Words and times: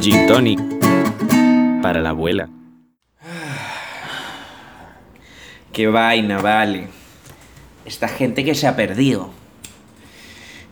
Gin 0.00 0.26
Tonic 0.26 0.58
para 1.82 2.00
la 2.00 2.08
abuela. 2.10 2.48
Qué 5.72 5.86
vaina, 5.88 6.40
vale. 6.40 6.88
Esta 7.84 8.08
gente 8.08 8.42
que 8.42 8.54
se 8.54 8.66
ha 8.66 8.76
perdido. 8.76 9.28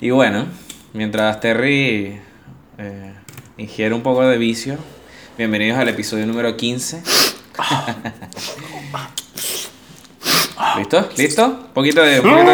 Y 0.00 0.08
bueno, 0.10 0.46
mientras 0.94 1.40
Terry 1.40 2.18
eh, 2.78 3.12
ingiere 3.58 3.94
un 3.94 4.02
poco 4.02 4.22
de 4.22 4.38
vicio, 4.38 4.78
bienvenidos 5.36 5.78
al 5.78 5.88
episodio 5.88 6.24
número 6.26 6.56
15. 6.56 7.02
¿Listo? 10.78 11.10
¿Listo? 11.18 11.46
Un 11.46 11.74
poquito 11.74 12.02
de... 12.02 12.20
Un 12.20 12.30
poquito 12.30 12.50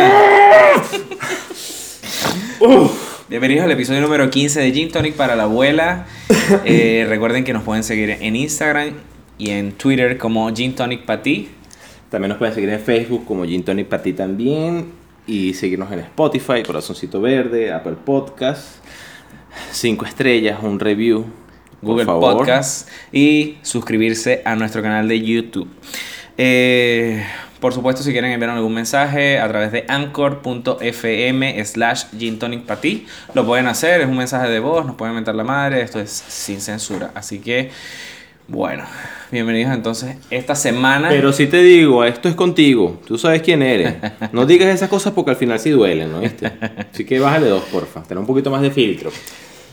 de... 2.66 2.90
Bienvenidos 3.26 3.64
al 3.64 3.70
episodio 3.70 4.02
número 4.02 4.28
15 4.28 4.60
de 4.60 4.70
Gin 4.70 4.90
Tonic 4.90 5.14
para 5.14 5.34
la 5.34 5.44
abuela. 5.44 6.06
Eh, 6.66 7.06
recuerden 7.08 7.42
que 7.42 7.54
nos 7.54 7.62
pueden 7.62 7.82
seguir 7.82 8.10
en 8.10 8.36
Instagram 8.36 8.92
y 9.38 9.48
en 9.48 9.72
Twitter 9.72 10.18
como 10.18 10.54
Gin 10.54 10.74
Tonic 10.74 11.06
Pati. 11.06 11.48
También 12.10 12.28
nos 12.28 12.36
pueden 12.36 12.54
seguir 12.54 12.68
en 12.68 12.80
Facebook 12.80 13.24
como 13.24 13.46
Gin 13.46 13.64
Tonic 13.64 13.86
para 13.86 14.02
ti 14.02 14.12
también. 14.12 14.92
Y 15.26 15.54
seguirnos 15.54 15.90
en 15.90 16.00
Spotify, 16.00 16.62
Corazoncito 16.66 17.18
Verde, 17.18 17.72
Apple 17.72 17.96
Podcast. 18.04 18.84
Cinco 19.72 20.04
estrellas, 20.04 20.58
un 20.62 20.78
review. 20.78 21.24
Google. 21.80 22.04
Podcast 22.04 22.90
y 23.10 23.56
suscribirse 23.62 24.42
a 24.44 24.54
nuestro 24.54 24.82
canal 24.82 25.08
de 25.08 25.22
YouTube. 25.22 25.68
Eh, 26.36 27.24
por 27.60 27.72
supuesto, 27.72 28.02
si 28.02 28.12
quieren 28.12 28.30
enviar 28.30 28.50
algún 28.50 28.74
mensaje 28.74 29.38
a 29.38 29.48
través 29.48 29.72
de 29.72 29.84
anchor.fm 29.88 31.64
slash 31.64 32.04
gintonicpati, 32.16 33.06
lo 33.34 33.46
pueden 33.46 33.66
hacer, 33.66 34.02
es 34.02 34.08
un 34.08 34.16
mensaje 34.16 34.48
de 34.48 34.60
voz, 34.60 34.84
nos 34.84 34.96
pueden 34.96 35.14
mentar 35.14 35.34
la 35.34 35.44
madre, 35.44 35.80
esto 35.80 36.00
es 36.00 36.10
sin 36.10 36.60
censura. 36.60 37.10
Así 37.14 37.38
que, 37.38 37.70
bueno, 38.48 38.84
bienvenidos 39.30 39.72
entonces 39.74 40.16
esta 40.30 40.54
semana. 40.54 41.08
Pero 41.08 41.32
si 41.32 41.46
te 41.46 41.62
digo, 41.62 42.04
esto 42.04 42.28
es 42.28 42.34
contigo. 42.34 43.00
Tú 43.06 43.16
sabes 43.16 43.40
quién 43.42 43.62
eres. 43.62 43.94
No 44.32 44.44
digas 44.46 44.68
esas 44.68 44.88
cosas 44.88 45.12
porque 45.12 45.30
al 45.30 45.36
final 45.36 45.58
sí 45.58 45.70
duelen, 45.70 46.12
¿no? 46.12 46.20
¿Viste? 46.20 46.52
Así 46.92 47.04
que 47.04 47.18
bájale 47.18 47.48
dos, 47.48 47.62
porfa. 47.64 48.02
Tener 48.02 48.18
un 48.18 48.26
poquito 48.26 48.50
más 48.50 48.62
de 48.62 48.70
filtro. 48.70 49.10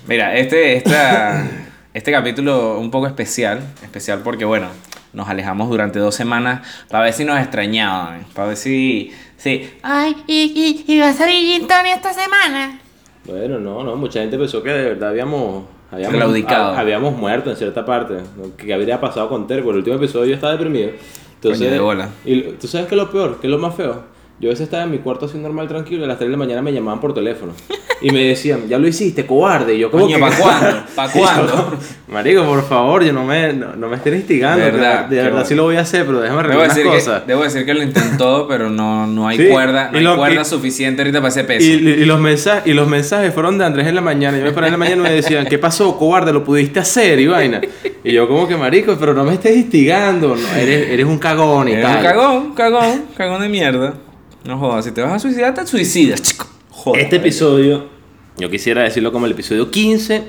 Mira, 0.07 0.35
este, 0.35 0.77
esta, 0.77 1.45
este 1.93 2.11
capítulo 2.11 2.79
un 2.79 2.89
poco 2.89 3.07
especial, 3.07 3.59
especial 3.83 4.21
porque, 4.23 4.45
bueno, 4.45 4.67
nos 5.13 5.27
alejamos 5.29 5.69
durante 5.69 5.99
dos 5.99 6.15
semanas 6.15 6.65
para 6.89 7.03
ver 7.05 7.13
si 7.13 7.25
nos 7.25 7.39
extrañaban, 7.39 8.25
para 8.33 8.49
ver 8.49 8.57
si... 8.57 9.11
si 9.37 9.69
Ay, 9.83 10.15
y, 10.27 10.83
y, 10.87 10.93
y 10.93 10.99
va 10.99 11.09
a 11.09 11.13
salir 11.13 11.35
Gin 11.57 11.67
Tonic 11.67 11.95
esta 11.95 12.13
semana. 12.13 12.79
Bueno, 13.25 13.59
no, 13.59 13.83
no. 13.83 13.95
Mucha 13.95 14.21
gente 14.21 14.37
pensó 14.37 14.61
que 14.63 14.69
de 14.71 14.83
verdad 14.89 15.09
habíamos... 15.09 15.63
Habíamos, 15.91 16.15
Claudicado. 16.15 16.69
ha- 16.73 16.79
habíamos 16.79 17.15
muerto 17.17 17.49
en 17.51 17.57
cierta 17.57 17.85
parte. 17.85 18.15
Que 18.57 18.73
habría 18.73 18.99
pasado 19.01 19.27
con 19.27 19.45
Terry. 19.45 19.61
Por 19.61 19.73
el 19.73 19.79
último 19.79 19.97
episodio 19.97 20.27
yo 20.27 20.35
estaba 20.35 20.53
deprimido. 20.53 20.91
Entonces, 21.35 21.59
Coño 21.59 21.71
de 21.71 21.79
bola. 21.79 22.09
Y 22.23 22.41
tú 22.43 22.67
sabes 22.67 22.87
qué 22.87 22.95
es 22.95 23.01
lo 23.01 23.11
peor, 23.11 23.39
qué 23.41 23.47
es 23.47 23.51
lo 23.51 23.57
más 23.57 23.75
feo. 23.75 24.03
Yo 24.41 24.49
a 24.49 24.53
veces 24.53 24.63
estaba 24.63 24.83
en 24.83 24.91
mi 24.91 24.97
cuarto 24.97 25.27
así 25.27 25.37
normal, 25.37 25.67
tranquilo, 25.67 26.01
y 26.01 26.05
a 26.05 26.07
las 26.07 26.17
3 26.17 26.27
de 26.27 26.31
la 26.31 26.37
mañana 26.37 26.63
me 26.63 26.73
llamaban 26.73 26.99
por 26.99 27.13
teléfono. 27.13 27.53
Y 28.01 28.09
me 28.09 28.23
decían, 28.23 28.67
ya 28.67 28.79
lo 28.79 28.87
hiciste, 28.87 29.27
cobarde. 29.27 29.75
Y 29.75 29.79
yo, 29.79 29.91
como 29.91 30.07
que- 30.07 30.17
¿pa' 30.17 30.31
cuándo? 30.31 30.83
¿Pa' 30.95 31.05
Y 31.05 31.07
yo, 31.09 31.19
cuándo? 31.21 31.77
Marico, 32.07 32.43
por 32.45 32.67
favor, 32.67 33.03
yo 33.03 33.13
no 33.13 33.23
me, 33.23 33.53
no, 33.53 33.75
no 33.75 33.87
me 33.87 33.97
estén 33.97 34.15
instigando. 34.15 34.65
Verdad, 34.65 35.05
de 35.05 35.17
verdad 35.17 35.31
bueno. 35.31 35.45
sí 35.45 35.53
lo 35.53 35.63
voy 35.65 35.75
a 35.75 35.81
hacer, 35.81 36.07
pero 36.07 36.19
déjame 36.21 36.39
arreglar 36.39 36.65
unas 36.65 36.79
cosas. 36.79 37.21
que, 37.21 37.27
debo 37.27 37.43
decir 37.43 37.63
que 37.63 37.73
lo 37.75 37.83
intentó, 37.83 38.47
pero 38.47 38.71
no, 38.71 39.05
no 39.05 39.27
hay 39.27 39.37
Sí, 39.37 39.47
cuerda, 39.49 39.89
no 39.91 39.99
hay 39.99 40.03
lo- 40.03 40.17
cuerda 40.17 40.41
y- 40.41 40.45
suficiente 40.45 41.03
ahorita 41.03 41.19
para 41.19 41.29
ese 41.29 41.43
peso. 41.43 41.63
Y, 41.63 41.73
y 41.73 42.05
los 42.05 42.19
mensajes, 42.19 42.63
y 42.65 42.73
los 42.73 42.87
mensajes 42.87 43.31
fueron 43.31 43.59
de 43.59 43.65
Andrés 43.65 43.85
en 43.85 43.93
la 43.93 44.01
mañana. 44.01 44.39
Yo 44.39 44.45
me 44.45 44.51
paré 44.53 44.67
en 44.69 44.71
la 44.73 44.77
mañana 44.79 44.97
y 45.01 45.03
me 45.03 45.11
decían, 45.13 45.45
¿qué 45.45 45.59
pasó, 45.59 45.95
cobarde? 45.99 46.33
¿Lo 46.33 46.43
pudiste 46.43 46.79
hacer? 46.79 47.19
Y 47.19 47.27
vaina. 47.27 47.61
Y 48.03 48.11
yo 48.13 48.27
como 48.27 48.47
que, 48.47 48.57
marico, 48.57 48.97
pero 48.99 49.13
no 49.13 49.23
me 49.23 49.33
estés 49.35 49.55
instigando. 49.55 50.35
No, 50.35 50.55
eres, 50.59 50.89
eres 50.89 51.05
un 51.05 51.19
cagón 51.19 51.67
y 51.67 51.73
Eres 51.73 51.85
tal. 51.85 51.97
un 51.97 52.03
cagón, 52.03 52.53
cagón, 52.55 53.03
cagón 53.15 53.41
de 53.43 53.49
mierda. 53.49 53.93
No 54.43 54.57
jodas, 54.57 54.85
si 54.85 54.91
te 54.91 55.01
vas 55.01 55.13
a 55.13 55.19
suicidar, 55.19 55.53
te 55.53 55.65
suicidas, 55.67 56.21
chico. 56.21 56.47
Joder. 56.71 57.03
Este 57.03 57.17
episodio, 57.17 57.89
yo 58.37 58.49
quisiera 58.49 58.83
decirlo 58.83 59.11
como 59.11 59.25
el 59.25 59.33
episodio 59.33 59.69
15. 59.69 60.23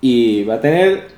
Y 0.00 0.44
va 0.44 0.54
a 0.54 0.60
tener... 0.60 1.12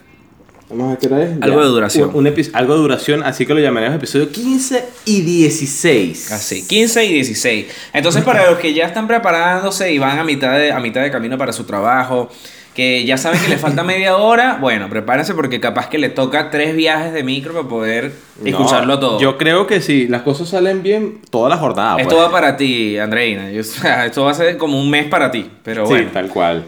Vamos 0.70 0.86
a 0.86 0.88
ver 0.90 0.98
qué 0.98 1.06
hora 1.06 1.22
es. 1.22 1.42
Algo 1.42 1.60
de 1.60 1.66
duración. 1.68 2.08
Un, 2.14 2.26
un 2.26 2.26
epi- 2.34 2.50
algo 2.54 2.74
de 2.74 2.80
duración, 2.80 3.22
así 3.22 3.46
que 3.46 3.54
lo 3.54 3.60
llamaremos 3.60 3.96
episodio 3.96 4.30
15 4.32 4.84
y 5.04 5.20
16. 5.20 6.32
Así, 6.32 6.66
15 6.66 7.04
y 7.04 7.12
16. 7.14 7.66
Entonces, 7.92 8.24
para 8.24 8.50
los 8.50 8.58
que 8.58 8.72
ya 8.74 8.86
están 8.86 9.06
preparándose 9.06 9.92
y 9.92 9.98
van 9.98 10.18
a 10.18 10.24
mitad 10.24 10.58
de, 10.58 10.72
a 10.72 10.80
mitad 10.80 11.02
de 11.02 11.10
camino 11.10 11.36
para 11.38 11.52
su 11.52 11.64
trabajo, 11.64 12.30
que 12.74 13.04
ya 13.04 13.16
saben 13.16 13.40
que 13.40 13.48
les 13.48 13.60
falta 13.60 13.82
media 13.84 14.16
hora, 14.16 14.58
bueno, 14.60 14.88
prepárense 14.88 15.32
porque 15.34 15.60
capaz 15.60 15.88
que 15.88 15.98
le 15.98 16.08
toca 16.08 16.50
tres 16.50 16.74
viajes 16.74 17.12
de 17.12 17.22
micro 17.22 17.52
para 17.54 17.68
poder 17.68 18.12
No, 18.42 18.48
escucharlo 18.48 18.98
todo. 18.98 19.20
Yo 19.20 19.38
creo 19.38 19.66
que 19.66 19.80
si 19.80 20.08
las 20.08 20.22
cosas 20.22 20.48
salen 20.48 20.82
bien, 20.82 21.20
toda 21.30 21.48
la 21.48 21.56
jornada. 21.56 21.96
esto 21.98 22.16
pues. 22.16 22.26
va 22.26 22.30
para 22.32 22.56
ti, 22.56 22.98
Andreina. 22.98 23.50
Yo- 23.50 23.60
esto 24.06 24.24
va 24.24 24.30
a 24.32 24.34
ser 24.34 24.56
como 24.58 24.78
un 24.80 24.90
mes 24.90 25.06
para 25.06 25.30
ti. 25.30 25.48
Pero 25.62 25.86
Sí, 25.86 25.94
tal 26.12 26.28
cual. 26.28 26.64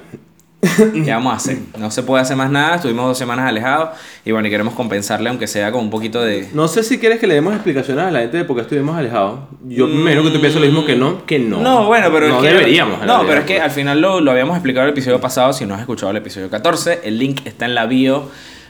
¿qué 1.05 1.11
vamos 1.11 1.33
a 1.33 1.37
hacer? 1.37 1.59
No 1.79 1.91
se 1.91 2.03
puede 2.03 2.23
hacer 2.23 2.37
más 2.37 2.51
nada. 2.51 2.77
Estuvimos 2.77 3.07
dos 3.07 3.19
semanas 3.19 3.49
alejados 3.49 3.91
y 4.25 4.33
bueno, 4.33 4.49
y 4.49 4.51
queremos 4.51 4.75
compensarle, 4.75 5.29
aunque 5.29 5.47
sea 5.47 5.73
con 5.73 5.83
un 5.83 5.91
poquito 5.91 6.21
de. 6.23 6.49
No 6.53 6.69
sé 6.69 6.83
si 6.83 6.99
quieres 6.99 7.19
que 7.21 7.27
le 7.27 7.35
demos 7.35 7.55
explicaciones 7.55 8.05
a 8.05 8.11
la 8.11 8.21
gente 8.21 8.39
de 8.39 8.45
por 8.45 8.57
qué 8.57 8.63
estuvimos 8.63 8.97
alejados. 8.97 9.41
Yo 9.67 9.87
primero 9.87 10.23
que 10.23 10.31
tú 10.31 10.41
piensas 10.41 10.61
lo 10.61 10.67
mismo 10.67 10.85
que 10.85 10.97
no, 10.97 11.25
que 11.27 11.39
no. 11.39 11.61
No, 11.61 11.87
bueno, 11.87 12.09
pero 12.13 12.29
no 12.29 12.37
es 12.39 12.43
que- 12.43 12.49
deberíamos. 12.49 13.05
No, 13.07 13.27
pero 13.27 13.41
es 13.41 13.47
que 13.47 13.61
al 13.61 13.71
final 13.71 14.01
lo, 14.01 14.21
lo 14.21 14.31
habíamos 14.31 14.57
explicado 14.57 14.85
en 14.85 14.89
el 14.89 14.93
episodio 14.95 15.21
pasado. 15.21 15.53
Si 15.53 15.67
no 15.67 15.75
has 15.75 15.81
escuchado 15.81 16.11
el 16.11 16.17
episodio 16.19 16.51
14, 16.51 17.01
el 17.05 17.19
link 17.19 17.41
está 17.47 17.65
en 17.67 17.75
la 17.75 17.87
bio. 17.87 18.29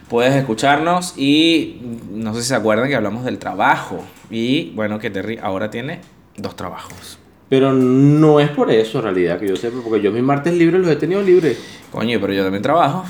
Puedes 0.09 0.35
escucharnos 0.37 1.15
y 1.17 1.81
no 2.13 2.33
sé 2.35 2.43
si 2.43 2.49
se 2.49 2.55
acuerdan 2.55 2.89
que 2.89 2.95
hablamos 2.95 3.25
del 3.25 3.39
trabajo. 3.39 4.05
Y 4.31 4.71
bueno, 4.77 4.99
que 4.99 5.11
Terry 5.11 5.39
ahora 5.43 5.71
tiene 5.71 6.01
dos 6.37 6.55
trabajos. 6.55 7.19
Pero 7.49 7.73
no 7.73 8.41
es 8.41 8.49
por 8.51 8.71
eso 8.73 8.99
en 8.99 9.05
realidad 9.05 9.39
que 9.39 9.49
yo 9.49 9.57
sepa, 9.57 9.79
porque 9.85 10.01
yo 10.03 10.11
mis 10.11 10.23
martes 10.23 10.53
libres 10.55 10.81
los 10.81 10.91
he 10.91 10.97
tenido 10.97 11.23
libres. 11.23 11.59
Coño, 11.93 12.19
pero 12.21 12.33
yo 12.33 12.43
también 12.43 12.63
trabajo. 12.63 13.05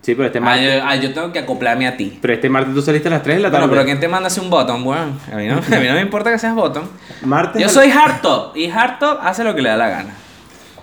Sí, 0.00 0.14
pero 0.14 0.26
este 0.26 0.38
Ah, 0.38 0.42
martes. 0.42 0.74
yo, 0.76 0.82
ah, 0.84 0.96
yo 0.96 1.12
tengo 1.12 1.32
que 1.32 1.40
acoplarme 1.40 1.86
a 1.86 1.96
ti. 1.96 2.16
Pero 2.22 2.32
este 2.32 2.48
martes 2.48 2.72
tú 2.74 2.80
saliste 2.80 3.08
a 3.08 3.10
las 3.10 3.22
3 3.22 3.36
de 3.36 3.42
la 3.42 3.50
tarde. 3.50 3.66
Bueno, 3.66 3.72
pero 3.72 3.84
¿quién 3.86 4.00
te 4.00 4.08
manda 4.08 4.28
hacer 4.28 4.42
un 4.42 4.50
bottom, 4.50 4.86
weón? 4.86 5.18
A 5.32 5.36
mí 5.36 5.48
no, 5.48 5.54
a 5.56 5.80
mí 5.80 5.86
no 5.88 5.94
me 5.94 6.00
importa 6.00 6.30
que 6.30 6.38
seas 6.38 6.54
bottom. 6.54 6.84
Martes 7.24 7.60
Yo 7.60 7.68
soy 7.68 7.90
hardtop 7.90 8.56
y 8.56 8.68
hardtop 8.70 9.18
hace 9.22 9.42
lo 9.44 9.54
que 9.54 9.62
le 9.62 9.68
da 9.70 9.76
la 9.76 9.88
gana. 9.88 10.10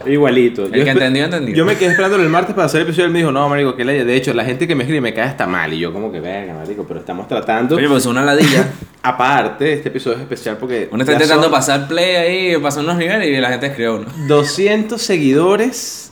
Igualito. 0.06 0.66
El 0.66 0.74
Yo 0.74 0.84
que 0.84 0.90
entendió, 0.92 1.26
entendió. 1.26 1.56
Yo 1.56 1.66
me 1.66 1.76
quedé 1.78 1.92
esperando 1.92 2.18
el 2.18 2.30
martes 2.30 2.54
para 2.56 2.66
hacer 2.66 2.82
el 2.82 2.88
episodio 2.88 3.06
y 3.06 3.08
él 3.08 3.14
me 3.14 3.20
dijo, 3.20 3.32
no, 3.32 3.48
marico, 3.50 3.76
que 3.76 3.86
la... 3.86 3.94
De 3.94 4.16
hecho, 4.16 4.34
la 4.34 4.46
gente 4.46 4.68
que 4.68 4.76
me 4.76 4.84
escribe 4.84 5.02
me 5.02 5.14
cae 5.14 5.26
hasta 5.26 5.48
mal. 5.48 5.74
Y 5.74 5.80
yo 5.80 5.94
como 5.94 6.12
que, 6.12 6.20
verga, 6.20 6.54
marico, 6.54 6.86
pero 6.88 7.00
estamos 7.00 7.28
tratando... 7.28 7.76
Oye, 7.76 7.88
pues 7.88 8.06
una 8.06 8.24
ladilla. 8.24 8.70
Aparte, 9.02 9.74
este 9.74 9.90
episodio 9.90 10.18
es 10.18 10.24
especial 10.24 10.58
porque... 10.58 10.90
Uno 10.92 11.04
está 11.04 11.14
intentando 11.14 11.44
son 11.44 11.52
pasar 11.52 11.88
play 11.88 12.16
ahí, 12.16 12.58
pasar 12.62 12.84
unos 12.84 12.98
niveles 12.98 13.28
y 13.28 13.42
la 13.42 13.50
gente 13.50 13.68
escribe 13.68 13.90
uno. 13.92 14.06
200 14.28 15.02
seguidores 15.02 16.12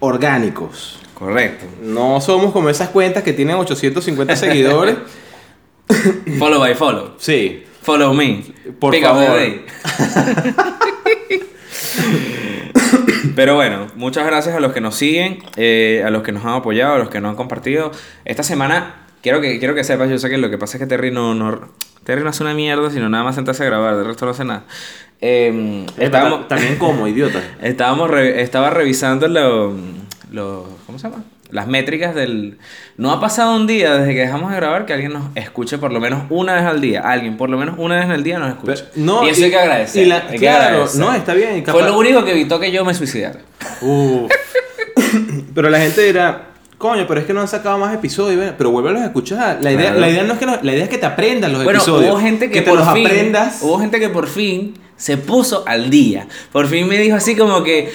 orgánicos. 0.00 0.98
Correcto. 1.14 1.66
No 1.82 2.20
somos 2.20 2.52
como 2.52 2.68
esas 2.68 2.88
cuentas 2.88 3.22
que 3.22 3.32
tienen 3.32 3.56
850 3.56 4.36
seguidores. 4.36 4.96
Follow 6.38 6.58
by 6.58 6.74
follow. 6.74 7.14
Sí. 7.18 7.64
Follow 7.82 8.14
me. 8.14 8.42
Por 8.78 8.92
Pick 8.92 9.04
up 9.04 9.18
the 9.18 9.26
favor. 9.26 9.38
day. 9.38 9.64
Pero 13.36 13.54
bueno, 13.54 13.86
muchas 13.96 14.26
gracias 14.26 14.54
a 14.56 14.60
los 14.60 14.72
que 14.72 14.80
nos 14.80 14.94
siguen, 14.96 15.38
eh, 15.56 16.02
a 16.04 16.10
los 16.10 16.22
que 16.22 16.32
nos 16.32 16.44
han 16.44 16.54
apoyado, 16.54 16.94
a 16.94 16.98
los 16.98 17.08
que 17.10 17.20
nos 17.20 17.30
han 17.30 17.36
compartido. 17.36 17.90
Esta 18.24 18.42
semana, 18.42 19.06
quiero 19.22 19.40
que, 19.40 19.58
quiero 19.58 19.74
que 19.74 19.84
sepas, 19.84 20.10
yo 20.10 20.18
sé 20.18 20.28
que 20.30 20.38
lo 20.38 20.50
que 20.50 20.58
pasa 20.58 20.76
es 20.76 20.82
que 20.82 20.86
Terry 20.86 21.10
no, 21.10 21.34
no, 21.34 21.60
Terry 22.04 22.22
no 22.22 22.30
hace 22.30 22.42
una 22.42 22.54
mierda, 22.54 22.90
sino 22.90 23.08
nada 23.08 23.24
más 23.24 23.34
sentarse 23.34 23.62
a 23.62 23.66
grabar, 23.66 23.96
de 23.96 24.04
resto 24.04 24.24
no 24.24 24.30
hace 24.32 24.44
nada. 24.44 24.64
Eh, 25.20 25.86
estábamos, 25.98 26.48
También 26.48 26.76
como, 26.76 27.06
idiota. 27.06 27.40
Estábamos 27.62 28.10
re- 28.10 28.42
estaba 28.42 28.70
revisando 28.70 29.28
lo, 29.28 29.72
lo- 30.32 30.68
¿cómo 30.86 30.98
se 30.98 31.08
llama? 31.08 31.22
Las 31.52 31.66
métricas 31.68 32.14
del... 32.14 32.58
No 32.96 33.12
ha 33.12 33.20
pasado 33.20 33.54
un 33.54 33.66
día 33.66 33.94
desde 33.96 34.14
que 34.14 34.20
dejamos 34.22 34.50
de 34.50 34.56
grabar 34.56 34.86
que 34.86 34.94
alguien 34.94 35.12
nos 35.12 35.24
escuche 35.36 35.78
por 35.78 35.92
lo 35.92 36.00
menos 36.00 36.24
una 36.30 36.54
vez 36.54 36.64
al 36.64 36.80
día. 36.80 37.02
Alguien 37.02 37.36
por 37.36 37.50
lo 37.50 37.58
menos 37.58 37.74
una 37.78 37.96
vez 38.00 38.08
al 38.08 38.24
día 38.24 38.38
nos 38.38 38.48
escuche. 38.48 38.72
Pero- 38.74 38.86
no, 38.96 39.24
y 39.26 39.28
eso 39.30 39.42
y- 39.42 39.44
hay 39.44 39.50
que 39.50 39.58
agradecer. 39.58 40.02
y 40.02 40.06
la- 40.08 40.16
hay 40.16 40.30
que 40.30 40.36
claro, 40.38 40.64
agradecer. 40.64 41.00
no, 41.00 41.14
está 41.14 41.34
bien, 41.34 41.50
y 41.58 41.62
Fue 41.62 41.74
capaz- 41.80 41.86
lo 41.86 41.98
único 41.98 42.24
que 42.24 42.30
evitó 42.32 42.58
que 42.58 42.72
yo 42.72 42.84
me 42.84 42.94
suicidara. 42.94 43.40
Uf. 43.82 44.32
pero 45.54 45.68
la 45.70 45.78
gente 45.78 46.02
dirá, 46.02 46.46
coño, 46.78 47.04
pero 47.06 47.20
es 47.20 47.26
que 47.26 47.32
no 47.32 47.40
han 47.40 47.48
sacado 47.48 47.78
más 47.78 47.94
episodios. 47.94 48.54
Pero 48.56 48.70
vuélvelos 48.70 49.02
a 49.02 49.06
escuchar. 49.06 49.58
La 49.60 49.72
idea, 49.72 49.86
Claro. 49.90 50.00
la 50.00 50.08
idea 50.10 50.22
no 50.24 50.32
es 50.32 50.38
que 50.38 50.46
los- 50.46 50.62
la 50.62 50.72
idea 50.72 50.84
es 50.84 50.90
que 50.90 50.98
te 50.98 51.06
aprendas 51.06 51.50
los 51.52 51.64
Bueno, 51.64 51.78
episodios. 51.80 52.10
hubo 52.12 52.20
gente 52.20 52.50
que, 52.50 52.62
te 52.62 52.70
por 52.70 52.78
los 52.78 52.92
fin, 52.92 53.06
aprendas. 53.06 53.58
Hubo 53.62 53.78
gente 53.78 54.00
que 54.00 54.08
por 54.08 54.26
fin 54.26 54.74
se 54.96 55.16
puso 55.18 55.64
al 55.66 55.90
día. 55.90 56.26
Por 56.50 56.66
fin 56.68 56.88
me 56.88 56.96
dijo 56.98 57.16
así 57.16 57.36
como 57.36 57.62
que... 57.62 57.92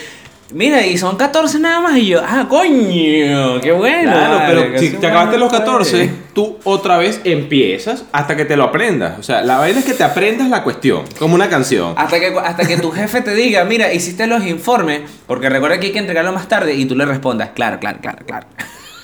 Mira, 0.54 0.86
y 0.86 0.98
son 0.98 1.18
14 1.18 1.60
nada 1.60 1.82
más. 1.82 1.98
Y 1.98 2.08
yo, 2.08 2.22
ah, 2.26 2.46
coño, 2.48 3.60
qué 3.62 3.72
bueno. 3.72 4.12
Claro, 4.12 4.42
pero 4.48 4.80
si 4.80 4.92
te 4.92 5.08
acabaste 5.08 5.38
los 5.38 5.52
14, 5.52 5.98
pues. 5.98 6.34
tú 6.34 6.58
otra 6.64 6.98
vez 6.98 7.20
empiezas 7.24 8.06
hasta 8.12 8.36
que 8.36 8.46
te 8.46 8.56
lo 8.56 8.64
aprendas. 8.66 9.20
O 9.20 9.24
sea, 9.24 9.42
la 9.42 9.58
vaina 9.58 9.80
es 9.80 9.86
que 9.86 9.94
te 9.94 10.04
aprendas 10.04 10.50
la 10.50 10.64
cuestión, 10.64 11.04
como 11.20 11.36
una 11.36 11.50
canción. 11.50 11.94
Hasta 11.98 12.20
que, 12.20 12.28
hasta 12.28 12.66
que 12.66 12.78
tu 12.78 12.92
jefe 12.92 13.22
te 13.22 13.36
diga, 13.36 13.64
mira, 13.66 13.92
hiciste 13.92 14.26
los 14.28 14.46
informes, 14.46 15.02
porque 15.26 15.50
recuerda 15.50 15.80
que 15.80 15.88
hay 15.88 15.94
que 15.94 16.00
entregarlo 16.00 16.32
más 16.32 16.48
tarde 16.48 16.74
y 16.76 16.86
tú 16.86 16.96
le 16.96 17.06
respondas, 17.06 17.50
claro, 17.54 17.80
claro, 17.80 18.00
claro, 18.02 18.26
claro. 18.26 18.48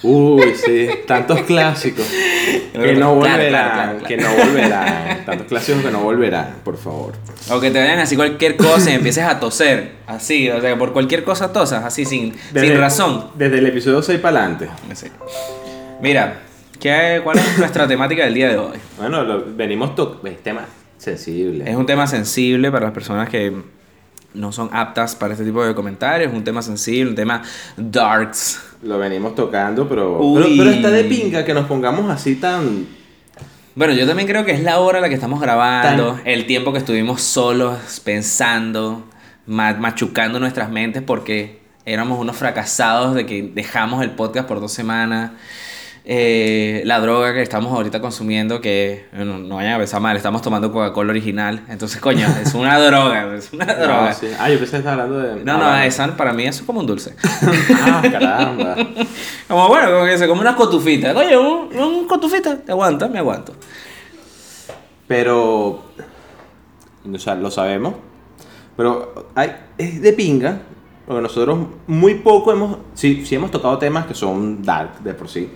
Uy, 0.04 0.54
sí, 0.56 0.90
tantos 1.08 1.42
clásicos 1.44 2.06
que 2.74 2.94
no 2.94 3.16
volverán, 3.16 3.48
claro, 3.50 3.50
claro, 3.50 3.92
claro. 4.00 4.08
que 4.08 4.18
no 4.18 4.30
volverán, 4.36 5.26
tantos 5.26 5.48
clásicos 5.48 5.82
que 5.82 5.92
no 5.92 6.00
volverán, 6.02 6.56
por 6.64 6.78
favor. 6.78 7.14
O 7.50 7.60
que 7.62 7.72
te 7.72 7.80
vayan 7.80 8.00
así 8.00 8.16
cualquier 8.18 8.58
cosa 8.58 8.92
y 8.92 8.96
empieces 8.96 9.24
a 9.24 9.40
toser. 9.40 9.92
Así, 10.06 10.50
o 10.50 10.60
sea, 10.60 10.78
por 10.78 10.92
cualquier 10.94 11.24
cosa 11.24 11.54
tosas, 11.54 11.84
así, 11.86 12.04
sin, 12.06 12.34
sin 12.54 12.78
razón. 12.78 13.28
Desde 13.36 13.60
el 13.60 13.66
episodio 13.68 14.02
6 14.02 14.20
para 14.20 14.40
adelante. 14.42 14.68
Mira, 16.02 16.42
¿qué, 16.80 17.22
¿cuál 17.24 17.38
es 17.38 17.58
nuestra 17.58 17.88
temática 17.88 18.26
del 18.26 18.34
día 18.34 18.50
de 18.50 18.58
hoy? 18.58 18.78
Bueno, 18.98 19.24
lo- 19.24 19.46
venimos 19.56 19.96
tocando, 19.96 20.28
es 20.28 20.42
tema 20.44 20.66
sensible. 20.98 21.70
Es 21.70 21.76
un 21.76 21.86
tema 21.86 22.08
sensible 22.08 22.72
para 22.72 22.86
las 22.86 22.94
personas 22.94 23.30
que 23.30 23.54
no 24.34 24.52
son 24.52 24.70
aptas 24.74 25.16
para 25.16 25.34
este 25.34 25.46
tipo 25.46 25.64
de 25.66 25.74
comentarios. 25.76 26.34
Un 26.34 26.44
tema 26.44 26.62
sensible, 26.62 27.10
un 27.12 27.16
tema 27.16 27.42
darks. 27.78 28.60
Lo 28.84 28.98
venimos 28.98 29.36
tocando, 29.36 29.88
pero, 29.88 30.20
pero, 30.36 30.48
pero 30.58 30.70
está 30.70 30.90
de 30.90 31.04
pinga 31.06 31.46
que 31.46 31.54
nos 31.54 31.66
pongamos 31.68 32.10
así 32.12 32.36
tan... 32.36 32.86
Bueno, 33.76 33.94
yo 33.94 34.06
también 34.06 34.28
creo 34.28 34.46
que 34.46 34.52
es 34.52 34.62
la 34.62 34.80
hora 34.80 35.00
en 35.00 35.02
la 35.04 35.10
que 35.10 35.16
estamos 35.16 35.40
grabando, 35.42 36.14
Tan- 36.14 36.22
el 36.28 36.46
tiempo 36.46 36.72
que 36.74 36.78
estuvimos 36.80 37.22
solos, 37.22 38.02
pensando, 38.04 39.04
ma- 39.48 39.74
machucando 39.74 40.40
nuestras 40.40 40.70
mentes 40.70 41.02
porque 41.02 41.62
éramos 41.86 42.20
unos 42.20 42.36
fracasados 42.36 43.16
de 43.16 43.26
que 43.26 43.42
dejamos 43.54 44.04
el 44.04 44.12
podcast 44.12 44.48
por 44.48 44.60
dos 44.62 44.72
semanas. 44.74 45.32
Eh, 46.06 46.82
la 46.84 47.00
droga 47.00 47.34
que 47.34 47.42
estamos 47.42 47.72
ahorita 47.72 48.02
consumiendo, 48.02 48.60
que 48.60 49.06
bueno, 49.16 49.38
no 49.38 49.56
vayan 49.56 49.76
a 49.76 49.78
pensar 49.78 50.02
mal, 50.02 50.18
estamos 50.18 50.42
tomando 50.42 50.72
Coca-Cola 50.72 51.12
original. 51.12 51.64
Entonces, 51.70 52.02
coño, 52.02 52.28
es 52.42 52.54
una 52.54 52.78
droga, 52.80 53.34
es 53.36 53.54
una 53.54 53.66
droga. 53.66 54.10
No, 54.10 54.14
sí. 54.14 54.28
Ah, 54.38 54.50
yo 54.50 54.58
pensé 54.58 54.72
que 54.72 54.78
estaba 54.80 55.04
hablando 55.04 55.20
de... 55.20 55.46
No, 55.46 55.58
no, 55.58 55.78
esa 55.78 56.18
para 56.18 56.34
mí 56.34 56.44
eso 56.44 56.62
es 56.62 56.66
como 56.66 56.82
un 56.82 56.88
dulce. 56.88 57.16
Ah, 57.86 58.02
caramba. 58.02 58.76
Como 59.48 59.68
bueno, 59.68 59.92
como 59.92 60.06
que 60.06 60.18
se 60.18 60.28
come 60.28 60.42
unas 60.42 60.56
cotufitas. 60.56 61.16
Oye, 61.16 61.38
un, 61.38 61.76
un 61.78 62.08
cotufita, 62.08 62.58
te 62.58 62.72
aguanta, 62.72 63.08
me 63.08 63.20
aguanto. 63.20 63.54
Pero, 65.08 65.84
o 67.12 67.20
sea, 67.20 67.36
lo 67.36 67.52
sabemos. 67.52 67.94
Pero 68.76 69.30
hay, 69.36 69.52
es 69.78 70.02
de 70.02 70.14
pinga, 70.14 70.60
porque 71.06 71.22
nosotros 71.22 71.60
muy 71.88 72.16
poco 72.16 72.52
hemos, 72.52 72.78
sí, 72.94 73.26
sí 73.26 73.36
hemos 73.36 73.52
tocado 73.52 73.78
temas 73.78 74.06
que 74.06 74.16
son 74.16 74.64
dark 74.64 75.02
de 75.02 75.14
por 75.14 75.30
sí, 75.30 75.50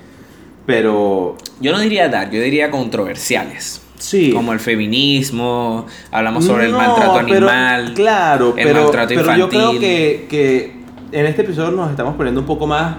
pero 0.68 1.36
Yo 1.60 1.72
no 1.72 1.80
diría 1.80 2.08
dark, 2.10 2.30
yo 2.31 2.42
diría 2.42 2.69
controversiales. 2.69 3.81
sí. 3.98 4.31
Como 4.31 4.54
el 4.54 4.60
feminismo, 4.60 5.88
hablamos 6.12 6.46
sobre 6.46 6.66
el 6.66 6.74
maltrato 6.74 7.22
pero- 7.28 7.50
animal. 7.50 7.94
claro, 7.96 8.54
el 8.56 8.68
pero, 8.68 8.84
maltrato 8.84 9.08
pero 9.16 9.36
yo 9.36 9.50
creo 9.50 9.62
infantil. 9.74 9.80
que, 9.80 10.28
que 10.30 10.78
en 11.19 11.25
este 11.25 11.42
episodio 11.42 11.72
nos 11.72 11.90
estamos 11.90 12.16
poniendo 12.16 12.42
un 12.42 12.46
poco 12.48 12.68
más, 12.68 12.96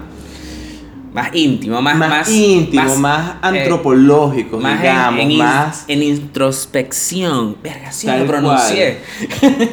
Más 1.23 1.35
íntimo, 1.35 1.81
más, 1.81 1.95
más, 1.97 2.09
más 2.09 2.29
íntimo, 2.29 2.95
más, 2.95 3.29
eh, 3.31 3.33
antropológico, 3.41 4.57
más 4.59 4.75
en- 4.75 4.81
digamos, 4.81 5.19
en, 5.21 5.37
más... 5.37 5.85
en 5.87 6.03
introspección. 6.03 7.57
Verga, 7.63 7.91
sí 7.91 8.07
lo 8.07 8.25
pronuncié. 8.25 8.97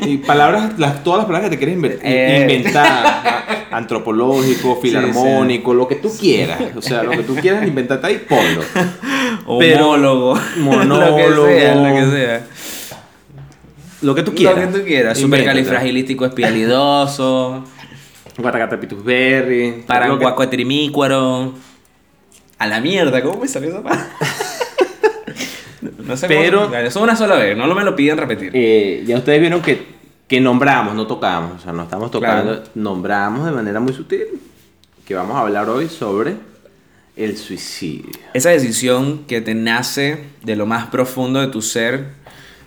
Y 0.07 0.19
palabras, 0.19 0.79
las, 0.79 1.03
todas 1.05 1.19
las 1.19 1.27
palabras 1.27 1.51
que 1.51 1.57
te 1.57 1.65
quieres 1.65 1.79
inver- 1.79 1.99
Eh. 2.03 2.39
inventar, 2.43 3.67
antropológico, 3.71 4.77
filarmónico, 4.81 5.75
lo 5.75 5.87
que 5.89 5.97
tú 5.97 6.13
quieras, 6.19 6.61
o 6.77 6.83
sea, 6.83 7.03
lo 7.03 7.11
que 7.11 7.23
tú 7.23 7.35
quieras 7.37 7.67
inventarte 7.67 8.07
ahí, 8.07 8.25
ponlo. 8.29 8.63
Homólogo. 9.47 10.39
monólogo. 10.59 11.19
lo 11.31 11.47
que 11.47 11.61
sea, 11.61 11.75
lo 11.75 11.95
que 11.95 12.11
sea. 12.11 12.47
Lo 14.03 14.15
que 14.15 14.23
tú 14.23 14.35
quieras. 14.35 14.57
Lo 14.67 14.73
que 14.73 14.79
tú 14.79 14.85
quieras. 14.85 15.19
Supercalifragilístico 15.19 16.27
espialidoso. 16.27 17.65
Guatacatapitusberry. 18.39 19.85
Paranguacuatrimícuaro. 19.87 21.55
A 22.59 22.67
la 22.67 22.81
mierda, 22.81 23.23
¿cómo 23.23 23.41
me 23.43 23.49
salió 23.49 23.69
esa 23.71 23.83
palabra? 23.83 24.09
No 26.07 26.17
sé 26.17 26.27
Pero- 26.29 26.65
cómo. 26.65 26.75
Eso 26.77 27.03
una 27.03 27.17
sola 27.17 27.37
vez, 27.37 27.57
no 27.57 27.67
lo 27.67 27.75
me 27.75 27.85
lo 27.85 27.95
piden 27.97 28.17
repetir. 28.17 28.51
Eh, 28.55 29.03
ya 29.07 29.19
ustedes 29.19 29.41
vieron 29.41 29.61
que, 29.61 29.87
que 30.29 30.41
nombramos, 30.41 30.95
no 30.95 31.07
tocamos, 31.07 31.61
o 31.61 31.63
sea, 31.63 31.73
no 31.73 31.83
estamos 31.83 32.11
tocando, 32.11 32.53
Claro. 32.55 32.69
nombramos 32.77 33.45
de 33.45 33.53
manera 33.53 33.81
muy 33.81 33.93
sutil 33.93 34.25
que 35.05 35.15
vamos 35.15 35.37
a 35.37 35.41
hablar 35.41 35.69
hoy 35.69 35.89
sobre 35.89 36.37
el 37.17 37.37
suicidio. 37.37 38.11
Esa 38.35 38.51
decisión 38.51 39.25
que 39.27 39.41
te 39.41 39.55
nace 39.55 40.25
de 40.43 40.55
lo 40.57 40.65
más 40.67 40.87
profundo 40.87 41.41
de 41.41 41.49
tu 41.49 41.61
ser, 41.61 42.07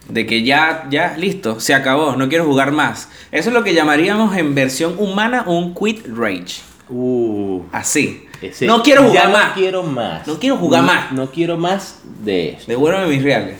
de 0.09 0.25
que 0.25 0.43
ya, 0.43 0.87
ya, 0.89 1.15
listo, 1.17 1.59
se 1.59 1.73
acabó, 1.73 2.15
no 2.15 2.27
quiero 2.29 2.45
jugar 2.45 2.71
más. 2.71 3.09
Eso 3.31 3.49
es 3.49 3.53
lo 3.53 3.63
que 3.63 3.73
llamaríamos 3.73 4.35
en 4.35 4.55
versión 4.55 4.95
humana 4.97 5.43
un 5.47 5.73
quit 5.75 6.05
rage. 6.07 6.61
Uh, 6.89 7.61
Así. 7.71 8.25
ese- 8.41 8.65
no 8.65 8.81
quiero 8.81 9.03
ya 9.03 9.07
jugar 9.09 9.25
no 9.27 9.33
más. 9.33 9.51
quiero 9.53 9.83
más. 9.83 10.27
No 10.27 10.39
quiero 10.39 10.57
jugar 10.57 10.81
No- 10.81 10.87
más. 10.87 11.11
No 11.11 11.31
quiero 11.31 11.57
más 11.57 11.99
de 12.23 12.49
eso. 12.53 12.63
Devuélveme 12.67 13.07
mis 13.07 13.23
reales. 13.23 13.57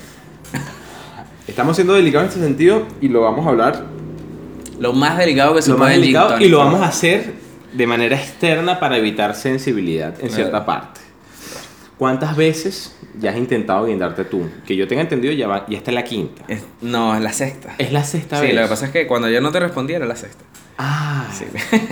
Estamos 1.47 1.75
siendo 1.75 1.93
delicados 1.93 2.25
en 2.27 2.29
este 2.33 2.43
sentido 2.47 2.85
y 3.01 3.07
lo 3.07 3.21
vamos 3.21 3.45
a 3.45 3.49
hablar 3.49 3.85
Lo 4.79 4.93
más 4.93 5.17
delicado 5.17 5.55
que 5.55 5.61
se 5.61 5.69
lo 5.71 5.77
más 5.77 5.85
puede 5.87 5.95
en 5.95 6.01
delicado 6.01 6.39
y 6.39 6.47
lo 6.47 6.59
vamos 6.59 6.81
a 6.81 6.87
hacer 6.87 7.33
de 7.73 7.87
manera 7.87 8.15
externa 8.15 8.79
para 8.79 8.97
evitar 8.97 9.35
sensibilidad 9.35 10.13
en 10.21 10.29
cierta 10.29 10.65
parte. 10.65 10.98
¿Cuántas 11.99 12.35
veces 12.37 12.95
ya 13.19 13.29
has 13.31 13.37
intentado 13.37 13.85
guindarte 13.85 14.23
tú? 14.23 14.49
Que 14.65 14.75
yo 14.75 14.87
tenga 14.87 15.01
entendido 15.03 15.33
ya, 15.33 15.47
va, 15.47 15.65
ya 15.67 15.77
está 15.77 15.91
en 15.91 15.95
la 15.95 16.03
quinta. 16.05 16.43
Es- 16.47 16.63
no, 16.81 17.13
es 17.13 17.21
la 17.21 17.33
sexta. 17.33 17.75
Es 17.77 17.91
la 17.91 18.03
sexta 18.05 18.39
sí, 18.39 18.47
vez. 18.47 18.55
lo 18.55 18.61
que 18.63 18.67
pasa 18.69 18.85
es 18.85 18.91
que 18.91 19.05
cuando 19.05 19.29
yo 19.29 19.41
no 19.41 19.51
te 19.51 19.59
respondí 19.59 19.93
era 19.93 20.05
la 20.05 20.15
sexta. 20.15 20.41
Ah, 20.77 21.27
Sí. 21.37 21.43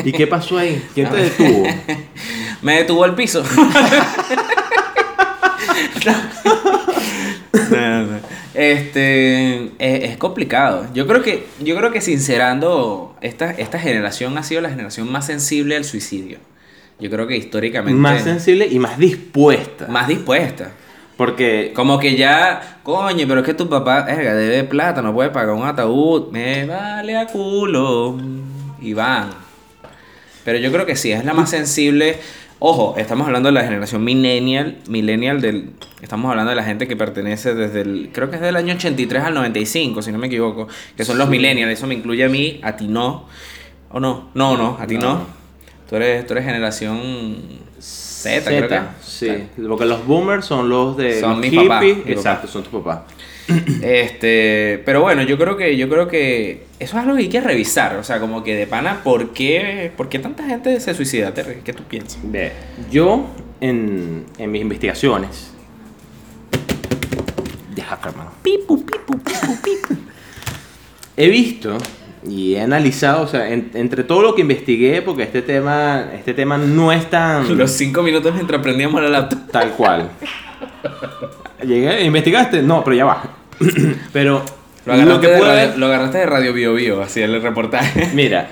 ¿y 0.05 0.13
qué 0.13 0.25
pasó 0.25 0.57
ahí? 0.57 0.81
¿Quién 0.95 1.09
te 1.09 1.17
detuvo? 1.23 1.67
Me 2.61 2.77
detuvo 2.77 3.03
el 3.05 3.13
piso. 3.15 3.43
No, 7.71 8.03
no. 8.05 8.19
Este 8.53 9.55
es, 9.77 10.11
es 10.11 10.17
complicado. 10.17 10.87
Yo 10.93 11.05
creo 11.05 11.21
que, 11.21 11.47
yo 11.59 11.75
creo 11.75 11.91
que 11.91 12.01
sincerando, 12.01 13.15
esta, 13.21 13.51
esta 13.51 13.77
generación 13.79 14.37
ha 14.37 14.43
sido 14.43 14.61
la 14.61 14.69
generación 14.69 15.11
más 15.11 15.25
sensible 15.25 15.75
al 15.75 15.83
suicidio. 15.83 16.39
Yo 16.99 17.09
creo 17.09 17.27
que 17.27 17.37
históricamente 17.37 17.99
más 17.99 18.23
sensible 18.23 18.67
y 18.69 18.79
más 18.79 18.97
dispuesta. 18.97 19.87
más 19.87 20.07
dispuesta. 20.07 20.71
Porque 21.15 21.71
Como 21.75 21.97
que 21.97 22.15
ya, 22.15 22.79
coño, 22.83 23.25
pero 23.27 23.39
es 23.39 23.45
que 23.45 23.55
tu 23.55 23.67
papá, 23.67 24.03
verga, 24.03 24.35
debe 24.35 24.63
plata, 24.63 25.01
no 25.01 25.13
puede 25.13 25.29
pagar 25.29 25.55
un 25.55 25.65
ataúd, 25.65 26.31
me 26.31 26.65
vale 26.65 27.17
a 27.17 27.25
culo. 27.25 28.17
Y 28.79 28.93
van. 28.93 29.31
Pero 30.45 30.59
yo 30.59 30.71
creo 30.71 30.85
que 30.85 30.95
sí, 30.95 31.11
es 31.11 31.25
la 31.25 31.33
más 31.33 31.49
sensible. 31.49 32.19
Ojo, 32.59 32.95
estamos 32.97 33.27
hablando 33.27 33.47
de 33.47 33.53
la 33.53 33.63
generación 33.63 34.03
millennial, 34.03 34.77
millennial 34.87 35.41
del... 35.41 35.71
Estamos 36.01 36.29
hablando 36.29 36.51
de 36.51 36.55
la 36.55 36.63
gente 36.63 36.87
que 36.87 36.95
pertenece 36.95 37.53
desde 37.53 37.81
el... 37.81 38.09
Creo 38.13 38.29
que 38.29 38.37
es 38.37 38.41
del 38.41 38.55
año 38.55 38.73
83 38.73 39.23
al 39.23 39.33
95, 39.33 40.01
si 40.01 40.11
no 40.11 40.17
me 40.17 40.27
equivoco. 40.27 40.67
Que 40.95 41.03
son 41.05 41.17
los 41.17 41.29
millennials, 41.29 41.73
eso 41.73 41.85
me 41.85 41.95
incluye 41.95 42.23
a 42.23 42.29
mí, 42.29 42.59
a 42.63 42.75
ti 42.75 42.87
no. 42.87 43.27
¿O 43.89 43.99
no? 43.99 44.29
No, 44.33 44.57
no, 44.57 44.77
a 44.79 44.87
ti 44.87 44.97
no. 44.97 45.13
No. 45.13 45.36
Tú 45.89 45.95
eres, 45.95 46.25
tú 46.27 46.33
eres 46.33 46.45
generación 46.45 47.37
Z, 47.79 48.43
creo 48.45 48.67
que. 48.67 48.79
Sí, 49.01 49.31
porque 49.67 49.85
los 49.85 50.05
boomers 50.05 50.45
son 50.45 50.69
los 50.69 50.97
de 50.97 51.19
Son 51.19 51.31
los 51.31 51.39
mi 51.39 51.49
hippies. 51.49 51.67
papá, 51.67 51.81
mi 51.81 52.11
Exacto, 52.11 52.47
son 52.47 52.63
tus 52.63 52.73
papás. 52.81 52.99
Este, 53.81 54.81
pero 54.85 54.99
bueno, 55.01 55.21
yo 55.21 55.37
creo 55.37 55.55
que 55.55 55.77
yo 55.77 55.87
creo 55.87 56.09
que 56.09 56.65
eso 56.79 56.97
es 56.97 57.03
algo 57.03 57.15
que 57.15 57.21
hay 57.21 57.29
que 57.29 57.39
revisar, 57.39 57.95
o 57.95 58.03
sea, 58.03 58.19
como 58.19 58.43
que 58.43 58.55
de 58.55 58.67
pana, 58.67 59.01
¿por 59.03 59.29
qué, 59.29 59.89
por 59.95 60.09
qué 60.09 60.19
tanta 60.19 60.43
gente 60.43 60.77
se 60.81 60.93
suicida? 60.93 61.33
Terry? 61.33 61.61
¿Qué 61.63 61.71
tú 61.71 61.83
piensas? 61.83 62.19
Ve, 62.23 62.51
yo 62.91 63.25
en, 63.61 64.25
en 64.37 64.51
mis 64.51 64.61
investigaciones. 64.61 65.51
Deja, 67.73 67.97
hermano. 68.03 68.31
Pipu, 68.43 68.83
pipu, 68.85 69.17
pipu, 69.19 69.61
pipu. 69.61 69.95
He 71.15 71.29
visto 71.29 71.77
y 72.27 72.55
he 72.55 72.61
analizado, 72.61 73.23
o 73.23 73.27
sea, 73.27 73.49
en- 73.49 73.71
entre 73.73 74.03
todo 74.03 74.21
lo 74.21 74.35
que 74.35 74.41
investigué, 74.41 75.01
porque 75.01 75.23
este 75.23 75.41
tema, 75.41 76.09
este 76.13 76.33
tema 76.33 76.57
no 76.57 76.91
es 76.91 77.09
tan 77.09 77.57
Los 77.57 77.71
cinco 77.71 78.03
minutos 78.03 78.33
mientras 78.33 78.61
prendíamos 78.61 79.01
la 79.01 79.09
laptop. 79.09 79.49
tal 79.51 79.71
cual. 79.71 80.09
Llegué, 81.63 82.03
¿investigaste? 82.03 82.61
No, 82.61 82.83
pero 82.83 82.95
ya 82.95 83.05
va. 83.05 83.23
pero 84.13 84.43
Lo 84.85 84.93
agarraste, 84.93 85.13
lo 85.15 85.21
que 85.21 85.27
de 85.27 85.39
radio, 85.41 85.77
lo 85.77 85.85
agarraste 85.87 86.17
de 86.19 86.25
Radio 86.25 86.53
Bio 86.53 86.73
Bio, 86.73 87.01
así 87.01 87.21
el 87.21 87.41
reportaje. 87.41 88.09
Mira, 88.13 88.49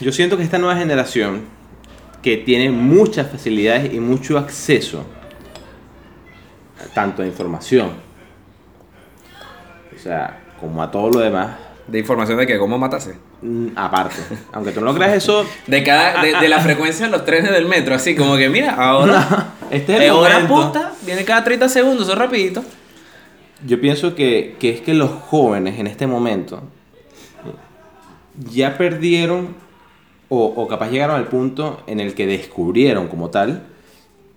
yo 0.00 0.10
siento 0.12 0.36
que 0.36 0.42
esta 0.42 0.58
nueva 0.58 0.76
generación 0.76 1.42
que 2.22 2.36
tiene 2.38 2.70
muchas 2.70 3.30
facilidades 3.30 3.92
y 3.92 4.00
mucho 4.00 4.38
acceso 4.38 5.04
tanto 6.94 7.22
a 7.22 7.26
información, 7.26 7.90
o 9.94 9.98
sea, 9.98 10.40
como 10.60 10.82
a 10.82 10.90
todo 10.90 11.10
lo 11.10 11.18
demás, 11.20 11.56
De 11.86 11.98
información 11.98 12.38
de 12.38 12.46
que 12.46 12.58
cómo 12.58 12.78
matase. 12.78 13.16
mm, 13.42 13.68
aparte, 13.76 14.16
aunque 14.52 14.72
tú 14.72 14.80
no 14.80 14.86
lo 14.86 14.94
creas 14.94 15.12
eso, 15.14 15.44
De 15.66 15.82
cada, 15.82 16.22
de, 16.22 16.34
de 16.34 16.48
la 16.48 16.60
frecuencia 16.60 17.06
de 17.06 17.12
los 17.12 17.24
trenes 17.24 17.50
del 17.52 17.66
metro, 17.66 17.94
así 17.94 18.14
como 18.16 18.36
que 18.36 18.48
mira, 18.48 18.74
ahora 18.74 19.54
este 19.70 19.92
es 19.94 20.00
es 20.00 20.06
el 20.06 20.12
hora 20.12 20.46
punta, 20.48 20.92
viene 21.02 21.24
cada 21.24 21.44
30 21.44 21.68
segundos, 21.68 22.04
eso 22.04 22.12
es 22.12 22.18
rapidito. 22.18 22.64
Yo 23.66 23.80
pienso 23.80 24.14
que, 24.14 24.56
que 24.58 24.70
es 24.70 24.80
que 24.80 24.94
los 24.94 25.10
jóvenes 25.10 25.78
en 25.78 25.86
este 25.86 26.06
momento 26.06 26.62
ya 28.50 28.76
perdieron 28.76 29.54
o, 30.28 30.44
o 30.44 30.66
capaz 30.68 30.90
llegaron 30.90 31.16
al 31.16 31.28
punto 31.28 31.82
en 31.86 32.00
el 32.00 32.14
que 32.14 32.26
descubrieron 32.26 33.08
como 33.08 33.30
tal 33.30 33.62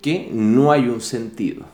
que 0.02 0.30
no 0.32 0.72
hay 0.72 0.88
un 0.88 1.02
sentido 1.02 1.66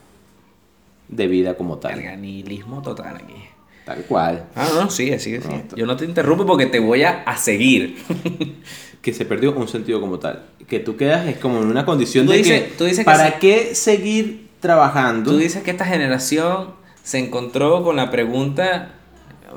de 1.08 1.26
vida 1.26 1.54
como 1.56 1.78
tal. 1.78 1.96
Verga, 1.96 2.16
nihilismo 2.16 2.80
total 2.82 3.16
aquí. 3.16 3.43
Tal 3.84 3.98
cual. 4.04 4.46
Ah, 4.56 4.68
no, 4.74 4.88
sigue, 4.90 5.18
sigue, 5.18 5.40
sigue. 5.42 5.64
No, 5.70 5.76
Yo 5.76 5.86
no 5.86 5.96
te 5.96 6.04
interrumpo 6.06 6.46
porque 6.46 6.66
te 6.66 6.78
voy 6.80 7.02
a, 7.02 7.22
a 7.24 7.36
seguir. 7.36 7.96
Que 9.04 9.12
se 9.12 9.26
perdió 9.26 9.52
un 9.52 9.68
sentido 9.68 10.00
como 10.00 10.18
tal. 10.18 10.44
Que 10.66 10.78
tú 10.80 10.96
quedas 10.96 11.28
es 11.28 11.36
como 11.36 11.58
en 11.60 11.66
una 11.66 11.84
condición 11.84 12.24
Tú 12.24 12.32
de 12.32 12.38
dices- 12.38 12.62
que, 12.62 12.68
tú 12.78 12.84
dices 12.84 13.00
que 13.00 13.04
¿para 13.04 13.38
qué 13.38 13.74
seguir 13.74 14.48
trabajando? 14.60 15.32
Tú 15.32 15.36
dices 15.36 15.62
que 15.62 15.70
esta 15.70 15.84
generación 15.84 16.70
se 17.02 17.18
encontró 17.18 17.84
con 17.84 17.96
la 17.96 18.10
pregunta 18.10 18.92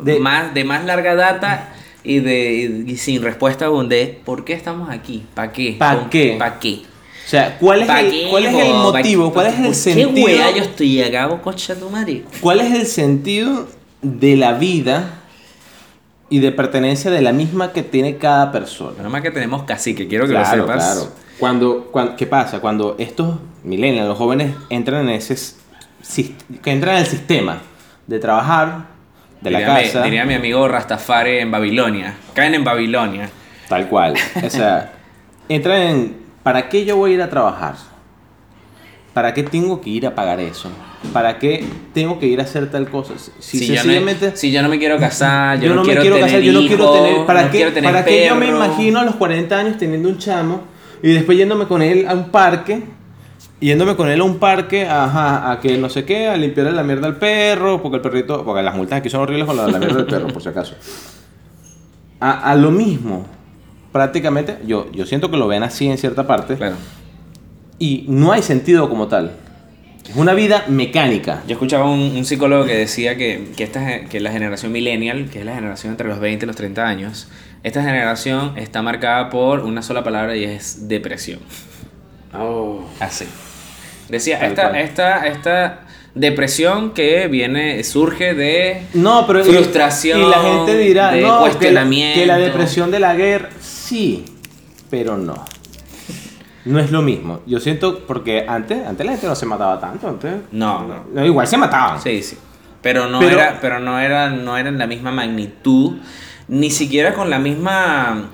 De- 0.04 0.20
más, 0.20 0.54
de 0.54 0.66
más 0.66 0.84
larga 0.84 1.16
data 1.16 1.74
y, 2.04 2.20
de, 2.20 2.84
y 2.88 2.98
sin 2.98 3.22
respuesta 3.22 3.68
aún 3.68 3.88
de 3.88 4.20
¿por 4.26 4.44
qué 4.44 4.52
estamos 4.52 4.90
aquí? 4.90 5.24
¿Para 5.34 5.54
qué? 5.54 5.78
¿Pa' 5.80 5.96
¿Con- 5.98 6.10
qué? 6.10 6.36
¿Pa' 6.38 6.60
qué? 6.60 6.82
O 7.26 7.30
sea, 7.30 7.58
¿cuál 7.58 7.84
es, 7.84 7.88
¿Pa' 7.88 8.02
el, 8.02 8.12
qué, 8.12 8.28
cuál 8.30 8.46
es 8.48 8.54
el 8.54 8.74
motivo? 8.74 9.28
qué? 9.30 9.34
¿Cuál 9.34 9.48
es 9.48 9.54
¿Por 9.54 9.64
el 9.66 9.70
qué 9.72 9.76
sentido? 9.78 10.26
wea 10.26 10.52
yo 10.52 10.64
estoy 10.64 11.02
acá, 11.04 11.30
coche 11.42 11.74
de 11.74 11.80
tu 11.80 11.90
madre? 11.90 12.24
¿Cuál 12.42 12.60
es 12.60 12.74
el 12.74 12.86
sentido 12.86 13.66
de 14.02 14.36
la 14.36 14.54
vida 14.54 15.20
y 16.30 16.40
de 16.40 16.52
pertenencia 16.52 17.10
de 17.12 17.22
la 17.22 17.32
misma 17.34 17.72
que 17.74 17.84
tiene 17.84 18.18
cada 18.18 18.52
persona? 18.52 18.98
Nada 18.98 19.10
más 19.10 19.22
que 19.22 19.32
tenemos 19.32 19.64
cacique, 19.64 20.08
quiero 20.08 20.26
que 20.26 20.32
claro, 20.34 20.58
lo 20.58 20.68
sepas. 20.68 20.86
claro. 20.94 21.12
Cuando, 21.40 21.86
cuan- 21.92 22.16
¿Qué 22.16 22.26
pasa? 22.26 22.60
Cuando 22.60 22.96
estos 22.98 23.38
millennials, 23.64 24.08
los 24.08 24.18
jóvenes, 24.18 24.54
entran 24.70 25.08
en 25.08 25.16
ese 25.16 25.36
que 26.64 26.72
entran 26.72 26.96
en 26.96 27.02
el 27.02 27.08
sistema 27.08 27.60
de 28.08 28.20
trabajar, 28.20 28.86
de 29.42 29.52
la 29.52 29.60
mi- 29.60 29.66
casa, 29.66 30.02
diría 30.04 30.26
mi 30.26 30.34
amigo 30.34 30.68
Rastafari 30.68 31.38
en 31.40 31.52
Babilonia. 31.52 32.16
Caen 32.34 32.56
en 32.56 32.64
Babilonia. 32.64 33.30
tal 33.70 33.88
cual. 33.88 34.16
O 34.44 34.50
sea, 34.50 34.94
entran 35.50 35.82
en 35.82 36.18
¿para 36.44 36.70
qué 36.70 36.86
yo 36.86 36.96
voy 36.98 37.12
a 37.12 37.14
ir 37.16 37.22
a 37.22 37.30
trabajar? 37.30 37.76
¿Para 39.18 39.34
qué 39.34 39.42
tengo 39.42 39.82
que 39.82 39.90
ir 39.90 40.06
a 40.06 40.14
pagar 40.14 40.40
eso? 40.40 40.70
¿Para 41.12 41.40
qué 41.40 41.66
tengo 41.92 42.20
que 42.20 42.28
ir 42.28 42.40
a 42.40 42.44
hacer 42.44 42.70
tal 42.70 42.88
cosa? 42.88 43.16
Si, 43.18 43.58
Si, 43.58 43.66
yo 43.66 43.74
sencillamente... 43.74 44.30
no, 44.30 44.36
si 44.36 44.52
no 44.52 44.70
me 44.70 44.78
quiero 44.78 45.00
casar, 45.00 45.60
yo, 45.60 45.70
yo 45.70 45.74
no, 45.74 45.82
quiero 45.82 46.02
me 46.02 46.02
quiero 46.02 46.16
tener 46.18 46.30
casar, 46.30 46.42
yo 46.44 46.54
no 46.54 46.60
quiero 46.60 46.84
hijos, 46.84 47.02
tener. 47.02 47.26
¿Para 47.26 47.42
no 47.42 47.50
qué, 47.50 47.58
quiero 47.58 47.74
tener 47.74 47.92
para 47.92 48.06
qué 48.06 48.28
yo 48.28 48.36
me 48.36 48.48
imagino 48.48 49.00
a 49.00 49.04
los 49.04 49.16
40 49.16 49.58
años 49.58 49.78
teniendo 49.80 50.08
un 50.08 50.20
chamo 50.20 50.62
y 51.02 51.14
después 51.14 51.36
yéndome 51.36 51.66
con 51.66 51.82
él 51.82 52.08
a 52.08 52.14
un 52.14 52.30
parque? 52.30 52.84
Yéndome 53.60 53.96
con 53.96 54.08
él 54.08 54.22
a 54.22 54.24
un 54.24 54.38
parque, 54.38 54.86
ajá, 54.86 55.52
a 55.52 55.60
que 55.62 55.80
no 55.80 55.90
sé 55.90 56.06
qué, 56.06 56.28
a 56.28 56.38
limpiarle 56.38 56.74
la 56.74 56.84
mierda 56.84 57.08
al 57.08 57.16
perro, 57.16 57.82
porque 57.82 57.96
el 57.96 58.02
perrito, 58.04 58.46
porque 58.46 58.62
las 58.62 58.76
multas 58.76 59.00
aquí 59.00 59.10
son 59.10 59.22
horribles 59.22 59.48
con 59.48 59.58
la, 59.58 59.68
la 59.68 59.80
mierda 59.80 59.98
del 59.98 60.06
perro, 60.06 60.28
por 60.28 60.44
si 60.44 60.50
acaso. 60.50 60.76
A, 62.20 62.52
a 62.52 62.56
lo 62.56 62.70
mismo, 62.70 63.26
prácticamente, 63.92 64.60
yo, 64.68 64.92
yo 64.92 65.08
siento 65.08 65.32
que 65.32 65.38
lo 65.38 65.48
ven 65.48 65.64
así 65.64 65.88
en 65.88 65.98
cierta 65.98 66.28
parte, 66.28 66.54
Claro. 66.54 66.76
Y 67.80 68.06
no 68.08 68.32
hay 68.32 68.42
sentido 68.42 68.90
como 68.90 69.08
tal. 69.08 69.32
Es 70.10 70.16
una 70.16 70.34
vida 70.34 70.64
mecánica. 70.70 71.44
Yo 71.48 71.54
escuchaba 71.54 71.86
un, 71.90 72.00
un 72.16 72.26
psicólogo 72.26 72.66
que 72.66 72.76
decía 72.76 73.18
que, 73.18 73.50
que, 73.58 73.64
esta, 73.64 74.06
que 74.06 74.20
la 74.22 74.32
generación 74.32 74.72
millennial, 74.72 75.30
que 75.30 75.40
es 75.40 75.46
la 75.46 75.54
generación 75.56 75.92
entre 75.92 76.08
los 76.08 76.20
20 76.20 76.46
y 76.46 76.48
los 76.48 76.56
30 76.56 76.88
años, 76.88 77.28
esta 77.64 77.84
generación 77.84 78.54
está 78.58 78.82
marcada 78.82 79.30
por 79.30 79.60
una 79.62 79.82
sola 79.82 80.04
palabra 80.04 80.36
y 80.38 80.46
es 80.46 80.88
depresión. 80.88 81.40
Así. 83.00 83.26
Decía, 84.10 84.40
Tal 84.40 84.50
esta, 84.50 84.70
cual. 84.70 84.76
esta, 84.82 85.28
esta 85.28 85.80
depresión 86.16 86.92
que 86.92 87.28
viene, 87.28 87.84
surge 87.84 88.34
de... 88.34 88.84
No, 88.94 89.26
pero 89.28 89.42
y- 89.42 89.52
Frustración, 89.52 90.22
Y 90.22 90.30
la 90.30 90.42
gente 90.42 90.78
dirá, 90.78 91.12
de 91.12 91.22
no, 91.22 91.44
que 91.60 92.26
la 92.26 92.38
depresión 92.38 92.92
de 92.92 93.00
la 93.00 93.14
guerra, 93.16 93.50
sí, 93.62 94.24
pero 94.90 95.18
no. 95.18 95.44
No 96.68 96.80
es 96.80 96.92
lo 96.92 97.02
mismo. 97.02 97.40
Yo 97.46 97.60
siento, 97.60 98.00
porque 98.06 98.46
antes, 98.48 98.86
antes 98.86 99.06
la 99.06 99.14
gente 99.14 99.28
no 99.28 99.36
se 99.36 99.46
mataba 99.46 99.80
tanto, 99.80 100.08
antes. 100.08 100.34
No, 100.52 100.86
no. 101.14 101.26
igual 101.26 101.48
se 101.48 101.58
mataban. 101.58 102.00
Sí, 102.02 102.22
sí. 102.22 102.38
Pero 102.82 103.08
no 103.08 103.20
Pero- 103.20 103.40
era, 103.40 103.58
pero 103.62 103.80
no 103.80 104.00
era, 104.00 104.30
no 104.30 104.58
era 104.58 104.70
en 104.70 104.78
la 104.78 104.88
misma 104.88 105.12
magnitud, 105.12 105.98
ni 106.48 106.70
siquiera 106.70 107.14
con 107.14 107.30
la 107.30 107.40
misma, 107.40 108.30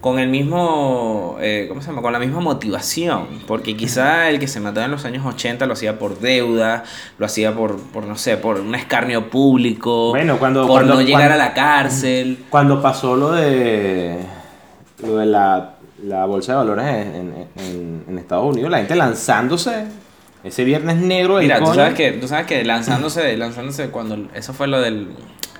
con 0.00 0.18
el 0.18 0.28
mismo, 0.30 1.36
eh, 1.40 1.66
¿cómo 1.68 1.82
se 1.82 1.88
llama? 1.88 2.00
Con 2.00 2.12
la 2.12 2.18
misma 2.18 2.40
motivación, 2.40 3.26
porque 3.46 3.76
quizá 3.76 4.30
el 4.30 4.38
que 4.38 4.46
se 4.48 4.60
mataba 4.60 4.86
en 4.86 4.92
los 4.92 5.04
años 5.04 5.26
80 5.26 5.66
lo 5.66 5.74
hacía 5.74 5.98
por 5.98 6.18
deuda, 6.20 6.84
lo 7.18 7.26
hacía 7.26 7.54
por, 7.54 7.78
por 7.78 8.04
no 8.06 8.16
sé, 8.16 8.36
por 8.38 8.60
un 8.60 8.74
escarnio 8.74 9.28
público, 9.28 10.10
Bueno, 10.10 10.38
cuando- 10.38 10.62
por 10.62 10.70
cuando- 10.82 10.94
no 10.94 11.00
llegar 11.02 11.28
cuando- 11.28 11.34
a 11.44 11.46
la 11.48 11.54
cárcel. 11.54 12.44
Cuando 12.48 12.80
pasó 12.80 13.16
lo 13.16 13.32
de 13.32 14.18
lo 15.02 15.16
de 15.16 15.26
la, 15.26 15.69
la 16.04 16.24
bolsa 16.26 16.52
de 16.52 16.58
valores 16.58 16.84
en, 16.86 17.46
en- 17.56 18.04
en- 18.08 18.18
Estados 18.18 18.46
Unidos, 18.52 18.70
la 18.70 18.78
gente 18.78 18.94
lanzándose 18.94 19.84
ese 20.44 20.64
viernes 20.64 20.96
negro 20.96 21.36
del 21.36 21.44
Mira, 21.46 21.58
tú 21.58 21.74
sabes 21.74 21.94
que, 21.94 22.12
tú 22.12 22.28
sabes 22.28 22.46
que 22.46 22.64
lanzándose, 22.64 23.36
lanzándose 23.36 23.88
cuando, 23.90 24.28
eso 24.34 24.52
fue 24.54 24.66
lo 24.68 24.80
del, 24.80 25.08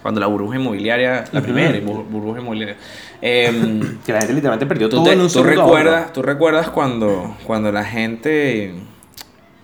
cuando 0.02 0.20
la 0.20 0.26
burbuja 0.26 0.56
inmobiliaria, 0.56 1.24
la 1.32 1.40
primera 1.42 1.78
bur- 1.80 2.06
burbuja 2.08 2.40
inmobiliaria. 2.40 2.76
em, 3.20 3.98
que 4.06 4.12
la 4.12 4.20
gente 4.20 4.32
literalmente 4.34 4.66
perdió 4.66 4.88
¿Tú, 4.88 4.96
todo 4.96 5.06
te- 5.06 5.12
en 5.12 5.20
un 5.20 5.28
tú 5.30 5.42
recuerdas, 5.42 6.12
¿Tú 6.12 6.22
recuerdas 6.22 6.68
cuando, 6.70 7.36
cuando 7.46 7.70
la 7.72 7.84
gente 7.84 8.74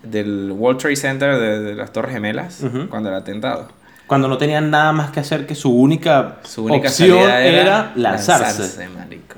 del 0.03 0.53
World 0.53 0.81
Trade 0.81 0.97
Center 0.97 1.39
de, 1.39 1.61
de 1.61 1.75
las 1.75 1.93
Torres 1.93 2.13
Gemelas, 2.13 2.63
Ujú. 2.63 2.89
cuando 2.89 3.09
el 3.09 3.15
atentado, 3.15 3.69
cuando 4.07 4.29
no 4.29 4.39
tenían 4.39 4.71
nada 4.71 4.93
más 4.93 5.11
que 5.11 5.21
hacer 5.21 5.47
que 5.47 5.55
su 5.55 5.73
única, 5.75 6.37
su 6.45 6.65
única 6.65 6.89
opción 6.89 7.19
era, 7.19 7.43
era, 7.45 7.93
lanzarse. 7.97 8.89
marico. 8.91 9.37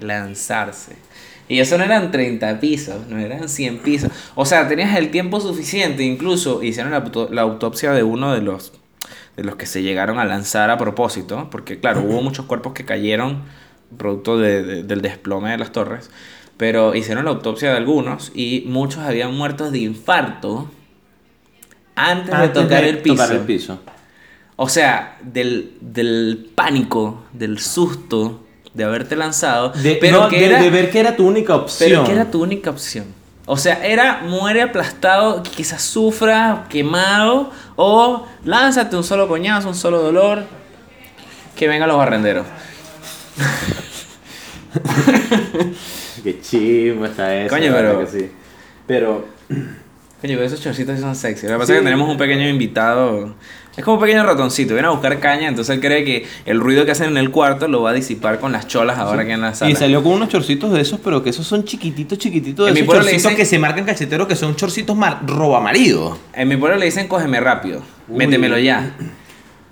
Lanzarse. 0.00 0.96
Y 1.48 1.58
eso 1.58 1.76
no 1.78 1.84
eran 1.84 2.10
30 2.12 2.60
pisos, 2.60 3.08
no 3.08 3.18
eran 3.18 3.48
100 3.48 3.78
pisos. 3.78 4.10
O 4.36 4.44
sea, 4.46 4.68
tenías 4.68 4.96
el 4.96 5.10
tiempo 5.10 5.40
suficiente, 5.40 6.04
incluso 6.04 6.62
hicieron 6.62 6.92
la, 6.92 7.04
la 7.30 7.42
autopsia 7.42 7.90
de 7.92 8.02
uno 8.04 8.32
de 8.32 8.40
los, 8.40 8.72
de 9.36 9.42
los 9.44 9.56
que 9.56 9.66
se 9.66 9.82
llegaron 9.82 10.18
a 10.20 10.24
lanzar 10.24 10.70
a 10.70 10.78
propósito, 10.78 11.48
porque 11.50 11.80
claro, 11.80 12.02
hubo 12.02 12.22
muchos 12.22 12.46
cuerpos 12.46 12.72
que 12.72 12.84
cayeron 12.84 13.42
producto 13.98 14.38
de- 14.38 14.62
de- 14.62 14.82
del 14.84 15.02
desplome 15.02 15.50
de 15.50 15.58
las 15.58 15.72
torres, 15.72 16.10
pero 16.56 16.94
hicieron 16.94 17.24
la 17.24 17.32
autopsia 17.32 17.70
de 17.72 17.76
algunos 17.78 18.30
y 18.34 18.62
muchos 18.68 19.02
habían 19.02 19.34
muerto 19.34 19.72
de 19.72 19.78
infarto 19.78 20.70
antes, 21.96 22.32
Antes 22.32 22.54
de 22.54 22.62
tocar 22.62 22.82
de 22.84 22.90
el 22.90 22.98
piso. 22.98 23.16
tocar 23.16 23.32
el 23.36 23.40
piso. 23.42 23.80
O 24.56 24.68
sea, 24.68 25.18
del, 25.22 25.72
del 25.80 26.50
pánico, 26.54 27.24
del 27.32 27.58
susto 27.58 28.44
de 28.74 28.84
haberte 28.84 29.16
lanzado, 29.16 29.70
De, 29.70 29.96
pero 30.00 30.22
no, 30.22 30.28
que 30.28 30.38
de- 30.38 30.46
era, 30.46 30.62
de 30.62 30.70
ver 30.70 30.90
que 30.90 31.00
era 31.00 31.16
tu 31.16 31.26
única 31.26 31.56
opción. 31.56 31.88
pero 31.90 32.04
que 32.04 32.12
era 32.12 32.30
tu 32.30 32.42
única 32.42 32.70
opción. 32.70 33.06
O 33.46 33.56
sea, 33.56 33.84
era 33.84 34.20
muere 34.22 34.62
aplastado, 34.62 35.42
quizás 35.42 35.82
sufra, 35.82 36.66
quemado, 36.68 37.50
o 37.74 38.24
lánzate 38.44 38.94
un 38.96 39.02
solo 39.02 39.26
coñazo, 39.26 39.68
un 39.68 39.74
solo 39.74 40.00
dolor, 40.00 40.44
que 41.56 41.66
vengan 41.66 41.88
los 41.88 41.98
barrenderos. 41.98 42.46
Qué 46.22 46.40
chimo 46.40 47.06
está 47.06 47.34
eso. 47.34 47.54
Coño, 47.54 47.72
pero- 47.72 48.06
sí. 48.06 48.30
Pero, 48.86 49.26
Coño, 49.48 50.36
pero 50.36 50.44
esos 50.44 50.60
chorcitos 50.60 51.00
son 51.00 51.16
sexy. 51.16 51.46
Lo 51.46 51.54
que 51.54 51.58
pasa 51.60 51.72
es 51.72 51.78
que 51.78 51.84
tenemos 51.84 52.08
un 52.08 52.18
pequeño 52.18 52.46
invitado. 52.46 53.34
Es 53.80 53.84
como 53.84 53.94
un 53.96 54.02
pequeño 54.02 54.22
ratoncito. 54.24 54.74
Viene 54.74 54.88
a 54.88 54.90
buscar 54.90 55.18
caña, 55.20 55.48
entonces 55.48 55.74
él 55.74 55.80
cree 55.80 56.04
que 56.04 56.26
el 56.44 56.60
ruido 56.60 56.84
que 56.84 56.90
hacen 56.90 57.08
en 57.08 57.16
el 57.16 57.30
cuarto 57.30 57.66
lo 57.66 57.80
va 57.80 57.90
a 57.90 57.92
disipar 57.94 58.38
con 58.38 58.52
las 58.52 58.66
cholas 58.68 58.98
ahora 58.98 59.24
que 59.24 59.32
en 59.32 59.40
la 59.40 59.54
sala. 59.54 59.70
y 59.70 59.74
salió 59.74 60.02
con 60.02 60.12
unos 60.12 60.28
chorcitos 60.28 60.70
de 60.70 60.82
esos, 60.82 61.00
pero 61.02 61.22
que 61.22 61.30
esos 61.30 61.46
son 61.46 61.64
chiquititos, 61.64 62.18
chiquititos. 62.18 62.66
De 62.66 62.70
En 62.72 62.74
mi 62.74 62.80
esos 62.80 62.86
pueblo 62.88 63.04
le 63.06 63.12
chorcitos 63.12 63.30
dicen- 63.32 63.36
que 63.38 63.46
se 63.46 63.58
marcan 63.58 63.86
cacheteros, 63.86 64.28
que 64.28 64.36
son 64.36 64.54
chorcitos 64.54 64.94
mar 64.94 65.20
roba 65.26 65.60
marido. 65.60 66.18
En 66.34 66.48
mi 66.48 66.58
pueblo 66.58 66.76
le 66.76 66.84
dicen 66.84 67.08
cógeme 67.08 67.40
rápido, 67.40 67.82
Uy. 68.06 68.18
métemelo 68.18 68.58
ya. 68.58 68.94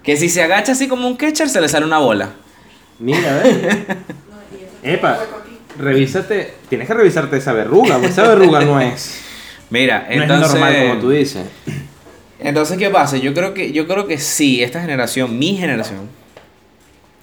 Que 0.02 0.16
si 0.16 0.30
se 0.30 0.42
agacha 0.42 0.72
así 0.72 0.88
como 0.88 1.06
un 1.06 1.16
catcher 1.16 1.50
se 1.50 1.60
le 1.60 1.68
sale 1.68 1.84
una 1.84 1.98
bola. 1.98 2.30
Mira, 2.98 3.30
a 3.40 3.42
ver. 3.42 3.86
Epa, 4.82 5.18
revísate. 5.78 6.54
Tienes 6.70 6.88
que 6.88 6.94
revisarte 6.94 7.36
esa 7.36 7.52
verruga, 7.52 7.96
porque 7.96 8.06
esa 8.08 8.22
verruga 8.26 8.60
no 8.60 8.80
es. 8.80 9.20
Mira, 9.68 10.06
No 10.08 10.22
entonces. 10.22 10.46
es 10.46 10.52
normal 10.54 10.76
como 10.88 11.00
tú 11.02 11.10
dices. 11.10 11.44
Entonces, 12.40 12.78
¿qué 12.78 12.90
pasa? 12.90 13.16
Yo 13.16 13.34
creo 13.34 13.52
que, 13.54 13.72
yo 13.72 13.86
creo 13.88 14.06
que 14.06 14.18
sí, 14.18 14.62
esta 14.62 14.80
generación, 14.80 15.38
mi 15.38 15.56
generación. 15.56 16.08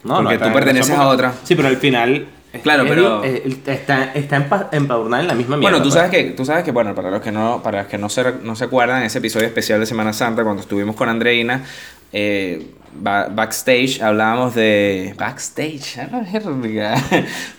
No, 0.04 0.18
Porque 0.18 0.38
tú 0.38 0.52
perteneces 0.54 0.96
a 0.96 1.08
otra. 1.08 1.34
Sí, 1.44 1.56
pero 1.56 1.68
al 1.68 1.78
final. 1.78 2.28
Claro, 2.64 2.84
es- 2.84 2.90
pero- 2.90 3.24
está, 3.24 4.14
está 4.14 4.38
empa- 4.38 4.70
empadronada 4.72 5.22
en 5.24 5.28
la 5.28 5.34
misma 5.34 5.58
mierda. 5.58 5.72
Bueno, 5.72 5.84
tú 5.84 5.90
pues. 5.90 5.96
sabes 5.96 6.12
que, 6.12 6.32
tú 6.32 6.46
sabes 6.46 6.64
que, 6.64 6.72
bueno, 6.72 6.96
para 6.96 7.10
los 7.12 7.22
que 7.22 7.32
no, 7.32 7.62
para 7.64 7.80
los 7.82 7.88
que 7.88 7.98
no 7.98 8.08
se, 8.08 8.24
no 8.44 8.56
se 8.56 8.64
acuerdan, 8.66 9.04
ese 9.04 9.18
episodio 9.18 9.46
especial 9.48 9.80
de 9.80 9.86
Semana 9.86 10.14
Santa, 10.14 10.44
cuando 10.44 10.62
estuvimos 10.62 10.96
con 10.96 11.10
Andreina, 11.10 11.64
eh, 12.14 12.68
ba- 12.94 13.28
backstage 13.30 14.02
hablábamos 14.02 14.56
de. 14.56 15.14
Backstage, 15.18 15.98
a 15.98 16.08
la 16.08 16.20
verga. 16.22 16.96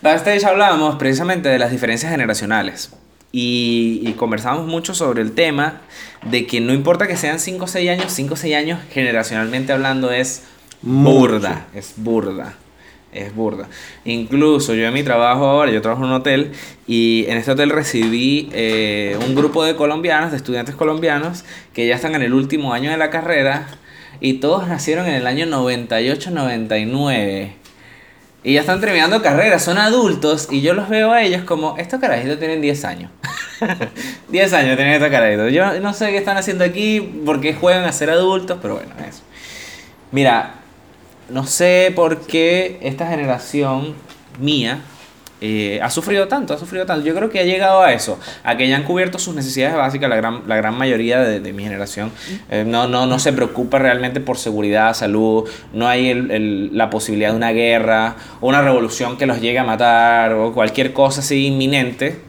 Backstage 0.01 0.45
hablábamos 0.45 0.95
precisamente 0.95 1.49
de 1.49 1.59
las 1.59 1.69
diferencias 1.69 2.11
generacionales. 2.11 2.91
Y, 3.31 4.01
y 4.03 4.13
conversamos 4.13 4.67
mucho 4.67 4.93
sobre 4.93 5.21
el 5.21 5.33
tema 5.33 5.81
de 6.29 6.45
que 6.47 6.61
no 6.61 6.73
importa 6.73 7.07
que 7.07 7.17
sean 7.17 7.39
5 7.39 7.65
o 7.65 7.67
6 7.67 7.89
años, 7.89 8.13
5 8.13 8.33
o 8.33 8.37
6 8.37 8.55
años 8.55 8.79
generacionalmente 8.91 9.73
hablando 9.73 10.11
es 10.11 10.43
Mucho. 10.81 11.19
burda, 11.19 11.67
es 11.73 11.93
burda. 11.97 12.55
Es 13.13 13.33
burda. 13.33 13.67
Incluso 14.05 14.75
yo 14.75 14.85
en 14.85 14.93
mi 14.93 15.01
trabajo 15.01 15.45
ahora, 15.45 15.71
yo 15.71 15.81
trabajo 15.81 16.03
en 16.03 16.09
un 16.09 16.15
hotel 16.15 16.51
y 16.87 17.25
en 17.27 17.37
este 17.37 17.51
hotel 17.51 17.69
recibí 17.69 18.49
eh, 18.51 19.17
un 19.25 19.33
grupo 19.33 19.63
de 19.63 19.75
colombianos, 19.75 20.31
de 20.31 20.37
estudiantes 20.37 20.75
colombianos, 20.75 21.43
que 21.73 21.87
ya 21.87 21.95
están 21.95 22.15
en 22.15 22.21
el 22.21 22.33
último 22.33 22.73
año 22.73 22.91
de 22.91 22.97
la 22.97 23.09
carrera 23.09 23.67
y 24.19 24.33
todos 24.33 24.67
nacieron 24.67 25.07
en 25.07 25.15
el 25.15 25.25
año 25.25 25.45
98-99. 25.47 27.51
Y 28.47 28.53
ya 28.53 28.61
están 28.61 28.79
terminando 28.79 29.21
carrera, 29.21 29.59
son 29.59 29.77
adultos 29.77 30.47
y 30.49 30.61
yo 30.61 30.73
los 30.73 30.87
veo 30.87 31.11
a 31.11 31.21
ellos 31.21 31.43
como, 31.43 31.75
estos 31.77 31.99
carajitos 31.99 32.39
tienen 32.39 32.61
10 32.61 32.85
años. 32.85 33.11
10 34.29 34.53
años 34.53 34.77
tienen 34.77 34.93
estos 34.93 35.09
carajitos. 35.09 35.51
Yo 35.51 35.81
no 35.81 35.93
sé 35.93 36.11
qué 36.11 36.17
están 36.17 36.37
haciendo 36.37 36.63
aquí, 36.63 37.01
porque 37.25 37.53
juegan 37.53 37.83
a 37.83 37.91
ser 37.91 38.09
adultos, 38.09 38.59
pero 38.61 38.75
bueno, 38.75 38.93
eso. 39.05 39.19
Mira, 40.13 40.53
no 41.27 41.45
sé 41.45 41.91
por 41.93 42.21
qué 42.25 42.79
esta 42.81 43.05
generación 43.07 43.95
mía 44.39 44.79
eh, 45.39 45.79
ha 45.83 45.89
sufrido 45.89 46.27
tanto, 46.27 46.53
ha 46.53 46.57
sufrido 46.57 46.85
tanto. 46.85 47.05
Yo 47.05 47.13
creo 47.15 47.29
que 47.29 47.39
ha 47.39 47.43
llegado 47.43 47.81
a 47.83 47.93
eso, 47.93 48.19
a 48.43 48.57
que 48.57 48.67
ya 48.67 48.75
han 48.75 48.83
cubierto 48.83 49.19
sus 49.19 49.35
necesidades 49.35 49.75
básicas 49.75 50.09
la 50.09 50.15
gran, 50.15 50.41
la 50.47 50.55
gran 50.55 50.75
mayoría 50.77 51.19
de, 51.21 51.39
de 51.39 51.53
mi 51.53 51.63
generación. 51.63 52.11
Eh, 52.49 52.63
no, 52.65 52.87
no, 52.87 53.05
no 53.05 53.19
se 53.19 53.33
preocupa 53.33 53.77
realmente 53.79 54.19
por 54.19 54.37
seguridad, 54.37 54.93
salud, 54.95 55.47
no 55.73 55.87
hay 55.87 56.09
el- 56.09 56.31
el- 56.31 56.77
la 56.77 56.89
posibilidad 56.89 57.31
de 57.31 57.37
una 57.37 57.51
guerra 57.51 58.15
o 58.41 58.47
una 58.47 58.61
revolución 58.61 59.17
que 59.17 59.25
los 59.27 59.39
llegue 59.41 59.59
a 59.59 59.63
matar 59.63 60.33
o 60.33 60.53
cualquier 60.53 60.93
cosa 60.93 61.21
así 61.21 61.47
inminente. 61.47 62.19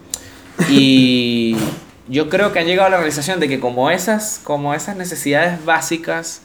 Y 0.71 1.57
yo 2.09 2.29
creo 2.29 2.53
que 2.53 2.59
han 2.59 2.67
llegado 2.67 2.89
a 2.89 2.91
la 2.91 2.97
realización 2.99 3.41
de 3.41 3.49
que 3.49 3.61
como 3.61 3.91
esas, 3.91 4.41
como 4.43 4.75
esas 4.75 4.97
necesidades 4.97 5.65
básicas 5.65 6.43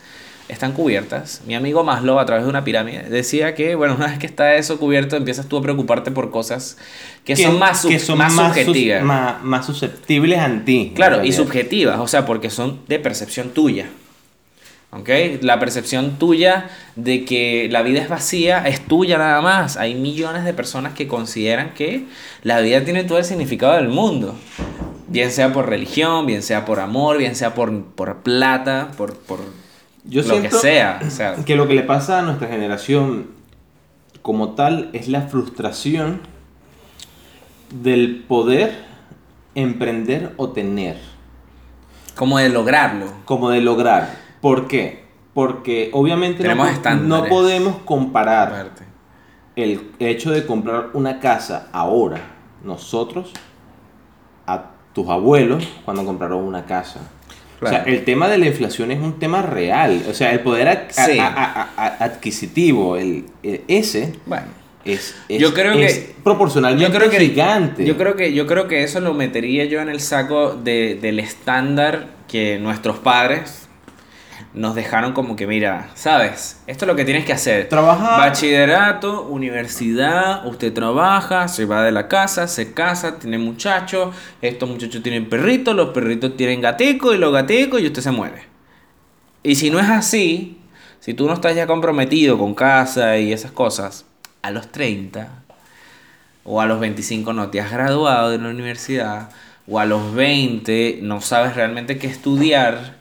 están 0.54 0.72
cubiertas, 0.74 1.42
mi 1.46 1.56
amigo 1.56 1.84
Maslow 1.84 2.20
a 2.20 2.26
través 2.26 2.44
de 2.46 2.50
una 2.50 2.64
pirámide 2.64 3.04
decía 3.10 3.56
que, 3.56 3.76
bueno, 3.76 3.96
una 3.98 4.08
vez 4.08 4.20
que 4.20 4.26
está 4.28 4.56
eso 4.56 4.80
cubierto, 4.80 5.16
empiezas 5.16 5.48
tú 5.48 5.58
a 5.58 5.62
preocuparte 5.62 6.12
por 6.12 6.32
cosas 6.32 6.78
que, 7.26 7.36
son 7.36 7.60
más, 7.60 7.82
sub- 7.82 7.92
que 7.92 8.00
son 8.00 8.18
más, 8.18 8.34
sus- 8.34 8.42
subjetivas. 8.46 9.04
más, 9.04 9.44
más 9.44 9.66
susceptibles 9.66 10.40
a 10.40 10.64
ti. 10.66 10.94
Claro, 10.96 11.24
y 11.24 11.32
subjetivas, 11.34 12.00
o 12.00 12.08
sea, 12.08 12.26
porque 12.26 12.50
son 12.50 12.80
de 12.88 13.00
percepción 13.00 13.50
tuya. 13.50 13.88
¿Ok? 14.92 15.10
La 15.42 15.60
percepción 15.60 16.20
tuya 16.20 16.70
de 16.96 17.26
que 17.26 17.68
la 17.72 17.82
vida 17.82 18.00
es 18.00 18.10
vacía 18.10 18.60
es 18.68 18.80
tuya 18.86 19.18
nada 19.18 19.42
más. 19.42 19.76
Hay 19.78 19.96
millones 19.96 20.44
de 20.46 20.54
personas 20.54 20.94
que 20.94 21.08
consideran 21.08 21.74
que 21.74 22.06
la 22.44 22.60
vida 22.60 22.84
tiene 22.84 23.04
todo 23.04 23.18
el 23.18 23.26
significado 23.26 23.74
del 23.74 23.88
mundo. 23.88 24.36
Bien 25.08 25.32
sea 25.32 25.52
por 25.52 25.68
religión, 25.68 26.28
bien 26.28 26.44
sea 26.44 26.64
por 26.66 26.80
amor, 26.80 27.18
bien 27.18 27.36
sea 27.36 27.56
por, 27.56 27.84
por 27.84 28.18
plata, 28.18 28.92
por, 28.96 29.18
por 29.18 29.40
Yo 30.06 30.22
lo 30.22 30.28
que 30.28 30.40
siento 30.40 30.60
sea. 30.60 31.00
O 31.06 31.10
sea, 31.10 31.36
que 31.46 31.56
lo 31.56 31.68
que 31.68 31.74
le 31.74 31.84
pasa 31.84 32.20
a 32.20 32.22
nuestra 32.22 32.48
generación 32.48 33.28
como 34.22 34.56
tal 34.56 34.90
es 34.94 35.08
la 35.08 35.24
frustración 35.24 36.22
del 37.70 38.24
poder 38.28 38.86
emprender 39.56 40.34
o 40.38 40.50
tener, 40.50 40.98
como 42.16 42.40
de 42.40 42.50
lograrlo. 42.50 43.08
como 43.26 43.50
de 43.50 43.62
lograr. 43.62 44.18
¿Por 44.42 44.68
qué? 44.68 45.04
Porque 45.34 45.90
obviamente 45.94 46.44
no, 46.44 46.50
Tenemos 46.82 47.30
podemos 47.30 47.78
comparar 47.86 48.72
el 49.56 49.92
hecho 50.00 50.32
de 50.32 50.46
comprar 50.46 50.90
una 50.94 51.20
casa 51.20 51.70
ahora, 51.72 52.18
nosotros, 52.64 53.32
a 54.46 54.72
tus 54.94 55.10
abuelos 55.10 55.68
cuando 55.86 56.06
compraron 56.06 56.44
una 56.44 56.66
casa. 56.66 57.00
O 57.62 57.68
sea, 57.68 57.84
el 57.84 58.04
tema 58.04 58.28
de 58.28 58.38
la 58.38 58.48
inflación 58.48 58.92
es 58.92 59.00
un 59.00 59.20
tema 59.20 59.42
real. 59.42 60.04
O 60.10 60.14
sea, 60.14 60.32
el 60.34 60.42
poder 60.42 60.88
Sí. 60.90 61.18
adquisitivo, 62.00 62.98
el, 62.98 63.26
el- 63.44 63.62
ese, 63.68 64.14
Bueno. 64.26 64.48
es, 64.86 65.16
es- 65.30 65.42
Yo 65.42 65.54
creo 65.54 65.74
es 65.74 65.94
que- 66.00 66.16
proporcionalmente 66.24 66.84
yo 66.92 66.98
creo 66.98 67.10
que 67.10 67.20
gigante. 67.20 67.86
Yo 67.86 67.98
creo 67.98 68.16
que 68.16 68.34
yo 68.34 68.48
creo 68.48 68.68
que 68.68 68.84
eso 68.84 69.00
lo 69.00 69.14
metería 69.14 69.66
yo 69.66 69.82
en 69.82 69.90
el 69.90 70.00
saco 70.00 70.54
de, 70.56 70.96
del 71.02 71.20
estándar 71.20 72.08
que 72.28 72.58
nuestros 72.60 72.98
padres 73.00 73.63
nos 74.54 74.76
dejaron 74.76 75.14
como 75.14 75.36
que 75.36 75.48
mira, 75.48 75.90
sabes, 75.96 76.62
esto 76.68 76.86
es 76.86 76.88
lo 76.88 76.96
que 76.96 77.06
tienes 77.06 77.26
que 77.26 77.34
hacer. 77.34 77.70
Trabajar. 77.70 78.20
Bachillerato, 78.20 79.24
universidad, 79.24 80.46
usted 80.46 80.72
trabaja, 80.74 81.48
se 81.48 81.66
va 81.66 81.84
de 81.84 81.92
la 81.92 82.08
casa, 82.08 82.48
se 82.48 82.74
casa, 82.74 83.18
tiene 83.18 83.38
muchachos, 83.38 84.16
estos 84.42 84.70
muchachos 84.70 85.02
tienen 85.02 85.28
perritos, 85.28 85.76
los 85.76 85.90
perritos 85.90 86.38
tienen 86.38 86.62
gaticos 86.62 87.16
y 87.16 87.18
los 87.18 87.34
gaticos 87.34 87.82
y 87.82 87.88
usted 87.88 88.02
se 88.02 88.12
muere. 88.12 88.44
Y 89.42 89.56
si 89.56 89.70
no 89.70 89.80
es 89.80 89.90
así, 89.90 90.60
si 91.00 91.14
tú 91.14 91.28
no 91.28 91.34
estás 91.34 91.56
ya 91.56 91.68
comprometido 91.68 92.38
con 92.38 92.54
casa 92.54 93.18
y 93.18 93.34
esas 93.34 93.52
cosas, 93.52 94.06
a 94.42 94.52
los 94.52 94.72
30 94.72 95.30
o 96.44 96.62
a 96.62 96.66
los 96.66 96.80
25 96.80 97.34
no 97.34 97.50
te 97.50 97.60
has 97.60 97.72
graduado 97.72 98.30
de 98.30 98.38
la 98.38 98.50
universidad, 98.50 99.30
o 99.68 99.80
a 99.80 99.86
los 99.86 100.14
20 100.14 101.00
no 101.02 101.22
sabes 101.22 101.56
realmente 101.56 101.98
qué 101.98 102.08
estudiar, 102.08 102.98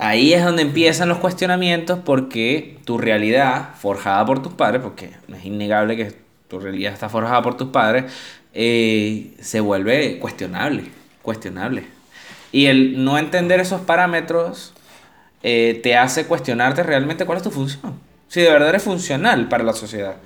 ahí 0.00 0.32
es 0.32 0.44
donde 0.44 0.62
empiezan 0.62 1.08
los 1.08 1.18
cuestionamientos 1.18 2.00
porque 2.04 2.78
tu 2.84 2.98
realidad, 2.98 3.74
forjada 3.76 4.24
por 4.24 4.42
tus 4.42 4.54
padres, 4.54 4.82
porque 4.82 5.10
es 5.28 5.44
innegable 5.44 5.96
que 5.96 6.14
tu 6.48 6.58
realidad 6.58 6.92
está 6.92 7.08
forjada 7.08 7.42
por 7.42 7.56
tus 7.56 7.68
padres, 7.68 8.12
eh, 8.52 9.34
se 9.40 9.60
vuelve 9.60 10.18
cuestionable, 10.18 10.84
cuestionable. 11.22 11.84
Y 12.52 12.66
el 12.66 13.04
no 13.04 13.18
entender 13.18 13.60
esos 13.60 13.82
parámetros 13.82 14.72
eh, 15.42 15.80
te 15.82 15.96
hace 15.96 16.26
cuestionarte 16.26 16.82
realmente 16.82 17.24
cuál 17.24 17.38
es 17.38 17.44
tu 17.44 17.50
función. 17.50 17.94
Si 18.28 18.40
de 18.40 18.50
verdad 18.50 18.70
eres 18.70 18.82
funcional 18.82 19.48
para 19.48 19.64
la 19.64 19.72
sociedad. 19.72 20.16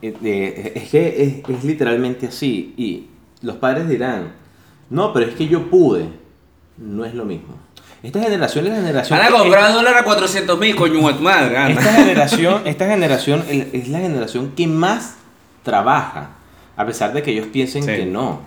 Eh, 0.00 0.14
eh, 0.22 0.72
es 0.76 0.90
que 0.90 1.22
es, 1.22 1.48
es 1.48 1.64
literalmente 1.64 2.26
así. 2.26 2.74
Y 2.76 3.06
los 3.40 3.56
padres 3.56 3.88
dirán, 3.88 4.32
no, 4.90 5.12
pero 5.12 5.26
es 5.26 5.34
que 5.34 5.48
yo 5.48 5.68
pude. 5.70 6.06
No 6.76 7.04
es 7.04 7.14
lo 7.14 7.24
mismo. 7.24 7.56
Esta 8.02 8.20
generación 8.20 8.64
es 8.66 8.70
la 8.72 8.76
generación... 8.78 9.18
Van 9.18 9.28
a 9.28 9.30
comprar 9.30 9.72
dólar 9.72 9.96
a 9.98 10.04
400 10.04 10.58
mil, 10.58 10.74
coño 10.74 11.06
de 11.06 11.14
tu 11.14 11.22
madre. 11.22 11.56
anda. 11.56 11.80
Esta 11.80 11.92
generación, 11.94 12.62
esta 12.64 12.86
generación 12.88 13.44
es 13.48 13.88
la 13.88 13.98
generación 14.00 14.52
que 14.56 14.66
más 14.66 15.14
trabaja, 15.62 16.30
a 16.76 16.84
pesar 16.84 17.12
de 17.12 17.22
que 17.22 17.30
ellos 17.30 17.46
piensen 17.52 17.84
Sí. 17.84 17.88
que 17.92 18.06
no. 18.06 18.40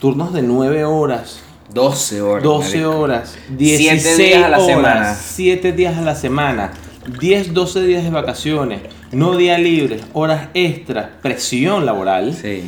Turnos 0.00 0.32
de 0.32 0.40
9 0.42 0.84
horas, 0.84 1.40
12 1.74 2.22
horas. 2.22 2.42
12 2.42 2.76
marico. 2.78 2.98
horas, 3.00 3.36
Siete 3.48 3.56
16 3.58 4.16
días 4.16 4.44
a 4.44 4.48
la 4.48 4.58
horas, 4.58 4.66
semana. 4.66 5.14
7 5.14 5.72
días 5.72 5.98
a 5.98 6.00
la 6.00 6.14
semana, 6.14 6.72
10, 7.20 7.52
12 7.52 7.82
días 7.82 8.02
de 8.04 8.10
vacaciones, 8.10 8.80
no 9.12 9.36
día 9.36 9.58
libre, 9.58 10.00
horas 10.14 10.48
extras, 10.54 11.08
presión 11.20 11.84
laboral. 11.84 12.34
Sí. 12.34 12.64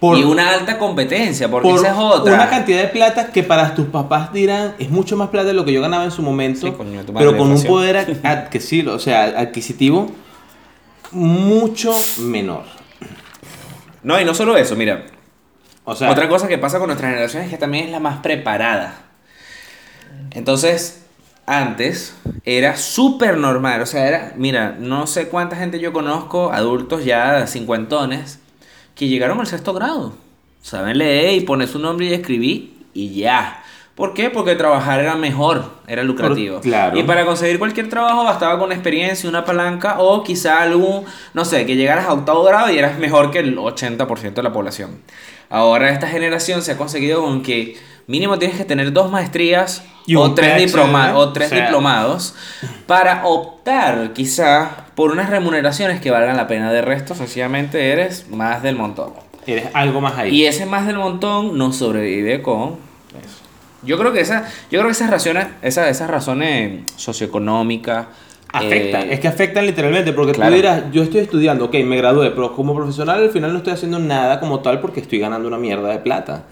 Por- 0.00 0.16
y 0.16 0.22
una 0.24 0.50
alta 0.54 0.78
competencia, 0.78 1.50
porque 1.50 1.68
por 1.68 1.78
esa 1.78 1.88
es 1.92 1.96
otra. 1.98 2.34
una 2.34 2.48
cantidad 2.48 2.80
de 2.82 2.88
plata 2.88 3.32
que 3.32 3.42
para 3.42 3.74
tus 3.74 3.86
papás 3.86 4.32
dirán 4.32 4.74
es 4.78 4.90
mucho 4.90 5.16
más 5.16 5.28
plata 5.30 5.48
de 5.48 5.54
lo 5.54 5.64
que 5.64 5.72
yo 5.72 5.80
ganaba 5.80 6.04
en 6.04 6.10
su 6.12 6.22
momento, 6.22 6.66
Sí, 6.66 6.72
coño, 6.72 7.02
pero 7.16 7.36
con 7.36 7.50
un 7.50 7.62
poder 7.64 7.96
ad- 8.22 8.24
adquisitivo, 8.26 8.92
o 8.92 8.98
sea, 8.98 9.24
adquisitivo 9.24 10.10
mucho 11.12 11.92
menor. 12.20 12.64
No, 14.02 14.20
y 14.20 14.24
no 14.24 14.34
solo 14.34 14.56
eso, 14.56 14.76
mira. 14.76 15.06
O 15.84 15.94
sea, 15.96 16.10
Otra 16.10 16.28
cosa 16.28 16.48
que 16.48 16.58
pasa 16.58 16.78
con 16.78 16.88
nuestra 16.88 17.08
generación 17.08 17.42
es 17.44 17.50
que 17.50 17.56
también 17.56 17.86
es 17.86 17.90
la 17.90 17.98
más 18.00 18.18
preparada. 18.18 18.94
Entonces, 20.32 21.04
antes 21.46 22.14
era 22.44 22.76
súper 22.76 23.38
normal. 23.38 23.80
O 23.80 23.86
sea, 23.86 24.06
era, 24.06 24.32
mira, 24.36 24.76
no 24.78 25.06
sé 25.06 25.28
cuánta 25.28 25.56
gente 25.56 25.80
yo 25.80 25.92
conozco, 25.92 26.52
adultos 26.52 27.04
ya 27.04 27.46
cincuentones, 27.46 28.38
que 28.98 29.06
llegaron 29.06 29.38
al 29.38 29.46
sexto 29.46 29.72
grado. 29.72 30.12
Saben 30.60 30.98
leer 30.98 31.34
y 31.34 31.40
poner 31.40 31.68
su 31.68 31.78
nombre 31.78 32.06
y 32.06 32.12
escribir 32.12 32.74
y 32.92 33.14
ya. 33.14 33.62
¿Por 33.94 34.12
qué? 34.12 34.28
Porque 34.28 34.56
trabajar 34.56 35.00
era 35.00 35.14
mejor, 35.14 35.70
era 35.86 36.02
lucrativo. 36.02 36.60
claro. 36.60 36.98
Y 36.98 37.04
para 37.04 37.24
conseguir 37.24 37.60
cualquier 37.60 37.88
trabajo 37.88 38.24
bastaba 38.24 38.58
con 38.58 38.72
experiencia, 38.72 39.28
una 39.28 39.44
palanca 39.44 39.96
o 39.98 40.22
quizá 40.24 40.62
algún, 40.62 41.04
no 41.32 41.44
sé, 41.44 41.64
que 41.64 41.76
llegaras 41.76 42.06
a 42.06 42.12
octavo 42.12 42.42
grado 42.42 42.70
y 42.72 42.78
eras 42.78 42.98
mejor 42.98 43.30
que 43.30 43.38
el 43.38 43.56
80% 43.56 44.34
de 44.34 44.42
la 44.42 44.52
población. 44.52 44.98
Ahora 45.50 45.90
esta 45.90 46.06
generación 46.08 46.62
se 46.62 46.72
ha 46.72 46.76
conseguido 46.76 47.22
con 47.22 47.42
que 47.42 47.76
mínimo 48.06 48.38
tienes 48.38 48.56
que 48.56 48.64
tener 48.64 48.92
dos 48.92 49.10
maestrías 49.10 49.82
Y 50.06 50.14
o 50.16 50.32
tres, 50.34 50.52
PhD, 50.54 50.66
diploma- 50.66 51.14
o 51.16 51.32
tres 51.32 51.46
o 51.50 51.54
sea- 51.54 51.64
diplomados 51.64 52.34
para 52.86 53.24
optar 53.26 54.12
quizá 54.12 54.86
por 54.94 55.10
unas 55.10 55.30
remuneraciones 55.30 56.00
que 56.00 56.10
valgan 56.10 56.36
la 56.36 56.46
pena. 56.48 56.72
De 56.72 56.82
resto, 56.82 57.14
sencillamente 57.14 57.92
eres 57.92 58.28
más 58.30 58.62
del 58.62 58.76
montón. 58.76 59.12
eres 59.46 59.66
algo 59.74 60.00
más 60.00 60.18
ahí. 60.18 60.34
Y 60.34 60.46
ese 60.46 60.66
más 60.66 60.86
del 60.86 60.96
montón 60.98 61.56
no 61.56 61.72
sobrevive 61.72 62.42
con 62.42 62.76
eso. 63.18 63.38
Yo 63.82 63.96
creo 63.96 64.12
que 64.12 64.20
esa, 64.20 64.42
yo 64.70 64.80
creo 64.80 64.86
que 64.86 64.92
esas 64.92 65.08
razones, 65.08 65.46
esas, 65.62 65.88
esas 65.88 66.10
razones 66.10 66.82
socioeconómicas 66.96 68.06
Afectan, 68.52 69.02
eh, 69.08 69.14
es 69.14 69.20
que 69.20 69.28
afectan 69.28 69.66
literalmente, 69.66 70.12
porque 70.12 70.32
claro. 70.32 70.50
tú 70.50 70.56
dirás, 70.56 70.84
yo 70.92 71.02
estoy 71.02 71.20
estudiando, 71.20 71.66
ok, 71.66 71.74
me 71.84 71.96
gradué, 71.96 72.30
pero 72.30 72.54
como 72.54 72.74
profesional 72.74 73.22
al 73.22 73.30
final 73.30 73.52
no 73.52 73.58
estoy 73.58 73.74
haciendo 73.74 73.98
nada 73.98 74.40
como 74.40 74.60
tal 74.60 74.80
porque 74.80 75.00
estoy 75.00 75.18
ganando 75.18 75.46
una 75.48 75.58
mierda 75.58 75.88
de 75.90 75.98
plata. 75.98 76.44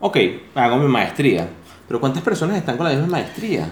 Ok, 0.00 0.16
hago 0.54 0.76
mi 0.78 0.88
maestría, 0.88 1.48
pero 1.86 2.00
¿cuántas 2.00 2.22
personas 2.22 2.56
están 2.56 2.76
con 2.76 2.86
la 2.86 2.92
misma 2.94 3.08
maestría? 3.08 3.68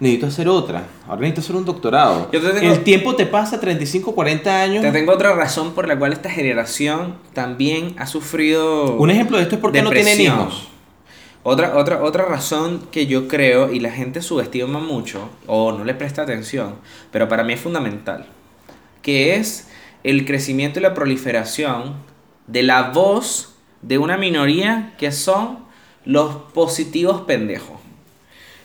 necesito 0.00 0.26
hacer 0.28 0.48
otra. 0.48 0.84
Ahora 1.08 1.22
necesito 1.22 1.40
hacer 1.40 1.56
un 1.56 1.64
doctorado. 1.64 2.28
Yo 2.32 2.40
te 2.40 2.50
tengo- 2.50 2.72
El 2.72 2.84
tiempo 2.84 3.16
te 3.16 3.26
pasa 3.26 3.58
35, 3.58 4.14
40 4.14 4.62
años. 4.62 4.82
Te 4.82 4.92
tengo 4.92 5.12
otra 5.12 5.34
razón 5.34 5.72
por 5.72 5.88
la 5.88 5.98
cual 5.98 6.12
esta 6.12 6.30
generación 6.30 7.16
también 7.32 7.94
ha 7.98 8.06
sufrido. 8.06 8.94
Un 8.96 9.10
ejemplo 9.10 9.36
de 9.38 9.42
esto 9.44 9.56
es 9.56 9.60
porque 9.60 9.82
no 9.82 9.90
tienen 9.90 10.20
hijos. 10.20 10.67
Otra, 11.50 11.78
otra, 11.78 12.02
otra 12.02 12.26
razón 12.26 12.88
que 12.92 13.06
yo 13.06 13.26
creo 13.26 13.72
y 13.72 13.80
la 13.80 13.90
gente 13.90 14.20
subestima 14.20 14.80
mucho 14.80 15.30
o 15.46 15.72
no 15.72 15.82
le 15.82 15.94
presta 15.94 16.20
atención, 16.20 16.74
pero 17.10 17.26
para 17.26 17.42
mí 17.42 17.54
es 17.54 17.60
fundamental, 17.60 18.26
que 19.00 19.36
es 19.36 19.66
el 20.04 20.26
crecimiento 20.26 20.78
y 20.78 20.82
la 20.82 20.92
proliferación 20.92 21.94
de 22.46 22.64
la 22.64 22.90
voz 22.90 23.54
de 23.80 23.96
una 23.96 24.18
minoría 24.18 24.92
que 24.98 25.10
son 25.10 25.60
los 26.04 26.34
positivos 26.52 27.22
pendejos. 27.22 27.77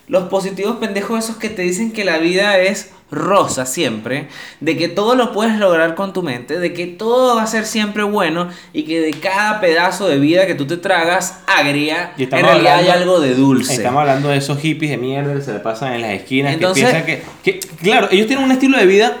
Los 0.06 0.24
positivos 0.24 0.76
pendejos 0.76 1.24
esos 1.24 1.36
que 1.36 1.48
te 1.48 1.62
dicen 1.62 1.90
que 1.92 2.04
la 2.04 2.18
vida 2.18 2.58
es 2.58 2.90
rosa 3.10 3.64
siempre, 3.64 4.28
de 4.60 4.76
que 4.76 4.88
todo 4.88 5.14
lo 5.14 5.32
puedes 5.32 5.58
lograr 5.58 5.94
con 5.94 6.12
tu 6.12 6.22
mente, 6.22 6.58
de 6.58 6.72
que 6.74 6.86
todo 6.86 7.36
va 7.36 7.44
a 7.44 7.46
ser 7.46 7.64
siempre 7.64 8.02
bueno 8.02 8.48
y 8.72 8.82
que 8.82 9.00
de 9.00 9.12
cada 9.12 9.60
pedazo 9.60 10.08
de 10.08 10.18
vida 10.18 10.46
que 10.46 10.54
tú 10.54 10.66
te 10.66 10.76
tragas 10.76 11.38
agria, 11.46 12.12
en 12.18 12.30
realidad 12.30 12.78
hay 12.78 12.88
algo 12.88 13.20
de 13.20 13.34
dulce. 13.34 13.74
Estamos 13.74 14.00
hablando 14.00 14.28
de 14.28 14.38
esos 14.38 14.58
hippies 14.58 14.90
de 14.90 14.96
mierda 14.98 15.34
que 15.34 15.42
se 15.42 15.52
le 15.52 15.60
pasan 15.60 15.94
en 15.94 16.02
las 16.02 16.10
esquinas, 16.12 16.54
Entonces- 16.54 16.84
que 16.92 17.02
piensan 17.02 17.22
que, 17.42 17.58
que- 17.60 17.66
Claro, 17.76 18.08
ellos 18.10 18.26
tienen 18.26 18.44
un 18.44 18.52
estilo 18.52 18.76
de 18.78 18.86
vida 18.86 19.16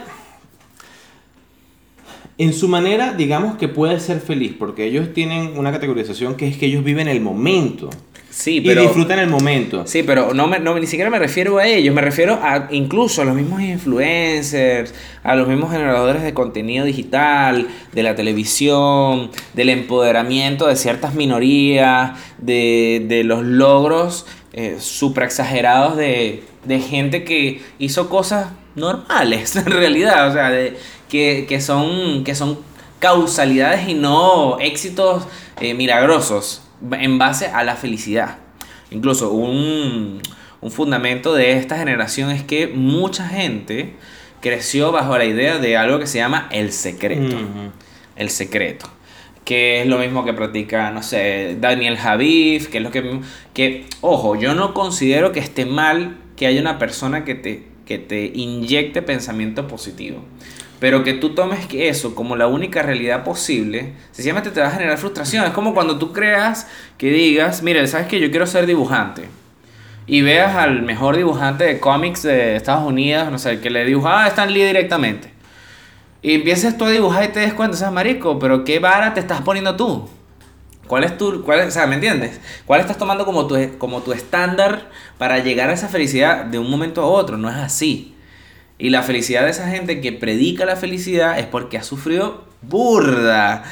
en 2.36 2.52
su 2.52 2.68
manera, 2.68 3.12
digamos 3.12 3.56
que 3.56 3.68
puede 3.68 4.00
ser 4.00 4.20
feliz, 4.20 4.54
porque 4.58 4.84
ellos 4.84 5.12
tienen 5.14 5.56
una 5.56 5.70
categorización 5.72 6.34
que 6.34 6.48
es 6.48 6.56
que 6.56 6.66
ellos 6.66 6.82
viven 6.82 7.06
el 7.08 7.20
momento 7.20 7.90
Sí, 8.34 8.56
y 8.56 8.60
pero 8.62 8.82
disfrutan 8.82 9.20
el 9.20 9.28
momento. 9.28 9.86
Sí, 9.86 10.02
pero 10.02 10.34
no, 10.34 10.48
me, 10.48 10.58
no 10.58 10.76
ni 10.76 10.88
siquiera 10.88 11.08
me 11.08 11.20
refiero 11.20 11.58
a 11.58 11.66
ellos, 11.68 11.94
me 11.94 12.00
refiero 12.00 12.40
a 12.42 12.66
incluso 12.72 13.22
a 13.22 13.24
los 13.24 13.36
mismos 13.36 13.62
influencers, 13.62 14.92
a 15.22 15.36
los 15.36 15.46
mismos 15.46 15.70
generadores 15.70 16.20
de 16.24 16.34
contenido 16.34 16.84
digital, 16.84 17.68
de 17.92 18.02
la 18.02 18.16
televisión, 18.16 19.30
del 19.54 19.68
empoderamiento 19.68 20.66
de 20.66 20.74
ciertas 20.74 21.14
minorías, 21.14 22.18
de, 22.38 23.04
de 23.06 23.22
los 23.22 23.44
logros 23.44 24.26
eh, 24.52 24.78
super 24.80 25.22
exagerados 25.22 25.96
de, 25.96 26.42
de 26.64 26.80
gente 26.80 27.22
que 27.22 27.62
hizo 27.78 28.08
cosas 28.08 28.48
normales 28.74 29.54
en 29.64 29.66
realidad, 29.66 30.28
o 30.28 30.32
sea, 30.32 30.50
de, 30.50 30.76
que, 31.08 31.46
que, 31.48 31.60
son, 31.60 32.24
que 32.24 32.34
son 32.34 32.58
causalidades 32.98 33.88
y 33.88 33.94
no 33.94 34.58
éxitos 34.58 35.22
eh, 35.60 35.74
milagrosos 35.74 36.63
en 36.92 37.18
base 37.18 37.46
a 37.46 37.64
la 37.64 37.76
felicidad. 37.76 38.38
Incluso 38.90 39.32
un, 39.32 40.20
un 40.60 40.70
fundamento 40.70 41.34
de 41.34 41.52
esta 41.52 41.76
generación 41.76 42.30
es 42.30 42.42
que 42.42 42.68
mucha 42.68 43.28
gente 43.28 43.94
creció 44.40 44.92
bajo 44.92 45.16
la 45.16 45.24
idea 45.24 45.58
de 45.58 45.76
algo 45.76 45.98
que 45.98 46.06
se 46.06 46.18
llama 46.18 46.48
el 46.52 46.70
secreto. 46.72 47.36
El 48.16 48.30
secreto. 48.30 48.90
Que 49.44 49.82
es 49.82 49.86
lo 49.86 49.98
mismo 49.98 50.24
que 50.24 50.32
practica, 50.32 50.90
no 50.90 51.02
sé, 51.02 51.56
Daniel 51.60 51.96
Javif, 51.96 52.68
que 52.68 52.78
es 52.78 52.84
lo 52.84 52.90
que... 52.90 53.20
que 53.52 53.86
Ojo, 54.00 54.36
yo 54.36 54.54
no 54.54 54.74
considero 54.74 55.32
que 55.32 55.40
esté 55.40 55.66
mal 55.66 56.18
que 56.36 56.46
haya 56.46 56.60
una 56.60 56.78
persona 56.78 57.24
que 57.24 57.34
te, 57.34 57.66
que 57.86 57.98
te 57.98 58.26
inyecte 58.34 59.02
pensamiento 59.02 59.66
positivo. 59.66 60.24
Pero 60.84 61.02
que 61.02 61.14
tú 61.14 61.30
tomes 61.30 61.66
eso 61.72 62.14
como 62.14 62.36
la 62.36 62.46
única 62.46 62.82
realidad 62.82 63.24
posible, 63.24 63.94
sencillamente 64.12 64.50
te 64.50 64.60
va 64.60 64.66
a 64.66 64.70
generar 64.70 64.98
frustración. 64.98 65.46
Es 65.46 65.52
como 65.52 65.72
cuando 65.72 65.98
tú 65.98 66.12
creas 66.12 66.68
que 66.98 67.08
digas, 67.08 67.62
mire, 67.62 67.86
¿sabes 67.86 68.06
que 68.06 68.20
Yo 68.20 68.30
quiero 68.30 68.46
ser 68.46 68.66
dibujante. 68.66 69.30
Y 70.06 70.20
veas 70.20 70.54
al 70.56 70.82
mejor 70.82 71.16
dibujante 71.16 71.64
de 71.64 71.80
cómics 71.80 72.24
de 72.24 72.56
Estados 72.56 72.86
Unidos, 72.86 73.30
no 73.30 73.38
sé, 73.38 73.60
que 73.60 73.70
le 73.70 73.86
dibujaba 73.86 74.24
a 74.24 74.28
Stan 74.28 74.52
Lee 74.52 74.62
directamente. 74.62 75.32
Y 76.20 76.34
empiezas 76.34 76.76
tú 76.76 76.84
a 76.84 76.90
dibujar 76.90 77.24
y 77.24 77.28
te 77.28 77.40
des 77.40 77.54
cuenta, 77.54 77.78
sea, 77.78 77.90
marico, 77.90 78.38
pero 78.38 78.62
qué 78.62 78.78
vara 78.78 79.14
te 79.14 79.20
estás 79.20 79.40
poniendo 79.40 79.76
tú. 79.76 80.06
¿Cuál 80.86 81.04
es 81.04 81.16
tu, 81.16 81.42
cuál 81.44 81.66
o 81.66 81.70
sea, 81.70 81.86
¿me 81.86 81.94
entiendes? 81.94 82.42
¿Cuál 82.66 82.82
estás 82.82 82.98
tomando 82.98 83.24
como 83.24 83.46
tu, 83.46 83.56
como 83.78 84.02
tu 84.02 84.12
estándar 84.12 84.90
para 85.16 85.38
llegar 85.38 85.70
a 85.70 85.72
esa 85.72 85.88
felicidad 85.88 86.44
de 86.44 86.58
un 86.58 86.70
momento 86.70 87.00
a 87.00 87.06
otro? 87.06 87.38
No 87.38 87.48
es 87.48 87.56
así. 87.56 88.13
Y 88.78 88.90
la 88.90 89.02
felicidad 89.02 89.44
de 89.44 89.50
esa 89.50 89.68
gente 89.68 90.00
que 90.00 90.12
predica 90.12 90.64
la 90.64 90.76
felicidad 90.76 91.38
es 91.38 91.46
porque 91.46 91.78
ha 91.78 91.82
sufrido 91.82 92.44
burda. 92.62 93.64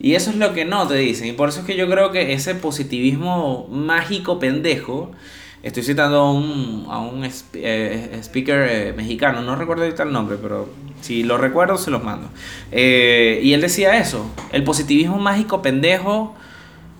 Y 0.00 0.14
eso 0.14 0.30
es 0.30 0.36
lo 0.36 0.52
que 0.52 0.64
no 0.64 0.86
te 0.86 0.94
dicen. 0.96 1.28
Y 1.28 1.32
por 1.32 1.48
eso 1.48 1.60
es 1.60 1.66
que 1.66 1.76
yo 1.76 1.88
creo 1.88 2.10
que 2.12 2.32
ese 2.32 2.54
positivismo 2.54 3.68
mágico 3.70 4.38
pendejo, 4.38 5.12
estoy 5.62 5.82
citando 5.82 6.20
a 6.20 6.32
un, 6.32 6.86
a 6.88 6.98
un 6.98 7.24
eh, 7.54 8.18
speaker 8.22 8.68
eh, 8.70 8.92
mexicano, 8.96 9.42
no 9.42 9.56
recuerdo 9.56 9.84
ahorita 9.84 10.04
el 10.04 10.12
nombre, 10.12 10.36
pero 10.40 10.68
si 11.00 11.22
lo 11.22 11.36
recuerdo 11.38 11.78
se 11.78 11.90
los 11.90 12.02
mando. 12.02 12.28
Eh, 12.70 13.40
y 13.42 13.52
él 13.52 13.60
decía 13.60 13.98
eso, 13.98 14.30
el 14.52 14.64
positivismo 14.64 15.18
mágico 15.18 15.62
pendejo 15.62 16.34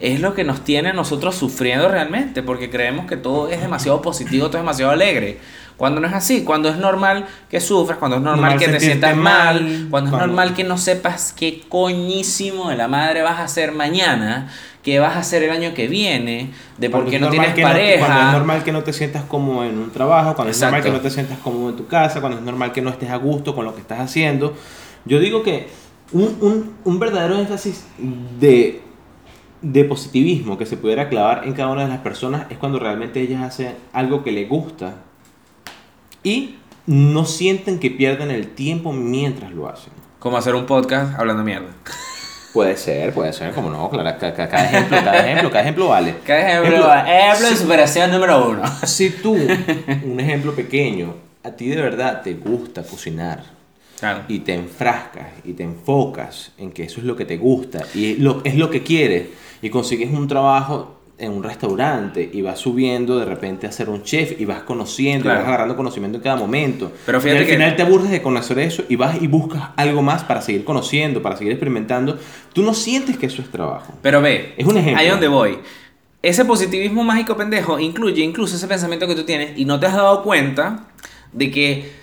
es 0.00 0.20
lo 0.20 0.34
que 0.34 0.44
nos 0.44 0.62
tiene 0.62 0.90
a 0.90 0.92
nosotros 0.92 1.34
sufriendo 1.34 1.88
realmente, 1.88 2.42
porque 2.42 2.70
creemos 2.70 3.06
que 3.06 3.16
todo 3.16 3.48
es 3.48 3.60
demasiado 3.60 4.00
positivo, 4.00 4.46
todo 4.46 4.58
es 4.58 4.62
demasiado 4.62 4.92
alegre. 4.92 5.38
Cuando 5.78 6.00
no 6.00 6.08
es 6.08 6.12
así, 6.12 6.42
cuando 6.44 6.68
es 6.68 6.76
normal 6.76 7.24
que 7.48 7.60
sufras, 7.60 7.98
cuando 7.98 8.16
es 8.18 8.22
normal 8.22 8.40
Normal 8.50 8.58
que 8.58 8.66
te 8.66 8.80
sientas 8.80 9.16
mal, 9.16 9.62
mal, 9.64 9.86
cuando 9.90 10.10
es 10.10 10.16
normal 10.26 10.54
que 10.54 10.64
no 10.64 10.76
sepas 10.76 11.32
qué 11.32 11.62
coñísimo 11.68 12.68
de 12.68 12.76
la 12.76 12.88
madre 12.88 13.22
vas 13.22 13.38
a 13.38 13.44
hacer 13.44 13.72
mañana, 13.72 14.48
qué 14.82 14.98
vas 14.98 15.16
a 15.16 15.20
hacer 15.20 15.44
el 15.44 15.50
año 15.50 15.74
que 15.74 15.86
viene, 15.88 16.50
de 16.78 16.90
por 16.90 17.04
qué 17.08 17.18
no 17.20 17.30
tienes 17.30 17.54
que 17.54 17.62
cuando 17.62 17.78
es 17.78 18.00
pareja. 18.00 18.32
normal 18.32 18.64
que 18.64 18.72
no 18.72 18.82
te 18.82 18.92
sientas 18.92 19.22
cómodo 19.24 19.64
en 19.64 19.78
un 19.78 19.90
trabajo, 19.90 20.34
cuando 20.34 20.50
es 20.50 20.60
normal 20.60 20.82
que 20.82 20.90
no 20.90 21.00
te 21.00 21.10
sientas 21.10 21.38
cómodo 21.38 21.70
en 21.70 21.76
tu 21.76 21.86
casa, 21.86 22.20
cuando 22.20 22.38
es 22.38 22.44
normal 22.44 22.72
que 22.72 22.82
no 22.82 22.90
estés 22.90 23.10
a 23.10 23.16
gusto 23.16 23.54
con 23.54 23.64
lo 23.64 23.74
que 23.74 23.80
estás 23.80 24.00
haciendo. 24.00 24.54
Yo 25.04 25.20
digo 25.20 25.42
que 25.44 25.68
un, 26.12 26.36
un- 26.40 26.72
un 26.84 26.98
verdadero 26.98 27.38
énfasis 27.38 27.84
de, 28.40 28.80
de 29.62 29.84
positivismo 29.84 30.58
que 30.58 30.66
se 30.66 30.76
pudiera 30.76 31.08
clavar 31.08 31.42
en 31.44 31.52
cada 31.52 31.70
una 31.70 31.82
de 31.82 31.88
las 31.88 31.98
personas 32.00 32.46
es 32.50 32.58
cuando 32.58 32.78
realmente 32.78 33.20
ellas 33.20 33.42
hacen 33.42 33.74
algo 33.92 34.24
que 34.24 34.32
les 34.32 34.48
gusta 34.48 35.04
y 36.22 36.56
no 36.86 37.24
sienten 37.26 37.78
que 37.78 37.90
pierden 37.90 38.30
el 38.30 38.48
tiempo 38.48 38.92
mientras 38.92 39.52
lo 39.52 39.68
hacen. 39.68 39.92
Como 40.18 40.36
hacer 40.36 40.54
un 40.54 40.66
podcast 40.66 41.18
hablando 41.18 41.44
mierda. 41.44 41.68
Puede 42.52 42.76
ser, 42.76 43.12
puede 43.12 43.32
ser, 43.32 43.52
como 43.52 43.70
no, 43.70 43.88
claro, 43.90 44.18
ca- 44.18 44.32
ca- 44.34 44.48
cada, 44.48 44.64
ejemplo, 44.64 44.96
cada 45.04 45.18
ejemplo, 45.26 45.50
cada 45.50 45.62
ejemplo 45.62 45.88
vale. 45.88 46.14
¿Qué 46.24 46.40
ejemplo? 46.40 46.76
Ejemplo, 46.92 47.12
Ejemplo 47.12 47.50
de 47.50 47.56
superación 47.56 48.10
número 48.10 48.48
uno. 48.50 48.62
Si 48.84 49.10
tú, 49.10 49.34
un 50.04 50.18
ejemplo 50.18 50.54
pequeño, 50.54 51.14
a 51.44 51.50
ti 51.50 51.68
de 51.68 51.76
verdad 51.80 52.22
te 52.22 52.34
gusta 52.34 52.82
cocinar 52.82 53.44
Claro. 54.00 54.22
y 54.28 54.40
te 54.40 54.54
enfrascas 54.54 55.26
y 55.44 55.52
te 55.54 55.62
enfocas 55.64 56.52
en 56.56 56.70
que 56.72 56.84
eso 56.84 57.00
es 57.00 57.06
lo 57.06 57.16
que 57.16 57.24
te 57.24 57.36
gusta 57.36 57.84
y 57.94 58.12
es 58.12 58.18
lo, 58.18 58.40
es 58.44 58.54
lo 58.54 58.70
que 58.70 58.82
quieres 58.82 59.26
y 59.60 59.70
consigues 59.70 60.10
un 60.12 60.26
trabajo 60.28 60.97
en 61.18 61.32
un 61.32 61.42
restaurante 61.42 62.30
y 62.32 62.42
vas 62.42 62.58
subiendo 62.60 63.18
de 63.18 63.24
repente 63.24 63.66
a 63.66 63.72
ser 63.72 63.88
un 63.90 64.02
chef 64.04 64.40
y 64.40 64.44
vas 64.44 64.62
conociendo 64.62 65.24
Claro. 65.24 65.38
y 65.38 65.42
vas 65.42 65.48
agarrando 65.48 65.76
conocimiento 65.76 66.18
en 66.18 66.22
cada 66.22 66.36
momento. 66.36 66.92
Pero 67.04 67.18
y 67.18 67.20
fíjate 67.22 67.40
al 67.40 67.46
que- 67.46 67.52
final 67.54 67.76
te 67.76 67.82
aburres 67.82 68.10
de 68.10 68.22
conocer 68.22 68.58
eso 68.60 68.84
y 68.88 68.96
vas 68.96 69.20
y 69.20 69.26
buscas 69.26 69.64
algo 69.76 70.00
más 70.02 70.22
para 70.24 70.40
seguir 70.42 70.64
conociendo, 70.64 71.20
para 71.20 71.36
seguir 71.36 71.52
experimentando. 71.52 72.18
Tú 72.52 72.62
no 72.62 72.72
sientes 72.72 73.16
que 73.16 73.26
eso 73.26 73.42
es 73.42 73.50
trabajo. 73.50 73.92
Pero 74.00 74.20
ve, 74.22 74.54
Es 74.56 74.66
un 74.66 74.76
ejemplo. 74.76 75.00
ahí 75.00 75.08
donde 75.08 75.28
voy. 75.28 75.58
Ese 76.22 76.44
positivismo 76.44 77.02
mágico 77.04 77.36
pendejo 77.36 77.78
incluye 77.78 78.22
incluso 78.22 78.56
ese 78.56 78.66
pensamiento 78.68 79.06
que 79.06 79.14
tú 79.14 79.24
tienes 79.24 79.58
y 79.58 79.64
no 79.64 79.78
te 79.80 79.86
has 79.86 79.94
dado 79.94 80.22
cuenta 80.22 80.84
de 81.32 81.50
que 81.50 81.97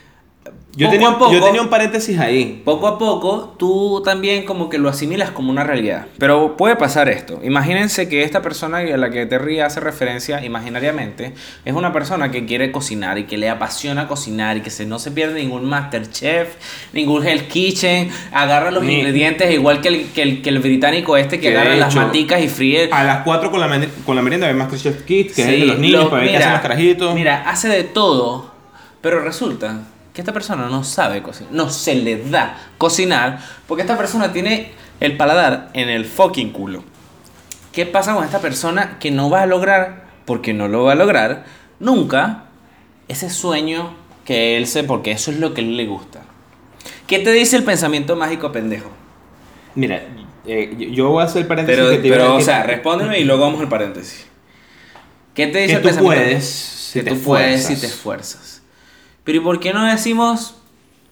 Yo 0.78 0.90
tenía, 0.90 1.08
a 1.10 1.18
poco, 1.18 1.32
yo 1.32 1.42
tenía 1.42 1.62
un 1.62 1.70
paréntesis 1.70 2.20
ahí. 2.20 2.62
poco 2.66 2.88
a 2.88 2.98
poco 3.00 3.56
tú 3.58 4.02
también 4.04 4.44
como 4.46 4.70
que 4.70 4.78
lo 4.78 4.90
asimilas 4.90 5.32
como 5.32 5.50
una 5.52 5.64
realidad. 5.64 6.08
Pero 6.18 6.58
puede 6.58 6.76
pasar 6.76 7.08
esto. 7.10 7.40
Imagínense 7.44 8.10
que 8.10 8.24
esta 8.24 8.42
persona 8.42 8.80
a 8.80 8.98
la 8.98 9.10
que 9.10 9.26
Terry 9.26 9.62
hace 9.62 9.80
referencia 9.80 10.44
imaginariamente 10.44 11.34
es 11.64 11.74
una 11.74 11.94
persona 11.94 12.30
que 12.32 12.46
quiere 12.46 12.72
cocinar 12.72 13.18
y 13.18 13.24
que 13.24 13.38
le 13.38 13.50
apasiona 13.50 14.08
cocinar 14.08 14.58
y 14.58 14.62
que 14.62 14.70
se, 14.70 14.86
no 14.86 15.00
se 15.00 15.12
pierde 15.12 15.42
ningún 15.42 15.66
Masterchef, 15.66 16.50
ningún 16.94 17.26
Hell 17.26 17.48
Kitchen, 17.48 18.10
agarra 18.34 18.70
los 18.72 18.84
Ni- 18.84 18.96
ingredientes 19.00 19.52
igual 19.54 19.80
que 19.82 19.88
el, 19.88 20.08
que 20.12 20.22
el, 20.24 20.42
que 20.42 20.50
el 20.50 20.60
británico 20.60 21.16
este 21.18 21.40
que 21.40 21.50
Que 21.52 21.58
agarra 21.58 21.76
las 21.76 21.94
hecho, 21.96 22.06
maticas 22.06 22.42
y 22.42 22.50
fríe. 22.50 22.90
A 22.92 23.04
las 23.04 23.24
4 23.24 23.50
con 23.50 23.60
la, 23.62 23.88
con 24.06 24.16
la 24.16 24.22
merienda 24.22 24.48
de 24.48 24.54
Masterchef 24.54 25.04
Kids, 25.04 25.34
que 25.36 25.42
es 25.44 25.48
Sí, 25.48 25.60
de 25.62 25.66
los 25.68 25.80
niños, 25.80 26.04
lo- 26.04 26.10
para 26.10 26.22
ver 26.24 26.32
qué 26.32 26.38
hacen 26.38 26.52
los 26.52 26.62
carajitos. 26.62 27.16
Mira, 27.16 27.50
hace 27.50 27.70
de 27.70 27.84
todo, 27.84 28.52
pero 29.02 29.22
resulta 29.22 29.80
que 30.16 30.22
esta 30.22 30.32
persona 30.34 30.70
no 30.70 30.84
sabe 30.86 31.22
cocinar, 31.22 31.54
no 31.54 31.70
se 31.70 31.94
le 31.94 32.24
da 32.30 32.58
cocinar, 32.78 33.40
porque 33.68 33.82
esta 33.82 33.98
persona 33.98 34.32
tiene 34.32 34.72
el 35.02 35.18
paladar 35.18 35.70
en 35.74 35.90
el 35.90 36.06
fucking 36.06 36.52
culo. 36.52 36.84
¿Qué 37.74 37.86
pasa 37.86 38.16
con 38.16 38.24
esta 38.24 38.40
persona 38.40 38.98
que 38.98 39.12
no 39.12 39.30
va 39.30 39.42
a 39.42 39.46
lograr, 39.46 40.06
porque 40.26 40.54
no 40.54 40.70
lo 40.70 40.86
va 40.86 40.94
a 40.94 40.96
lograr, 40.96 41.44
nunca 41.82 42.46
ese 43.10 43.30
sueño 43.30 43.94
que 44.24 44.56
él 44.56 44.68
se, 44.68 44.86
porque 44.86 45.12
eso 45.12 45.32
es 45.32 45.40
lo 45.40 45.54
que 45.54 45.60
a 45.60 45.64
él 45.66 45.76
le 45.76 45.86
gusta? 45.86 46.22
¿Qué 47.08 47.20
te 47.20 47.32
dice 47.34 47.58
el 47.58 47.64
pensamiento 47.66 48.16
mágico 48.16 48.54
pendejo? 48.54 48.90
Mira, 49.76 50.02
eh, 50.46 50.90
yo- 50.92 51.10
voy 51.10 51.24
a 51.24 51.26
hacer 51.26 51.46
paréntesis 51.46 51.78
Pero, 51.78 51.92
que 51.92 51.98
te 52.02 52.10
pero 52.10 52.36
o 52.38 52.42
sea, 52.42 52.64
respóndeme 52.64 53.20
y 53.20 53.26
luego 53.26 53.42
vamos 53.44 53.60
al 53.60 53.68
paréntesis. 53.68 54.26
¿Qué 55.34 55.48
te 55.48 55.60
dice 55.60 55.74
que 55.74 55.76
el 55.76 55.82
tú 55.82 55.88
pensamiento? 55.90 56.22
puedes 56.24 56.46
si 56.46 57.02
te 57.04 57.12
tú 57.12 57.20
puedes 57.22 57.66
si 57.66 57.76
te 57.76 57.88
esfuerzas. 57.88 58.55
Pero 59.26 59.40
¿y 59.40 59.42
por 59.42 59.60
qué 59.60 59.74
no 59.74 59.84
decimos, 59.84 60.56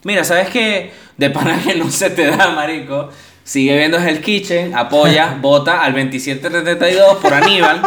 mira, 0.04 0.24
¿sabes 0.24 0.50
qué? 0.50 0.94
De 1.18 1.30
pana 1.30 1.60
que 1.62 1.76
no 1.76 1.90
se 1.90 2.12
te 2.12 2.28
da, 2.28 2.52
marico. 2.52 3.10
Sigue 3.44 3.76
viendo 3.76 3.98
el 3.98 4.22
Kitchen, 4.22 4.74
apoya, 4.74 5.38
vota 5.42 5.84
al 5.84 5.94
2732 5.94 7.18
por 7.18 7.34
Aníbal. 7.34 7.82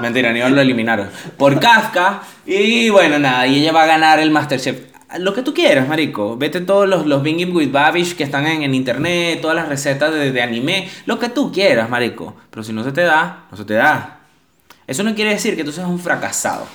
Mentira, 0.00 0.30
Aníbal 0.30 0.54
lo 0.54 0.60
eliminaron. 0.60 1.08
Por 1.38 1.58
Kafka. 1.60 2.22
Y 2.44 2.90
bueno, 2.90 3.18
nada, 3.18 3.46
y 3.46 3.60
ella 3.60 3.72
va 3.72 3.84
a 3.84 3.86
ganar 3.86 4.18
el 4.18 4.30
Masterchef. 4.30 4.78
Lo 5.18 5.32
que 5.32 5.42
tú 5.42 5.54
quieras, 5.54 5.88
marico. 5.88 6.36
Vete 6.36 6.60
todos 6.60 6.88
los, 6.88 7.06
los 7.06 7.22
Binging 7.22 7.54
with 7.54 7.70
Babish 7.70 8.16
que 8.16 8.24
están 8.24 8.46
en, 8.46 8.64
en 8.64 8.74
internet, 8.74 9.40
todas 9.40 9.56
las 9.56 9.68
recetas 9.68 10.12
de, 10.12 10.32
de 10.32 10.42
anime. 10.42 10.90
Lo 11.06 11.20
que 11.20 11.28
tú 11.28 11.52
quieras, 11.52 11.88
marico. 11.88 12.34
Pero 12.50 12.64
si 12.64 12.72
no 12.72 12.82
se 12.82 12.90
te 12.90 13.02
da, 13.02 13.46
no 13.50 13.56
se 13.56 13.64
te 13.64 13.74
da. 13.74 14.18
Eso 14.88 15.04
no 15.04 15.14
quiere 15.14 15.30
decir 15.30 15.56
que 15.56 15.62
tú 15.62 15.70
seas 15.70 15.86
un 15.86 16.00
fracasado. 16.00 16.66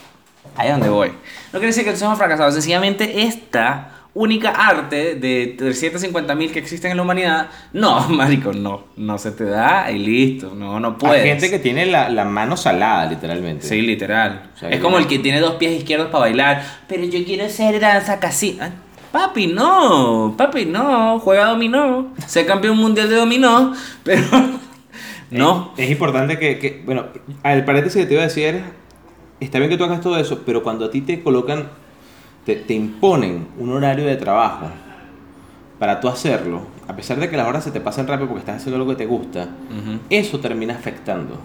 Ahí 0.56 0.68
es 0.68 0.74
donde 0.74 0.90
voy. 0.90 1.10
No 1.10 1.60
quiere 1.60 1.68
decir 1.68 1.84
que 1.84 1.92
tú 1.92 1.98
seas 1.98 2.12
un 2.12 2.18
fracasado. 2.18 2.52
Sencillamente 2.52 3.24
esta 3.24 3.88
única 4.14 4.50
arte 4.50 5.16
de 5.16 5.56
350.000 5.58 6.52
que 6.52 6.60
existen 6.60 6.92
en 6.92 6.98
la 6.98 7.04
humanidad, 7.04 7.48
no, 7.72 8.02
marico, 8.10 8.52
no. 8.52 8.84
No 8.98 9.18
se 9.18 9.32
te 9.32 9.46
da 9.46 9.90
y 9.90 10.00
listo. 10.00 10.54
No, 10.54 10.80
no 10.82 10.98
puedes. 10.98 11.22
Hay 11.24 11.30
gente 11.30 11.50
que 11.50 11.60
tiene 11.60 11.86
la, 11.86 12.10
la 12.10 12.26
mano 12.26 12.58
salada, 12.58 13.06
literalmente. 13.06 13.66
Sí, 13.66 13.82
literal. 13.82 14.50
O 14.54 14.58
sea, 14.60 14.70
es 14.70 14.80
como 14.82 14.98
el 14.98 15.08
que 15.08 15.20
tiene 15.20 15.40
dos 15.40 15.56
pies 15.56 15.72
izquierdos 15.78 16.08
para 16.08 16.26
bailar. 16.26 16.64
Pero 16.88 17.06
yo 17.06 17.24
quiero 17.24 17.48
ser 17.50 17.80
danza 17.80 18.20
casi. 18.20 18.58
Ay, 18.60 18.72
Papi, 19.14 19.48
no. 19.48 20.36
Papi, 20.38 20.66
no. 20.66 21.20
Juega 21.20 21.46
dominó. 21.46 22.14
Sé 22.28 22.46
campeón 22.46 22.78
mundial 22.78 23.10
de 23.10 23.16
dominó. 23.16 23.74
Pero. 24.04 24.24
no. 25.32 25.74
Es, 25.78 25.86
es 25.86 25.92
importante 25.92 26.38
que, 26.38 26.60
que- 26.60 26.82
bueno, 26.86 27.06
el 27.44 27.64
paréntesis 27.64 28.02
que 28.02 28.08
te 28.08 28.14
iba 28.14 28.24
a 28.24 28.28
decir 28.28 28.62
está 29.46 29.58
bien 29.60 29.70
que 29.70 29.78
tú 29.78 29.84
hagas 29.84 30.02
todo 30.02 30.18
eso, 30.18 30.42
pero 30.46 30.64
cuando 30.64 30.86
a 30.86 30.92
ti 30.92 31.02
te 31.02 31.22
colocan, 31.22 31.68
te, 32.46 32.56
te 32.56 32.74
imponen 32.74 33.48
un 33.60 33.72
horario 33.72 34.06
de 34.06 34.16
trabajo 34.16 34.68
para 35.80 36.00
tú 36.00 36.08
hacerlo, 36.08 36.62
a 36.88 36.96
pesar 36.96 37.20
de 37.20 37.30
que 37.30 37.38
las 37.38 37.48
horas 37.48 37.64
se 37.64 37.72
te 37.72 37.82
pasen 37.82 38.08
rápido 38.08 38.28
porque 38.28 38.42
estás 38.42 38.58
haciendo 38.58 38.78
algo 38.78 38.90
que 38.92 38.98
te 38.98 39.06
gusta, 39.06 39.44
Ujú. 39.44 40.00
eso 40.10 40.40
termina 40.40 40.76
afectando. 40.76 41.40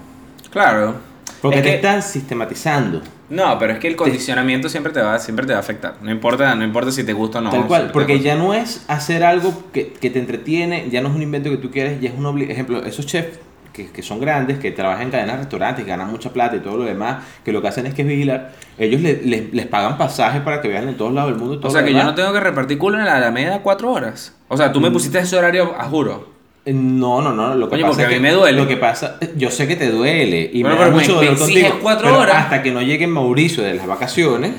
Claro. 0.50 0.94
Porque 1.42 1.59
Es 1.59 1.62
te 1.64 1.68
que- 1.70 1.74
están 1.76 2.02
sistematizando. 2.02 3.00
No, 3.28 3.59
pero 3.59 3.72
es 3.72 3.78
que 3.78 3.88
el 3.88 3.96
condicionamiento 3.96 4.68
siempre 4.68 4.92
te 4.92 5.00
va, 5.00 5.18
siempre 5.18 5.44
te 5.46 5.52
va 5.52 5.59
a 5.59 5.61
afectar. 5.61 5.96
No 6.00 6.11
importa, 6.11 6.54
no 6.54 6.64
importa 6.64 6.92
si 6.92 7.02
te 7.04 7.12
gusta 7.12 7.38
o 7.38 7.42
no. 7.42 7.50
Tal 7.50 7.66
cual, 7.66 7.87
te 7.88 7.92
porque 7.92 8.20
ya 8.20 8.37
no 8.37 8.54
es 8.54 8.85
hacer 8.88 9.24
algo 9.24 9.52
que, 9.72 9.92
que 9.92 10.11
te 10.11 10.18
entretiene, 10.18 10.88
ya 10.90 11.00
no 11.00 11.09
es 11.09 11.14
un 11.14 11.22
invento 11.22 11.50
que 11.50 11.56
tú 11.56 11.70
quieres, 11.70 12.00
ya 12.00 12.11
es 12.11 12.14
un 12.16 12.24
obli- 12.24 12.48
ejemplo, 12.50 12.85
esos 12.85 13.04
chefs 13.06 13.38
que, 13.76 13.90
que 13.92 14.02
son 14.02 14.18
grandes, 14.18 14.58
que 14.58 14.70
trabajan 14.72 15.02
en 15.02 15.10
cadenas 15.10 15.34
de 15.36 15.42
restaurantes, 15.42 15.84
que 15.84 15.90
ganan 15.90 16.10
mucha 16.10 16.30
plata 16.30 16.56
y 16.56 16.60
todo 16.60 16.78
lo 16.78 16.84
demás, 16.84 17.18
que 17.44 17.52
lo 17.52 17.60
que 17.60 17.68
hacen 17.68 17.86
es 17.86 17.92
que 17.94 18.02
es 18.02 18.08
vigilar, 18.08 18.52
ellos 18.78 19.00
le- 19.02 19.20
le- 19.22 19.48
les 19.52 19.66
pagan 19.66 19.98
pasajes 19.98 20.40
para 20.40 20.60
que 20.62 20.68
vean 20.68 20.88
en 20.88 20.96
todos 20.96 21.12
lados 21.12 21.30
del 21.32 21.38
mundo. 21.38 21.54
y 21.54 21.58
todo 21.58 21.68
O 21.68 21.70
sea 21.70 21.84
que 21.84 21.92
yo 21.92 22.02
no 22.02 22.14
tengo 22.14 22.32
que 22.32 22.40
repartir 22.40 22.78
culo 22.78 22.98
en 22.98 23.04
la 23.04 23.16
Alameda 23.16 23.60
cuatro 23.62 23.92
horas. 23.92 24.34
O 24.48 24.56
sea, 24.56 24.72
tú 24.72 24.80
me 24.80 24.90
pusiste 24.90 25.18
ese 25.18 25.36
horario, 25.36 25.74
a 25.78 25.84
juro. 25.84 26.34
Eh, 26.64 26.72
No, 26.72 27.20
no, 27.22 27.32
no, 27.32 27.54
lo 27.54 27.66
que 27.68 27.76
Coño, 27.76 27.82
pasa 27.82 27.90
porque 27.92 28.02
es 28.02 28.08
a 28.08 28.10
mí 28.14 28.20
me 28.20 28.32
duele. 28.32 28.58
Lo 28.60 28.66
que 28.66 28.76
pasa, 28.76 29.18
yo 29.36 29.50
sé 29.52 29.68
que 29.68 29.76
te 29.76 29.90
duele 29.90 30.50
y 30.52 30.62
Bueno, 30.62 30.78
me 30.78 30.84
da 30.86 30.90
mucho 30.90 31.20
me 31.20 31.26
dolor 31.26 31.38
contigo. 31.38 31.78
cuatro 31.82 32.08
pero 32.08 32.20
horas. 32.20 32.36
Hasta 32.38 32.62
que 32.62 32.72
no 32.72 32.82
llegue 32.82 33.06
Mauricio 33.06 33.62
de 33.62 33.74
las 33.74 33.86
vacaciones, 33.86 34.52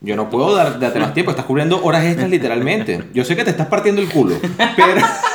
yo 0.00 0.16
no 0.16 0.30
puedo 0.30 0.54
dar, 0.54 0.78
darte 0.80 1.00
más 1.00 1.12
tiempo. 1.12 1.30
Estás 1.32 1.44
cubriendo 1.44 1.82
horas 1.84 2.04
extras 2.04 2.30
literalmente. 2.30 3.04
Yo 3.12 3.24
sé 3.24 3.36
que 3.36 3.44
te 3.44 3.50
estás 3.50 3.66
partiendo 3.66 4.00
el 4.00 4.08
culo, 4.08 4.36
pero, 4.76 5.00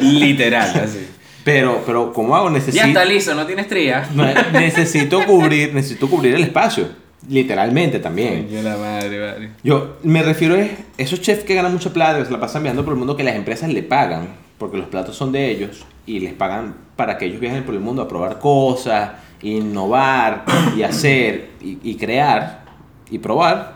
Literal, 0.00 0.80
así. 0.84 1.06
pero, 1.44 1.82
pero 1.86 2.12
¿cómo 2.12 2.34
hago? 2.36 2.50
Necesito, 2.50 2.76
Ya 2.84 2.88
está 2.88 3.04
listo, 3.04 3.34
no 3.34 3.46
tienes 3.46 3.68
tría. 3.68 4.08
no, 4.14 4.24
necesito 4.52 5.24
cubrir, 5.24 5.74
necesito 5.74 6.08
cubrir 6.08 6.34
el 6.34 6.42
espacio, 6.44 6.88
literalmente 7.28 7.98
también. 7.98 8.44
Coño, 8.46 8.62
la 8.62 8.76
madre, 8.76 9.18
madre. 9.20 9.50
Yo 9.62 9.96
me 10.02 10.22
refiero 10.22 10.54
a 10.56 10.66
esos 10.98 11.20
chefs 11.20 11.44
que 11.44 11.54
ganan 11.54 11.72
mucha 11.72 11.92
plata, 11.92 12.18
que 12.18 12.24
se 12.26 12.32
la 12.32 12.40
pasan 12.40 12.62
viajando 12.62 12.84
por 12.84 12.92
el 12.94 12.98
mundo, 12.98 13.16
que 13.16 13.24
las 13.24 13.34
empresas 13.36 13.70
le 13.70 13.82
pagan, 13.82 14.28
porque 14.58 14.76
los 14.78 14.86
platos 14.88 15.16
son 15.16 15.32
de 15.32 15.50
ellos, 15.50 15.84
y 16.06 16.20
les 16.20 16.32
pagan 16.34 16.74
para 16.96 17.18
que 17.18 17.26
ellos 17.26 17.40
viajen 17.40 17.64
por 17.64 17.74
el 17.74 17.80
mundo 17.80 18.02
a 18.02 18.08
probar 18.08 18.38
cosas, 18.38 19.10
innovar, 19.42 20.44
y 20.76 20.82
hacer, 20.82 21.50
y, 21.60 21.78
y 21.82 21.96
crear, 21.96 22.64
y 23.10 23.18
probar. 23.18 23.74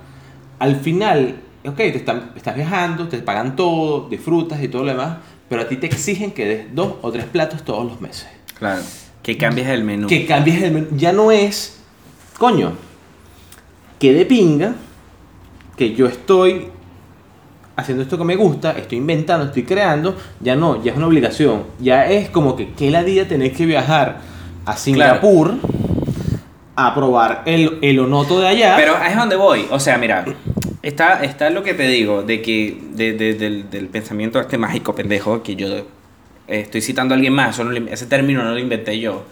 Al 0.58 0.76
final, 0.76 1.36
ok, 1.66 1.76
te 1.76 1.96
están, 1.96 2.32
estás 2.36 2.54
viajando, 2.54 3.08
te 3.08 3.18
pagan 3.18 3.56
todo, 3.56 4.08
disfrutas 4.08 4.62
y 4.62 4.68
todo 4.68 4.84
lo 4.84 4.92
demás, 4.92 5.18
pero 5.50 5.62
a 5.62 5.68
ti 5.68 5.76
te 5.76 5.86
exigen 5.86 6.30
que 6.30 6.46
des 6.46 6.74
dos 6.74 6.94
o 7.02 7.10
tres 7.10 7.24
platos 7.24 7.64
todos 7.64 7.84
los 7.84 8.00
meses. 8.00 8.28
Claro. 8.56 8.82
Que 9.20 9.36
cambies 9.36 9.66
el 9.66 9.82
menú. 9.82 10.06
Que 10.06 10.24
cambies 10.24 10.62
el 10.62 10.70
menú. 10.70 10.86
Ya 10.96 11.12
no 11.12 11.32
es, 11.32 11.80
coño, 12.38 12.74
que 13.98 14.12
de 14.12 14.24
pinga, 14.26 14.76
que 15.76 15.92
yo 15.92 16.06
estoy 16.06 16.68
haciendo 17.74 18.04
esto 18.04 18.16
que 18.16 18.22
me 18.22 18.36
gusta, 18.36 18.72
estoy 18.78 18.98
inventando, 18.98 19.46
estoy 19.46 19.64
creando, 19.64 20.16
ya 20.38 20.54
no, 20.54 20.84
ya 20.84 20.92
es 20.92 20.96
una 20.96 21.08
obligación. 21.08 21.64
Ya 21.80 22.06
es 22.06 22.30
como 22.30 22.54
que, 22.54 22.70
que 22.74 22.88
la 22.92 23.02
día 23.02 23.26
tenés 23.26 23.52
que 23.56 23.66
viajar 23.66 24.20
a 24.64 24.76
Singapur 24.76 25.56
a 26.76 26.94
probar 26.94 27.42
el, 27.46 27.80
el 27.82 27.98
onoto 27.98 28.38
de 28.38 28.46
allá. 28.46 28.76
Pero 28.76 29.02
es 29.02 29.16
donde 29.16 29.34
voy. 29.34 29.66
O 29.72 29.80
sea, 29.80 29.98
mira, 29.98 30.24
está, 30.82 31.22
está 31.24 31.50
lo 31.50 31.62
que 31.62 31.74
te 31.74 31.86
digo, 31.88 32.22
de 32.22 32.42
que 32.42 32.78
de- 32.92 33.12
de- 33.12 33.34
del, 33.34 33.70
del 33.70 33.86
pensamiento 33.88 34.40
este 34.40 34.58
mágico 34.58 34.94
pendejo, 34.94 35.42
que 35.42 35.56
yo 35.56 35.68
eh, 35.76 35.84
estoy 36.48 36.80
citando 36.82 37.14
a 37.14 37.16
alguien 37.16 37.32
más, 37.32 37.54
eso 37.54 37.64
no 37.64 37.70
lo- 37.72 37.88
ese 37.90 38.06
término 38.06 38.42
no 38.44 38.52
lo 38.52 38.58
inventé 38.58 38.98
yo. 38.98 39.24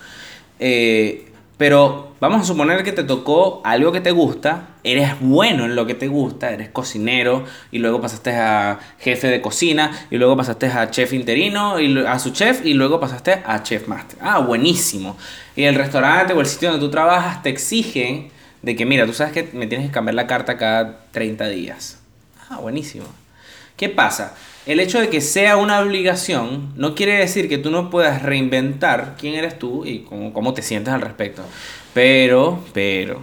Eh, 0.61 1.25
pero 1.57 2.13
vamos 2.21 2.43
a 2.43 2.45
suponer 2.45 2.85
que 2.85 2.93
te 2.93 3.03
tocó 3.03 3.61
algo 3.65 3.91
que 3.91 4.01
te 4.01 4.13
gusta, 4.13 4.69
eres 4.85 5.19
bueno 5.21 5.65
en 5.65 5.75
lo 5.75 5.87
que 5.87 5.95
te 5.95 6.07
gusta, 6.07 6.53
eres 6.53 6.69
cocinero 6.69 7.45
y 7.73 7.79
luego 7.79 8.01
pasaste 8.01 8.31
a 8.31 8.79
jefe 9.01 9.27
de 9.27 9.41
cocina 9.41 9.91
y 10.09 10.19
luego 10.19 10.37
pasaste 10.37 10.67
a 10.67 10.89
chef 10.91 11.13
interino 11.15 11.81
y 11.81 11.99
a 12.07 12.19
su 12.21 12.31
chef 12.31 12.65
y 12.65 12.75
luego 12.75 13.01
pasaste 13.01 13.43
a 13.45 13.61
chef 13.65 13.89
master. 13.89 14.19
Ah, 14.23 14.39
buenísimo. 14.39 15.17
Y 15.57 15.65
el 15.65 15.75
restaurante 15.75 16.33
o 16.33 16.41
el 16.41 16.47
sitio 16.47 16.71
donde 16.71 16.87
tú 16.87 16.91
trabajas 16.93 17.43
te 17.43 17.49
exigen 17.51 18.29
de 18.63 18.77
que 18.77 18.87
mira, 18.87 19.07
tú 19.07 19.13
sabes 19.13 19.33
que 19.33 19.49
me 19.57 19.67
tienes 19.67 19.87
que 19.87 19.93
cambiar 19.93 20.15
la 20.15 20.27
carta 20.27 20.57
cada 20.57 21.01
30 21.13 21.49
días. 21.49 21.99
Ah, 22.51 22.59
buenísimo. 22.59 23.07
¿Qué 23.77 23.89
pasa? 23.89 24.35
El 24.67 24.81
hecho 24.81 25.01
de 25.01 25.09
que 25.09 25.21
sea 25.21 25.57
una 25.57 25.81
obligación 25.81 26.73
no 26.77 26.95
quiere 26.95 27.15
decir 27.15 27.49
que 27.49 27.59
tú 27.59 27.71
no 27.71 27.91
puedas 27.91 28.23
reinventar 28.23 29.15
quién 29.19 29.35
eres 29.35 29.59
tú 29.59 29.87
y 29.87 30.01
cómo, 30.01 30.53
te 30.53 30.63
sientes 30.63 30.93
al 30.93 31.01
respecto. 31.01 31.43
Pero, 31.95 32.63
pero, 32.75 33.23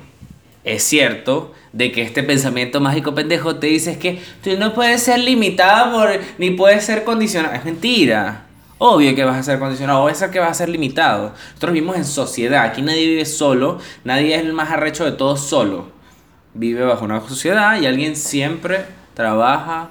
es 0.63 0.82
cierto 0.84 1.54
de 1.71 1.91
que 1.91 2.02
este 2.02 2.24
pensamiento 2.24 2.80
mágico 2.80 3.13
pendejo 3.13 3.58
te 3.58 3.67
dice 3.67 4.00
que 4.00 4.19
tú 4.43 4.58
no 4.58 4.74
puedes 4.74 5.04
ser 5.04 5.19
limitado 5.19 5.91
por, 5.91 6.19
ni 6.38 6.52
puedes 6.52 6.86
ser 6.86 7.04
condicionado. 7.04 7.54
Es 7.54 7.65
mentira. 7.65 8.44
Obvio 8.77 9.15
que 9.15 9.23
vas 9.23 9.38
a 9.38 9.43
ser 9.43 9.57
condicionado, 9.59 10.03
obvio 10.03 10.31
que 10.31 10.39
vas 10.39 10.51
a 10.51 10.53
ser 10.53 10.69
limitado. 10.69 11.31
Nosotros 11.49 11.73
vivimos 11.73 11.95
en 11.95 12.05
sociedad, 12.05 12.63
aquí 12.65 12.81
nadie 12.81 13.07
vive 13.07 13.25
solo, 13.25 13.79
nadie 14.03 14.35
es 14.35 14.41
el 14.41 14.51
más 14.53 14.69
arrecho 14.71 15.05
de 15.05 15.13
todos 15.13 15.39
solo. 15.41 15.88
Vive 16.53 16.83
bajo 16.83 17.05
una 17.05 17.21
sociedad 17.21 17.79
y 17.79 17.85
alguien 17.85 18.15
siempre 18.15 18.85
trabaja 19.13 19.89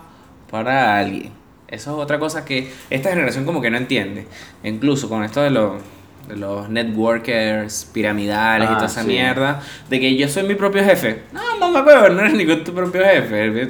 para 0.51 0.99
alguien. 0.99 1.33
Eso 1.69 1.97
es 1.97 2.03
otra 2.03 2.19
cosa 2.19 2.45
que 2.45 2.71
esta 2.91 3.09
generación 3.11 3.45
como 3.45 3.61
que 3.63 3.71
no 3.71 3.77
entiende. 3.79 4.27
Incluso 4.63 5.09
con 5.09 5.25
esto 5.25 5.41
de 5.43 5.51
los, 5.51 5.81
de 6.29 6.37
los 6.37 6.69
networkers 6.69 7.87
piramidales 7.93 8.69
y 8.69 8.73
Ah, 8.73 8.77
toda 8.77 8.87
esa 8.87 9.01
sí. 9.03 9.09
mierda, 9.09 9.61
de 9.89 9.99
que 10.01 10.15
yo 10.17 10.29
soy 10.29 10.43
mi 10.45 10.55
propio 10.55 10.85
jefe. 10.85 11.23
No, 11.33 11.41
mamá, 11.59 11.83
huevo, 11.85 12.09
no 12.11 12.21
eres 12.21 12.35
ningún 12.35 12.63
tu 12.65 12.73
propio 12.75 13.03
jefe. 13.03 13.67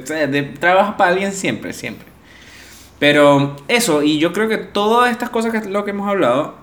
Trabajas 0.59 0.95
para 0.97 1.11
alguien 1.13 1.33
siempre, 1.33 1.73
siempre. 1.73 2.07
Pero 2.99 3.57
eso, 3.69 4.03
y 4.03 4.19
yo 4.19 4.33
creo 4.33 4.49
que 4.49 4.59
todas 4.59 5.11
estas 5.11 5.31
cosas 5.31 5.53
que 5.53 5.69
lo 5.69 5.85
que 5.85 5.91
hemos 5.91 6.09
hablado 6.09 6.55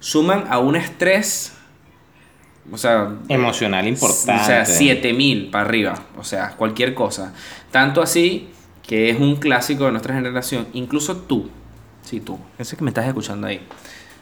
suman 0.00 0.44
a 0.48 0.58
un 0.58 0.76
estrés. 0.76 1.52
O 2.70 2.78
sea, 2.78 3.12
Emocional 3.28 3.86
importante. 3.86 4.42
o 4.42 4.44
sea, 4.44 4.64
7000 4.64 5.50
para 5.50 5.64
arriba. 5.64 5.94
O 6.18 6.24
sea, 6.24 6.50
cualquier 6.56 6.94
cosa. 6.94 7.32
Tanto 7.70 8.02
así 8.02 8.48
que 8.86 9.10
es 9.10 9.18
un 9.18 9.36
clásico 9.36 9.84
de 9.84 9.92
nuestra 9.92 10.14
generación. 10.14 10.66
Incluso 10.72 11.16
tú. 11.16 11.50
Sí, 12.02 12.20
tú. 12.20 12.38
Ese 12.58 12.76
que 12.76 12.84
me 12.84 12.90
estás 12.90 13.06
escuchando 13.06 13.46
ahí. 13.46 13.60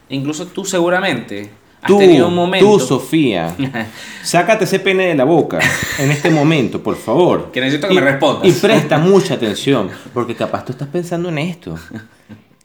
Incluso 0.09 0.46
tú 0.46 0.64
seguramente 0.64 1.50
has 1.85 1.88
Tú, 1.88 1.99
tenido 1.99 2.29
un 2.29 2.35
momento. 2.35 2.66
tú, 2.66 2.81
Sofía, 2.81 3.55
sácate 4.23 4.64
ese 4.64 4.81
pene 4.81 5.07
de 5.09 5.14
la 5.14 5.25
boca 5.25 5.59
en 5.99 6.11
este 6.11 6.31
momento, 6.31 6.83
por 6.83 6.97
favor. 6.97 7.51
Que 7.53 7.61
necesito 7.61 7.88
que 7.88 7.94
Y- 7.94 7.97
me 7.97 8.03
respondas. 8.03 8.47
Y 8.49 8.53
presta 8.53 8.99
mucha 8.99 9.35
atención, 9.35 9.90
porque 10.12 10.35
capaz 10.35 10.64
tú 10.64 10.73
estás 10.73 10.88
pensando 10.88 11.29
en 11.29 11.38
esto. 11.38 11.79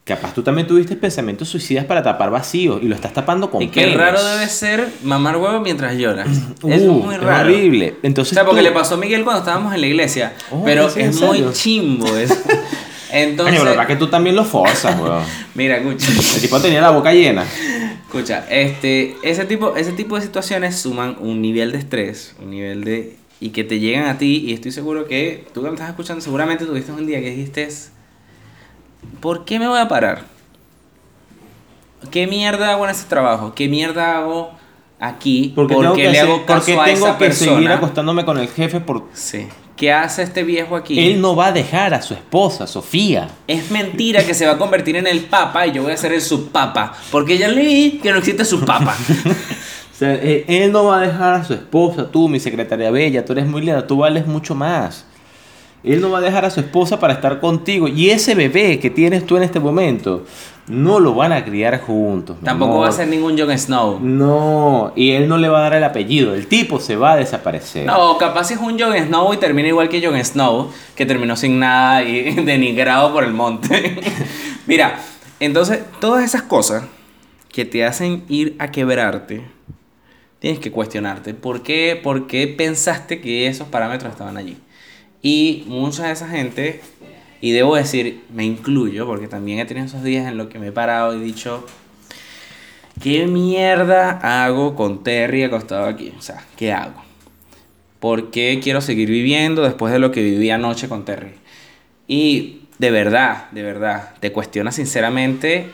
Capaz 0.05 0.34
tú 0.34 0.41
también 0.41 0.65
tuviste 0.67 0.95
pensamientos 0.95 1.47
suicidas 1.49 1.86
para 1.86 2.01
tapar 2.01 2.32
vacíos 2.32 2.79
y 2.82 2.88
lo 2.88 2.95
estás 2.95 3.13
tapando 3.13 3.51
con 3.51 3.62
y 3.62 3.67
qué 3.67 3.82
penes. 3.82 3.95
raro 3.97 4.23
debe 4.23 4.47
ser 4.49 4.88
mamar 5.03 5.38
huevo 5.38 5.60
mientras 5.60 5.95
lloras. 5.95 6.27
Uh, 6.63 6.71
es 6.71 6.82
muy 6.82 7.13
es 7.15 7.21
raro. 7.21 7.47
horrible. 7.47 7.95
Entonces 8.03 8.32
o 8.32 8.36
sea, 8.36 8.43
porque 8.45 8.62
tú- 8.62 8.67
le 8.67 8.71
pasó 8.71 8.95
a 8.95 8.97
Miguel 8.97 9.23
cuando 9.23 9.39
estábamos 9.41 9.73
en 9.75 9.82
la 9.82 9.88
iglesia. 9.88 10.34
Oh, 10.51 10.63
pero 10.65 10.89
¿sí, 10.89 10.99
en 11.01 11.10
es 11.12 11.21
muy 11.21 11.43
chimbo 11.53 12.08
eso. 12.17 12.36
Entonces, 13.12 13.60
pero 13.60 13.75
para 13.75 13.88
que 13.88 13.95
tú 13.95 14.08
también 14.08 14.36
lo 14.36 14.43
forzas, 14.43 14.99
weón. 14.99 15.23
mira, 15.55 15.77
escucha. 15.77 16.08
El 16.36 16.41
tipo 16.41 16.60
tenía 16.60 16.82
la 16.82 16.89
boca 16.91 17.12
llena. 17.13 17.43
Escucha, 18.10 18.43
este, 18.50 19.15
ese 19.22 19.45
tipo, 19.45 19.76
ese 19.76 19.91
tipo 19.91 20.15
de 20.15 20.24
situaciones 20.24 20.76
suman 20.80 21.17
un 21.19 21.43
nivel 21.43 21.72
de 21.72 21.78
estrés, 21.78 22.36
un 22.41 22.50
nivel 22.50 22.84
de 22.84 23.17
y 23.39 23.50
que 23.52 23.63
te 23.63 23.80
llegan 23.80 24.06
a 24.08 24.17
ti, 24.17 24.43
y 24.48 24.54
estoy 24.54 24.72
seguro 24.72 25.06
que 25.06 25.45
tú 25.54 25.62
que 25.62 25.67
me 25.69 25.76
estás 25.76 25.89
escuchando, 25.89 26.19
seguramente 26.19 26.65
tuviste 26.65 26.91
un 26.91 27.06
día 27.06 27.22
que 27.22 27.30
dijiste, 27.30 27.69
¿por 29.22 29.45
qué 29.45 29.60
me 29.60 29.67
voy 29.67 29.80
a 29.80 29.88
parar? 29.88 30.24
¿Qué 32.10 32.26
mierda 32.26 32.72
hago 32.72 32.86
en 32.86 32.91
ese 32.91 33.06
trabajo? 33.08 33.54
¿Qué 33.54 33.67
mierda 33.69 34.17
hago 34.17 34.52
aquí? 35.00 35.52
Porque 35.56 35.76
¿Por 35.76 35.84
tengo 35.84 35.95
qué 35.95 36.02
que, 36.04 36.10
le 36.10 36.19
hacer- 36.19 36.32
hago 36.32 36.45
caso 36.48 36.60
porque 36.65 36.80
a 36.82 36.86
tengo 36.86 37.08
esa 37.08 37.17
que 37.19 37.32
seguir 37.32 37.54
persona? 37.54 37.76
acostándome 37.76 38.26
con 38.26 38.39
el 38.39 38.48
jefe 38.48 38.80
por... 38.82 39.08
Sí. 39.13 39.48
¿Qué 39.79 39.93
hace 39.93 40.23
este 40.23 40.43
viejo 40.43 40.75
aquí? 40.75 40.99
Él 40.99 41.21
no 41.21 41.37
va 41.37 41.47
a 41.47 41.51
dejar 41.53 41.93
a 41.93 42.01
su 42.01 42.13
esposa, 42.13 42.67
Sofía. 42.67 43.29
Es 43.47 43.71
mentira 43.71 44.25
que 44.25 44.33
se 44.33 44.45
va 44.45 44.51
a 44.51 44.57
convertir 44.57 44.97
en 44.97 45.07
el 45.07 45.21
papa 45.21 45.65
y 45.67 45.71
yo 45.71 45.83
voy 45.83 45.93
a 45.93 45.97
ser 45.97 46.11
el 46.11 46.21
subpapa. 46.21 46.93
Porque 47.09 47.37
ya 47.37 47.47
leí 47.47 47.91
que 48.03 48.11
no 48.11 48.17
existe 48.17 48.43
subpapa. 48.43 48.95
O 49.91 49.99
sea, 49.99 50.13
él, 50.13 50.45
él 50.47 50.71
no 50.71 50.85
va 50.85 50.99
a 50.99 51.01
dejar 51.01 51.33
a 51.33 51.43
su 51.43 51.53
esposa, 51.53 52.09
tú, 52.09 52.29
mi 52.29 52.39
secretaria 52.39 52.89
bella, 52.89 53.25
tú 53.25 53.33
eres 53.33 53.45
muy 53.45 53.59
linda, 53.59 53.85
tú 53.85 53.97
vales 53.97 54.25
mucho 54.25 54.55
más. 54.55 55.05
Él 55.83 55.99
no 55.99 56.09
va 56.09 56.19
a 56.19 56.21
dejar 56.21 56.45
a 56.45 56.49
su 56.49 56.61
esposa 56.61 57.01
para 57.01 57.13
estar 57.13 57.41
contigo. 57.41 57.85
Y 57.89 58.09
ese 58.09 58.33
bebé 58.33 58.79
que 58.79 58.89
tienes 58.89 59.25
tú 59.25 59.35
en 59.35 59.43
este 59.43 59.59
momento, 59.59 60.25
no 60.69 60.99
lo 60.99 61.15
van 61.15 61.34
a 61.34 61.43
criar 61.43 61.82
juntos. 61.82 62.38
Tampoco 62.43 62.73
amor. 62.73 62.84
va 62.86 62.89
a 62.89 62.91
ser 62.91 63.08
ningún 63.08 63.38
Jon 63.38 63.58
Snow. 63.58 63.99
No, 63.99 64.93
y 64.95 65.12
él 65.12 65.27
no 65.27 65.38
le 65.38 65.49
va 65.49 65.60
a 65.60 65.62
dar 65.63 65.73
el 65.73 65.84
apellido. 65.84 66.36
El 66.36 66.47
tipo 66.47 66.79
se 66.79 66.95
va 66.95 67.13
a 67.13 67.15
desaparecer. 67.15 67.88
No, 67.88 68.17
capaz 68.17 68.51
es 68.51 68.60
un 68.60 68.79
Jon 68.79 68.95
Snow 68.95 69.34
y 69.34 69.38
termina 69.38 69.67
igual 69.67 69.89
que 69.89 70.05
Jon 70.05 70.23
Snow, 70.23 70.71
que 70.95 71.05
terminó 71.08 71.36
sin 71.36 71.60
nada 71.60 72.03
y 72.03 72.36
denigrado 72.45 73.12
por 73.12 73.23
el 73.23 73.34
monte. 73.34 73.99
Mira, 74.67 74.99
entonces 75.39 75.79
todas 75.99 76.23
esas 76.23 76.43
cosas 76.43 76.84
que 77.51 77.65
te 77.65 77.84
hacen 77.84 78.23
ir 78.29 78.55
a 78.60 78.69
quebrarte, 78.69 79.41
tienes 80.38 80.60
que 80.60 80.71
cuestionarte. 80.71 81.34
¿Por 81.34 81.63
qué, 81.63 81.99
por 82.01 82.27
qué 82.27 82.47
pensaste 82.47 83.21
que 83.21 83.47
esos 83.47 83.67
parámetros 83.67 84.12
estaban 84.12 84.38
allí? 84.38 84.58
Y 85.21 85.63
mucha 85.67 86.05
de 86.05 86.13
esa 86.13 86.29
gente, 86.29 86.82
y 87.41 87.52
debo 87.52 87.75
decir, 87.75 88.23
me 88.34 88.45
incluyo, 88.45 89.06
porque 89.06 89.28
también 89.28 89.60
he 89.60 89.65
tenido 89.65 89.86
esos 89.86 90.04
días 90.04 90.28
en 90.28 90.38
los 90.38 90.47
que 90.47 90.60
me 90.60 90.67
he 90.67 90.71
parado 90.71 91.15
y 91.15 91.21
dicho, 91.21 91.65
¿qué 93.02 93.28
mierda 93.28 94.19
hago 94.43 94.75
con 94.75 95.04
Terry 95.04 95.43
acostado 95.43 95.86
aquí? 95.86 96.13
O 96.17 96.21
sea, 96.21 96.43
¿qué 96.58 96.73
hago? 96.73 97.02
¿Por 97.99 98.32
qué 98.32 98.60
quiero 98.62 98.82
seguir 98.82 99.10
viviendo 99.10 99.63
después 99.63 99.91
de 99.91 99.99
lo 99.99 100.12
que 100.12 100.21
viví 100.21 100.49
anoche 100.49 100.88
con 100.89 101.06
Terry? 101.06 101.34
Y 102.08 102.62
de 102.78 102.91
verdad, 102.91 103.49
de 103.52 103.63
verdad, 103.63 104.13
te 104.19 104.32
cuestionas 104.32 104.75
sinceramente 104.75 105.69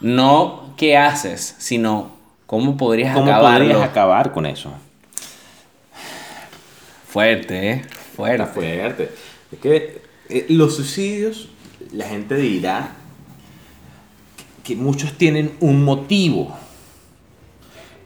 no 0.00 0.74
qué 0.76 0.96
haces, 0.96 1.56
sino 1.58 2.12
cómo 2.46 2.76
podrías 2.76 3.14
¿Cómo 3.14 3.32
acabarlo. 3.32 3.68
podrías 3.68 3.88
acabar 3.88 4.32
con 4.32 4.46
eso? 4.46 4.72
Fuerte, 7.08 7.70
¿eh? 7.70 7.82
Fuerte. 8.16 8.42
Está 8.42 8.54
fuerte. 8.54 9.10
Es 9.52 9.58
que 9.58 10.01
eh, 10.28 10.46
los 10.48 10.76
suicidios, 10.76 11.48
la 11.92 12.06
gente 12.08 12.36
dirá 12.36 12.92
que 14.64 14.76
muchos 14.76 15.12
tienen 15.18 15.56
un 15.60 15.84
motivo, 15.84 16.56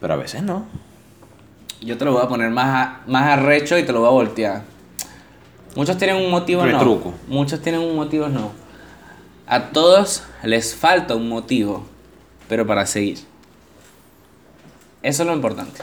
pero 0.00 0.14
a 0.14 0.16
veces 0.16 0.42
no. 0.42 0.66
Yo 1.82 1.98
te 1.98 2.04
lo 2.04 2.12
voy 2.12 2.22
a 2.24 2.28
poner 2.28 2.50
más, 2.50 2.66
a- 2.66 3.00
más 3.06 3.24
arrecho 3.24 3.78
y 3.78 3.84
te 3.84 3.92
lo 3.92 4.00
voy 4.00 4.08
a 4.08 4.12
voltear. 4.12 4.64
Muchos 5.76 5.98
tienen 5.98 6.16
un 6.16 6.30
motivo, 6.30 6.64
Retruco. 6.64 7.10
no. 7.10 7.34
Muchos 7.34 7.60
tienen 7.60 7.82
un 7.82 7.94
motivo, 7.96 8.28
no. 8.28 8.52
A 9.46 9.68
todos 9.70 10.22
les 10.42 10.74
falta 10.74 11.14
un 11.14 11.28
motivo, 11.28 11.84
pero 12.48 12.66
para 12.66 12.86
seguir. 12.86 13.18
Eso 15.02 15.22
es 15.22 15.26
lo 15.28 15.34
importante. 15.34 15.82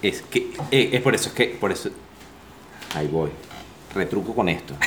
Es 0.00 0.22
que 0.22 0.52
eh, 0.70 0.90
es 0.92 1.02
por 1.02 1.14
eso, 1.14 1.28
es 1.28 1.34
que 1.34 1.46
por 1.60 1.72
eso. 1.72 1.90
Ahí 2.94 3.08
voy. 3.08 3.30
Retruco 3.94 4.34
con 4.34 4.48
esto. 4.48 4.74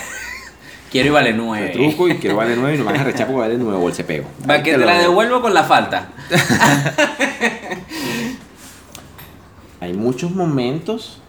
Quiero 0.94 1.10
y 1.10 1.12
vale 1.12 1.34
nueve. 1.34 1.68
Retruco 1.68 2.08
y 2.08 2.18
quiero 2.18 2.36
vale 2.36 2.56
9 2.56 2.76
y 2.76 2.78
no 2.78 2.86
me 2.86 2.92
vas 2.92 3.02
a 3.02 3.04
rechazar 3.04 3.26
porque 3.26 3.40
vale 3.40 3.58
9 3.58 3.80
bolse 3.80 4.04
pego. 4.04 4.30
Para 4.46 4.62
que 4.62 4.74
te 4.74 4.86
la 4.86 5.00
devuelvo 5.00 5.42
con 5.42 5.52
la 5.52 5.64
falta. 5.64 6.10
Hay 9.82 9.94
muchos 9.94 10.30
momentos 10.30 11.20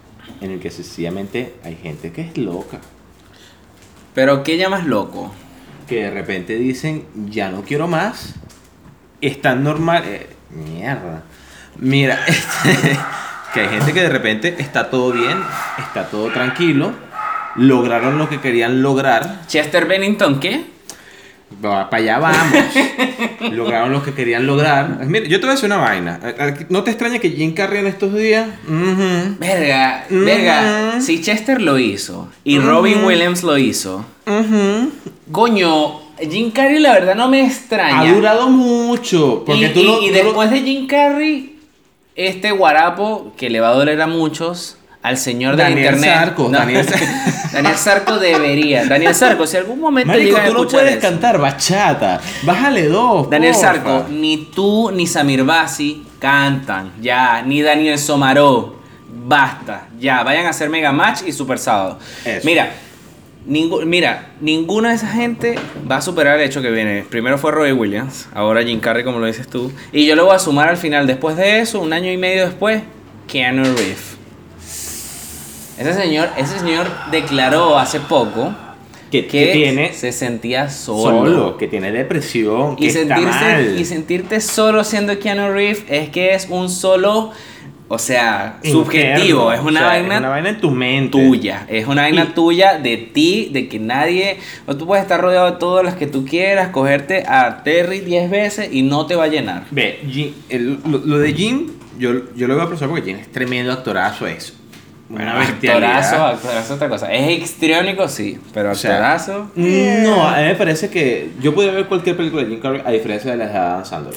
en 0.42 0.50
el 0.50 0.60
que 0.60 0.70
sencillamente 0.70 1.54
hay 1.64 1.76
gente 1.76 2.12
que 2.12 2.20
es 2.20 2.36
loca. 2.36 2.78
Pero 4.14 4.44
¿qué 4.44 4.58
llamas 4.58 4.84
loco? 4.84 5.32
que 5.86 6.04
de 6.04 6.10
repente 6.10 6.56
dicen, 6.56 7.06
ya 7.30 7.50
no 7.50 7.62
quiero 7.62 7.88
más, 7.88 8.34
es 9.22 9.40
tan 9.40 9.64
normal. 9.64 10.04
eh, 10.06 10.28
mierda. 10.50 11.22
Mira, 11.78 12.22
este, 12.26 12.98
que 13.54 13.60
hay 13.60 13.68
gente 13.68 13.94
que 13.94 14.02
de 14.02 14.10
repente 14.10 14.56
está 14.58 14.90
todo 14.90 15.12
bien, 15.12 15.42
está 15.78 16.08
todo 16.08 16.30
tranquilo, 16.30 16.92
lograron 17.56 18.18
lo 18.18 18.28
que 18.28 18.40
querían 18.40 18.82
lograr, 18.82 19.42
Chester 19.46 19.86
Bennington, 19.86 20.40
¿qué? 20.40 20.72
para 21.62 21.86
allá 21.98 22.18
vamos, 22.18 22.64
lograron 23.52 23.92
lo 23.92 24.02
que 24.02 24.12
querían 24.12 24.44
lograr. 24.44 25.06
Mira, 25.06 25.26
yo 25.26 25.38
te 25.38 25.46
voy 25.46 25.52
a 25.52 25.54
decir 25.54 25.66
una 25.66 25.76
vaina, 25.76 26.18
¿no 26.68 26.82
te 26.82 26.90
extraña 26.90 27.20
que 27.20 27.30
Jim 27.30 27.54
Carrey 27.54 27.78
en 27.80 27.86
estos 27.86 28.12
días? 28.12 28.48
Verga, 29.38 30.04
verga. 30.10 31.00
Si 31.00 31.22
Chester 31.22 31.60
lo 31.62 31.78
hizo 31.78 32.28
y 32.42 32.58
Robin 32.58 33.04
Williams 33.04 33.44
lo 33.44 33.56
hizo, 33.56 34.04
coño, 35.30 36.00
Jim 36.20 36.50
Carrey 36.50 36.80
la 36.80 36.92
verdad 36.92 37.14
no 37.14 37.28
me 37.28 37.44
extraña. 37.46 38.00
Ha 38.00 38.12
durado 38.14 38.48
mucho, 38.48 39.44
porque 39.46 39.66
y, 39.66 39.72
tú 39.72 39.80
y- 39.80 39.84
lo- 39.84 40.02
y 40.02 40.06
tú 40.08 40.14
lo- 40.14 40.24
después 40.24 40.50
de 40.50 40.60
Jim 40.62 40.86
Carrey, 40.86 41.58
este 42.16 42.50
guarapo 42.50 43.32
que 43.36 43.50
le 43.50 43.60
va 43.60 43.68
a 43.68 43.74
doler 43.74 44.00
a 44.00 44.06
muchos, 44.06 44.76
al 45.04 45.18
señor 45.18 45.54
Daniel 45.56 45.78
internet. 45.94 46.14
Sarco, 46.14 46.48
Daniel- 46.48 46.86
Daniel 47.52 47.76
Sarco 47.76 48.18
debería. 48.18 48.86
Daniel 48.86 49.14
Sarco, 49.14 49.46
si 49.46 49.56
algún 49.58 49.78
momento 49.78 50.08
Marico, 50.12 50.36
a 50.38 50.44
tú 50.46 50.54
no 50.54 50.66
puedes 50.66 50.92
eso. 50.92 51.00
cantar 51.00 51.38
bachata. 51.38 52.20
Bájale 52.42 52.88
dos. 52.88 53.28
Daniel 53.30 53.52
porfa. 53.52 53.66
Sarco, 53.74 54.06
ni 54.10 54.48
tú 54.54 54.90
ni 54.90 55.06
Samir 55.06 55.44
Basi 55.44 56.04
cantan, 56.18 56.90
ya, 57.00 57.42
ni 57.42 57.60
Daniel 57.62 57.98
Somaró. 57.98 58.82
Basta, 59.26 59.86
ya, 60.00 60.22
vayan 60.22 60.46
a 60.46 60.50
hacer 60.50 60.68
Mega 60.70 60.90
Match 60.90 61.20
y 61.26 61.32
Super 61.32 61.58
Sábado. 61.58 61.98
Eso. 62.24 62.44
Mira, 62.46 62.70
ningú- 63.46 63.84
mira, 63.84 64.30
ninguna 64.40 64.88
de 64.90 64.94
esa 64.96 65.08
gente 65.08 65.54
va 65.90 65.96
a 65.98 66.00
superar 66.02 66.38
el 66.40 66.46
hecho 66.46 66.60
que 66.62 66.70
viene. 66.70 67.04
Primero 67.08 67.36
fue 67.38 67.52
Robbie 67.52 67.72
Williams, 67.72 68.26
ahora 68.34 68.62
Jim 68.62 68.80
Carrey, 68.80 69.04
como 69.04 69.18
lo 69.18 69.26
dices 69.26 69.48
tú. 69.48 69.70
Y 69.92 70.06
yo 70.06 70.16
lo 70.16 70.24
voy 70.26 70.34
a 70.34 70.38
sumar 70.38 70.68
al 70.70 70.76
final, 70.78 71.06
después 71.06 71.36
de 71.36 71.60
eso, 71.60 71.80
un 71.80 71.92
año 71.92 72.10
y 72.10 72.16
medio 72.16 72.46
después, 72.46 72.82
Keanu 73.28 73.64
Reeves. 73.64 74.13
Ese 75.78 75.94
señor, 75.94 76.28
ese 76.36 76.58
señor 76.58 76.86
declaró 77.10 77.78
hace 77.78 78.00
poco 78.00 78.54
Que, 79.10 79.26
que 79.26 79.46
tiene 79.52 79.92
se 79.92 80.12
sentía 80.12 80.68
solo. 80.70 81.56
que 81.56 81.66
tiene 81.68 81.90
depresión, 81.92 82.76
que 82.76 82.84
y 82.84 82.86
está 82.88 83.00
sentirse, 83.16 83.40
mal. 83.44 83.80
y 83.80 83.84
sentirte 83.84 84.40
solo 84.40 84.84
siendo 84.84 85.18
Keanu 85.18 85.52
Reeves 85.52 85.84
es 85.88 86.08
que 86.10 86.34
es 86.34 86.46
un 86.50 86.68
solo, 86.70 87.30
o 87.88 87.98
sea, 87.98 88.58
Interno, 88.62 88.84
subjetivo, 88.84 89.52
es 89.52 89.60
una 89.60 89.68
o 89.68 89.72
sea, 89.72 89.86
vaina 89.86 90.14
es 90.14 90.20
una 90.20 90.28
vaina 90.30 90.48
en 90.50 90.60
tu 90.60 90.70
mente. 90.70 91.10
tuya, 91.18 91.66
es 91.68 91.86
una 91.86 92.02
vaina 92.02 92.24
Y- 92.30 92.34
tuya 92.34 92.78
de 92.78 92.96
ti, 92.96 93.50
de 93.52 93.68
que 93.68 93.78
nadie, 93.78 94.38
o 94.66 94.76
tú 94.76 94.86
puedes 94.86 95.02
estar 95.02 95.20
rodeado 95.20 95.50
de 95.52 95.58
todas 95.58 95.84
las 95.84 95.94
que 95.94 96.06
tú 96.06 96.24
quieras, 96.24 96.68
cogerte 96.70 97.24
a 97.26 97.62
Terry 97.62 98.00
10 98.00 98.30
veces 98.30 98.68
y 98.72 98.82
no 98.82 99.06
te 99.06 99.14
va 99.16 99.24
a 99.24 99.28
llenar. 99.28 99.64
Ve, 99.70 100.00
Jim- 100.10 100.34
el- 100.48 100.78
lo, 100.88 100.98
lo 100.98 101.18
de 101.18 101.32
Jim, 101.34 101.66
yo, 101.98 102.12
yo 102.34 102.48
lo 102.48 102.54
voy 102.54 102.62
a 102.62 102.64
apreciar 102.64 102.88
porque 102.90 103.04
Jim 103.04 103.16
es 103.20 103.30
tremendo 103.30 103.72
actorazo, 103.72 104.26
es 104.26 104.54
una 105.10 105.40
actorazo, 105.42 106.24
actorazo 106.26 106.58
es 106.60 106.70
otra 106.70 106.88
cosa. 106.88 107.12
Es 107.12 107.42
histriónico, 107.42 108.08
sí, 108.08 108.38
pero 108.52 108.72
O 108.72 108.74
sea, 108.74 108.92
actorazo. 108.92 109.50
No, 109.54 110.26
a 110.28 110.36
mí 110.38 110.42
me 110.44 110.54
parece 110.54 110.88
que 110.90 111.30
yo 111.40 111.54
podría 111.54 111.72
ver 111.72 111.86
cualquier 111.86 112.16
película 112.16 112.42
de 112.42 112.48
Jim 112.50 112.60
Carrey 112.60 112.82
a 112.84 112.90
diferencia 112.90 113.30
de 113.32 113.36
las 113.36 113.52
de 113.52 113.58
Adam 113.58 113.84
Sandler. 113.84 114.14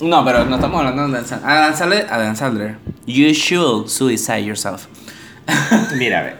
No, 0.00 0.24
pero 0.24 0.44
no 0.44 0.54
estamos 0.56 0.78
hablando 0.78 1.06
de 1.08 1.12
Dan 1.14 1.26
Sandler. 1.26 1.50
Adam 1.50 1.74
Sandler, 1.76 2.06
Adam 2.10 2.36
Sandler. 2.36 2.76
You 3.06 3.32
should 3.32 3.88
suicide 3.88 4.44
yourself. 4.44 4.86
Mira, 5.96 6.20
a 6.20 6.22
ver. 6.22 6.36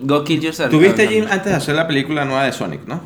Go 0.00 0.24
kill 0.24 0.40
yourself. 0.40 0.70
Tú 0.70 0.78
viste 0.78 1.02
a 1.02 1.04
Adam 1.06 1.14
Jim 1.14 1.24
antes 1.30 1.46
de 1.46 1.54
hacer 1.54 1.74
la 1.74 1.86
película 1.86 2.24
nueva 2.24 2.44
de 2.44 2.52
Sonic, 2.52 2.86
¿no? 2.86 3.00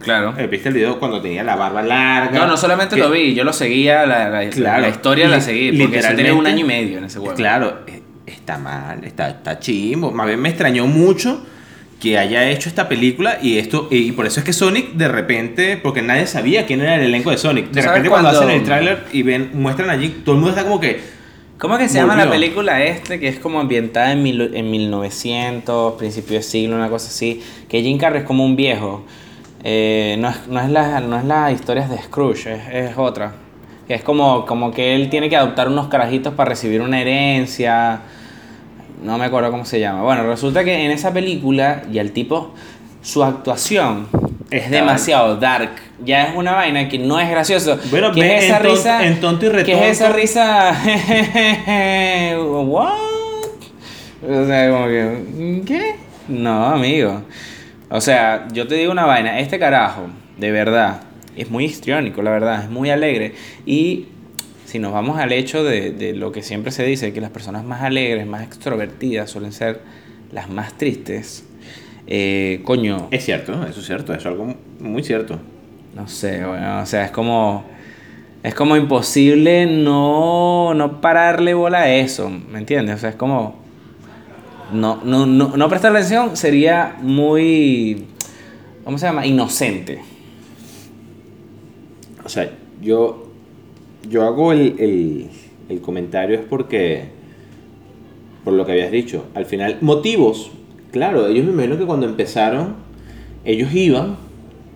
Claro. 0.00 0.34
Eh, 0.38 0.46
¿Viste 0.46 0.68
el 0.68 0.74
video 0.74 0.98
cuando 0.98 1.20
tenía 1.20 1.42
la 1.44 1.56
barba 1.56 1.82
larga? 1.82 2.38
No, 2.38 2.46
no 2.46 2.56
solamente 2.56 2.96
Que- 2.96 3.02
lo 3.02 3.10
vi, 3.10 3.34
yo 3.34 3.44
lo 3.44 3.52
seguía, 3.52 4.06
la, 4.06 4.28
la, 4.30 4.48
Claro. 4.48 4.80
la 4.82 4.88
historia 4.88 5.28
la 5.28 5.40
seguí, 5.40 5.72
porque 5.78 5.98
eso 5.98 6.14
tiene 6.14 6.32
un 6.32 6.46
año 6.46 6.60
y 6.60 6.64
medio 6.64 6.98
en 6.98 7.04
ese 7.04 7.18
juego. 7.18 7.34
Claro, 7.34 7.80
eh, 7.86 8.02
está 8.26 8.58
mal, 8.58 9.04
está, 9.04 9.30
está 9.30 9.58
chimbo. 9.58 10.10
Más 10.12 10.26
bien 10.26 10.40
me 10.40 10.48
extrañó 10.48 10.86
mucho 10.86 11.44
que 12.00 12.16
haya 12.16 12.48
hecho 12.48 12.68
esta 12.68 12.88
película 12.88 13.38
y 13.42 13.58
esto 13.58 13.88
y 13.90 14.12
por 14.12 14.26
eso 14.26 14.40
es 14.40 14.46
que 14.46 14.52
Sonic 14.54 14.92
de 14.94 15.08
repente, 15.08 15.76
porque 15.76 16.00
nadie 16.00 16.26
sabía 16.26 16.64
quién 16.64 16.80
era 16.80 16.94
el 16.96 17.02
elenco 17.02 17.30
de 17.30 17.36
Sonic. 17.38 17.66
De 17.66 17.70
¿Tú 17.70 17.74
sabes 17.74 17.88
repente 17.88 18.08
cuando, 18.08 18.30
cuando- 18.30 18.46
hacen 18.48 18.60
el 18.60 18.64
tráiler 18.64 19.04
y 19.12 19.22
ven 19.22 19.50
muestran 19.54 19.90
allí, 19.90 20.08
todo 20.24 20.34
el 20.34 20.40
mundo 20.40 20.56
está 20.56 20.64
como 20.68 20.80
que 20.80 21.20
¿Cómo 21.58 21.74
es 21.74 21.80
que 21.82 21.88
se 21.90 21.98
llama 21.98 22.16
la 22.16 22.30
película 22.30 22.82
este, 22.82 23.20
que 23.20 23.28
es 23.28 23.38
como 23.38 23.60
ambientada 23.60 24.12
en, 24.12 24.22
mil, 24.22 24.54
en 24.54 24.70
1900, 24.70 25.92
principio 25.98 26.36
de 26.38 26.42
siglo, 26.42 26.74
una 26.74 26.88
cosa 26.88 27.08
así? 27.08 27.42
Que 27.68 27.82
Jim 27.82 27.98
Carrey 27.98 28.22
es 28.22 28.26
como 28.26 28.46
un 28.46 28.56
viejo. 28.56 29.04
Eh, 29.62 30.16
no, 30.18 30.30
es, 30.30 30.46
no, 30.48 30.58
es 30.58 30.70
la, 30.70 31.00
no 31.00 31.18
es 31.18 31.24
la 31.26 31.52
historias 31.52 31.90
de 31.90 31.98
Scrooge, 31.98 32.54
es, 32.54 32.60
es 32.90 32.96
otra. 32.96 33.34
Que 33.90 33.96
es 33.96 34.04
como, 34.04 34.46
como 34.46 34.70
que 34.70 34.94
él 34.94 35.10
tiene 35.10 35.28
que 35.28 35.36
adoptar 35.36 35.66
unos 35.66 35.88
carajitos 35.88 36.32
para 36.34 36.50
recibir 36.50 36.80
una 36.80 37.00
herencia. 37.00 38.02
No 39.02 39.18
me 39.18 39.24
acuerdo 39.24 39.50
cómo 39.50 39.64
se 39.64 39.80
llama. 39.80 40.04
Bueno, 40.04 40.22
resulta 40.22 40.62
que 40.62 40.84
en 40.84 40.92
esa 40.92 41.12
película 41.12 41.82
y 41.92 41.98
el 41.98 42.12
tipo, 42.12 42.54
su 43.02 43.24
actuación 43.24 44.06
es 44.48 44.70
demasiado 44.70 45.38
dark. 45.38 45.70
Ya 46.04 46.22
es 46.22 46.36
una 46.36 46.52
vaina 46.52 46.88
que 46.88 47.00
no 47.00 47.18
es 47.18 47.28
gracioso. 47.28 47.80
Bueno, 47.90 48.12
que 48.12 48.20
es 48.20 48.44
esa 48.44 48.58
en 48.58 48.62
risa. 48.62 49.04
en 49.04 49.20
tonto 49.20 49.46
y 49.46 49.64
Que 49.64 49.72
es 49.72 50.00
esa 50.00 50.12
risa. 50.12 50.70
¿What? 52.38 52.92
O 54.22 54.46
sea, 54.46 54.70
como 54.70 54.86
que. 54.86 55.62
¿Qué? 55.66 55.96
No, 56.28 56.66
amigo. 56.66 57.22
O 57.88 58.00
sea, 58.00 58.46
yo 58.52 58.68
te 58.68 58.76
digo 58.76 58.92
una 58.92 59.04
vaina. 59.04 59.40
Este 59.40 59.58
carajo, 59.58 60.02
de 60.38 60.52
verdad, 60.52 61.00
es 61.36 61.50
muy 61.50 61.64
histriónico, 61.64 62.22
la 62.22 62.30
verdad. 62.30 62.64
Es 62.64 62.70
muy 62.70 62.90
alegre. 62.90 63.34
Y 63.66 64.06
si 64.64 64.78
nos 64.78 64.92
vamos 64.92 65.18
al 65.18 65.32
hecho 65.32 65.64
de, 65.64 65.90
de 65.90 66.14
lo 66.14 66.32
que 66.32 66.42
siempre 66.42 66.72
se 66.72 66.84
dice, 66.84 67.12
que 67.12 67.20
las 67.20 67.30
personas 67.30 67.64
más 67.64 67.82
alegres, 67.82 68.26
más 68.26 68.42
extrovertidas 68.42 69.30
suelen 69.30 69.52
ser 69.52 69.80
las 70.32 70.48
más 70.48 70.76
tristes. 70.76 71.44
Eh, 72.06 72.60
coño, 72.64 73.08
Es 73.10 73.24
cierto, 73.24 73.52
eso 73.66 73.80
es 73.80 73.86
cierto, 73.86 74.12
es 74.14 74.26
algo 74.26 74.54
muy 74.80 75.02
cierto. 75.02 75.38
no 75.94 76.08
sé, 76.08 76.44
bueno, 76.44 76.80
o 76.80 76.86
sea, 76.86 77.04
es 77.04 77.10
como. 77.10 77.64
Es 78.42 78.54
como 78.54 78.74
imposible 78.74 79.66
no, 79.66 80.72
no 80.72 81.02
pararle 81.02 81.52
bola 81.52 81.80
a 81.80 81.94
eso, 81.94 82.30
¿me 82.30 82.58
entiendes? 82.58 82.96
O 82.96 82.98
sea, 82.98 83.10
es 83.10 83.16
como. 83.16 83.60
No, 84.72 85.00
no, 85.04 85.26
no, 85.26 85.56
no 85.56 85.68
prestar 85.68 85.92
atención 85.92 86.36
sería 86.36 86.96
muy. 87.00 88.06
¿Cómo 88.84 88.98
se 88.98 89.06
llama? 89.06 89.26
Inocente. 89.26 90.00
O 92.24 92.28
sea, 92.28 92.50
yo, 92.80 93.28
yo 94.08 94.24
hago 94.24 94.52
el, 94.52 94.76
el, 94.78 95.30
el 95.68 95.80
comentario 95.80 96.36
es 96.38 96.44
porque, 96.44 97.04
por 98.44 98.54
lo 98.54 98.64
que 98.66 98.72
habías 98.72 98.90
dicho, 98.90 99.26
al 99.34 99.46
final, 99.46 99.78
motivos, 99.80 100.50
claro, 100.92 101.26
ellos 101.26 101.44
me 101.46 101.52
imagino 101.52 101.78
que 101.78 101.86
cuando 101.86 102.06
empezaron, 102.06 102.74
ellos 103.44 103.72
iban 103.74 104.16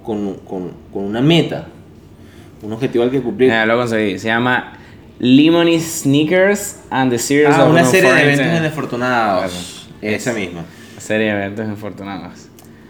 con, 0.03 0.35
con, 0.39 0.73
con 0.93 1.05
una 1.05 1.21
meta, 1.21 1.69
un 2.63 2.73
objetivo 2.73 3.05
al 3.05 3.11
que 3.11 3.21
cumplir. 3.21 3.51
Ya 3.51 3.67
lo 3.67 3.77
conseguí. 3.77 4.19
Se 4.19 4.29
llama 4.29 4.79
Lemony 5.19 5.79
Sneakers 5.81 6.81
and 6.91 7.11
the 7.11 7.19
Series 7.19 7.51
Ah, 7.55 7.65
of 7.65 7.71
una 7.71 7.85
serie 7.85 8.13
de 8.13 8.23
eventos 8.23 8.63
desafortunados. 8.63 9.89
Esa 10.01 10.33
misma. 10.33 10.65
Serie 10.99 11.27
de 11.27 11.33
eventos 11.45 11.67
infortunados. 11.69 12.49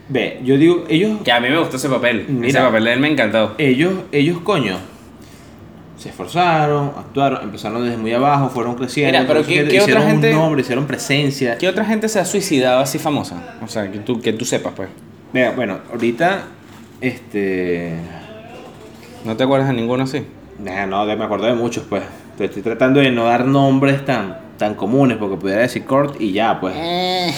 Ve, 0.09 0.41
yo 0.45 0.57
digo, 0.59 0.85
ellos, 0.89 1.21
Que 1.25 1.33
a 1.33 1.41
mí 1.41 1.49
me 1.49 1.59
gustó 1.59 1.77
ese 1.77 1.89
papel. 1.89 2.27
Mira. 2.29 2.49
ese 2.49 2.59
papel 2.61 2.85
de 2.85 2.93
él 2.93 3.01
me 3.01 3.09
encantó. 3.11 3.55
ellos, 3.59 3.93
ellos, 4.13 4.39
coño, 4.41 4.77
se 5.97 6.11
esforzaron, 6.11 6.93
actuaron, 6.99 7.43
empezaron 7.45 7.83
desde 7.85 7.97
muy 7.97 8.13
abajo, 8.13 8.51
fueron 8.51 8.75
creciendo. 8.75 9.19
Mira, 9.19 9.27
pero 9.27 9.47
¿qué- 9.47 9.55
qué 9.55 9.63
otra 9.65 9.77
hicieron 9.79 10.03
gente- 10.07 10.31
un 10.35 10.37
nombre, 10.41 10.61
hicieron 10.61 10.87
presencia. 10.87 11.57
¿Qué 11.57 11.69
otra 11.69 11.85
gente 11.87 12.09
se 12.11 12.19
ha 12.21 12.25
suicidado 12.27 12.81
así 12.81 12.99
famosa? 12.99 13.57
O 13.65 13.69
sea, 13.69 13.91
que 13.91 13.99
tú, 14.01 14.21
que 14.21 14.33
tú 14.35 14.45
sepas, 14.45 14.75
pues. 14.77 14.89
Vea, 15.33 15.53
bueno, 15.53 15.79
ahorita, 15.91 16.45
este... 17.01 17.95
¿No 19.25 19.37
te 19.37 19.45
acuerdas 19.45 19.69
de 19.69 19.75
ninguno 19.75 20.05
así? 20.05 20.23
nah, 20.59 20.87
no, 20.87 21.05
me 21.07 21.25
acuerdo 21.25 21.47
de 21.47 21.55
muchos, 21.55 21.85
pues. 21.89 22.03
Pero 22.37 22.49
Estoy 22.49 22.63
tratando 22.63 23.01
de 23.01 23.11
no 23.11 23.25
dar 23.25 23.47
nombres 23.47 24.05
tan, 24.05 24.37
tan 24.59 24.75
comunes, 24.75 25.17
porque 25.17 25.37
pudiera 25.37 25.63
decir 25.63 25.85
Kurt 25.85 26.21
y 26.21 26.33
ya, 26.33 26.61
pues. 26.61 26.75
Eh, 26.77 27.33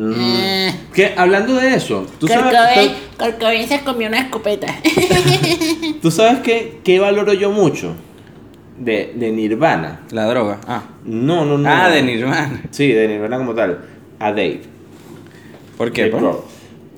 Mm. 0.00 0.92
Que, 0.94 1.12
hablando 1.14 1.54
de 1.56 1.74
eso, 1.74 2.06
¿tú 2.18 2.26
sabes, 2.26 2.56
Cobain 3.38 3.68
se 3.68 3.80
comió 3.80 4.08
una 4.08 4.20
escopeta. 4.20 4.66
tú 6.02 6.10
sabes 6.10 6.40
qué, 6.40 6.80
qué 6.82 6.98
valoro 6.98 7.34
yo 7.34 7.50
mucho 7.50 7.94
de, 8.78 9.12
de 9.14 9.30
Nirvana? 9.30 10.00
La 10.10 10.24
droga. 10.24 10.58
Ah. 10.66 10.84
No, 11.04 11.44
no, 11.44 11.58
no. 11.58 11.68
Ah, 11.68 11.90
de 11.90 12.02
Nirvana. 12.02 12.62
Sí, 12.70 12.88
de 12.88 13.08
Nirvana 13.08 13.36
como 13.36 13.54
tal. 13.54 13.80
A 14.18 14.30
Dave. 14.30 14.62
¿Por 15.76 15.92
qué? 15.92 16.08
Dave 16.08 16.18
pues? 16.18 16.36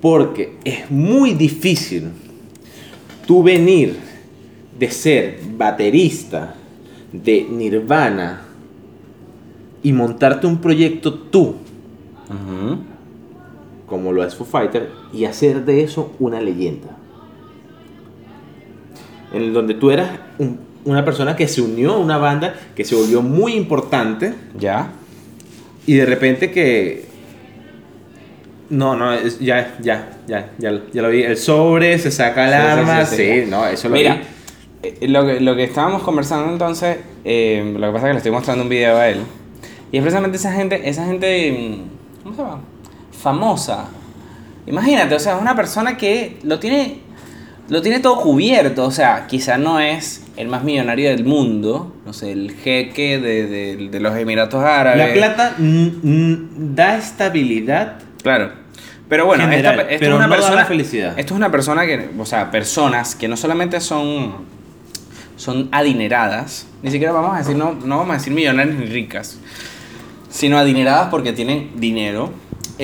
Porque 0.00 0.59
es 0.64 0.88
muy 0.88 1.34
difícil 1.34 2.12
tú 3.26 3.42
venir 3.42 3.96
de 4.78 4.90
ser 4.92 5.40
baterista 5.57 6.55
de 7.12 7.46
Nirvana 7.50 8.42
y 9.82 9.92
montarte 9.92 10.46
un 10.46 10.61
proyecto 10.61 11.12
tú, 11.14 11.57
Ujú. 12.28 12.91
Como 13.93 14.11
lo 14.11 14.24
es 14.24 14.34
Foo 14.34 14.47
Fighter, 14.47 14.88
y 15.12 15.26
hacer 15.26 15.66
de 15.66 15.82
eso 15.82 16.12
una 16.18 16.40
leyenda. 16.40 16.97
En 19.32 19.53
donde 19.53 19.74
tú 19.74 19.90
eras 19.90 20.09
un- 20.38 20.59
una 20.84 21.05
persona 21.05 21.36
que 21.36 21.47
se 21.47 21.61
unió 21.61 21.93
a 21.93 21.99
una 21.99 22.16
banda 22.18 22.55
que 22.74 22.84
se 22.84 22.95
volvió 22.95 23.20
muy 23.22 23.53
importante 23.55 24.32
Ya. 24.59 24.93
y 25.86 25.95
de 25.95 26.07
repente 26.07 26.51
que 26.51 27.05
no 28.70 28.97
no 28.97 29.12
es- 29.12 29.38
ya 29.38 29.76
ya 29.80 30.18
ya 30.26 30.51
ya, 30.59 30.82
ya 30.93 31.03
lo 31.03 31.11
vi 31.11 31.22
el 31.22 31.36
sobre 31.36 31.99
se 31.99 32.11
saca 32.11 32.45
el 32.47 32.51
Sí, 32.53 32.57
sí, 32.57 32.66
arma 32.80 33.05
sí, 33.05 33.16
sí, 33.16 33.40
sí. 33.45 33.51
no 33.51 33.66
eso 33.66 33.88
lo 33.90 33.95
Mira, 33.95 34.14
vi 34.82 34.88
eh, 34.88 35.09
lo 35.09 35.26
que, 35.26 35.40
lo 35.40 35.55
que 35.55 35.64
estábamos 35.64 36.03
conversando 36.03 36.51
entonces, 36.51 36.97
eh, 37.24 37.62
lo 37.78 37.86
que 37.88 37.93
pasa 37.93 38.07
es 38.07 38.09
que 38.09 38.12
le 38.14 38.16
estoy 38.18 38.32
mostrando 38.32 38.64
un 38.64 38.68
video 38.70 38.97
a 38.97 39.09
él. 39.09 39.18
Y 39.93 39.99
es 39.99 40.03
precisamente 40.03 40.38
esa 40.38 40.53
gente, 40.53 40.88
esa 40.88 41.05
gente, 41.07 41.53
mm, 41.53 42.22
¿cómo 42.24 42.34
se 42.34 42.43
llama? 42.43 42.61
Famosa. 43.23 43.87
Imagínate, 44.66 45.14
o 45.14 45.18
sea, 45.18 45.37
es 45.37 45.41
una 45.41 45.55
persona 45.57 45.97
que 45.97 46.39
lo 46.43 46.59
tiene, 46.59 46.99
lo 47.68 47.83
tiene 47.83 48.01
todo 48.01 48.20
cubierto. 48.20 48.85
O 48.85 48.91
sea, 48.91 49.27
quizá 49.27 49.59
no 49.59 49.81
es 49.81 50.25
el 50.37 50.49
más 50.49 50.64
millonario 50.64 51.11
del 51.11 51.25
mundo, 51.25 51.95
no 52.07 52.12
sé, 52.12 52.33
el 52.33 52.53
jeque 52.53 53.18
de, 53.20 53.47
de- 53.47 53.89
de 53.89 54.01
los 54.01 54.16
Emiratos 54.16 54.64
Árabes. 54.64 55.07
la 55.09 55.12
plata 55.12 55.55
da 55.59 56.97
estabilidad 56.97 57.97
Claro. 58.23 58.53
Pero 59.09 59.27
bueno, 59.27 59.43
esta, 59.45 59.57
General, 59.57 59.81
esta 59.81 59.99
pero 59.99 60.12
es 60.14 60.16
una 60.16 60.27
no 60.27 60.31
da 60.33 60.37
persona. 60.39 60.57
la 60.57 60.64
felicidad. 60.66 61.18
Esto 61.18 61.35
es 61.35 61.37
una 61.39 61.51
persona 61.51 61.85
que. 61.85 62.11
O 62.18 62.25
sea, 62.25 62.51
personas 62.51 63.14
que 63.14 63.29
no 63.29 63.37
solamente 63.37 63.79
son. 63.81 64.33
Son 65.37 65.68
adineradas. 65.73 66.66
Ni 66.83 66.91
siquiera 66.91 67.12
vamos 67.12 67.35
a 67.35 67.39
decir. 67.39 67.57
No, 67.57 67.73
no 67.75 67.99
vamos 67.99 68.14
a 68.14 68.18
decir 68.18 68.33
millonarias 68.33 68.75
ni 68.77 68.87
ricas. 68.87 69.39
Sino 70.31 70.57
adineradas 70.57 71.09
porque 71.11 71.33
tienen 71.35 71.73
dinero. 71.77 72.31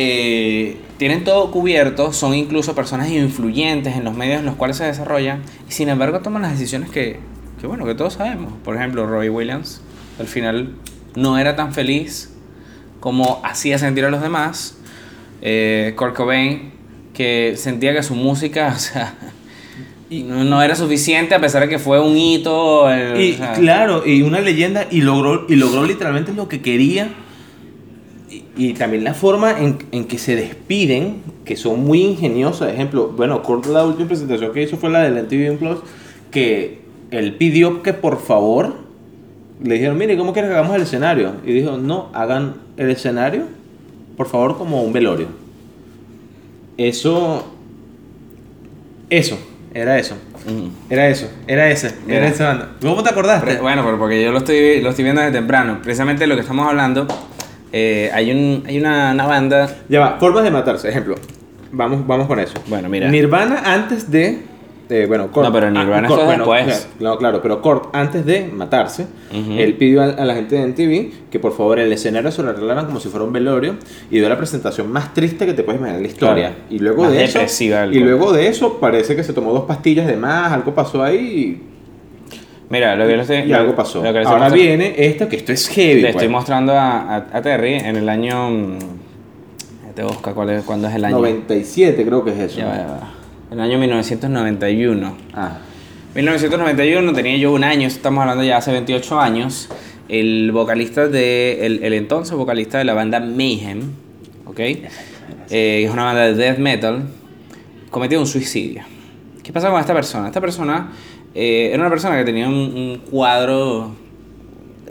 Eh, 0.00 0.76
tienen 0.96 1.24
todo 1.24 1.50
cubierto. 1.50 2.12
Son 2.12 2.32
incluso 2.32 2.74
personas 2.76 3.10
influyentes 3.10 3.96
en 3.96 4.04
los 4.04 4.14
medios 4.14 4.38
en 4.38 4.46
los 4.46 4.54
cuales 4.54 4.76
se 4.76 4.84
desarrollan. 4.84 5.42
Y 5.68 5.72
sin 5.72 5.88
embargo 5.88 6.20
toman 6.20 6.42
las 6.42 6.52
decisiones 6.52 6.88
que. 6.88 7.18
Que 7.60 7.66
bueno, 7.66 7.84
que 7.84 7.96
todos 7.96 8.12
sabemos. 8.14 8.52
Por 8.64 8.76
ejemplo, 8.76 9.06
Robbie 9.06 9.30
Williams. 9.30 9.80
Al 10.20 10.28
final 10.28 10.74
no 11.16 11.36
era 11.36 11.56
tan 11.56 11.74
feliz 11.74 12.32
como 13.00 13.40
hacía 13.44 13.78
sentir 13.78 14.04
a 14.04 14.10
los 14.10 14.22
demás. 14.22 14.78
Eh, 15.42 15.94
Kurt 15.96 16.14
Cobain, 16.14 16.70
que 17.12 17.54
sentía 17.56 17.92
que 17.92 18.04
su 18.04 18.14
música, 18.14 18.72
o 18.76 18.78
sea, 18.78 19.14
no, 20.10 20.44
no 20.44 20.62
era 20.62 20.76
suficiente 20.76 21.34
a 21.34 21.40
pesar 21.40 21.62
de 21.62 21.68
que 21.68 21.80
fue 21.80 22.00
un 22.00 22.16
hito. 22.16 22.88
eh, 22.92 23.20
y 23.20 23.32
o 23.32 23.36
sea, 23.38 23.52
claro 23.54 24.06
y 24.06 24.22
una 24.22 24.40
leyenda 24.40 24.86
y 24.90 25.00
logró 25.00 25.46
y 25.48 25.56
logró 25.56 25.84
literalmente 25.84 26.32
lo 26.32 26.48
que 26.48 26.62
quería 26.62 27.10
y, 28.58 28.74
también 28.74 29.04
la 29.04 29.14
forma 29.14 29.58
en, 29.58 29.78
en 29.92 30.04
que 30.06 30.18
se 30.18 30.34
despiden 30.36 31.22
que 31.44 31.56
son 31.56 31.84
muy 31.84 32.02
ingeniosas 32.02 32.72
ejemplo 32.72 33.08
bueno 33.16 33.42
Kurt 33.42 33.66
la 33.66 33.86
última 33.86 34.08
presentación 34.08 34.52
que 34.52 34.62
hizo 34.62 34.76
fue 34.76 34.90
la 34.90 35.00
del 35.08 35.24
MTV 35.24 35.58
Plus 35.58 35.78
que 36.30 36.80
él 37.10 37.34
pidió 37.36 37.82
que 37.82 37.94
por 37.94 38.20
favor 38.20 38.74
le 39.62 39.74
dijeron 39.74 39.96
mire 39.96 40.16
cómo 40.16 40.32
quieres 40.32 40.50
que 40.50 40.56
hagamos 40.56 40.76
el 40.76 40.82
escenario 40.82 41.32
y 41.46 41.52
dijo 41.52 41.78
no 41.78 42.10
hagan 42.12 42.56
el 42.76 42.90
escenario 42.90 43.44
por 44.16 44.26
favor 44.28 44.58
como 44.58 44.82
un 44.82 44.92
velorio 44.92 45.28
eso 46.76 47.46
eso 49.10 49.38
era 49.74 49.98
eso 49.98 50.14
mm. 50.46 50.92
era 50.92 51.08
eso, 51.08 51.28
era 51.46 51.70
ese, 51.70 51.94
Mira. 52.06 52.18
era 52.18 52.28
esa 52.28 52.46
banda. 52.48 52.70
¿Cómo 52.80 53.02
te 53.02 53.10
acordaste? 53.10 53.46
Pre- 53.46 53.60
Bueno, 53.60 53.82
pero 53.84 53.98
porque 53.98 54.22
yo 54.22 54.32
lo 54.32 54.38
estoy, 54.38 54.80
lo 54.80 54.90
estoy 54.90 55.04
viendo 55.04 55.20
desde 55.20 55.34
temprano. 55.34 55.78
Precisamente 55.82 56.26
lo 56.26 56.34
que 56.34 56.40
estamos 56.40 56.66
hablando, 56.66 57.06
eh, 57.72 58.10
hay, 58.14 58.30
un, 58.30 58.64
hay 58.66 58.78
una, 58.78 59.12
una 59.12 59.26
banda. 59.26 59.68
Ya 59.88 60.00
va, 60.00 60.16
formas 60.18 60.44
de 60.44 60.50
matarse, 60.50 60.88
ejemplo. 60.88 61.14
Vamos, 61.72 62.06
vamos 62.06 62.26
con 62.26 62.40
eso. 62.40 62.54
Bueno, 62.66 62.88
mira. 62.88 63.08
Nirvana 63.08 63.60
antes 63.64 64.10
de. 64.10 64.38
eh, 64.88 65.04
bueno, 65.06 65.30
Kurt, 65.30 65.46
No, 65.48 65.52
pero 65.52 65.70
Nirvana 65.70 66.08
Kurt, 66.08 66.20
eso 66.20 66.30
es 66.32 66.38
bueno, 66.38 66.44
después. 66.56 66.88
claro, 66.98 67.12
No, 67.14 67.18
claro, 67.18 67.42
pero 67.42 67.60
Kurt, 67.60 67.94
antes 67.94 68.24
de 68.24 68.46
matarse, 68.46 69.06
Ujú. 69.30 69.52
él 69.58 69.74
pidió 69.74 70.00
a, 70.00 70.06
a 70.06 70.24
la 70.24 70.34
gente 70.34 70.56
de 70.56 70.66
MTV 70.66 71.28
que 71.30 71.38
por 71.38 71.54
favor 71.54 71.78
el 71.78 71.92
escenario 71.92 72.30
se 72.32 72.42
lo 72.42 72.48
arreglaran 72.48 72.86
como 72.86 73.00
si 73.00 73.10
fuera 73.10 73.26
un 73.26 73.34
velorio 73.34 73.74
y 74.10 74.16
dio 74.18 74.30
la 74.30 74.38
presentación 74.38 74.90
más 74.90 75.12
triste 75.12 75.44
que 75.44 75.52
te 75.52 75.62
puedes 75.62 75.78
imaginar 75.78 75.98
en 75.98 76.02
la 76.06 76.08
historia. 76.08 76.48
Claro. 76.54 76.62
Y 76.70 76.78
luego 76.78 77.02
Más 77.02 77.12
de 77.12 77.24
eso. 77.24 77.38
depresiva 77.38 77.80
del 77.82 77.94
Y 77.96 78.00
luego 78.00 78.32
de 78.32 78.48
eso 78.48 78.78
parece 78.80 79.14
que 79.14 79.22
se 79.24 79.34
tomó 79.34 79.52
dos 79.52 79.64
pastillas 79.66 80.06
de 80.06 80.16
más, 80.16 80.50
algo 80.52 80.74
pasó 80.74 81.02
ahí 81.02 81.60
Mira, 82.70 82.96
lo 82.96 83.06
que 83.06 83.16
le 83.16 83.22
estoy, 83.22 83.36
y 83.38 83.52
algo 83.52 83.74
pasó. 83.74 84.02
lo 84.02 84.12
que 84.12 84.18
Ahora 84.18 84.30
mostrando- 84.30 84.54
viene 84.56 84.94
esto, 84.98 85.28
que 85.28 85.36
esto 85.36 85.52
es 85.52 85.68
heavy. 85.68 85.94
Le 85.96 86.00
pues. 86.02 86.14
estoy 86.16 86.28
mostrando 86.28 86.72
a, 86.74 86.98
a, 87.16 87.16
a 87.32 87.42
Terry 87.42 87.74
en 87.74 87.96
el 87.96 88.08
año. 88.08 88.50
mm, 88.50 88.78
Te 89.94 90.02
busca 90.02 90.32
cuál 90.34 90.50
es, 90.50 90.62
cuándo 90.64 90.86
es 90.88 90.94
el 90.94 91.04
año. 91.04 91.16
97 91.18 92.04
creo 92.04 92.24
que 92.24 92.30
es 92.32 92.38
eso. 92.38 92.58
Ya 92.58 92.66
va, 92.66 92.76
ya 92.76 92.86
va. 92.86 93.10
El 93.50 93.60
año 93.60 93.78
1991. 93.78 95.16
Ah. 95.34 95.58
1991 96.14 97.12
tenía 97.12 97.36
yo 97.36 97.52
un 97.52 97.64
año, 97.64 97.86
estamos 97.86 98.20
hablando 98.22 98.42
ya 98.44 98.56
hace 98.58 98.72
28 98.72 99.18
años. 99.20 99.68
el 100.08 100.50
vocalista 100.52 101.06
de. 101.08 101.64
El, 101.66 101.82
el 101.84 101.92
entonces 101.94 102.34
vocalista 102.34 102.78
de 102.78 102.84
la 102.84 102.94
banda 102.94 103.20
Mayhem, 103.20 103.80
¿ok? 104.46 104.58
Eh, 104.60 105.84
es 105.84 105.90
una 105.90 106.04
banda 106.04 106.22
de 106.26 106.34
death 106.34 106.58
metal, 106.58 107.04
cometió 107.90 108.18
un 108.20 108.26
suicidio. 108.26 108.82
¿Qué 109.42 109.52
pasa 109.52 109.70
con 109.70 109.80
esta 109.80 109.94
persona? 109.94 110.26
Esta 110.28 110.40
persona 110.40 110.90
eh, 111.34 111.70
era 111.72 111.80
una 111.80 111.90
persona 111.90 112.16
que 112.16 112.24
tenía 112.24 112.48
un, 112.48 112.54
un 112.54 113.02
cuadro 113.10 113.92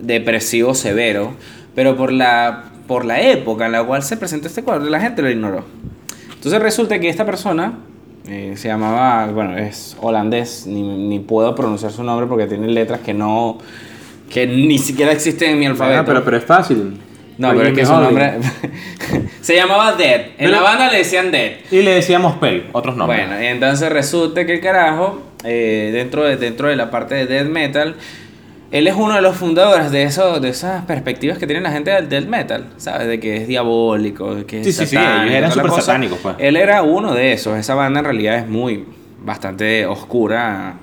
depresivo 0.01 0.73
severo, 0.75 1.33
pero 1.75 1.95
por 1.97 2.11
la, 2.11 2.65
por 2.87 3.05
la 3.05 3.21
época 3.21 3.65
en 3.65 3.71
la 3.71 3.83
cual 3.83 4.03
se 4.03 4.17
presentó 4.17 4.47
este 4.47 4.63
cuadro, 4.63 4.85
la 4.89 4.99
gente 4.99 5.21
lo 5.21 5.29
ignoró. 5.29 5.65
Entonces 6.33 6.61
resulta 6.61 6.99
que 6.99 7.09
esta 7.09 7.25
persona 7.25 7.73
eh, 8.27 8.53
se 8.55 8.67
llamaba, 8.67 9.27
bueno, 9.31 9.57
es 9.57 9.97
holandés, 9.99 10.65
ni, 10.67 10.81
ni 10.83 11.19
puedo 11.19 11.53
pronunciar 11.55 11.91
su 11.91 12.03
nombre 12.03 12.27
porque 12.27 12.45
tiene 12.45 12.67
letras 12.67 12.99
que 13.01 13.13
no, 13.13 13.57
que 14.29 14.45
ni 14.47 14.77
siquiera 14.77 15.11
existen 15.11 15.51
en 15.51 15.59
mi 15.59 15.65
alfabeto. 15.65 15.99
Ah, 16.01 16.05
pero, 16.05 16.23
pero 16.23 16.37
es 16.37 16.45
fácil. 16.45 16.97
no, 17.37 17.49
pero 17.49 17.63
es 17.69 17.73
que 17.73 17.85
su 17.85 17.93
nombre 17.93 18.33
se 19.41 19.55
llamaba 19.55 19.93
Dead. 19.93 20.21
En 20.21 20.31
Pero- 20.37 20.51
la 20.51 20.61
banda 20.61 20.91
le 20.91 20.99
decían 20.99 21.31
Dead. 21.31 21.53
Y 21.71 21.81
le 21.81 21.91
decíamos 21.95 22.35
Pay, 22.37 22.69
otros 22.71 22.95
nombres. 22.95 23.27
Bueno, 23.27 23.41
y 23.41 23.47
entonces 23.47 23.91
resulta 23.91 24.45
que 24.45 24.53
el 24.55 24.61
carajo, 24.61 25.21
eh, 25.43 25.91
dentro, 25.93 26.23
de, 26.23 26.37
dentro 26.37 26.67
de 26.67 26.75
la 26.75 26.89
parte 26.91 27.15
de 27.15 27.25
death 27.25 27.47
metal, 27.47 27.95
él 28.71 28.87
es 28.87 28.95
uno 28.95 29.15
de 29.15 29.21
los 29.21 29.37
fundadores 29.37 29.91
de, 29.91 30.03
eso, 30.03 30.39
de 30.39 30.49
esas 30.49 30.83
perspectivas 30.85 31.37
que 31.37 31.47
tiene 31.47 31.61
la 31.61 31.71
gente 31.71 31.91
del 31.91 32.09
death 32.09 32.27
metal, 32.27 32.65
¿sabes? 32.77 33.07
De 33.07 33.19
que 33.19 33.37
es 33.37 33.47
diabólico, 33.47 34.35
de 34.35 34.45
que 34.45 34.59
es 34.61 34.65
Sí, 34.67 34.73
sí, 34.73 34.85
sí, 34.87 34.95
satánico, 34.95 35.21
ellos 35.23 35.35
eran 35.35 35.51
súper 35.51 35.71
satánicos, 35.71 36.19
pues. 36.21 36.35
Él 36.39 36.57
era 36.57 36.81
uno 36.83 37.13
de 37.13 37.31
esos. 37.33 37.57
Esa 37.57 37.75
banda 37.75 37.99
en 37.99 38.05
realidad 38.05 38.37
es 38.39 38.47
muy, 38.47 38.85
bastante 39.23 39.85
oscura 39.85 40.75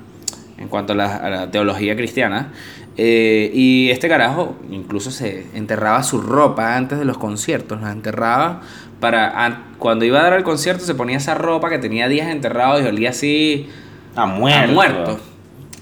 en 0.58 0.68
cuanto 0.68 0.92
a 0.94 0.96
la, 0.96 1.16
a 1.16 1.30
la 1.30 1.50
teología 1.50 1.94
cristiana. 1.96 2.52
Eh, 2.96 3.50
y 3.52 3.90
este 3.90 4.08
carajo 4.08 4.56
incluso 4.70 5.10
se 5.10 5.46
enterraba 5.54 6.02
su 6.04 6.20
ropa 6.20 6.76
antes 6.76 6.96
de 6.98 7.04
los 7.04 7.18
conciertos, 7.18 7.82
la 7.82 7.90
enterraba 7.90 8.60
para 9.00 9.44
an- 9.44 9.64
cuando 9.78 10.04
iba 10.04 10.20
a 10.20 10.22
dar 10.22 10.34
el 10.34 10.44
concierto 10.44 10.84
se 10.84 10.94
ponía 10.94 11.16
esa 11.16 11.34
ropa 11.34 11.68
que 11.70 11.78
tenía 11.78 12.06
días 12.08 12.28
enterrado 12.28 12.80
y 12.80 12.86
olía 12.86 13.10
así 13.10 13.68
A 14.16 14.26
muerto. 14.26 14.70
a 14.70 14.74
muerto. 14.74 15.20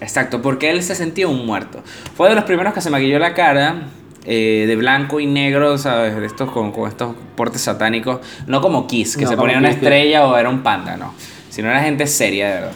Exacto, 0.01 0.43
porque 0.43 0.70
él 0.70 0.83
se 0.83 0.95
sentía 0.95 1.28
un 1.28 1.47
muerto. 1.47 1.83
Fue 2.16 2.28
de 2.28 2.35
los 2.35 2.45
primeros 2.45 2.74
que 2.74 2.80
se 2.80 2.91
maquilló 2.91 3.18
la 3.18 3.35
cara 3.35 3.83
eh, 4.24 4.64
de 4.66 4.76
blanco 4.76 5.20
y 5.20 5.26
negro, 5.26 5.78
¿sabes? 5.78 6.14
Estos 6.22 6.51
con, 6.51 6.72
con 6.72 6.89
estos 6.89 7.14
portes 7.37 7.61
satánicos. 7.62 8.20
No 8.47 8.61
como 8.61 8.87
Kiss, 8.87 9.16
que 9.16 9.24
No 9.24 9.30
se 9.30 9.37
ponía 9.37 9.59
una 9.59 9.68
que- 9.68 9.74
estrella 9.74 10.26
o 10.26 10.37
era 10.37 10.49
un 10.49 10.62
panda, 10.62 10.97
no. 10.97 11.14
Sino 11.51 11.68
era 11.70 11.83
gente 11.83 12.07
seria, 12.07 12.49
de 12.49 12.55
verdad. 12.55 12.72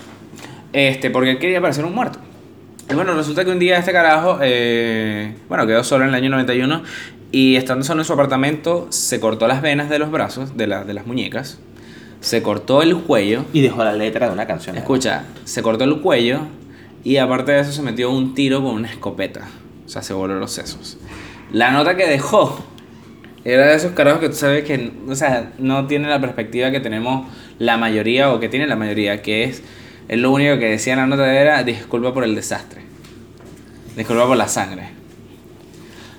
Este, 0.72 1.10
porque 1.10 1.30
él 1.32 1.38
quería 1.38 1.60
parecer 1.60 1.84
un 1.84 1.94
muerto. 1.94 2.18
Y 2.90 2.94
bueno, 2.94 3.14
resulta 3.14 3.44
que 3.44 3.50
un 3.50 3.58
día 3.58 3.78
este 3.78 3.90
carajo, 3.92 4.38
eh, 4.42 5.34
bueno, 5.48 5.66
quedó 5.66 5.82
solo 5.82 6.04
en 6.04 6.10
el 6.10 6.14
año 6.14 6.30
91 6.30 6.82
y 7.32 7.56
estando 7.56 7.84
solo 7.84 8.02
en 8.02 8.04
su 8.04 8.12
apartamento 8.12 8.86
se 8.90 9.18
cortó 9.18 9.48
las 9.48 9.62
venas 9.62 9.88
de 9.88 9.98
los 9.98 10.12
brazos, 10.12 10.56
de, 10.56 10.66
la- 10.68 10.84
de 10.84 10.94
las 10.94 11.06
muñecas, 11.06 11.58
se 12.26 12.42
cortó 12.42 12.82
el 12.82 12.96
cuello 12.96 13.44
Y 13.52 13.60
dejó 13.60 13.84
la 13.84 13.92
letra 13.92 14.26
de 14.26 14.32
una 14.32 14.48
canción. 14.48 14.76
Escucha, 14.76 15.26
se 15.44 15.62
cortó 15.62 15.84
el 15.84 16.00
cuello 16.00 16.40
y 17.04 17.18
aparte 17.18 17.52
de 17.52 17.60
eso 17.60 17.70
se 17.70 17.82
metió 17.82 18.10
un 18.10 18.34
tiro 18.34 18.64
con 18.64 18.74
una 18.74 18.90
escopeta. 18.90 19.42
O 19.86 19.88
sea, 19.88 20.02
se 20.02 20.12
voló 20.12 20.34
los 20.34 20.50
sesos. 20.50 20.98
La 21.52 21.70
nota 21.70 21.96
que 21.96 22.08
dejó 22.08 22.58
era 23.44 23.68
de 23.68 23.76
esos 23.76 23.92
carajos 23.92 24.18
que 24.18 24.28
tú 24.28 24.34
sabes 24.34 24.64
que, 24.64 24.92
o 25.08 25.14
sea, 25.14 25.52
no 25.58 25.86
tiene 25.86 26.08
la 26.08 26.20
perspectiva 26.20 26.72
que 26.72 26.80
tenemos 26.80 27.28
la 27.60 27.76
mayoría 27.76 28.32
o 28.32 28.40
que 28.40 28.48
tiene 28.48 28.66
la 28.66 28.74
mayoría, 28.74 29.22
que 29.22 29.44
es, 29.44 29.62
es 30.08 30.18
lo 30.18 30.32
único 30.32 30.58
que 30.58 30.68
decía 30.68 30.94
en 30.94 30.98
la 30.98 31.06
nota 31.06 31.32
era 31.32 31.62
disculpa 31.62 32.12
por 32.12 32.24
el 32.24 32.34
desastre. 32.34 32.80
Disculpa 33.96 34.26
por 34.26 34.36
la 34.36 34.48
sangre. 34.48 34.88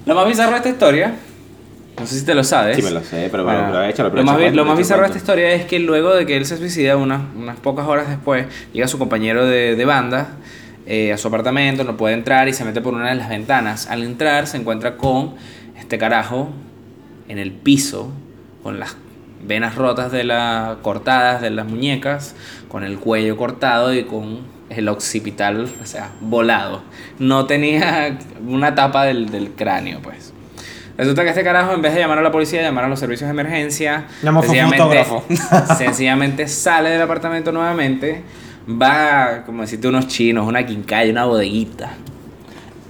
Lo 0.05 0.16
más 0.16 0.26
bizarro 0.26 0.51
de 0.51 0.58
esta 0.58 0.70
historia, 0.70 1.16
no 2.00 2.06
sé 2.06 2.20
si 2.20 2.26
te 2.26 2.36
lo 2.36 2.43
sabes. 2.43 2.76
Sí, 2.78 2.82
me 2.84 2.91
lo 2.91 3.02
sé, 3.04 3.28
pero 3.32 3.43
Bueno, 3.43 3.60
bueno, 3.60 3.74
pero 3.74 3.84
échalo, 3.89 4.10
pero 4.12 4.22
lo, 4.22 4.26
más, 4.26 4.36
échalo, 4.38 4.52
bi- 4.52 4.56
lo 4.58 4.66
más 4.66 4.78
bizarro 4.78 5.02
de 5.02 5.08
esta 5.08 5.18
historia 5.18 5.52
es 5.54 5.66
que 5.66 5.80
luego 5.80 6.14
de 6.16 6.26
que 6.26 6.38
él 6.38 6.45
se 6.45 6.58
suicida, 6.58 6.95
unas, 6.98 7.22
unas 7.36 7.58
pocas 7.60 7.88
horas 7.88 8.08
después, 8.10 8.45
llega 8.74 8.88
su 8.88 8.98
compañero 9.00 9.45
de, 9.45 9.76
de 9.76 9.86
banda 9.86 10.30
eh, 10.86 11.12
a 11.14 11.18
su 11.18 11.28
apartamento, 11.28 11.84
no 11.84 11.98
puede 11.98 12.14
entrar 12.14 12.48
y 12.48 12.54
se 12.54 12.64
mete 12.66 12.82
por 12.82 12.93
una 12.93 13.10
de 13.10 13.16
las 13.16 13.30
ventanas. 13.30 13.88
Al 13.88 14.04
entrar 14.04 14.48
se 14.48 14.58
encuentra 14.58 14.95
con 14.98 15.36
este 15.78 15.98
carajo 15.98 16.50
en 17.28 17.39
el 17.39 17.52
piso, 17.52 18.12
con 18.64 18.80
las 18.80 18.95
venas 19.45 19.76
rotas 19.76 20.12
de 20.12 20.24
la, 20.24 20.78
cortadas 20.82 21.41
de 21.41 21.50
las 21.50 21.66
muñecas, 21.68 22.36
con 22.70 22.84
el 22.84 23.00
cuello 23.00 23.38
cortado 23.38 23.93
y 23.93 24.04
con 24.04 24.39
el 24.70 24.88
occipital, 24.89 25.68
o 25.82 25.86
sea, 25.86 26.12
volado. 26.22 26.84
No 27.20 27.45
tenía 27.45 28.18
una 28.45 28.76
tapa 28.76 29.06
del, 29.06 29.30
del 29.30 29.52
cráneo, 29.52 30.00
pues. 30.02 30.34
Resulta 30.98 31.24
que 31.24 31.30
este 31.30 31.43
carajo, 31.43 31.74
en 31.74 31.82
vez 31.82 31.93
de 31.93 32.00
llamar 32.00 32.18
a 32.18 32.22
la 32.22 32.32
policía, 32.32 32.62
llamar 32.62 32.86
a 32.86 32.88
los 32.88 33.00
servicios 33.00 33.28
de 33.28 33.32
emergencia, 33.32 34.08
Llamó 34.24 34.41
sencillamente, 34.41 34.78
fotógrafo. 34.78 35.24
sencillamente 35.78 36.48
sale 36.48 36.89
del 36.89 37.02
apartamento 37.02 37.52
nuevamente, 37.52 38.24
va, 38.70 39.43
como 39.45 39.62
decirte, 39.62 39.88
unos 39.88 40.08
chinos, 40.08 40.48
una 40.48 40.66
quincalla, 40.66 41.12
una 41.12 41.26
bodeguita, 41.26 41.91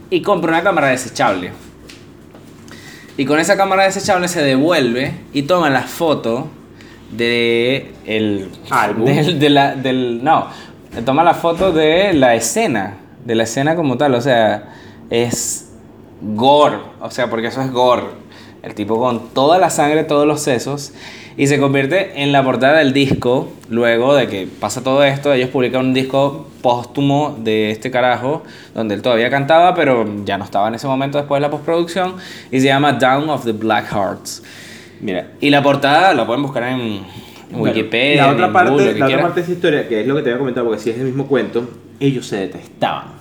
y 0.10 0.22
compra 0.22 0.52
una 0.52 0.64
cámara 0.64 0.88
desechable. 0.88 1.52
Y 3.18 3.26
con 3.26 3.40
esa 3.40 3.58
cámara 3.58 3.84
desechable 3.84 4.28
se 4.28 4.42
devuelve 4.42 5.14
y 5.34 5.42
toma 5.42 5.70
la 5.70 5.82
foto 5.82 6.50
de 7.12 7.94
el 8.06 8.50
Álbum. 8.70 9.06
del, 9.06 9.40
de 9.40 9.50
la, 9.50 9.76
del 9.76 10.24
no 10.24 10.48
toma 11.06 11.24
la 11.24 11.34
foto 11.34 11.72
de 11.72 12.14
la 12.14 12.36
escena 12.36 12.98
de 13.24 13.36
la 13.36 13.44
escena 13.44 13.76
como 13.76 13.98
tal 13.98 14.16
o 14.16 14.22
sea 14.22 14.74
es 15.10 15.67
gore 16.22 16.78
o 17.00 17.12
sea 17.12 17.30
porque 17.30 17.48
eso 17.48 17.62
es 17.62 17.72
gore 17.72 18.04
el 18.64 18.74
tipo 18.74 19.00
con 19.00 19.30
toda 19.30 19.58
la 19.58 19.70
sangre 19.70 20.04
todos 20.04 20.26
los 20.26 20.42
sesos 20.42 20.94
y 21.38 21.46
se 21.48 21.60
convierte 21.60 22.24
en 22.24 22.32
la 22.32 22.44
portada 22.44 22.80
del 22.80 22.94
disco 22.94 23.50
luego 23.70 24.16
de 24.16 24.28
que 24.28 24.48
pasa 24.48 24.84
todo 24.84 25.04
esto 25.04 25.34
ellos 25.34 25.50
publican 25.50 25.86
un 25.86 25.94
disco 25.94 26.48
póstumo 26.62 27.38
de 27.40 27.72
este 27.72 27.92
carajo 27.92 28.44
donde 28.74 28.96
él 28.96 29.02
todavía 29.02 29.30
cantaba 29.30 29.76
pero 29.76 30.06
ya 30.26 30.38
no 30.38 30.44
estaba 30.44 30.68
en 30.68 30.76
ese 30.76 30.88
momento 30.88 31.18
después 31.18 31.38
de 31.38 31.42
la 31.42 31.52
postproducción 31.52 32.16
y 32.52 32.60
se 32.60 32.68
llama 32.68 32.94
Down 32.94 33.30
of 33.30 33.46
the 33.46 33.52
Black 33.52 33.92
Hearts 33.92 34.44
Mira, 35.00 35.28
y 35.40 35.50
la 35.50 35.62
portada 35.62 36.14
la 36.14 36.26
pueden 36.26 36.42
buscar 36.42 36.64
en, 36.64 37.02
Bueno, 37.52 37.66
Wikipedia, 37.66 38.26
La 38.26 38.32
otra 38.32 38.48
en 38.48 38.54
parte, 38.54 38.72
Google, 38.72 38.86
lo 38.86 38.94
que 38.94 39.00
la 39.00 39.06
otra 39.06 39.08
quieran. 39.08 39.26
parte 39.26 39.40
de 39.40 39.44
esa 39.44 39.54
historia, 39.54 39.88
que 39.88 40.02
es 40.02 40.08
lo 40.08 40.16
que 40.16 40.22
te 40.22 40.30
voy 40.30 40.36
a 40.36 40.40
comentar, 40.40 40.64
porque 40.64 40.80
si 40.80 40.90
es 40.90 40.98
el 40.98 41.06
mismo 41.06 41.28
cuento, 41.28 41.70
ellos 42.00 42.26
se 42.26 42.38
detestaban. 42.38 43.17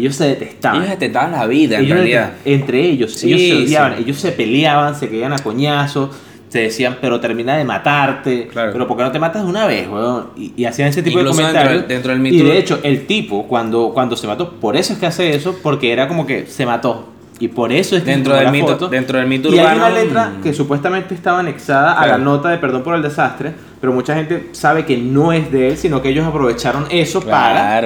Ellos 0.00 0.16
se 0.16 0.24
detestaban. 0.28 0.78
Ellos 0.82 0.90
detestaban 0.90 1.32
la 1.32 1.46
vida, 1.46 1.78
en 1.78 1.84
Ellos 1.84 1.96
realidad. 1.98 2.32
entre 2.44 2.80
ellos, 2.84 3.12
Sí, 3.14 3.32
ellos 3.32 3.40
se 3.58 3.64
odiaban, 3.64 3.96
sí. 3.96 4.02
ellos 4.04 4.16
se 4.18 4.32
peleaban, 4.32 4.94
se 4.94 5.08
caían 5.08 5.32
a 5.32 5.38
coñazos, 5.38 6.10
se 6.48 6.58
decían, 6.62 6.98
pero 7.00 7.20
termina 7.20 7.56
de 7.56 7.64
matarte, 7.64 8.48
Claro. 8.48 8.72
pero 8.72 8.88
¿por 8.88 8.96
qué 8.96 9.04
no 9.04 9.12
te 9.12 9.18
matas 9.20 9.44
de 9.44 9.48
una 9.48 9.66
vez, 9.66 9.88
weón? 9.88 10.30
Y, 10.36 10.52
y 10.56 10.64
hacían 10.64 10.88
ese 10.88 11.02
tipo 11.02 11.20
Incluso 11.20 11.38
de 11.38 11.44
dentro 11.44 11.60
comentarios. 11.62 11.82
del- 11.82 11.96
dentro 11.96 12.12
del 12.12 12.26
y 12.34 12.42
de 12.42 12.58
hecho, 12.58 12.80
el 12.82 13.06
tipo, 13.06 13.46
cuando, 13.46 13.90
cuando 13.94 14.16
se 14.16 14.26
mató, 14.26 14.50
por 14.54 14.76
eso 14.76 14.92
es 14.92 14.98
que 14.98 15.06
hace 15.06 15.34
eso, 15.34 15.56
porque 15.62 15.92
era 15.92 16.08
como 16.08 16.26
que 16.26 16.46
se 16.46 16.66
mató. 16.66 17.06
Y 17.38 17.48
por 17.48 17.72
eso 17.72 17.96
es 17.96 18.02
que 18.02 18.10
Dentro 18.10 18.34
del 18.34 18.48
mito- 18.48 18.66
foto. 18.72 18.88
dentro 18.88 19.16
del 19.18 19.26
mito 19.26 19.48
Y 19.48 19.58
hay 19.58 19.76
una 19.78 19.88
letra 19.88 20.30
mm. 20.38 20.42
que 20.42 20.52
supuestamente 20.52 21.14
estaba 21.14 21.38
anexada 21.38 21.92
a 21.98 22.06
la 22.06 22.18
nota 22.18 22.50
de 22.50 22.58
perdón 22.58 22.82
por 22.82 22.94
el 22.94 23.00
desastre, 23.02 23.52
pero 23.80 23.94
mucha 23.94 24.14
gente 24.14 24.48
sabe 24.52 24.84
que 24.84 24.98
no 24.98 25.32
es 25.32 25.50
de 25.50 25.68
él, 25.68 25.76
sino 25.78 26.02
que 26.02 26.10
ellos 26.10 26.26
aprovecharon 26.26 26.84
eso 26.90 27.20
Claro. 27.22 27.32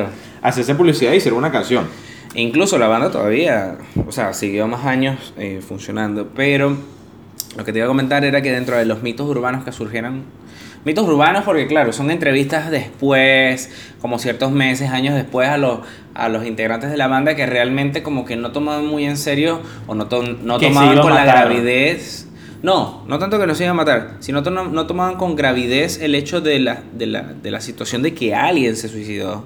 para 0.07 0.09
hacerse 0.43 0.75
publicidad 0.75 1.13
y 1.13 1.19
hacer 1.19 1.33
una 1.35 1.53
canción. 1.53 1.85
E 2.35 2.43
Incluso 2.43 2.79
la 2.79 2.89
banda 2.89 3.11
todavía, 3.11 3.77
o 4.07 4.13
sea, 4.13 4.33
siguió 4.33 4.67
más 4.67 4.85
años 4.85 5.33
eh, 5.39 5.61
funcionando, 5.67 6.29
pero 6.35 6.77
lo 7.57 7.65
que 7.65 7.73
te 7.73 7.79
iba 7.79 7.87
a 7.87 7.89
comentar 7.89 8.25
era 8.25 8.43
que 8.43 8.51
dentro 8.51 8.77
de 8.77 8.85
los 8.85 9.03
mitos 9.03 9.29
urbanos 9.29 9.65
que 9.65 9.71
surgieron, 9.71 10.25
mitos 10.85 11.07
urbanos 11.07 11.45
porque 11.45 11.67
claro, 11.69 11.93
son 11.93 12.11
entrevistas 12.11 12.71
después, 12.73 13.71
como 14.01 14.19
ciertos 14.19 14.51
meses, 14.51 14.91
años 14.91 15.15
después 15.15 15.49
a 15.49 15.59
los, 15.59 15.79
a 16.15 16.29
los 16.29 16.45
integrantes 16.45 16.91
de 16.91 16.97
la 16.97 17.07
banda 17.07 17.37
que 17.37 17.47
realmente 17.47 18.03
como 18.03 18.25
que 18.25 18.35
no 18.35 18.51
tomaban 18.51 18.85
muy 18.87 19.05
en 19.05 19.17
serio 19.17 19.61
o 19.87 19.95
no, 19.95 20.07
to- 20.09 20.23
no 20.23 20.59
Que 20.59 20.67
tomaban 20.69 20.99
con 20.99 21.15
la 21.15 21.25
gravidez. 21.25 22.27
No, 22.63 23.05
no 23.07 23.19
tanto 23.19 23.39
que 23.39 23.47
los 23.47 23.61
iban 23.61 23.73
a 23.73 23.75
matar, 23.75 24.17
sino 24.21 24.41
no, 24.41 24.65
no 24.69 24.87
tomaban 24.87 25.17
con 25.17 25.37
gravidez 25.37 26.01
el 26.01 26.15
hecho 26.15 26.41
de 26.41 26.59
la, 26.59 26.83
de, 26.95 27.07
la, 27.07 27.23
de 27.23 27.51
la 27.51 27.61
situación 27.61 28.03
de 28.03 28.15
que 28.15 28.35
alguien 28.35 28.75
se 28.75 28.89
suicidó 28.89 29.45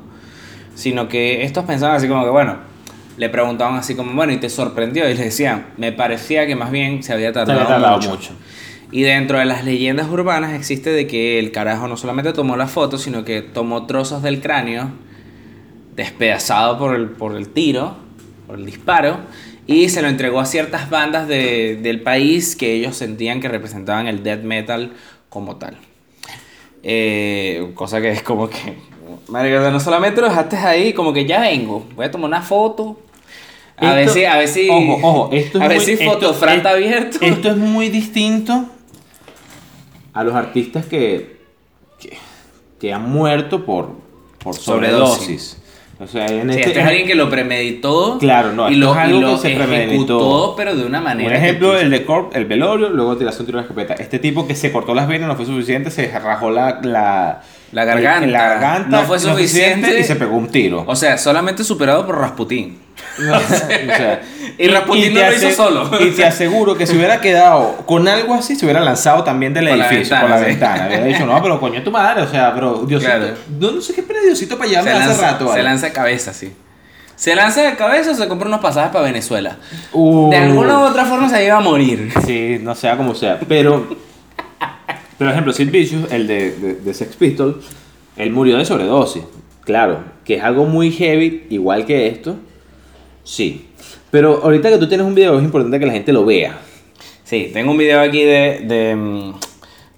sino 0.77 1.09
que 1.09 1.43
estos 1.43 1.65
pensaban 1.65 1.97
así 1.97 2.07
como 2.07 2.23
que, 2.23 2.31
bueno, 2.31 2.68
le 3.19 3.29
preguntaban 3.29 3.75
así 3.77 3.95
como, 3.95 4.15
bueno, 4.15 4.33
¿y 4.33 4.39
te 4.39 4.49
sorprendió? 4.49 5.05
Y 5.05 5.09
les 5.15 5.19
decían, 5.19 5.67
me 5.77 5.93
parecía 5.93 6.47
que 6.47 6.57
más 6.57 6.71
bien 6.71 7.03
se 7.03 7.13
había 7.13 7.29
Se 7.29 7.33
tardado, 7.35 7.61
había 7.61 7.69
tardado 7.69 7.97
mucho. 7.97 8.11
mucho. 8.11 8.31
Y 8.91 9.03
dentro 9.03 9.39
de 9.39 9.45
las 9.45 9.65
leyendas 9.65 10.09
urbanas 10.09 10.55
existe 10.55 10.91
de 10.91 11.07
que 11.07 11.39
el 11.39 11.53
carajo 11.53 11.89
no 11.89 11.97
solamente 11.99 12.33
tomó 12.33 12.57
la 12.57 12.67
foto, 12.69 12.97
sino 12.97 13.25
que 13.25 13.43
tomó 13.43 13.85
trozos 13.85 14.23
del 14.23 14.41
cráneo, 14.41 14.91
despedazado 15.95 16.79
por 16.79 16.95
el, 16.95 17.09
por 17.11 17.37
el 17.37 17.49
tiro, 17.49 17.97
por 18.47 18.59
el 18.59 18.65
disparo, 18.65 19.19
y 19.67 19.89
se 19.91 20.01
lo 20.01 20.09
entregó 20.09 20.41
a 20.41 20.47
ciertas 20.47 20.89
bandas 20.89 21.29
de- 21.29 21.79
del 21.83 22.01
país 22.01 22.57
que 22.57 22.73
ellos 22.73 22.97
sentían 22.97 23.41
que 23.41 23.49
representaban 23.49 24.07
el 24.07 24.23
death 24.23 24.43
metal 24.43 24.93
como 25.29 25.57
tal. 25.57 25.77
Eh, 26.83 27.73
cosa 27.75 28.01
que 28.01 28.11
es 28.11 28.23
como 28.23 28.49
que, 28.49 28.79
marico, 29.29 29.59
no 29.71 29.81
solamente 29.81 30.21
lo 30.21 30.29
dejaste 30.29 30.57
ahí, 30.57 30.93
como 30.95 31.13
que 31.13 31.27
ya 31.27 31.41
vengo, 31.41 31.87
voy 31.97 32.07
a 32.07 32.11
tomar 32.11 32.29
una 32.29 32.41
foto, 32.43 33.01
A 33.81 33.95
ver 33.95 33.99
Esto- 34.01 34.15
si, 34.15 34.25
a 34.25 34.37
ver 34.39 34.49
si. 34.49 34.69
Ojo, 34.69 34.99
ojo, 35.03 35.31
esto 35.33 35.59
es 35.59 35.65
a 35.65 35.69
ver 35.69 35.77
muy- 35.79 35.87
si 35.87 35.93
esto- 35.93 36.05
Fotofran 36.05 36.57
está 36.57 36.71
es- 36.71 36.77
abierto. 36.77 37.19
Esto 37.21 37.51
es 37.51 37.57
muy 37.57 37.89
distinto 37.91 38.67
a 40.13 40.25
los 40.25 40.35
artistas 40.35 40.85
que, 40.87 41.39
que, 42.01 42.17
que 42.81 42.93
han 42.93 43.09
muerto 43.09 43.65
por, 43.65 43.91
por 44.43 44.55
Sobredosis. 44.57 45.19
sobredosis. 45.19 45.63
O 46.01 46.07
sea, 46.07 46.27
en 46.27 46.53
Sí, 46.53 46.59
este, 46.61 46.69
este 46.71 46.81
es 46.81 46.87
alguien 46.87 47.07
que 47.09 47.15
lo 47.17 47.29
premeditó. 47.29 48.19
Claro, 48.19 48.53
no, 48.53 48.69
y 48.71 48.75
esto 48.75 48.87
lo, 48.87 48.93
es 48.93 48.99
algo 48.99 49.19
y 49.19 49.21
lo 49.21 49.35
que 49.35 49.49
se 49.49 49.53
ejecutó, 49.85 50.55
pero 50.57 50.77
de 50.77 50.85
una 50.85 51.01
manera. 51.01 51.29
Un 51.29 51.35
que 51.35 51.45
ejemplo, 51.45 51.77
el 51.77 51.91
de 51.91 52.05
Corp, 52.05 52.37
el 52.37 52.45
velorio, 52.45 52.89
luego 52.91 53.17
tiraste 53.17 53.43
un 53.43 53.47
tiro 53.47 53.59
de 53.59 53.63
escopeta. 53.63 53.95
Este 53.95 54.21
tipo 54.21 54.47
que 54.47 54.55
se 54.55 54.71
cortó 54.71 54.95
las 54.95 55.09
venas 55.09 55.27
no 55.27 55.35
fue 55.35 55.45
suficiente, 55.45 55.91
se 55.91 56.07
rajó 56.21 56.51
la, 56.53 56.79
la, 56.85 57.43
La 57.73 57.85
garganta. 57.85 58.29
la 58.29 58.39
garganta, 58.49 58.89
No 58.89 59.03
fue 59.07 59.19
suficiente. 59.19 59.99
y 59.99 60.05
se 60.05 60.15
pegó 60.15 60.37
un 60.37 60.47
tiro. 60.49 60.85
O 60.87 60.95
sea, 60.95 61.19
solamente 61.19 61.65
superado 61.65 62.07
por 62.07 62.19
Rasputín. 62.19 62.79
No, 63.19 63.37
o 63.37 63.41
sea, 63.41 64.23
Y 64.59 64.67
no 64.69 64.85
te 64.85 65.09
lo 65.11 65.33
hizo 65.35 65.51
solo. 65.51 65.91
Y 66.01 66.11
te 66.11 66.25
aseguro 66.25 66.77
que 66.77 66.87
si 66.87 66.97
hubiera 66.97 67.21
quedado 67.21 67.77
con 67.87 68.07
algo 68.09 68.35
así, 68.35 68.57
se 68.57 68.65
hubiera 68.65 68.81
lanzado 68.81 69.25
también 69.25 69.53
del 69.55 69.65
la 69.67 69.73
edificio, 69.73 69.99
ventana, 70.17 70.21
por 70.23 70.31
la 70.31 70.39
sí. 70.39 70.45
ventana. 70.45 70.85
Había 70.85 71.05
dicho, 71.05 71.27
no, 71.27 71.43
pero 71.43 71.61
coño 71.61 71.83
tu 71.83 71.91
madre, 71.91 72.23
o 72.23 72.29
sea, 72.29 72.55
pero 72.55 72.85
Diosito. 72.87 73.11
Claro. 73.13 73.35
No, 73.59 73.71
no 73.73 73.81
sé 73.81 73.95
qué 73.95 74.01
espera 74.03 74.21
Diosito 74.21 74.57
para 74.57 74.71
llevarme 74.71 74.91
hace 74.93 75.07
lanza, 75.09 75.31
rato. 75.33 75.53
se 75.53 75.63
lanza 75.63 75.87
de 75.87 75.93
cabeza, 75.93 76.33
sí. 76.33 76.53
Se 77.17 77.35
lanza 77.35 77.63
de 77.63 77.75
cabeza 77.77 78.13
o 78.13 78.15
se 78.15 78.29
compra 78.29 78.47
unos 78.49 78.61
pasajes 78.61 78.93
para 78.93 79.05
Venezuela. 79.05 79.57
Uh, 79.93 80.31
De 80.31 80.37
alguna 80.37 80.79
u 80.79 80.83
otra 80.83 81.05
forma 81.05 81.29
se 81.29 81.45
iba 81.45 81.57
a 81.57 81.61
morir. 81.61 82.13
Sí, 82.25 82.59
no 82.63 82.75
sea 82.77 82.97
como 82.97 83.15
sea. 83.15 83.41
Pero, 83.49 83.97
por 85.19 85.29
ejemplo, 85.29 85.53
Sid 85.53 85.71
Vicious, 85.71 86.13
el 86.13 86.29
de, 86.29 86.53
de, 86.53 86.75
de 86.75 86.95
Sex 86.95 87.17
Pistols, 87.17 87.57
él 88.17 88.31
murió 88.31 88.57
de 88.57 88.65
sobredosis. 88.65 89.25
Claro, 89.65 89.99
que 90.25 90.37
es 90.37 90.45
algo 90.45 90.65
muy 90.65 90.93
heavy, 90.93 91.47
igual 91.51 91.85
que 91.87 92.07
esto. 92.07 92.37
Sí. 93.29 93.69
Pero 94.11 94.41
ahorita 94.43 94.71
que 94.71 94.79
tú 94.79 94.89
tienes 94.89 95.07
un 95.07 95.15
video, 95.15 95.37
es 95.39 95.45
importante 95.45 95.79
que 95.79 95.85
la 95.87 95.93
gente 95.93 96.13
lo 96.15 96.25
vea. 96.25 96.57
Sí, 97.25 97.51
tengo 97.53 97.73
un 97.73 97.77
video 97.77 98.01
aquí 98.01 98.23
de, 98.25 98.61
de, 98.65 98.97
mm, 98.97 99.33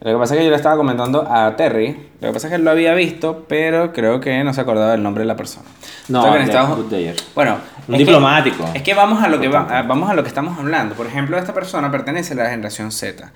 Lo 0.01 0.13
que 0.13 0.19
pasa 0.19 0.35
es 0.35 0.39
que 0.39 0.45
yo 0.47 0.51
le 0.51 0.57
estaba 0.57 0.77
comentando 0.77 1.25
a 1.31 1.55
Terry. 1.57 1.95
Lo 2.21 2.29
que 2.29 2.33
pasa 2.33 2.49
es 2.49 2.51
que 2.51 2.57
él 2.57 2.65
lo 2.65 2.71
había 2.73 2.93
visto, 2.95 3.45
pero 3.49 3.93
creo 3.93 4.19
que 4.21 4.43
no 4.43 4.53
se 4.53 4.61
acordaba 4.63 4.91
del 4.93 5.03
nombre 5.03 5.23
de 5.23 5.29
la 5.29 5.37
persona. 5.37 5.67
No, 6.09 6.35
Entonces, 6.37 6.91
de. 6.91 7.15
Bueno, 7.37 7.59
Un 7.87 7.93
que- 7.95 7.99
diplomático. 7.99 8.65
es 8.75 8.83
que 8.83 8.95
vamos 8.95 9.23
a 9.23 9.29
lo 9.29 9.39
que 9.41 9.47
va- 9.49 9.83
vamos 9.83 10.11
a 10.11 10.15
lo 10.15 10.23
que 10.23 10.29
estamos 10.29 10.59
hablando. 10.59 10.95
Por 10.97 11.07
ejemplo, 11.07 11.39
esta 11.39 11.55
persona 11.55 11.91
pertenece 11.91 12.33
a 12.33 12.37
la 12.37 12.51
generación 12.51 12.91
Z. 12.91 13.31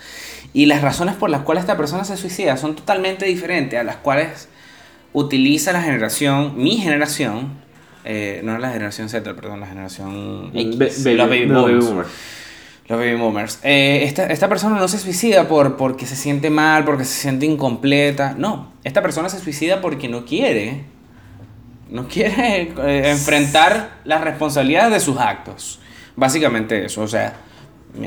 Y 0.53 0.67
las 0.67 0.83
razones 0.83 1.15
por 1.15 1.31
las 1.31 1.43
cuales 1.43 1.63
esta 1.63 1.77
persona 1.77 2.03
se 2.05 2.17
suicida 2.17 2.57
son 2.57 2.75
totalmente 2.75 3.27
diferentes 3.27 3.79
a 3.79 3.85
las 3.85 3.97
cuales 3.97 4.49
utiliza 5.13 5.73
la 5.73 5.83
generación, 5.83 6.55
mi 6.57 6.79
generación, 6.79 7.63
eh, 8.05 8.41
no 8.45 8.59
la 8.59 8.71
generación 8.71 9.09
Z, 9.09 9.35
perdón, 9.35 9.61
la 9.61 9.67
generación 9.67 10.51
X, 10.55 11.05
Be- 11.05 11.15
los 11.15 11.29
baby 11.29 11.47
los 11.47 11.63
baby 11.63 11.75
boomers. 11.75 11.87
boomers. 11.87 12.09
Los 12.87 12.99
baby 12.99 13.15
boomers. 13.15 13.59
Eh, 13.63 14.03
esta, 14.05 14.27
esta 14.27 14.49
persona 14.49 14.79
no 14.79 14.89
se 14.89 14.99
suicida 14.99 15.49
por, 15.49 15.77
porque 15.77 16.05
se 16.07 16.17
siente 16.17 16.51
mal, 16.51 16.85
porque 16.85 17.05
se 17.05 17.15
siente 17.21 17.47
incompleta. 17.47 18.35
No, 18.37 18.73
esta 18.85 19.01
persona 19.03 19.29
se 19.31 19.39
suicida 19.39 19.81
porque 19.81 20.09
no 20.09 20.25
quiere. 20.27 20.85
No 21.91 22.09
quiere 22.09 22.73
eh, 22.85 23.11
enfrentar 23.11 24.01
las 24.05 24.21
responsabilidades 24.23 24.93
de 24.93 25.01
sus 25.01 25.19
actos. 25.19 25.81
Básicamente 26.17 26.85
eso. 26.85 27.03
O 27.03 27.09
sea, 27.09 27.35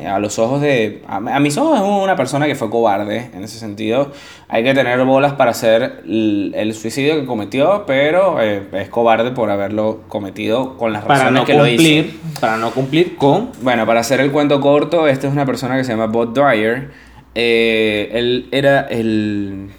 a 0.05 0.19
los 0.19 0.37
ojos 0.37 0.61
de... 0.61 1.01
A, 1.07 1.17
a 1.17 1.39
mis 1.39 1.57
ojos 1.57 1.77
es 1.79 1.83
una 1.83 2.15
persona 2.15 2.45
que 2.45 2.55
fue 2.55 2.69
cobarde 2.69 3.29
en 3.33 3.43
ese 3.43 3.57
sentido. 3.57 4.11
Hay 4.49 4.63
que 4.63 4.73
tener 4.73 5.03
bolas 5.05 5.33
para 5.33 5.51
hacer 5.51 6.01
el, 6.05 6.53
el 6.55 6.73
suicidio 6.73 7.19
que 7.19 7.25
cometió, 7.25 7.85
pero 7.87 8.41
eh, 8.41 8.63
es 8.73 8.89
cobarde 8.89 9.31
por 9.31 9.49
haberlo 9.49 10.01
cometido 10.07 10.77
con 10.77 10.93
las 10.93 11.03
Para 11.05 11.19
razones 11.19 11.41
no 11.41 11.45
que 11.45 11.53
lo 11.53 11.67
hizo. 11.67 11.77
cumplir, 11.77 12.19
para 12.39 12.57
no 12.57 12.71
cumplir 12.71 13.15
con 13.15 13.51
Bueno, 13.61 13.85
para 13.85 14.01
hacer 14.01 14.19
el 14.19 14.31
cuento 14.31 14.59
corto, 14.59 15.07
esta 15.07 15.27
es 15.27 15.33
una 15.33 15.45
persona 15.45 15.77
que 15.77 15.83
se 15.83 15.91
llama 15.91 16.07
Bob 16.07 16.33
Dwyer. 16.33 16.91
Eh, 17.35 18.09
él 18.13 18.47
era 18.51 18.81
el, 18.81 19.69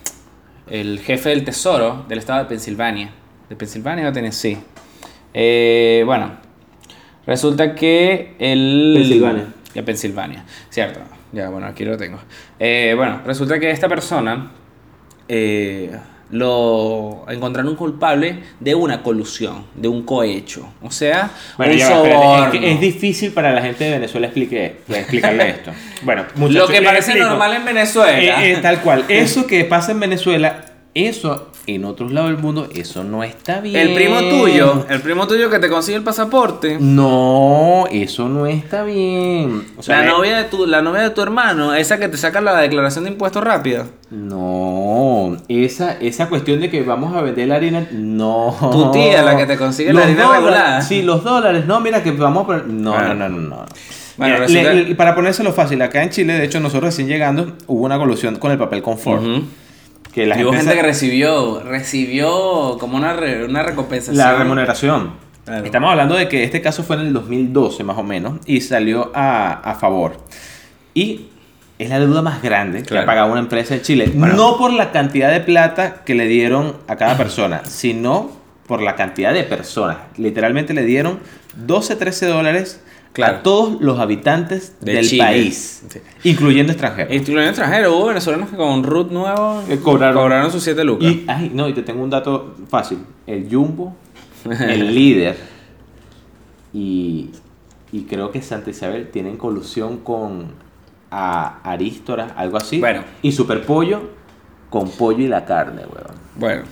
el 0.71 1.01
jefe 1.01 1.31
del 1.31 1.45
tesoro 1.45 2.05
del 2.09 2.19
estado 2.19 2.41
de 2.41 2.45
Pensilvania. 2.47 3.11
¿De 3.49 3.57
Pensilvania 3.57 4.09
o 4.09 4.13
Tennessee? 4.13 4.59
Eh, 5.35 6.03
bueno, 6.07 6.33
resulta 7.27 7.75
que 7.75 8.35
él... 8.39 8.93
Pensilvania. 8.97 9.47
De 9.75 9.83
Pensilvania, 9.83 10.45
cierto. 10.71 11.01
Ya, 11.33 11.49
bueno, 11.51 11.67
aquí 11.67 11.85
lo 11.85 11.97
tengo. 11.97 12.19
Eh, 12.59 12.95
bueno, 12.97 13.21
resulta 13.27 13.59
que 13.61 13.71
esta 13.71 13.89
persona 13.89 14.51
eh, 15.29 15.91
lo 16.31 17.25
encontraron 17.29 17.77
culpable 17.77 18.41
de 18.61 18.75
una 18.75 19.03
colusión, 19.03 19.67
de 19.75 19.89
un 19.89 20.03
cohecho. 20.05 20.73
O 20.83 20.91
sea, 20.91 21.31
Bueno, 21.57 21.75
un 21.75 21.81
soborno. 21.81 22.45
es, 22.47 22.51
que 22.61 22.73
es 22.73 22.81
difícil 22.81 23.33
para 23.33 23.53
la 23.53 23.63
gente 23.63 23.85
de 23.85 23.91
Venezuela 23.93 24.27
explique, 24.27 24.81
explicarle 24.89 25.49
esto. 25.51 25.71
Bueno, 26.03 26.25
Lo 26.35 26.41
muchachos, 26.41 26.71
que 26.71 26.81
les 26.81 26.89
parece 26.89 27.11
explico. 27.11 27.29
normal 27.29 27.55
en 27.55 27.65
Venezuela. 27.65 28.47
Eh, 28.47 28.59
tal 28.63 28.81
cual. 28.81 29.05
Eso 29.09 29.47
que 29.47 29.65
pasa 29.65 29.93
en 29.93 30.01
Venezuela, 30.01 30.65
eso 30.95 31.53
en 31.75 31.85
otros 31.85 32.13
lados 32.13 32.31
del 32.31 32.39
mundo, 32.39 32.69
eso 32.75 33.05
no 33.05 33.23
está 33.23 33.61
bien. 33.61 33.77
el 33.77 33.95
primo 33.95 34.21
tuyo, 34.21 34.87
el 34.89 35.01
primo 35.03 35.27
tuyo 35.27 35.51
que 35.51 35.59
te 35.59 35.69
consigue 35.69 35.99
el 35.99 36.03
pasaporte. 36.03 36.79
No, 36.81 37.85
eso 37.91 38.29
no 38.29 38.47
está 38.47 38.85
bien. 38.85 39.65
O 39.77 39.83
sea, 39.83 40.01
la, 40.03 40.07
novia 40.11 40.39
de 40.39 40.45
tu, 40.45 40.67
la 40.67 40.81
novia 40.83 41.03
de 41.03 41.11
tu 41.11 41.21
hermano, 41.21 41.75
esa 41.75 41.99
que 41.99 42.09
te 42.09 42.17
saca 42.17 42.41
la 42.41 42.57
declaración 42.59 43.05
de 43.05 43.11
impuestos 43.11 43.45
rápida. 43.45 43.87
No, 44.11 45.37
esa, 45.49 45.93
esa 46.01 46.29
cuestión 46.29 46.61
de 46.61 46.71
que 46.71 46.83
vamos 46.83 47.15
a 47.15 47.21
vender 47.21 47.49
la 47.49 47.57
harina, 47.57 47.87
no. 47.93 48.57
Tu 48.73 48.91
tía, 48.93 49.23
la 49.23 49.37
que 49.37 49.47
te 49.47 49.57
consigue 49.57 49.93
la 49.93 50.01
Los 50.01 50.05
harina 50.05 50.23
dólares, 50.25 50.45
regulada. 50.45 50.81
Sí, 50.83 51.03
los 51.03 51.23
dólares, 51.25 51.67
no, 51.67 51.81
mira 51.81 52.03
que 52.03 52.13
vamos 52.13 52.45
a 52.45 52.47
poner. 52.47 52.67
No, 52.67 52.95
Ah. 52.95 53.09
no, 53.09 53.15
no, 53.15 53.29
no, 53.29 53.41
no. 53.41 53.67
Bueno, 54.17 54.37
resulta- 54.39 54.73
le- 54.73 54.85
le- 54.85 54.95
para 54.97 55.15
ponérselo 55.15 55.53
fácil, 55.53 55.81
acá 55.83 56.03
en 56.03 56.11
Chile, 56.11 56.33
de 56.33 56.45
hecho, 56.45 56.59
nosotros 56.61 56.85
recién 56.93 57.07
llegando, 57.09 57.53
hubo 57.67 57.85
una 57.85 57.99
colusión 57.99 58.37
con 58.37 58.51
el 58.51 58.59
papel 58.59 58.83
confort. 58.83 59.23
Que 60.13 60.25
Y 60.27 60.45
hubo 60.45 60.53
gente 60.53 60.75
que 60.75 60.83
recibió, 60.83 61.61
recibió 61.63 62.77
como 62.79 62.97
una, 62.97 63.13
re- 63.13 63.45
una 63.45 63.63
recompensación. 63.63 64.17
La 64.17 64.35
remuneración. 64.37 65.13
Claro. 65.45 65.65
Estamos 65.65 65.91
hablando 65.91 66.15
de 66.15 66.29
que 66.29 66.45
este 66.45 66.61
caso 66.61 66.83
fue 66.83 66.97
en 66.97 67.03
el 67.03 67.13
2012 67.13 67.83
más 67.85 67.97
o 67.97 68.03
menos 68.03 68.39
y 68.47 68.61
salió 68.61 69.11
a, 69.15 69.53
a 69.53 69.75
favor. 69.77 70.17
Y 70.95 71.27
es 71.79 71.89
la 71.89 72.01
deuda 72.01 72.23
más 72.23 72.43
grande 72.43 72.83
que 72.83 72.99
ha 72.99 73.07
pagado 73.07 73.31
una 73.31 73.41
empresa 73.41 73.75
en 73.75 73.83
Chile. 73.83 74.11
Bueno. 74.15 74.35
No 74.35 74.59
por 74.59 74.73
la 74.73 74.91
cantidad 74.91 75.31
de 75.31 75.41
plata 75.41 76.03
que 76.05 76.15
le 76.15 76.27
dieron 76.27 76.77
a 76.89 76.97
cada 76.97 77.17
persona, 77.17 77.63
sino 77.65 78.31
por 78.67 78.83
la 78.83 78.95
cantidad 78.97 79.33
de 79.33 79.45
personas. 79.45 79.97
Literalmente 80.17 80.75
le 80.75 80.83
dieron 80.85 81.21
12, 81.57 81.97
13 81.97 82.27
dólares 82.27 82.83
Claro. 83.19 83.37
a 83.39 83.43
todos 83.43 83.81
los 83.81 83.99
habitantes 83.99 84.75
De 84.81 84.93
del 84.95 85.07
Chile. 85.09 85.23
país, 85.25 85.83
Sí. 85.89 86.01
incluyendo 86.25 86.73
extranjeros. 86.73 87.13
Incluyendo 87.13 87.49
extranjeros, 87.51 87.93
hubo 87.95 88.07
venezolanos 88.07 88.49
que 88.51 88.57
con 88.57 88.83
root 88.83 89.11
nuevo 89.11 89.63
Eh, 89.69 89.79
cobraron. 89.83 90.51
sus 90.53 90.63
7 90.63 90.85
lucas. 90.85 91.09
Y, 91.11 91.25
ay, 91.29 91.51
no, 91.53 91.69
y 91.69 91.73
te 91.75 91.83
tengo 91.83 92.03
un 92.03 92.11
dato 92.11 92.55
fácil. 92.69 92.99
El 93.27 93.49
Jumbo, 93.51 93.95
el 94.51 94.95
líder 94.95 95.37
y, 96.73 97.31
y 97.93 98.03
creo 98.03 98.31
que 98.31 98.43
Santa 98.43 98.71
Isabel 98.71 99.09
tienen 99.11 99.37
colusión 99.37 99.99
con 99.99 100.53
a 101.11 101.61
Arístora, 101.63 102.35
algo 102.37 102.59
así. 102.59 102.79
Bueno. 102.81 103.03
Y 103.23 103.33
Superpollo 103.33 104.11
con 104.71 104.91
pollo 104.91 105.25
y 105.25 105.29
la 105.29 105.45
carne, 105.47 105.81
weón. 105.83 106.15
Bueno, 106.37 106.63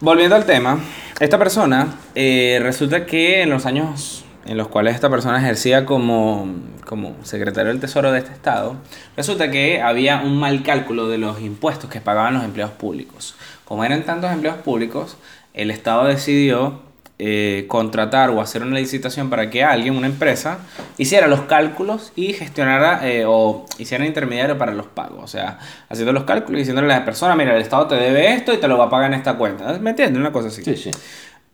volviendo 0.00 0.34
al 0.36 0.46
tema, 0.46 0.78
esta 1.20 1.38
persona 1.38 1.94
eh, 2.14 2.58
resulta 2.62 3.04
que 3.04 3.42
en 3.42 3.50
los 3.50 3.66
años 3.66 4.23
en 4.46 4.56
los 4.56 4.68
cuales 4.68 4.94
esta 4.94 5.10
persona 5.10 5.38
ejercía 5.38 5.86
como, 5.86 6.46
como 6.84 7.16
secretario 7.22 7.70
del 7.70 7.80
Tesoro 7.80 8.12
de 8.12 8.18
este 8.18 8.32
estado, 8.32 8.76
resulta 9.16 9.50
que 9.50 9.80
había 9.80 10.20
un 10.20 10.38
mal 10.38 10.62
cálculo 10.62 11.08
de 11.08 11.18
los 11.18 11.40
impuestos 11.40 11.90
que 11.90 12.00
pagaban 12.00 12.34
los 12.34 12.44
empleados 12.44 12.74
públicos. 12.74 13.36
Como 13.64 13.84
eran 13.84 14.02
tantos 14.04 14.30
empleados 14.30 14.62
públicos, 14.62 15.16
el 15.54 15.70
estado 15.70 16.04
decidió 16.04 16.82
eh, 17.16 17.66
contratar 17.68 18.30
o 18.30 18.40
hacer 18.40 18.62
una 18.62 18.76
licitación 18.76 19.30
para 19.30 19.48
que 19.48 19.62
alguien, 19.62 19.96
una 19.96 20.08
empresa, 20.08 20.58
hiciera 20.98 21.28
los 21.28 21.42
cálculos 21.42 22.12
y 22.16 22.32
gestionara 22.32 23.08
eh, 23.08 23.24
o 23.24 23.66
hiciera 23.78 24.04
intermediario 24.04 24.58
para 24.58 24.74
los 24.74 24.86
pagos. 24.86 25.22
O 25.22 25.28
sea, 25.28 25.60
haciendo 25.88 26.12
los 26.12 26.24
cálculos 26.24 26.58
y 26.58 26.62
diciéndole 26.62 26.92
a 26.92 26.98
la 26.98 27.04
persona, 27.04 27.36
mira, 27.36 27.54
el 27.54 27.62
Estado 27.62 27.86
te 27.86 27.94
debe 27.94 28.34
esto 28.34 28.52
y 28.52 28.56
te 28.58 28.66
lo 28.66 28.76
va 28.76 28.86
a 28.86 28.90
pagar 28.90 29.12
en 29.12 29.18
esta 29.18 29.34
cuenta. 29.34 29.78
¿Me 29.78 29.90
entiendes? 29.90 30.18
Una 30.18 30.32
cosa 30.32 30.48
así. 30.48 30.64
Sí, 30.64 30.76
sí. 30.76 30.90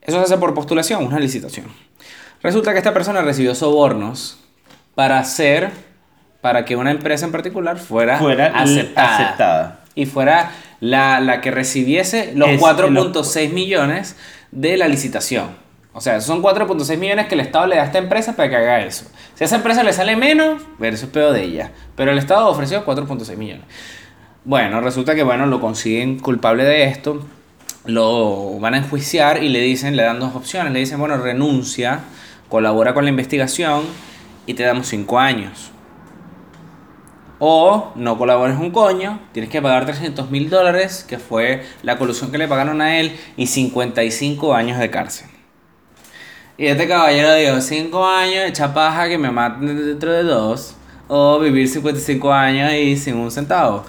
Eso 0.00 0.16
se 0.16 0.24
hace 0.24 0.38
por 0.38 0.54
postulación, 0.54 1.04
una 1.04 1.20
licitación. 1.20 1.66
Resulta 2.42 2.72
que 2.72 2.78
esta 2.78 2.94
persona 2.94 3.22
recibió 3.22 3.54
sobornos 3.54 4.38
para 4.94 5.18
hacer, 5.18 5.70
para 6.40 6.64
que 6.64 6.76
una 6.76 6.90
empresa 6.90 7.26
en 7.26 7.32
particular 7.32 7.78
fuera, 7.78 8.18
Fuera 8.18 8.46
aceptada. 8.58 9.14
aceptada. 9.16 9.80
Y 9.94 10.06
fuera 10.06 10.50
la, 10.80 11.20
la 11.20 11.40
que 11.40 11.50
recibiese 11.50 12.32
los 12.34 12.48
Es- 12.48 12.60
4.6 12.60 13.50
millones 13.52 14.16
de 14.50 14.76
la 14.76 14.88
licitación. 14.88 15.48
O 15.92 16.00
sea, 16.00 16.20
son 16.20 16.40
4.6 16.40 16.96
millones 16.98 17.26
que 17.26 17.34
el 17.34 17.40
Estado 17.40 17.66
le 17.66 17.76
da 17.76 17.82
a 17.82 17.86
esta 17.86 17.98
empresa 17.98 18.36
para 18.36 18.48
que 18.48 18.56
haga 18.56 18.80
eso. 18.82 19.06
Si 19.34 19.42
a 19.44 19.46
esa 19.46 19.56
empresa 19.56 19.82
le 19.82 19.92
sale 19.92 20.14
menos, 20.16 20.62
eso 20.80 21.06
es 21.06 21.10
peor 21.12 21.32
de 21.32 21.42
ella. 21.42 21.72
Pero 21.96 22.12
el 22.12 22.18
Estado 22.18 22.48
ofreció 22.48 22.86
4.6 22.86 23.36
millones. 23.36 23.64
Bueno, 24.44 24.80
resulta 24.80 25.14
que 25.14 25.24
bueno, 25.24 25.46
lo 25.46 25.60
consiguen 25.60 26.18
culpable 26.20 26.64
de 26.64 26.84
esto, 26.84 27.26
lo 27.84 28.58
van 28.60 28.74
a 28.74 28.78
enjuiciar 28.78 29.42
y 29.42 29.48
le 29.48 29.60
dicen, 29.60 29.96
le 29.96 30.02
dan 30.04 30.20
dos 30.20 30.34
opciones, 30.34 30.72
le 30.72 30.78
dicen, 30.78 30.98
bueno, 30.98 31.16
renuncia 31.18 32.00
colabora 32.50 32.92
con 32.92 33.04
la 33.04 33.10
investigación 33.10 33.84
y 34.44 34.52
te 34.54 34.64
damos 34.64 34.88
5 34.88 35.18
años. 35.18 35.70
O 37.38 37.92
no 37.94 38.18
colabores 38.18 38.58
un 38.58 38.70
coño, 38.70 39.18
tienes 39.32 39.50
que 39.50 39.62
pagar 39.62 39.86
300 39.86 40.30
mil 40.30 40.50
dólares, 40.50 41.06
que 41.08 41.18
fue 41.18 41.62
la 41.82 41.96
colusión 41.96 42.30
que 42.30 42.36
le 42.36 42.46
pagaron 42.46 42.82
a 42.82 43.00
él, 43.00 43.16
y 43.38 43.46
55 43.46 44.52
años 44.52 44.78
de 44.78 44.90
cárcel. 44.90 45.28
Y 46.58 46.66
este 46.66 46.86
caballero 46.86 47.34
dijo, 47.34 47.60
5 47.62 48.06
años 48.06 48.44
de 48.44 48.52
chapaja 48.52 49.08
que 49.08 49.16
me 49.16 49.30
maten 49.30 49.86
dentro 49.86 50.12
de 50.12 50.24
dos, 50.24 50.74
o 51.08 51.38
vivir 51.38 51.66
55 51.66 52.30
años 52.30 52.74
y 52.74 52.96
sin 52.98 53.16
un 53.16 53.30
centavo. 53.30 53.84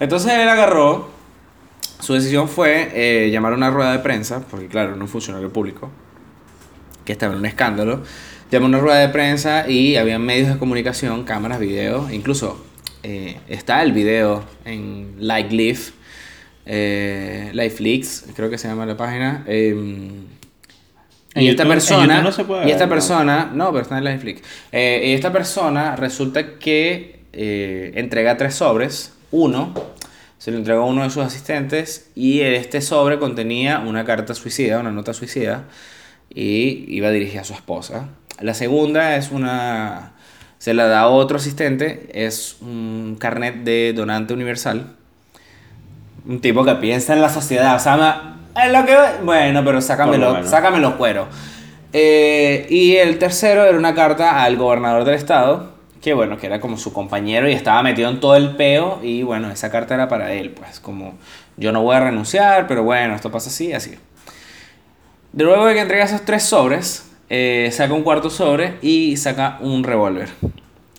Entonces 0.00 0.32
él 0.32 0.48
agarró, 0.48 1.10
su 2.00 2.14
decisión 2.14 2.48
fue 2.48 2.90
eh, 2.94 3.30
llamar 3.30 3.52
a 3.52 3.56
una 3.56 3.70
rueda 3.70 3.92
de 3.92 3.98
prensa, 3.98 4.40
porque 4.50 4.68
claro, 4.68 4.94
era 4.94 5.02
un 5.02 5.08
funcionario 5.08 5.52
público, 5.52 5.90
que 7.04 7.12
estaba 7.12 7.32
en 7.34 7.40
un 7.40 7.46
escándalo, 7.46 8.02
llamó 8.50 8.66
a 8.66 8.68
una 8.68 8.78
rueda 8.78 8.98
de 9.00 9.08
prensa 9.08 9.68
y 9.68 9.96
había 9.96 10.18
medios 10.18 10.48
de 10.48 10.58
comunicación, 10.58 11.24
cámaras, 11.24 11.58
videos, 11.60 12.12
incluso 12.12 12.64
eh, 13.02 13.38
está 13.48 13.82
el 13.82 13.92
video 13.92 14.44
en 14.64 15.14
Like 15.18 15.54
Live, 15.54 15.80
eh, 16.66 17.50
Lifelix, 17.52 18.24
creo 18.34 18.48
que 18.50 18.58
se 18.58 18.68
llama 18.68 18.86
la 18.86 18.96
página. 18.96 19.44
em, 19.46 20.24
y 21.36 21.48
esta 21.48 21.64
YouTube- 21.64 21.68
persona, 21.68 22.22
no 22.22 22.30
se 22.32 22.44
puede 22.44 22.68
y 22.68 22.70
esta 22.70 22.88
persona, 22.88 23.50
no, 23.52 23.70
pero 23.72 23.82
está 23.82 23.98
en 23.98 24.04
Lifelix. 24.04 24.42
Eh, 24.72 25.02
y 25.06 25.12
esta 25.14 25.32
persona 25.32 25.96
resulta 25.96 26.58
que 26.58 27.20
eh, 27.32 27.92
entrega 27.96 28.36
tres 28.36 28.54
sobres, 28.54 29.12
uno 29.32 29.74
se 30.38 30.52
lo 30.52 30.58
entregó 30.58 30.82
a 30.82 30.86
uno 30.86 31.02
de 31.02 31.10
sus 31.10 31.24
asistentes 31.24 32.10
y 32.14 32.40
este 32.40 32.80
sobre 32.80 33.18
contenía 33.18 33.80
una 33.80 34.04
carta 34.04 34.34
suicida, 34.34 34.78
una 34.78 34.92
nota 34.92 35.12
suicida 35.12 35.64
y 36.34 36.84
iba 36.88 37.10
dirigida 37.10 37.42
a 37.42 37.44
su 37.44 37.54
esposa. 37.54 38.08
La 38.40 38.54
segunda 38.54 39.16
es 39.16 39.30
una 39.30 40.14
se 40.64 40.72
la 40.72 40.86
da 40.86 41.00
a 41.00 41.08
otro 41.08 41.36
asistente, 41.36 42.08
es 42.14 42.56
un 42.62 43.18
carnet 43.20 43.64
de 43.64 43.92
donante 43.92 44.32
universal. 44.32 44.96
Un 46.26 46.40
tipo 46.40 46.64
que 46.64 46.74
piensa 46.76 47.12
en 47.12 47.20
la 47.20 47.28
sociedad, 47.28 47.76
o 47.76 47.78
sea, 47.78 48.36
en 48.56 48.72
lo 48.72 48.86
que 48.86 48.96
bueno, 49.24 49.62
pero 49.62 49.82
sácamelo, 49.82 50.32
menos. 50.32 50.48
sácame 50.48 50.78
los 50.78 50.94
cueros. 50.94 51.28
Eh, 51.92 52.66
y 52.70 52.96
el 52.96 53.18
tercero 53.18 53.62
era 53.64 53.76
una 53.76 53.94
carta 53.94 54.42
al 54.42 54.56
gobernador 54.56 55.04
del 55.04 55.16
estado, 55.16 55.74
que 56.00 56.14
bueno, 56.14 56.38
que 56.38 56.46
era 56.46 56.60
como 56.60 56.78
su 56.78 56.94
compañero 56.94 57.46
y 57.46 57.52
estaba 57.52 57.82
metido 57.82 58.08
en 58.08 58.20
todo 58.20 58.34
el 58.36 58.56
peo 58.56 59.00
y 59.02 59.22
bueno, 59.22 59.50
esa 59.50 59.70
carta 59.70 59.94
era 59.94 60.08
para 60.08 60.32
él, 60.32 60.48
pues 60.50 60.80
como 60.80 61.12
yo 61.58 61.72
no 61.72 61.82
voy 61.82 61.94
a 61.94 62.00
renunciar, 62.00 62.66
pero 62.66 62.84
bueno, 62.84 63.14
esto 63.14 63.30
pasa 63.30 63.50
así, 63.50 63.74
así. 63.74 63.96
De 65.34 65.42
luego 65.42 65.66
de 65.66 65.74
que 65.74 65.80
entrega 65.80 66.04
esos 66.04 66.24
tres 66.24 66.44
sobres, 66.44 67.10
eh, 67.28 67.68
saca 67.72 67.92
un 67.92 68.04
cuarto 68.04 68.30
sobre 68.30 68.74
y 68.82 69.16
saca 69.16 69.58
un 69.60 69.82
revólver. 69.82 70.28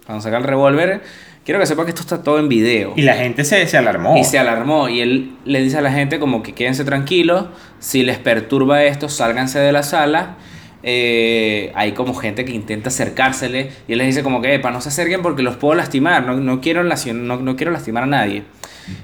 Cuando 0.06 0.22
saca 0.22 0.36
el 0.36 0.44
revólver, 0.44 1.04
quiero 1.46 1.62
que 1.62 1.66
sepa 1.66 1.86
que 1.86 1.92
esto 1.92 2.02
está 2.02 2.22
todo 2.22 2.38
en 2.38 2.50
video. 2.50 2.92
Y 2.98 3.04
la 3.04 3.14
gente 3.14 3.46
se, 3.46 3.66
se 3.66 3.78
alarmó. 3.78 4.18
Y 4.18 4.26
se 4.26 4.38
alarmó 4.38 4.90
y 4.90 5.00
él 5.00 5.38
le 5.46 5.62
dice 5.62 5.78
a 5.78 5.82
la 5.82 5.94
gente 5.94 6.20
como 6.20 6.44
que 6.44 6.52
quédense 6.52 6.84
tranquilos, 6.84 7.46
si 7.80 8.04
les 8.04 8.18
perturba 8.18 8.84
esto, 8.84 9.08
sálganse 9.08 9.60
de 9.60 9.72
la 9.72 9.84
sala. 9.84 10.36
Eh, 10.84 11.72
hay 11.74 11.94
como 11.94 12.14
gente 12.14 12.44
que 12.44 12.52
intenta 12.52 12.90
acercársele 12.90 13.72
y 13.88 13.94
él 13.94 14.00
les 14.00 14.08
dice 14.08 14.22
como 14.22 14.42
que, 14.42 14.60
para 14.60 14.74
no 14.74 14.82
se 14.82 14.90
acerquen 14.90 15.22
porque 15.22 15.44
los 15.44 15.56
puedo 15.56 15.76
lastimar, 15.76 16.26
no, 16.26 16.36
no, 16.36 16.60
quiero, 16.60 16.84
no, 16.84 17.38
no 17.38 17.56
quiero 17.56 17.72
lastimar 17.72 18.04
a 18.04 18.08
nadie. 18.08 18.44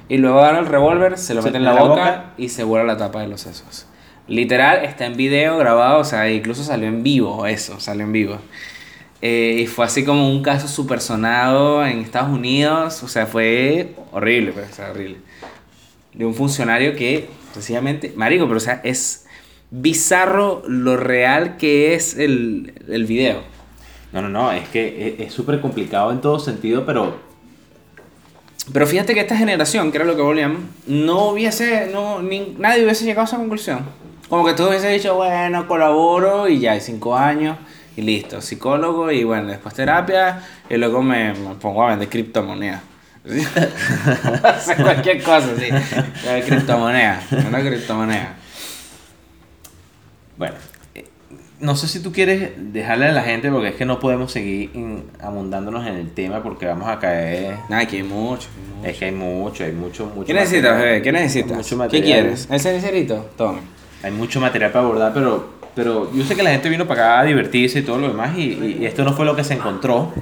Y 0.09 0.17
luego 0.17 0.39
agarra 0.39 0.59
el 0.59 0.65
revólver, 0.65 1.17
se 1.17 1.33
lo 1.35 1.41
Se 1.41 1.47
mete 1.47 1.57
en 1.57 1.63
la, 1.63 1.69
en 1.71 1.75
la 1.77 1.83
boca, 1.83 1.93
boca. 1.95 2.33
y 2.37 2.49
se 2.49 2.65
vuela 2.65 2.83
la 2.83 2.97
tapa 2.97 3.21
de 3.21 3.29
los 3.29 3.39
sesos. 3.39 3.87
Literal, 4.31 4.85
está 4.85 5.05
en 5.05 5.17
video 5.17 5.57
grabado, 5.57 5.99
o 5.99 6.03
sea, 6.05 6.31
incluso 6.31 6.63
salió 6.63 6.87
en 6.87 7.03
vivo 7.03 7.45
eso, 7.45 7.81
salió 7.81 8.05
en 8.05 8.13
vivo. 8.13 8.37
Eh, 9.21 9.59
y 9.63 9.67
fue 9.67 9.83
así 9.85 10.05
como 10.05 10.29
un 10.29 10.41
caso 10.41 10.69
super 10.69 11.01
sonado 11.01 11.85
en 11.85 11.99
Estados 11.99 12.29
Unidos. 12.29 13.03
O 13.03 13.09
sea, 13.09 13.25
fue 13.25 13.93
horrible, 14.13 14.53
pues, 14.53 14.71
o 14.71 14.73
sea, 14.73 14.91
horrible. 14.91 15.17
De 16.13 16.23
un 16.25 16.33
funcionario 16.33 16.95
que, 16.95 17.27
sencillamente, 17.53 18.13
marico, 18.15 18.45
pero 18.45 18.57
o 18.57 18.61
sea, 18.61 18.79
es 18.85 19.25
bizarro 19.69 20.63
lo 20.65 20.95
real 20.95 21.57
que 21.57 21.93
es 21.93 22.17
el, 22.17 22.73
el 22.87 23.03
video. 23.05 23.41
No, 24.13 24.21
no, 24.21 24.29
no, 24.29 24.51
es 24.53 24.67
que 24.69 25.15
es- 25.19 25.27
es 25.27 25.33
súper 25.33 25.59
complicado 25.59 26.09
en 26.11 26.21
todo 26.21 26.39
sentido, 26.39 26.85
pero 26.85 27.19
Pero 28.71 28.87
fíjate 28.87 29.13
que 29.13 29.19
esta 29.21 29.35
generación, 29.35 29.91
que 29.91 29.97
era 29.97 30.05
lo 30.05 30.15
que 30.15 30.21
volvíamos, 30.21 30.61
no 30.87 31.29
hubiese, 31.29 31.89
no, 31.91 32.21
ni- 32.21 32.55
nadie 32.59 32.83
hubiese 32.85 33.03
llegado 33.03 33.21
a 33.23 33.25
esa 33.25 33.37
conclusión. 33.37 33.79
Como 34.31 34.45
que 34.45 34.53
tú 34.53 34.69
hubiese 34.69 34.87
dicho, 34.87 35.13
bueno, 35.15 35.67
colaboro 35.67 36.47
y 36.47 36.59
ya 36.61 36.71
hay 36.71 36.79
cinco 36.79 37.17
años 37.17 37.57
y 37.97 38.01
listo. 38.01 38.39
Psicólogo 38.41 39.11
y 39.11 39.25
bueno, 39.25 39.49
después 39.49 39.75
terapia 39.75 40.41
y 40.69 40.77
luego 40.77 41.01
me, 41.03 41.33
me 41.33 41.55
pongo 41.55 41.83
a 41.83 41.89
vender 41.89 42.07
criptomonedas. 42.07 42.81
Hacer 44.43 44.77
cualquier 44.77 45.21
cosa, 45.21 45.49
sí. 45.57 45.65
Eh, 46.27 46.43
Criptomoneda, 46.47 47.21
una 47.45 47.59
criptomoneda. 47.59 48.35
bueno. 50.37 50.55
eh, 50.95 51.05
No 51.59 51.75
sé 51.75 51.89
si 51.89 52.01
tú 52.01 52.13
quieres 52.13 52.51
dejarle 52.55 53.07
a 53.07 53.11
la 53.11 53.23
gente, 53.23 53.51
porque 53.51 53.67
es 53.67 53.75
que 53.75 53.85
no 53.85 53.99
podemos 53.99 54.31
seguir 54.31 54.71
abundándonos 55.21 55.85
en 55.87 55.95
el 55.95 56.09
tema 56.13 56.41
porque 56.41 56.65
vamos 56.67 56.87
a 56.87 56.99
caer. 56.99 57.57
Nada, 57.67 57.85
que 57.85 57.97
hay 57.97 58.03
mucho. 58.03 58.47
hay 58.55 58.75
mucho. 58.77 58.87
Es 58.89 58.97
que 58.97 59.05
hay 59.05 59.11
mucho, 59.11 59.63
hay 59.65 59.71
mucho, 59.73 60.05
mucho. 60.05 60.25
¿Qué 60.25 60.33
necesitas, 60.33 60.77
bebé? 60.79 61.01
¿Qué 61.01 61.11
necesitas? 61.11 61.57
Mucho 61.57 61.89
¿Qué 61.89 62.01
quieres? 62.01 62.47
¿El 62.49 62.59
cenicerito? 62.61 63.29
Toma. 63.37 63.59
Hay 64.03 64.11
mucho 64.11 64.39
material 64.39 64.71
para 64.71 64.85
abordar, 64.85 65.13
pero, 65.13 65.49
pero 65.75 66.11
yo 66.13 66.23
sé 66.23 66.35
que 66.35 66.43
la 66.43 66.49
gente 66.51 66.69
vino 66.69 66.87
para 66.87 67.01
acá 67.13 67.19
a 67.19 67.23
divertirse 67.23 67.79
y 67.79 67.81
todo 67.83 67.97
lo 67.97 68.07
demás, 68.09 68.35
y, 68.37 68.77
y 68.81 68.85
esto 68.85 69.03
no 69.03 69.13
fue 69.13 69.25
lo 69.25 69.35
que 69.35 69.43
se 69.43 69.53
encontró. 69.53 70.13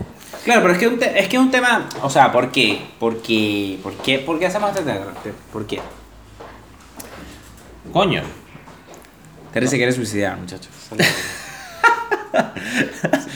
Claro, 0.43 0.61
pero 0.61 0.73
es 0.73 0.79
que, 0.79 0.87
un 0.87 0.97
te- 0.99 1.19
es 1.19 1.27
que 1.27 1.35
es 1.37 1.41
un 1.41 1.51
tema. 1.51 1.87
O 2.01 2.09
sea, 2.09 2.31
¿por 2.31 2.49
qué? 2.51 2.79
¿Por 2.99 3.21
qué? 3.21 3.77
¿Por 3.83 3.93
qué, 3.95 4.19
¿Por 4.19 4.39
qué 4.39 4.45
hacemos 4.47 4.69
este 4.71 4.83
tema? 4.83 5.05
¿Por 5.51 5.65
qué? 5.67 5.79
Coño. 7.91 8.21
Terry 9.53 9.67
se 9.67 9.77
quiere 9.77 9.91
suicidar, 9.91 10.37
muchachos. 10.37 10.69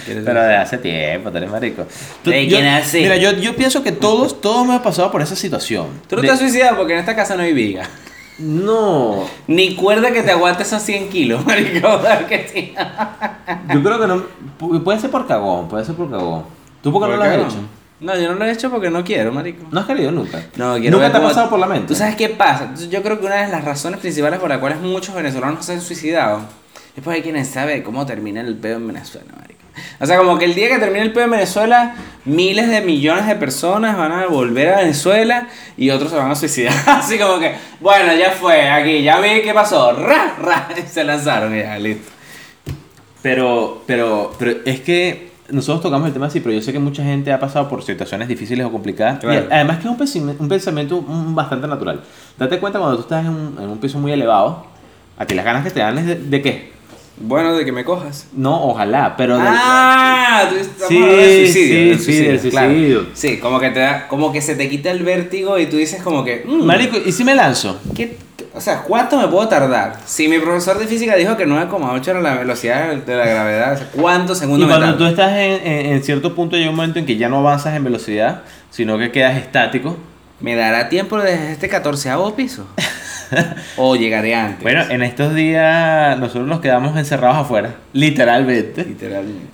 Pero 0.05 0.43
de 0.43 0.55
hace 0.55 0.77
tiempo, 0.77 1.31
tú 1.31 1.37
eres 1.37 1.49
marico. 1.49 1.87
Tú- 2.23 2.29
¿De 2.29 2.45
yo- 2.47 2.57
quién 2.57 2.67
hace? 2.67 2.99
Mira, 3.01 3.15
yo, 3.17 3.31
yo 3.31 3.55
pienso 3.55 3.81
que 3.83 3.91
todos, 3.91 4.39
todos 4.41 4.63
hemos 4.65 4.81
pasado 4.81 5.11
por 5.11 5.21
esa 5.21 5.35
situación. 5.35 5.87
Tú 6.07 6.15
no 6.17 6.21
De- 6.21 6.27
te 6.27 6.33
has 6.33 6.39
suicidado 6.39 6.77
porque 6.77 6.93
en 6.93 6.99
esta 6.99 7.15
casa 7.15 7.35
no 7.35 7.43
hay 7.43 7.53
viga. 7.53 7.83
No, 8.39 9.25
Ni 9.47 9.75
cuerda 9.75 10.11
que 10.11 10.23
te 10.23 10.31
aguante 10.31 10.63
esos 10.63 10.81
100 10.81 11.09
kilos, 11.09 11.45
marico. 11.45 11.87
¿verdad 11.99 12.25
que 12.25 12.47
sí? 12.47 12.73
yo 13.73 13.83
creo 13.83 13.99
que 13.99 14.07
no. 14.07 14.23
pu- 14.59 14.83
Puede 14.83 14.99
ser 14.99 15.11
por 15.11 15.27
cagón, 15.27 15.67
puede 15.67 15.85
ser 15.85 15.95
por 15.95 16.09
cagón. 16.09 16.43
¿Tú 16.81 16.91
por 16.91 17.03
qué 17.03 17.09
no 17.11 17.17
lo 17.17 17.23
has 17.23 17.35
hecho? 17.37 17.57
No, 17.99 18.17
yo 18.19 18.29
no 18.33 18.35
lo 18.35 18.45
he 18.45 18.51
hecho 18.51 18.69
porque 18.69 18.89
no 18.89 19.03
quiero, 19.03 19.31
marico. 19.31 19.65
No 19.71 19.79
has 19.79 19.85
querido 19.85 20.11
nunca. 20.11 20.39
No, 20.57 20.75
quiero 20.77 20.97
Nunca 20.97 21.11
te 21.11 21.17
ha 21.17 21.21
pasado 21.21 21.49
por 21.49 21.59
la 21.59 21.67
mente. 21.67 21.87
¿Tú 21.87 21.95
sabes 21.95 22.15
qué 22.17 22.27
pasa? 22.29 22.73
Yo 22.89 23.01
creo 23.01 23.19
que 23.19 23.25
una 23.27 23.45
de 23.45 23.47
las 23.49 23.63
razones 23.63 23.99
principales 23.99 24.39
por 24.39 24.49
las 24.49 24.57
cuales 24.57 24.79
muchos 24.81 25.15
venezolanos 25.15 25.65
se 25.65 25.73
han 25.73 25.81
suicidado 25.81 26.41
es 26.97 27.03
porque 27.03 27.17
hay 27.17 27.21
quienes 27.23 27.47
saben 27.47 27.81
cómo 27.81 28.05
termina 28.05 28.41
el 28.41 28.55
pedo 28.57 28.75
en 28.77 28.87
Venezuela, 28.87 29.31
marico. 29.39 29.52
O 29.99 30.05
sea, 30.05 30.17
como 30.17 30.37
que 30.37 30.45
el 30.45 30.55
día 30.55 30.69
que 30.69 30.79
termine 30.79 31.01
el 31.01 31.13
pedo 31.13 31.25
en 31.25 31.31
Venezuela, 31.31 31.95
miles 32.25 32.69
de 32.69 32.81
millones 32.81 33.27
de 33.27 33.35
personas 33.35 33.97
van 33.97 34.11
a 34.11 34.27
volver 34.27 34.69
a 34.69 34.77
Venezuela 34.77 35.47
y 35.77 35.89
otros 35.89 36.11
se 36.11 36.17
van 36.17 36.31
a 36.31 36.35
suicidar. 36.35 36.73
Así 36.87 37.17
como 37.17 37.39
que, 37.39 37.55
bueno, 37.79 38.13
ya 38.15 38.31
fue, 38.31 38.69
aquí, 38.69 39.03
ya 39.03 39.19
vi 39.19 39.41
qué 39.41 39.53
pasó. 39.53 39.93
Ra, 39.93 40.35
ra, 40.39 40.69
y 40.77 40.87
se 40.87 41.03
lanzaron 41.03 41.55
y 41.55 41.59
ya, 41.59 41.77
listo. 41.79 42.11
Pero, 43.21 43.83
pero, 43.87 44.33
pero 44.37 44.57
es 44.65 44.81
que 44.81 45.31
nosotros 45.49 45.81
tocamos 45.81 46.07
el 46.07 46.13
tema 46.13 46.27
así, 46.27 46.39
pero 46.39 46.53
yo 46.53 46.61
sé 46.61 46.73
que 46.73 46.79
mucha 46.79 47.03
gente 47.03 47.31
ha 47.31 47.39
pasado 47.39 47.69
por 47.69 47.83
situaciones 47.83 48.27
difíciles 48.27 48.65
o 48.65 48.71
complicadas. 48.71 49.19
Claro. 49.19 49.47
Y 49.49 49.53
además 49.53 49.77
que 49.79 50.03
es 50.03 50.15
un, 50.15 50.35
un 50.37 50.47
pensamiento 50.49 51.01
mm, 51.01 51.35
bastante 51.35 51.67
natural. 51.67 52.01
Date 52.37 52.59
cuenta 52.59 52.79
cuando 52.79 52.97
tú 52.97 53.03
estás 53.03 53.25
en 53.25 53.31
un, 53.31 53.57
en 53.59 53.69
un 53.69 53.77
piso 53.77 53.97
muy 53.99 54.11
elevado, 54.11 54.65
a 55.17 55.25
ti 55.25 55.35
las 55.35 55.45
ganas 55.45 55.63
que 55.63 55.71
te 55.71 55.79
dan 55.79 55.97
es 55.97 56.05
de, 56.05 56.15
de 56.15 56.41
qué? 56.41 56.73
Bueno, 57.25 57.55
de 57.55 57.63
que 57.63 57.71
me 57.71 57.85
cojas. 57.85 58.27
No, 58.33 58.65
ojalá, 58.65 59.15
pero 59.15 59.37
de- 59.37 59.45
Ah, 59.47 60.45
tú 60.49 60.55
estás 60.57 60.87
Sí, 60.89 60.95
hablando 60.97 61.15
del 61.17 61.45
suicidio, 61.47 61.77
sí, 61.77 61.85
del 61.87 61.99
sí, 61.99 62.17
del 62.43 62.51
claro. 62.51 62.67
suicidio. 62.71 63.05
Sí, 63.13 63.37
como 63.39 63.59
que 63.61 63.69
te 63.69 63.79
da, 63.79 64.07
como 64.09 64.31
que 64.33 64.41
se 64.41 64.55
te 64.55 64.67
quita 64.69 64.91
el 64.91 65.03
vértigo 65.03 65.57
y 65.57 65.67
tú 65.67 65.77
dices 65.77 66.03
como 66.03 66.25
que, 66.25 66.43
mm, 66.45 66.63
Marico, 66.65 66.97
¿y 66.97 67.11
si 67.13 67.23
me 67.23 67.33
lanzo? 67.33 67.79
¿qué- 67.95 68.17
o 68.53 68.59
sea, 68.59 68.81
¿cuánto 68.81 69.17
me 69.17 69.27
puedo 69.29 69.47
tardar? 69.47 69.97
Si 70.05 70.27
mi 70.27 70.37
profesor 70.39 70.77
de 70.77 70.85
física 70.85 71.15
dijo 71.15 71.37
que 71.37 71.45
9,8 71.47 72.11
era 72.11 72.21
la 72.21 72.35
velocidad 72.35 72.93
de 72.93 73.15
la 73.15 73.25
gravedad, 73.25 73.73
o 73.73 73.77
sea, 73.77 73.87
¿cuántos 73.93 74.37
Y 74.37 74.39
segundos 74.41 74.67
me 74.69 74.75
cuando 74.75 74.97
tú 74.97 75.05
estás 75.05 75.31
en, 75.31 75.65
en- 75.65 75.85
en 75.93 76.03
cierto 76.03 76.35
punto 76.35 76.57
llega 76.57 76.69
un 76.71 76.75
momento 76.75 76.99
en 76.99 77.05
que 77.05 77.15
ya 77.15 77.29
no 77.29 77.37
avanzas 77.37 77.73
en 77.75 77.83
velocidad, 77.85 78.43
sino 78.69 78.97
que 78.97 79.11
quedas 79.11 79.37
estático. 79.37 79.95
¿Me 80.41 80.55
dará 80.55 80.89
tiempo 80.89 81.17
desde 81.19 81.53
este 81.53 81.69
14 81.69 82.09
piso? 82.35 82.67
¿O 83.77 83.95
llegaré 83.95 84.35
antes? 84.35 84.61
Bueno, 84.63 84.81
en 84.89 85.01
estos 85.03 85.33
días 85.35 86.17
nosotros 86.19 86.47
nos 86.47 86.61
quedamos 86.61 86.97
encerrados 86.97 87.37
afuera, 87.37 87.75
literalmente. 87.93 88.83
Literalmente. 88.85 89.47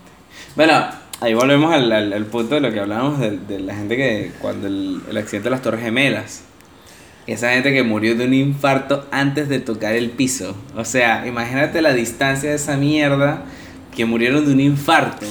Bueno, 0.55 0.85
ahí 1.21 1.33
volvemos 1.33 1.73
al, 1.73 1.91
al- 1.91 2.13
al 2.13 2.25
punto 2.25 2.55
de 2.55 2.61
lo 2.61 2.71
que 2.71 2.79
hablábamos 2.79 3.19
de, 3.19 3.37
de 3.37 3.59
la 3.59 3.75
gente 3.75 3.95
que 3.97 4.31
cuando 4.41 4.67
el, 4.67 5.01
el 5.09 5.17
accidente 5.17 5.45
de 5.45 5.51
las 5.51 5.61
Torres 5.61 5.81
Gemelas. 5.81 6.43
Esa 7.27 7.51
gente 7.51 7.71
que 7.71 7.83
murió 7.83 8.15
de 8.15 8.25
un 8.25 8.33
infarto 8.33 9.05
antes 9.11 9.49
de 9.49 9.59
tocar 9.59 9.93
el 9.93 10.09
piso. 10.09 10.55
O 10.75 10.83
sea, 10.83 11.27
imagínate 11.27 11.79
la 11.83 11.93
distancia 11.93 12.49
de 12.49 12.55
esa 12.55 12.75
mierda 12.75 13.43
que 13.95 14.05
murieron 14.05 14.45
de 14.47 14.53
un 14.53 14.59
infarto. 14.59 15.27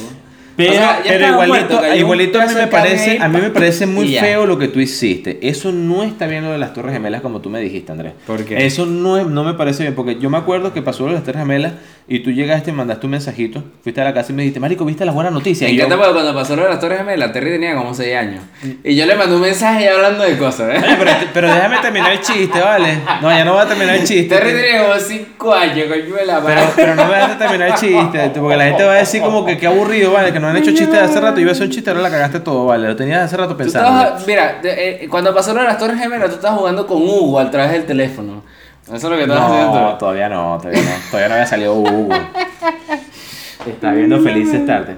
Pero, 0.58 0.72
O 0.72 0.74
sea, 0.74 0.96
ya 0.98 1.02
pero 1.04 1.24
estaban 1.26 1.46
igualito, 1.46 1.78
un 1.78 1.96
igualito 1.96 2.40
a 2.40 2.46
mí 2.46 2.54
me 2.54 2.66
parece, 2.66 3.18
a 3.20 3.28
mí 3.28 3.40
me 3.40 3.50
parece 3.50 3.86
muy 3.86 4.16
feo 4.16 4.44
lo 4.44 4.58
que 4.58 4.66
tú 4.66 4.80
hiciste. 4.80 5.38
Eso 5.40 5.70
no 5.70 6.02
está 6.02 6.26
bien 6.26 6.42
lo 6.44 6.50
de 6.50 6.58
las 6.58 6.74
Torres 6.74 6.92
Gemelas 6.92 7.20
como 7.22 7.40
tú 7.40 7.48
me 7.48 7.60
dijiste, 7.60 7.92
Andrés. 7.92 8.14
¿Por 8.26 8.44
qué? 8.44 8.66
Eso 8.66 8.84
no, 8.84 9.22
no 9.24 9.44
me 9.44 9.54
parece 9.54 9.84
bien, 9.84 9.94
porque 9.94 10.18
yo 10.18 10.30
me 10.30 10.36
acuerdo 10.36 10.72
que 10.72 10.82
pasó 10.82 11.04
lo 11.04 11.10
de 11.10 11.14
las 11.14 11.22
Torres 11.22 11.42
Gemelas 11.42 11.74
y 12.08 12.20
tú 12.20 12.32
llegaste 12.32 12.70
y 12.70 12.72
mandaste 12.72 13.06
un 13.06 13.12
mensajito, 13.12 13.62
fuiste 13.84 14.00
a 14.00 14.04
la 14.04 14.14
casa 14.14 14.32
y 14.32 14.34
me 14.34 14.42
dijiste, 14.42 14.58
Marico, 14.58 14.84
¿viste 14.84 15.04
las 15.04 15.14
buenas 15.14 15.32
noticias? 15.32 15.70
Me 15.70 15.76
yo, 15.76 15.84
encanta 15.84 16.10
cuando 16.12 16.34
pasó 16.34 16.56
lo 16.56 16.62
de 16.64 16.70
las 16.70 16.80
Torres 16.80 16.98
Gemelas, 16.98 17.32
Terry 17.32 17.50
tenía 17.50 17.76
como 17.76 17.94
6 17.94 18.16
años. 18.16 18.42
Y 18.82 18.96
yo 18.96 19.06
le 19.06 19.14
mandé 19.14 19.36
un 19.36 19.42
mensaje 19.42 19.88
hablando 19.88 20.24
de 20.24 20.36
cosas, 20.38 20.74
¿eh? 20.74 20.80
Oye, 20.82 20.96
pero, 20.98 21.10
pero 21.34 21.54
déjame 21.54 21.76
terminar 21.78 22.10
el 22.12 22.20
chiste, 22.20 22.58
¿vale? 22.60 22.98
No, 23.22 23.30
ya 23.30 23.44
no 23.44 23.52
voy 23.52 23.62
a 23.62 23.68
terminar 23.68 23.94
el 23.94 24.04
chiste. 24.04 24.34
Terry 24.34 24.52
tenía 24.52 24.82
como 24.88 24.98
5 24.98 25.54
años, 25.54 25.86
coño 25.88 26.14
de 26.16 26.26
la 26.26 26.42
Pero, 26.42 26.60
madre. 26.60 26.72
pero 26.74 26.94
no 26.96 27.04
me 27.04 27.14
dejaste 27.14 27.36
terminar 27.36 27.68
el 27.68 27.74
chiste, 27.74 28.30
porque 28.40 28.56
la 28.56 28.64
gente 28.64 28.82
va 28.84 28.92
a 28.94 28.96
decir 28.96 29.20
como 29.22 29.44
que 29.46 29.56
qué 29.58 29.66
aburrido, 29.68 30.10
¿vale? 30.12 30.32
Que 30.32 30.40
no 30.40 30.47
han 30.50 30.56
hecho 30.56 30.70
chistes 30.70 30.92
de 30.92 31.00
hace 31.00 31.20
rato. 31.20 31.36
Yo 31.36 31.42
iba 31.42 31.50
a 31.50 31.52
hacer 31.52 31.66
un 31.66 31.72
chiste, 31.72 31.90
ahora 31.90 32.02
la 32.02 32.10
cagaste 32.10 32.40
todo, 32.40 32.66
¿vale? 32.66 32.88
Lo 32.88 32.96
tenías 32.96 33.24
hace 33.24 33.36
rato 33.36 33.56
pensando. 33.56 34.16
mira, 34.26 34.60
eh, 34.62 35.06
cuando 35.10 35.34
pasó 35.34 35.54
lo 35.54 35.60
de 35.60 35.66
las 35.66 35.78
Torres 35.78 35.98
Gemelas, 35.98 36.28
tú 36.30 36.36
estabas 36.36 36.58
jugando 36.58 36.86
con 36.86 36.98
Hugo 37.02 37.38
a 37.38 37.50
través 37.50 37.72
del 37.72 37.86
teléfono. 37.86 38.42
Eso 38.86 38.94
es 38.96 39.02
lo 39.04 39.16
que 39.16 39.22
estabas 39.22 39.50
haciendo. 39.50 39.80
No, 39.80 39.98
todavía 39.98 40.28
no, 40.28 40.58
todavía 40.58 40.82
no. 40.82 40.90
Todavía 41.10 41.28
no 41.28 41.34
había 41.34 41.46
salido 41.46 41.74
Hugo. 41.74 42.08
Estás 43.66 43.94
viendo 43.94 44.20
felices 44.20 44.64
tarde. 44.64 44.96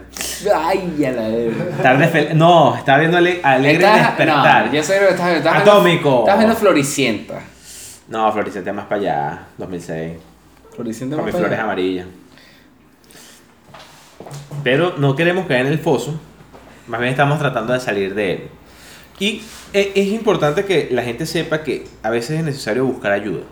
Ay, 0.54 0.94
ya 0.98 1.10
la 1.10 1.22
de. 1.22 1.50
Tarde 1.82 2.06
fel 2.08 2.38
No, 2.38 2.76
estaba 2.76 2.98
viendo 2.98 3.16
ale- 3.16 3.40
alegre 3.42 3.84
Estás- 3.84 4.06
despertar. 4.16 4.66
No, 4.66 4.72
yo 4.72 4.82
sé 4.82 5.00
lo 5.00 5.06
que 5.08 5.12
estás 5.14 5.26
viendo. 5.26 5.38
Estás 5.48 5.54
viendo- 5.64 5.72
Atómico. 5.72 6.18
Estás 6.20 6.38
viendo 6.38 6.56
Floricienta. 6.56 7.34
No, 8.08 8.32
Floricienta 8.32 8.72
más 8.72 8.84
para 8.86 9.00
allá, 9.00 9.38
2006. 9.58 10.12
Floricienta 10.74 11.16
Con 11.16 11.24
más 11.24 11.26
mis 11.26 11.34
para 11.34 11.48
flores 11.48 11.58
allá. 11.58 11.64
amarillas. 11.64 12.06
Pero 14.62 14.94
no 14.98 15.16
queremos 15.16 15.46
caer 15.46 15.66
en 15.66 15.72
el 15.72 15.78
foso. 15.78 16.18
Más 16.86 17.00
bien 17.00 17.12
estamos 17.12 17.38
tratando 17.38 17.72
de 17.72 17.80
salir 17.80 18.14
de 18.14 18.32
él. 18.32 18.42
Y 19.18 19.42
e- 19.72 19.92
es 19.94 20.08
importante 20.08 20.64
que 20.64 20.88
la 20.90 21.02
gente 21.02 21.26
sepa 21.26 21.62
que 21.62 21.86
a 22.02 22.10
veces 22.10 22.38
es 22.38 22.44
necesario 22.44 22.84
buscar 22.84 23.12
ayuda. 23.12 23.42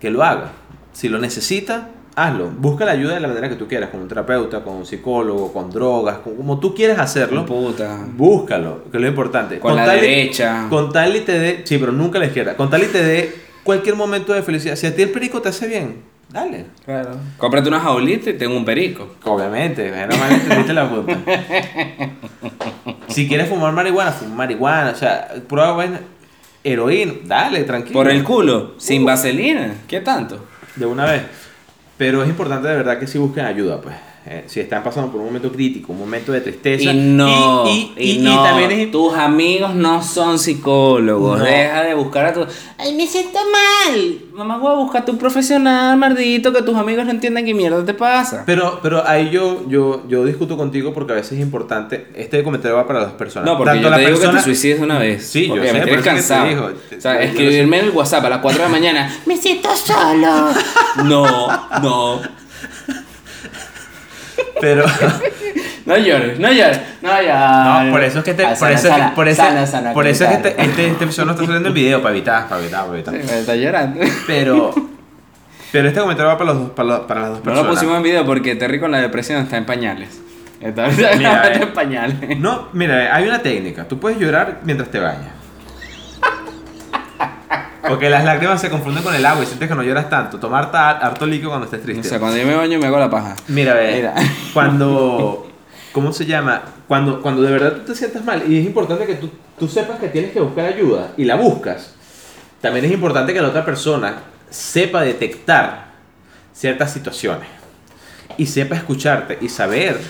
Que 0.00 0.10
lo 0.10 0.22
haga. 0.22 0.52
Si 0.92 1.08
lo 1.08 1.18
necesita, 1.18 1.88
hazlo. 2.16 2.50
Busca 2.50 2.84
la 2.84 2.92
ayuda 2.92 3.14
de 3.14 3.20
la 3.20 3.28
manera 3.28 3.48
que 3.48 3.54
tú 3.56 3.66
quieras, 3.66 3.90
con 3.90 4.00
un 4.00 4.08
terapeuta, 4.08 4.62
con 4.62 4.74
un 4.76 4.86
psicólogo, 4.86 5.52
con 5.52 5.70
drogas, 5.70 6.18
con- 6.18 6.36
como 6.36 6.60
tú 6.60 6.74
quieras 6.74 6.98
hacerlo. 6.98 7.46
Puta. 7.46 8.04
Búscalo, 8.14 8.84
que 8.90 8.98
es 8.98 9.00
lo 9.02 9.08
importante. 9.08 9.58
Con 9.58 9.74
la 9.76 9.86
tal 9.86 9.98
y- 9.98 10.00
derecha. 10.02 10.66
Con 10.68 10.92
tal 10.92 11.16
y 11.16 11.20
te 11.20 11.38
dé, 11.38 11.62
sí, 11.64 11.78
pero 11.78 11.92
nunca 11.92 12.18
la 12.18 12.26
izquierda. 12.26 12.56
Con 12.56 12.68
tal 12.68 12.82
y 12.82 12.86
te 12.86 13.02
dé 13.02 13.34
cualquier 13.64 13.94
momento 13.96 14.32
de 14.32 14.42
felicidad. 14.42 14.76
Si 14.76 14.86
a 14.86 14.94
ti 14.94 15.02
el 15.02 15.10
perico 15.10 15.40
te 15.40 15.48
hace 15.48 15.66
bien, 15.66 16.02
dale. 16.28 16.66
Claro. 16.84 17.16
Cómprate 17.38 17.68
una 17.68 17.80
jaulita 17.80 18.30
y 18.30 18.34
tengo 18.34 18.56
un 18.56 18.64
perico. 18.64 19.16
Obviamente, 19.24 19.90
menos 19.90 20.18
mal 20.18 20.32
entendiste 20.32 20.72
la 20.72 20.88
puta. 20.90 21.18
Si 23.08 23.28
quieres 23.28 23.46
fumar 23.50 23.74
marihuana, 23.74 24.10
fuma 24.10 24.34
marihuana. 24.36 24.90
O 24.90 24.94
sea, 24.94 25.28
prueba. 25.46 25.84
Heroína, 26.64 27.14
dale, 27.24 27.64
tranquilo. 27.64 27.92
Por 27.92 28.08
el 28.08 28.24
culo, 28.24 28.74
sin 28.78 29.04
vaselina. 29.04 29.74
¿Qué 29.86 30.00
tanto? 30.00 30.46
De 30.76 30.86
una 30.86 31.04
vez. 31.04 31.22
Pero 31.98 32.22
es 32.22 32.28
importante 32.28 32.68
de 32.68 32.76
verdad 32.76 32.98
que 32.98 33.06
si 33.06 33.18
busquen 33.18 33.44
ayuda, 33.44 33.80
pues. 33.80 33.94
Eh, 34.24 34.44
si 34.46 34.60
están 34.60 34.84
pasando 34.84 35.10
por 35.10 35.20
un 35.20 35.26
momento 35.26 35.50
crítico, 35.50 35.92
un 35.92 35.98
momento 35.98 36.30
de 36.30 36.40
tristeza. 36.42 36.92
Y 36.92 36.96
no, 36.96 37.64
y, 37.66 37.70
y- 37.70 37.92
y 37.96 38.10
y- 38.12 38.18
y 38.18 38.18
no, 38.22 38.40
también 38.44 38.70
es 38.70 38.88
tus 38.92 39.12
amigos 39.14 39.74
no 39.74 40.00
son 40.00 40.38
psicólogos. 40.38 41.40
No. 41.40 41.44
Deja 41.44 41.82
de 41.82 41.94
buscar 41.94 42.26
a 42.26 42.32
tu. 42.32 42.46
Ay, 42.78 42.94
me 42.94 43.04
siento 43.08 43.40
mal. 43.50 44.18
Mamá, 44.32 44.58
voy 44.58 44.70
a 44.70 44.74
buscarte 44.76 45.10
un 45.10 45.18
profesional, 45.18 45.96
mardito, 45.96 46.52
que 46.52 46.62
tus 46.62 46.76
amigos 46.76 47.04
no 47.04 47.10
entiendan 47.10 47.44
qué 47.44 47.52
mierda 47.52 47.84
te 47.84 47.94
pasa. 47.94 48.44
Pero, 48.46 48.78
pero 48.80 49.04
ahí 49.06 49.28
yo, 49.30 49.68
yo, 49.68 50.04
yo 50.08 50.24
discuto 50.24 50.56
contigo 50.56 50.94
porque 50.94 51.14
a 51.14 51.16
veces 51.16 51.32
es 51.32 51.40
importante. 51.40 52.06
Este 52.14 52.44
comentario 52.44 52.76
va 52.76 52.86
para 52.86 53.00
las 53.02 53.12
personas. 53.14 53.46
No, 53.50 53.56
porque 53.58 53.70
Tanto 53.72 53.82
yo 53.82 53.90
la 53.90 53.96
te 53.96 54.02
digo 54.06 54.14
persona- 54.18 54.32
que 54.38 54.38
te 54.38 54.44
suicides 54.44 54.80
una 54.80 54.98
vez. 55.00 55.26
Sí, 55.26 55.48
yo 55.48 55.56
sé, 55.56 55.72
me 55.72 55.80
te 55.80 56.00
cansado. 56.00 56.66
O 56.96 57.00
sea, 57.00 57.20
escribirme 57.22 57.80
en 57.80 57.84
el 57.86 57.90
WhatsApp 57.90 58.24
a 58.26 58.28
las 58.30 58.38
4 58.38 58.62
de 58.62 58.68
la 58.68 58.70
mañana. 58.72 59.12
Me 59.26 59.36
siento 59.36 59.68
solo. 59.76 60.50
No, 61.04 61.48
no. 61.82 62.20
Pero. 64.60 64.84
No 65.84 65.96
llores, 65.96 66.38
no 66.38 66.46
llores. 66.52 66.80
No 67.02 67.10
llores. 67.10 67.86
No, 67.86 67.90
por 67.90 68.04
eso 68.04 68.18
es 68.20 68.24
que 68.24 68.34
te, 68.34 68.46
Ah, 68.46 68.50
por 68.50 68.56
sana, 68.58 68.70
eso 68.72 68.86
es 68.88 68.94
que, 68.94 69.00
sana, 69.00 69.14
por 69.16 69.26
eso, 69.28 69.42
sana, 69.42 69.66
sana, 69.66 69.92
por 69.92 70.06
eso 70.06 70.24
es 70.24 70.30
que 70.30 70.36
te- 70.36 70.48
este, 70.62 70.86
este 70.86 71.04
episodio 71.04 71.26
no 71.26 71.32
está 71.32 71.44
saliendo 71.44 71.68
el 71.70 71.74
video 71.74 72.00
para 72.00 72.14
evitar, 72.14 72.48
para 72.48 72.60
evitar, 72.60 72.84
para 72.86 72.94
evitar. 72.98 73.14
Sí, 73.14 73.20
me 73.28 73.40
está 73.40 73.56
llorando. 73.56 74.00
Pero, 74.28 74.72
pero 75.72 75.88
este 75.88 76.00
comentario 76.00 76.28
va 76.30 76.38
para 76.38 76.52
los 76.52 76.60
dos, 76.62 76.70
para, 76.70 76.88
los- 76.88 77.00
para 77.00 77.20
las 77.22 77.28
dos 77.30 77.38
No 77.38 77.44
personas. 77.44 77.66
lo 77.66 77.74
pusimos 77.74 77.96
en 77.96 78.02
video 78.04 78.24
porque 78.24 78.54
Terry 78.54 78.78
con 78.78 78.92
la 78.92 79.00
depresión 79.00 79.42
está 79.42 79.56
en 79.56 79.66
pañales. 79.66 80.20
Está, 80.60 80.86
Mira, 80.96 81.10
está 81.10 81.52
eh. 81.52 81.62
en 81.64 81.72
pañales. 81.72 82.38
No, 82.38 82.68
mira, 82.74 83.12
hay 83.16 83.26
una 83.26 83.40
técnica. 83.42 83.82
Tú 83.88 83.98
puedes 83.98 84.20
llorar 84.20 84.60
mientras 84.62 84.88
te 84.88 85.00
bañas. 85.00 85.32
Porque 87.88 88.08
las 88.08 88.24
lágrimas 88.24 88.60
se 88.60 88.70
confunden 88.70 89.02
con 89.02 89.14
el 89.14 89.24
agua 89.26 89.42
y 89.42 89.46
sientes 89.46 89.68
que 89.68 89.74
no 89.74 89.82
lloras 89.82 90.08
tanto. 90.08 90.38
Tomar 90.38 90.70
harto 90.74 91.26
líquido 91.26 91.50
cuando 91.50 91.64
estés 91.66 91.80
O 91.80 91.84
triste. 91.84 92.08
sea, 92.08 92.18
cuando 92.20 92.36
yo 92.38 92.46
me 92.46 92.54
baño 92.54 92.78
me 92.78 92.86
hago 92.86 92.98
la 92.98 93.10
paja. 93.10 93.34
Mira, 93.48 93.74
ve, 93.74 93.96
Mira. 93.96 94.14
cuando... 94.54 95.48
¿Cómo 95.92 96.10
se 96.12 96.24
llama? 96.24 96.62
Cuando, 96.88 97.20
cuando 97.20 97.42
de 97.42 97.50
verdad 97.52 97.72
tú 97.74 97.92
te 97.92 97.94
sientas 97.94 98.24
mal 98.24 98.42
y 98.50 98.58
es 98.58 98.64
importante 98.64 99.04
que 99.04 99.16
tú, 99.16 99.28
tú 99.58 99.68
sepas 99.68 99.98
que 99.98 100.08
tienes 100.08 100.32
que 100.32 100.40
buscar 100.40 100.64
ayuda 100.64 101.12
y 101.18 101.24
la 101.26 101.34
buscas, 101.36 101.94
también 102.62 102.86
es 102.86 102.92
importante 102.92 103.34
que 103.34 103.42
la 103.42 103.48
otra 103.48 103.62
persona 103.62 104.14
sepa 104.48 105.02
detectar 105.02 105.88
ciertas 106.54 106.92
situaciones 106.92 107.46
y 108.38 108.46
sepa 108.46 108.76
escucharte 108.76 109.38
y 109.42 109.48
saber 109.50 110.00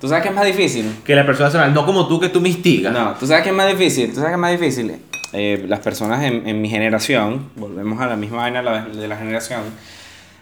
¿Tú 0.00 0.08
sabes 0.08 0.22
qué 0.22 0.30
es 0.30 0.34
más 0.34 0.46
difícil? 0.46 0.96
que 1.04 1.14
la 1.14 1.26
persona 1.26 1.50
se 1.50 1.58
mal, 1.58 1.74
no 1.74 1.84
como 1.84 2.08
tú 2.08 2.18
que 2.18 2.30
tú 2.30 2.40
me 2.40 2.48
instigas. 2.48 2.90
No, 2.92 3.12
¿tú 3.20 3.26
sabes 3.26 3.42
qué 3.44 3.50
es 3.50 3.54
más 3.54 3.68
difícil? 3.68 4.08
¿Tú 4.08 4.14
sabes 4.16 4.30
qué 4.30 4.34
es 4.34 4.40
más 4.40 4.50
difícil? 4.52 4.96
Eh, 5.32 5.64
las 5.68 5.80
personas 5.80 6.24
en, 6.24 6.48
en 6.48 6.60
mi 6.60 6.68
generación, 6.68 7.50
volvemos 7.56 8.00
a 8.00 8.06
la 8.06 8.16
misma 8.16 8.38
vaina 8.38 8.62
de 8.84 9.08
la 9.08 9.16
generación, 9.16 9.62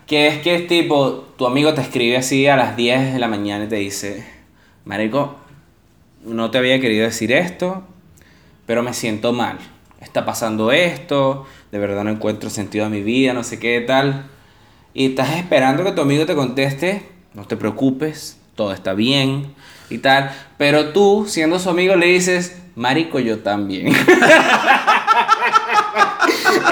que 0.06 0.28
es 0.28 0.38
que 0.38 0.54
es 0.54 0.66
tipo, 0.66 1.28
tu 1.36 1.46
amigo 1.46 1.74
te 1.74 1.82
escribe 1.82 2.16
así 2.16 2.46
a 2.46 2.56
las 2.56 2.76
10 2.76 3.12
de 3.12 3.18
la 3.18 3.28
mañana 3.28 3.64
y 3.64 3.68
te 3.68 3.76
dice, 3.76 4.26
Marico, 4.86 5.36
no 6.24 6.50
te 6.50 6.58
había 6.58 6.80
querido 6.80 7.04
decir 7.04 7.32
esto, 7.32 7.82
pero 8.66 8.82
me 8.82 8.94
siento 8.94 9.32
mal. 9.32 9.58
Está 10.00 10.24
pasando 10.24 10.72
esto, 10.72 11.46
de 11.70 11.78
verdad 11.78 12.04
no 12.04 12.10
encuentro 12.10 12.48
sentido 12.48 12.86
a 12.86 12.88
mi 12.88 13.02
vida, 13.02 13.34
no 13.34 13.44
sé 13.44 13.58
qué 13.58 13.80
tal. 13.82 14.26
Y 14.94 15.06
estás 15.06 15.36
esperando 15.36 15.84
que 15.84 15.92
tu 15.92 16.00
amigo 16.00 16.24
te 16.24 16.34
conteste, 16.34 17.02
no 17.34 17.44
te 17.44 17.56
preocupes, 17.56 18.38
todo 18.54 18.72
está 18.72 18.94
bien 18.94 19.54
y 19.90 19.98
tal. 19.98 20.30
Pero 20.56 20.92
tú, 20.92 21.26
siendo 21.28 21.58
su 21.58 21.68
amigo, 21.70 21.96
le 21.96 22.06
dices, 22.06 22.62
Marico, 22.74 23.18
yo 23.18 23.40
también. 23.40 23.92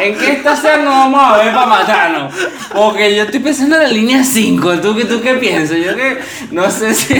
¿En 0.00 0.16
qué 0.16 0.32
estación 0.32 0.84
nos 0.84 0.94
vamos 0.94 1.20
a 1.22 1.36
ver 1.38 1.54
para 1.54 1.66
matarnos? 1.66 2.34
Porque 2.74 3.16
yo 3.16 3.24
estoy 3.24 3.40
pensando 3.40 3.76
en 3.76 3.82
la 3.82 3.88
línea 3.88 4.24
5. 4.24 4.80
¿Tú, 4.80 4.94
¿Tú 5.06 5.20
qué 5.20 5.34
piensas? 5.34 5.78
Yo 5.78 5.96
que 5.96 6.18
no 6.50 6.70
sé 6.70 6.94
si. 6.94 7.14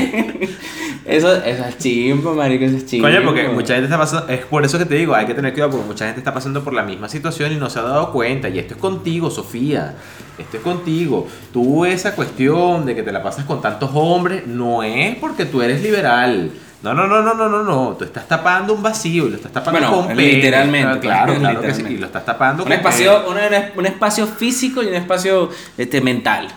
Eso, 1.06 1.32
eso 1.36 1.64
es 1.64 1.78
chimpo, 1.78 2.34
marico, 2.34 2.64
eso 2.64 2.78
es 2.78 2.86
chimpo. 2.86 3.06
Coño, 3.06 3.22
porque 3.24 3.48
mucha 3.48 3.74
gente 3.74 3.84
está 3.84 3.96
pasando, 3.96 4.28
es 4.28 4.44
por 4.44 4.64
eso 4.64 4.76
que 4.76 4.86
te 4.86 4.96
digo, 4.96 5.14
hay 5.14 5.24
que 5.24 5.34
tener 5.34 5.52
cuidado 5.52 5.70
porque 5.70 5.86
mucha 5.86 6.04
gente 6.04 6.18
está 6.18 6.34
pasando 6.34 6.64
por 6.64 6.72
la 6.72 6.82
misma 6.82 7.08
situación 7.08 7.52
y 7.52 7.56
no 7.56 7.70
se 7.70 7.78
ha 7.78 7.82
dado 7.82 8.10
cuenta. 8.10 8.48
Y 8.48 8.58
esto 8.58 8.74
es 8.74 8.80
contigo, 8.80 9.30
Sofía. 9.30 9.94
Esto 10.36 10.56
es 10.56 10.62
contigo. 10.64 11.28
Tú 11.52 11.84
esa 11.84 12.14
cuestión 12.16 12.84
de 12.84 12.96
que 12.96 13.04
te 13.04 13.12
la 13.12 13.22
pasas 13.22 13.44
con 13.44 13.62
tantos 13.62 13.90
hombres 13.94 14.46
no 14.48 14.82
es 14.82 15.16
porque 15.16 15.46
tú 15.46 15.62
eres 15.62 15.80
liberal. 15.80 16.50
No, 16.94 17.06
no, 17.06 17.06
no, 17.06 17.22
no, 17.22 17.34
no, 17.34 17.48
no, 17.48 17.62
no. 17.62 17.96
Tú 17.96 18.04
estás 18.04 18.26
tapando 18.28 18.74
un 18.74 18.82
vacío 18.82 19.26
y 19.26 19.30
lo 19.30 19.36
estás 19.36 19.52
tapando 19.52 19.78
Bueno, 19.90 20.06
con 20.08 20.16
literalmente, 20.16 21.00
Claro, 21.00 21.34
claro, 21.38 21.60
que 21.60 21.66
sí. 21.74 21.82
literalmente. 21.82 21.92
Y 21.92 21.98
lo 21.98 22.06
estás 22.06 22.24
tapando 22.24 22.62
Un 22.62 22.68
con 22.68 22.72
espacio, 22.78 23.28
un, 23.28 23.36
un 23.78 23.86
espacio 23.86 24.26
físico 24.26 24.82
y 24.82 24.86
un 24.86 24.94
espacio 24.94 25.50
este, 25.76 26.00
mental. 26.00 26.48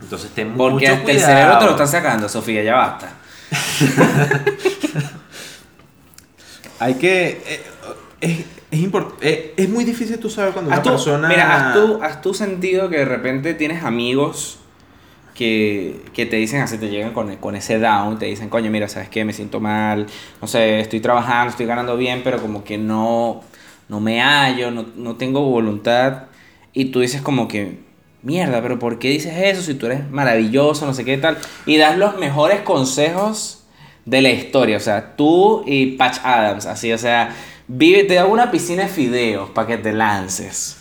Entonces 0.00 0.30
ten 0.34 0.52
Porque 0.54 0.86
mucho 0.88 0.92
hasta 1.00 1.10
el 1.12 1.20
cerebro 1.20 1.58
te 1.58 1.64
lo 1.64 1.70
están 1.72 1.88
sacando, 1.88 2.28
Sofía, 2.28 2.62
ya 2.62 2.74
basta. 2.74 3.08
Hay 6.80 6.94
que... 6.94 7.42
eh, 7.46 7.62
es, 8.20 8.38
es, 8.70 8.80
import- 8.80 9.14
eh, 9.20 9.54
es 9.56 9.68
muy 9.68 9.84
difícil 9.84 10.18
tú 10.18 10.28
saber 10.28 10.52
cuando 10.52 10.70
una 10.72 10.82
tú, 10.82 10.90
persona... 10.90 11.28
Mira, 11.28 11.68
has 11.70 11.74
tú, 11.74 12.00
has 12.02 12.20
tú 12.20 12.34
sentido 12.34 12.88
que 12.88 12.98
de 12.98 13.04
repente 13.04 13.54
tienes 13.54 13.84
amigos 13.84 14.58
que, 15.34 16.00
que 16.14 16.26
te 16.26 16.36
dicen 16.36 16.60
así, 16.62 16.78
te 16.78 16.88
llegan 16.88 17.12
con, 17.12 17.34
con 17.36 17.56
ese 17.56 17.78
down, 17.78 18.18
te 18.18 18.26
dicen, 18.26 18.48
coño, 18.48 18.70
mira, 18.70 18.88
¿sabes 18.88 19.08
qué? 19.08 19.24
Me 19.24 19.32
siento 19.32 19.60
mal, 19.60 20.06
no 20.40 20.46
sé, 20.48 20.80
estoy 20.80 21.00
trabajando, 21.00 21.50
estoy 21.50 21.66
ganando 21.66 21.96
bien, 21.96 22.22
pero 22.22 22.40
como 22.40 22.64
que 22.64 22.78
no, 22.78 23.42
no 23.88 24.00
me 24.00 24.20
hallo, 24.20 24.70
no, 24.70 24.86
no 24.96 25.16
tengo 25.16 25.42
voluntad. 25.42 26.24
Y 26.72 26.86
tú 26.86 27.00
dices 27.00 27.20
como 27.20 27.48
que, 27.48 27.78
mierda, 28.22 28.62
pero 28.62 28.78
¿por 28.78 28.98
qué 28.98 29.10
dices 29.10 29.34
eso 29.36 29.62
si 29.62 29.74
tú 29.74 29.86
eres 29.86 30.08
maravilloso, 30.10 30.86
no 30.86 30.94
sé 30.94 31.04
qué 31.04 31.18
tal? 31.18 31.36
Y 31.66 31.76
das 31.76 31.98
los 31.98 32.16
mejores 32.16 32.60
consejos 32.62 33.64
de 34.04 34.22
la 34.22 34.30
historia, 34.30 34.76
o 34.76 34.80
sea, 34.80 35.16
tú 35.16 35.64
y 35.66 35.92
Patch 35.92 36.18
Adams, 36.24 36.66
así, 36.66 36.92
o 36.92 36.98
sea, 36.98 37.34
vive, 37.68 38.04
te 38.04 38.18
hago 38.18 38.32
una 38.32 38.50
piscina 38.50 38.84
de 38.84 38.88
fideos 38.88 39.50
para 39.50 39.66
que 39.66 39.78
te 39.78 39.92
lances. 39.92 40.78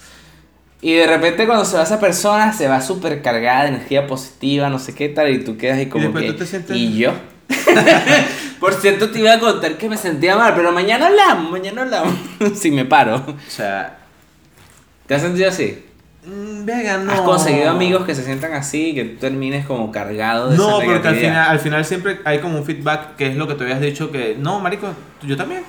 Y 0.83 0.93
de 0.95 1.07
repente 1.07 1.45
cuando 1.45 1.63
se 1.63 1.77
va 1.77 1.83
esa 1.83 1.97
persona, 1.99 2.51
se 2.51 2.67
va 2.67 2.81
súper 2.81 3.21
cargada 3.21 3.63
de 3.63 3.69
energía 3.69 4.05
positiva, 4.05 4.67
no 4.69 4.77
sé 4.79 4.93
qué 4.93 5.07
tal, 5.07 5.29
y 5.33 5.41
tú 5.43 5.55
quedas 5.57 5.77
ahí 5.77 5.85
como 5.87 6.03
después 6.03 6.25
que... 6.25 6.31
tú 6.33 6.37
te 6.39 6.45
sientes- 6.45 6.75
¿Y 6.75 6.97
yo? 6.97 7.13
Por 8.59 8.73
cierto, 8.73 9.09
te 9.09 9.19
iba 9.19 9.31
a 9.33 9.39
contar 9.39 9.77
que 9.77 9.87
me 9.87 9.95
sentía 9.97 10.35
mal, 10.35 10.53
pero 10.55 10.71
mañana 10.73 11.07
hablamos, 11.07 11.51
mañana 11.51 11.83
hablamos. 11.83 12.13
si 12.55 12.69
me 12.69 12.83
paro. 12.85 13.15
O 13.15 13.35
sea, 13.49 13.97
¿Te 15.07 15.15
has 15.15 15.21
sentido 15.21 15.49
así? 15.49 15.85
mm, 16.25 16.65
venga, 16.65 16.97
no. 16.97 17.11
¿Has 17.13 17.21
conseguido 17.21 17.69
amigos 17.69 18.05
que 18.05 18.13
se 18.13 18.23
sientan 18.23 18.53
así, 18.53 18.93
que 18.93 19.05
tú 19.05 19.19
termines 19.19 19.65
como 19.65 19.89
cargado 19.91 20.49
de 20.49 20.57
No, 20.57 20.81
esa 20.81 20.85
porque 20.91 21.07
al 21.07 21.15
final, 21.15 21.49
al 21.49 21.59
final 21.59 21.85
siempre 21.85 22.19
hay 22.25 22.39
como 22.39 22.57
un 22.57 22.65
feedback 22.65 23.15
que 23.15 23.27
es 23.27 23.35
lo 23.37 23.47
que 23.47 23.53
tú 23.55 23.63
habías 23.63 23.79
dicho 23.81 24.11
que, 24.11 24.35
no, 24.37 24.59
marico, 24.59 24.87
yo 25.21 25.37
también. 25.37 25.63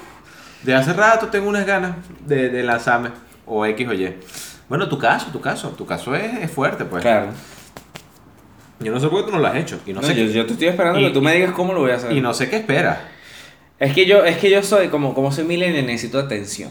De 0.64 0.74
hace 0.74 0.92
rato 0.92 1.28
tengo 1.28 1.48
unas 1.48 1.66
ganas 1.66 1.96
de, 2.26 2.48
de 2.48 2.62
lanzarme. 2.64 3.10
O 3.46 3.64
X 3.66 3.86
o 3.88 3.92
Y. 3.92 4.14
Bueno, 4.68 4.88
tu 4.88 4.98
caso, 4.98 5.26
tu 5.32 5.40
caso. 5.40 5.68
Tu 5.70 5.84
caso 5.86 6.14
es, 6.14 6.42
es 6.42 6.50
fuerte, 6.50 6.84
pues. 6.84 7.02
Claro. 7.02 7.28
Yo 8.80 8.92
no 8.92 9.00
sé 9.00 9.08
por 9.08 9.20
qué 9.20 9.26
tú 9.30 9.32
no 9.36 9.40
lo 9.40 9.46
has 9.48 9.56
hecho. 9.56 9.78
Y 9.86 9.92
no, 9.92 10.00
No, 10.00 10.06
sé, 10.06 10.14
yo, 10.14 10.24
yo 10.26 10.46
te 10.46 10.52
estoy 10.54 10.68
esperando 10.68 10.98
y- 11.00 11.04
que 11.04 11.10
tú 11.10 11.22
me 11.22 11.34
digas 11.34 11.52
cómo 11.52 11.72
lo 11.72 11.80
voy 11.80 11.90
a 11.92 11.96
hacer. 11.96 12.12
y 12.12 12.20
no 12.20 12.34
sé 12.34 12.48
qué 12.50 12.56
esperas. 12.56 12.98
Es 13.78 13.92
que 13.92 14.06
yo, 14.06 14.24
es 14.24 14.38
que 14.38 14.50
yo 14.50 14.62
soy, 14.62 14.88
como, 14.88 15.14
como 15.14 15.32
soy 15.32 15.44
millennial, 15.44 15.86
necesito 15.86 16.18
atención. 16.18 16.70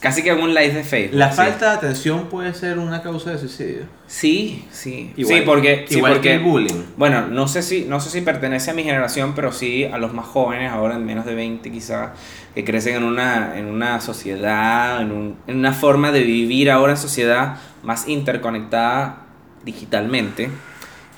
Casi 0.00 0.22
que 0.22 0.30
en 0.30 0.40
un 0.40 0.54
live 0.54 0.72
de 0.72 0.82
Facebook. 0.82 1.18
La 1.18 1.28
falta 1.30 1.70
de 1.72 1.76
atención 1.76 2.26
puede 2.30 2.54
ser 2.54 2.78
una 2.78 3.02
causa 3.02 3.32
de 3.32 3.38
suicidio. 3.38 3.82
Sí, 4.06 4.64
sí. 4.72 5.12
Igual- 5.16 5.38
sí, 5.40 5.42
porque. 5.44 5.84
sí, 5.88 5.96
igual 5.98 6.12
porque- 6.14 6.28
que 6.30 6.34
el 6.36 6.40
bullying. 6.40 6.82
Bueno, 6.96 7.26
no 7.26 7.46
sé, 7.48 7.62
si, 7.62 7.84
no 7.84 8.00
sé 8.00 8.08
si 8.08 8.22
pertenece 8.22 8.70
a 8.70 8.74
mi 8.74 8.82
generación, 8.82 9.34
pero 9.34 9.52
sí 9.52 9.84
a 9.84 9.98
los 9.98 10.14
más 10.14 10.24
jóvenes, 10.26 10.72
ahora 10.72 10.94
en 10.96 11.04
menos 11.04 11.26
de 11.26 11.34
20 11.34 11.70
quizás, 11.70 12.10
que 12.54 12.64
crecen 12.64 12.96
en 12.96 13.04
una, 13.04 13.58
en 13.58 13.66
una 13.66 14.00
sociedad, 14.00 15.02
en, 15.02 15.12
un- 15.12 15.36
en 15.46 15.58
una 15.58 15.74
forma 15.74 16.12
de 16.12 16.22
vivir 16.22 16.70
ahora 16.70 16.92
en 16.92 16.98
sociedad 16.98 17.58
más 17.82 18.08
interconectada 18.08 19.26
digitalmente, 19.64 20.50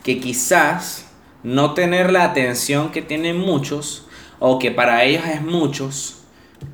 que 0.03 0.19
quizás 0.19 1.07
no 1.45 1.75
tener 1.75 2.11
la 2.13 2.25
atención 2.25 2.91
que 2.91 3.03
tienen 3.03 3.37
muchos, 3.39 4.07
o 4.41 4.59
que 4.59 4.73
para 4.73 5.05
ellos 5.05 5.23
es 5.33 5.41
muchos, 5.41 6.22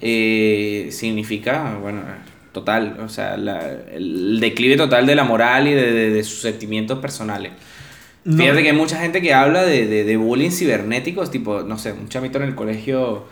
eh, 0.00 0.88
significa, 0.90 1.76
bueno, 1.80 2.02
total, 2.52 2.96
o 3.04 3.08
sea, 3.08 3.36
la- 3.36 3.70
el 3.92 4.38
declive 4.40 4.76
total 4.76 5.06
de 5.06 5.14
la 5.14 5.24
moral 5.24 5.68
y 5.68 5.72
de, 5.74 5.92
de- 5.92 6.10
de 6.10 6.24
sus 6.24 6.40
sentimientos 6.40 6.98
personales. 6.98 7.52
No. 8.24 8.36
Fíjate 8.36 8.62
que 8.62 8.70
hay 8.70 8.76
mucha 8.76 8.98
gente 9.00 9.22
que 9.22 9.32
habla 9.32 9.62
de, 9.64 9.86
de, 9.86 10.04
de 10.04 10.16
bullying 10.16 10.50
cibernéticos, 10.50 11.30
tipo, 11.30 11.62
no 11.62 11.78
sé, 11.78 11.92
un 11.92 12.08
chamito 12.08 12.38
en 12.38 12.44
el 12.44 12.54
colegio, 12.54 13.24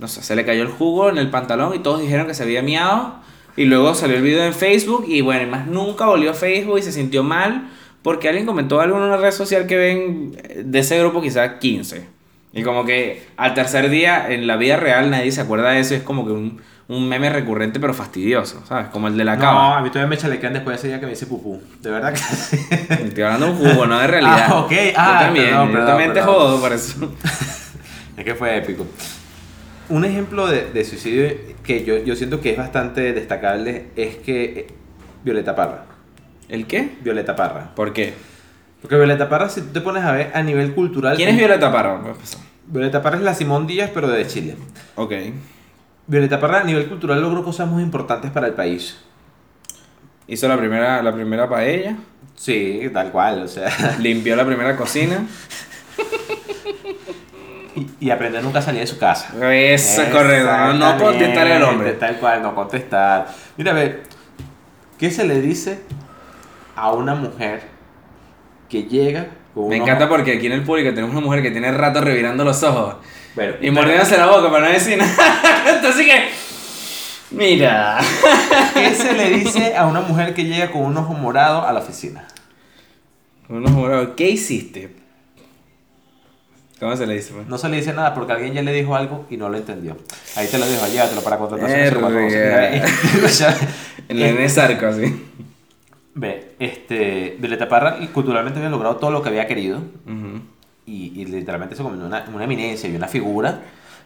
no 0.00 0.08
sé, 0.08 0.22
se 0.22 0.36
le 0.36 0.44
cayó 0.44 0.62
el 0.62 0.68
jugo 0.68 1.08
en 1.10 1.18
el 1.18 1.28
pantalón 1.30 1.74
y 1.74 1.80
todos 1.80 2.00
dijeron 2.00 2.26
que 2.26 2.34
se 2.34 2.44
había 2.44 2.62
miado. 2.62 3.16
Y 3.56 3.64
luego 3.64 3.92
salió 3.94 4.16
el 4.16 4.22
video 4.22 4.44
en 4.44 4.54
Facebook 4.54 5.06
y 5.08 5.20
bueno, 5.20 5.42
y 5.42 5.46
más 5.46 5.66
nunca 5.66 6.06
volvió 6.06 6.30
a 6.30 6.34
Facebook 6.34 6.78
y 6.78 6.82
se 6.82 6.92
sintió 6.92 7.24
mal 7.24 7.68
porque 8.02 8.28
alguien 8.28 8.46
comentó 8.46 8.80
algo 8.80 8.96
en 8.96 9.02
una 9.02 9.16
red 9.16 9.32
social 9.32 9.66
que 9.66 9.76
ven 9.76 10.36
de 10.64 10.78
ese 10.78 10.96
grupo 11.00 11.20
quizás 11.20 11.54
15. 11.58 12.06
Y 12.52 12.62
como 12.62 12.84
que 12.84 13.26
al 13.36 13.54
tercer 13.54 13.90
día 13.90 14.30
en 14.32 14.46
la 14.46 14.56
vida 14.56 14.76
real 14.76 15.10
nadie 15.10 15.30
se 15.32 15.40
acuerda 15.42 15.70
de 15.70 15.80
eso, 15.80 15.94
es 15.94 16.02
como 16.02 16.24
que 16.26 16.32
un, 16.32 16.60
un 16.88 17.08
meme 17.08 17.28
recurrente 17.30 17.78
pero 17.78 17.92
fastidioso, 17.92 18.64
¿sabes? 18.66 18.86
Como 18.88 19.08
el 19.08 19.16
de 19.18 19.24
la 19.24 19.36
No, 19.36 19.40
cava. 19.42 19.78
a 19.78 19.82
mí 19.82 19.90
todavía 19.90 20.08
me 20.08 20.16
chalequean 20.16 20.54
después 20.54 20.74
de 20.76 20.78
ese 20.78 20.88
día 20.88 20.98
que 21.00 21.06
me 21.06 21.12
dice 21.12 21.26
pupú. 21.26 21.60
De 21.82 21.90
verdad 21.90 22.12
que 22.12 22.18
sí. 22.18 22.56
Estoy 22.88 23.22
hablando 23.22 23.46
de 23.46 23.52
un 23.52 23.58
jugo, 23.58 23.86
no 23.86 23.98
de 23.98 24.06
realidad. 24.08 24.46
Ah, 24.48 24.58
ok. 24.60 24.72
Ah, 24.96 25.18
yo 25.20 25.26
también, 25.26 25.46
perdón, 25.50 25.66
yo 25.68 25.72
perdón, 25.72 25.86
también 25.88 26.08
te 26.14 26.20
perdón. 26.20 26.34
jodo 26.34 26.60
por 26.60 26.72
eso. 26.72 27.12
Es 28.16 28.24
que 28.24 28.34
fue 28.34 28.56
épico. 28.56 28.84
Un 29.90 30.04
ejemplo 30.04 30.48
de, 30.48 30.70
de 30.72 30.84
suicidio 30.84 31.30
que 31.62 31.84
yo, 31.84 31.98
yo 31.98 32.16
siento 32.16 32.40
que 32.40 32.50
es 32.50 32.56
bastante 32.58 33.12
destacable 33.12 33.86
es 33.94 34.16
que 34.16 34.44
eh, 34.44 34.66
Violeta 35.22 35.54
Parra. 35.54 35.84
¿El 36.48 36.66
qué? 36.66 36.96
Violeta 37.00 37.36
Parra. 37.36 37.74
¿Por 37.76 37.92
qué? 37.92 38.14
Porque 38.80 38.96
Violeta 38.96 39.28
Parra, 39.28 39.48
si 39.48 39.60
tú 39.60 39.68
te 39.72 39.80
pones 39.80 40.04
a 40.04 40.12
ver 40.12 40.30
a 40.34 40.42
nivel 40.42 40.74
cultural. 40.74 41.16
¿Quién 41.16 41.30
es 41.30 41.36
Violeta 41.36 41.72
Parra? 41.72 42.00
Violeta 42.66 43.02
Parra 43.02 43.16
es 43.16 43.22
la 43.22 43.34
Simón 43.34 43.66
Díaz, 43.66 43.90
pero 43.92 44.08
de 44.08 44.26
Chile. 44.26 44.56
Ok. 44.94 45.12
Violeta 46.06 46.38
Parra 46.40 46.60
a 46.60 46.64
nivel 46.64 46.86
cultural 46.86 47.20
logró 47.20 47.42
cosas 47.42 47.68
muy 47.68 47.82
importantes 47.82 48.30
para 48.30 48.46
el 48.46 48.54
país. 48.54 48.98
Hizo 50.26 50.46
la 50.46 50.56
primera, 50.56 51.02
la 51.02 51.12
primera 51.12 51.48
paella, 51.48 51.96
Sí, 52.38 52.88
tal 52.92 53.10
cual, 53.10 53.42
o 53.42 53.48
sea. 53.48 53.68
limpió 53.98 54.36
la 54.36 54.46
primera 54.46 54.76
cocina. 54.76 55.26
Y, 57.74 58.06
y 58.06 58.10
aprendió 58.10 58.40
a 58.40 58.42
nunca 58.42 58.62
salir 58.62 58.80
de 58.80 58.86
su 58.86 58.98
casa. 58.98 59.34
Eso 59.52 60.02
es 60.02 60.08
correcto. 60.08 60.50
No, 60.50 60.74
no 60.74 60.98
contestar 60.98 61.46
el 61.48 61.62
hombre. 61.62 61.92
Tal 61.94 62.16
cual, 62.18 62.42
no 62.42 62.54
contestar. 62.54 63.28
Mira, 63.56 63.72
a 63.72 63.74
ver, 63.74 64.04
¿qué 64.98 65.10
se 65.10 65.26
le 65.26 65.40
dice 65.40 65.80
a 66.76 66.92
una 66.92 67.16
mujer 67.16 67.77
que 68.68 68.84
llega 68.84 69.28
con 69.54 69.68
Me 69.68 69.76
encanta 69.76 70.08
porque 70.08 70.32
aquí 70.32 70.46
en 70.46 70.52
el 70.52 70.62
público 70.62 70.90
tenemos 70.90 71.10
una 71.10 71.20
mujer 71.24 71.42
que 71.42 71.50
tiene 71.50 71.72
rato 71.72 72.00
revirando 72.00 72.44
los 72.44 72.62
ojos 72.62 72.96
Bueno, 73.34 73.54
y 73.60 73.70
mordiéndose 73.70 74.16
la 74.16 74.26
boca 74.26 74.50
para 74.50 74.66
no 74.66 74.72
decir 74.72 74.98
nada. 74.98 75.14
Entonces 75.74 76.06
que. 76.06 76.28
Mira. 77.30 77.98
¿Qué 78.74 78.94
se 78.94 79.12
le 79.12 79.30
dice 79.30 79.76
a 79.76 79.86
una 79.86 80.00
mujer 80.00 80.34
que 80.34 80.44
llega 80.44 80.70
con 80.70 80.82
un 80.82 80.96
ojo 80.96 81.12
morado 81.14 81.66
a 81.66 81.72
la 81.72 81.80
oficina? 81.80 82.26
Unos 83.48 83.70
morados, 83.70 84.10
¿Qué 84.16 84.28
hiciste? 84.28 84.94
¿Cómo 86.80 86.96
se 86.96 87.06
le 87.06 87.14
dice? 87.14 87.32
pues? 87.32 87.48
No 87.48 87.58
se 87.58 87.68
le 87.68 87.76
dice 87.76 87.92
nada 87.92 88.14
porque 88.14 88.32
alguien 88.32 88.54
ya 88.54 88.62
le 88.62 88.72
dijo 88.72 88.94
algo 88.94 89.26
y 89.30 89.36
no 89.36 89.48
lo 89.48 89.56
entendió. 89.56 89.96
Ahí 90.36 90.46
te 90.46 90.58
lo 90.58 90.66
dejo, 90.66 90.86
llévatelo 90.86 91.22
para 91.22 91.38
contratación. 91.38 92.30
sea, 93.28 93.56
En 94.08 94.16
el 94.22 94.22
N 94.38 94.48
Zarco, 94.48 94.86
así. 94.86 95.24
Ve, 96.20 96.54
este, 96.58 97.36
Violeta 97.38 97.68
Parra 97.68 97.96
culturalmente 98.12 98.58
había 98.58 98.70
logrado 98.70 98.96
todo 98.96 99.12
lo 99.12 99.22
que 99.22 99.28
había 99.28 99.46
querido 99.46 99.80
y, 100.84 101.20
y 101.20 101.24
literalmente 101.26 101.76
se 101.76 101.82
convirtió 101.82 102.06
en 102.06 102.12
una, 102.12 102.24
una 102.34 102.44
eminencia 102.44 102.90
y 102.90 102.96
una 102.96 103.06
figura 103.06 103.60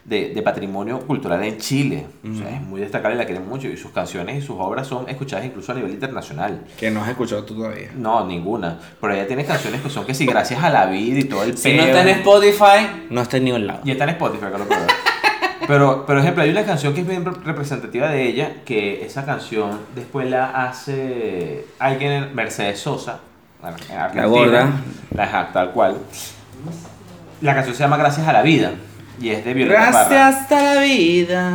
de, 0.05 0.29
de 0.33 0.41
patrimonio 0.43 0.99
cultural 0.99 1.43
en 1.43 1.57
Chile. 1.57 2.05
O 2.23 2.35
sea, 2.35 2.55
es 2.55 2.61
muy 2.61 2.81
destacable 2.81 3.15
y 3.15 3.17
la 3.17 3.25
quieren 3.25 3.47
mucho 3.47 3.67
y 3.67 3.77
sus 3.77 3.91
canciones 3.91 4.43
y 4.43 4.45
sus 4.45 4.57
obras 4.59 4.85
son 4.85 5.09
escuchadas 5.09 5.45
incluso 5.45 5.71
a 5.71 5.75
nivel 5.75 5.91
internacional. 5.91 6.63
Que 6.77 6.91
no 6.91 7.01
has 7.01 7.09
escuchado 7.09 7.43
tú 7.45 7.55
todavía. 7.55 7.89
No, 7.95 8.25
ninguna. 8.27 8.79
Pero 9.01 9.13
ella 9.13 9.25
tiene 9.25 9.45
canciones 9.45 9.81
que 9.81 9.89
son 9.89 10.05
que 10.05 10.13
sí, 10.13 10.27
gracias 10.27 10.61
a 10.63 10.69
la 10.69 10.85
vida 10.85 11.19
y 11.19 11.23
todo 11.23 11.43
el 11.43 11.57
Si 11.57 11.73
no 11.73 11.83
está 11.83 12.03
en 12.03 12.09
Spotify, 12.09 13.07
no 13.09 13.21
está 13.21 13.37
en 13.37 13.45
ningún 13.45 13.65
lado. 13.65 13.79
Y 13.85 13.91
está 13.91 14.03
en 14.03 14.11
Spotify, 14.11 14.45
que 14.51 14.57
lo 14.59 14.65
puedo 14.65 14.81
ver. 14.81 15.02
Pero, 15.67 16.05
por 16.05 16.17
ejemplo, 16.17 16.43
hay 16.43 16.49
una 16.49 16.63
canción 16.63 16.93
que 16.93 17.01
es 17.01 17.07
bien 17.07 17.23
rep- 17.25 17.41
representativa 17.43 18.09
de 18.09 18.23
ella, 18.27 18.51
que 18.65 19.05
esa 19.05 19.25
canción 19.25 19.79
después 19.95 20.29
la 20.29 20.65
hace 20.67 21.65
alguien, 21.79 22.33
Mercedes 22.35 22.79
Sosa, 22.79 23.19
en 23.61 23.97
Argentina. 23.97 24.25
gorda. 24.27 24.69
La 25.15 25.49
tal 25.53 25.71
cual. 25.71 25.97
La 27.41 27.53
canción 27.55 27.75
se 27.75 27.83
llama 27.83 27.97
Gracias 27.97 28.27
a 28.27 28.33
la 28.33 28.41
vida, 28.41 28.71
y 29.19 29.29
es 29.29 29.43
de 29.45 29.53
Violeta 29.53 29.91
Parra, 29.91 30.07
Gracias 30.09 30.51
a 30.51 30.75
la 30.75 30.81
vida. 30.81 31.51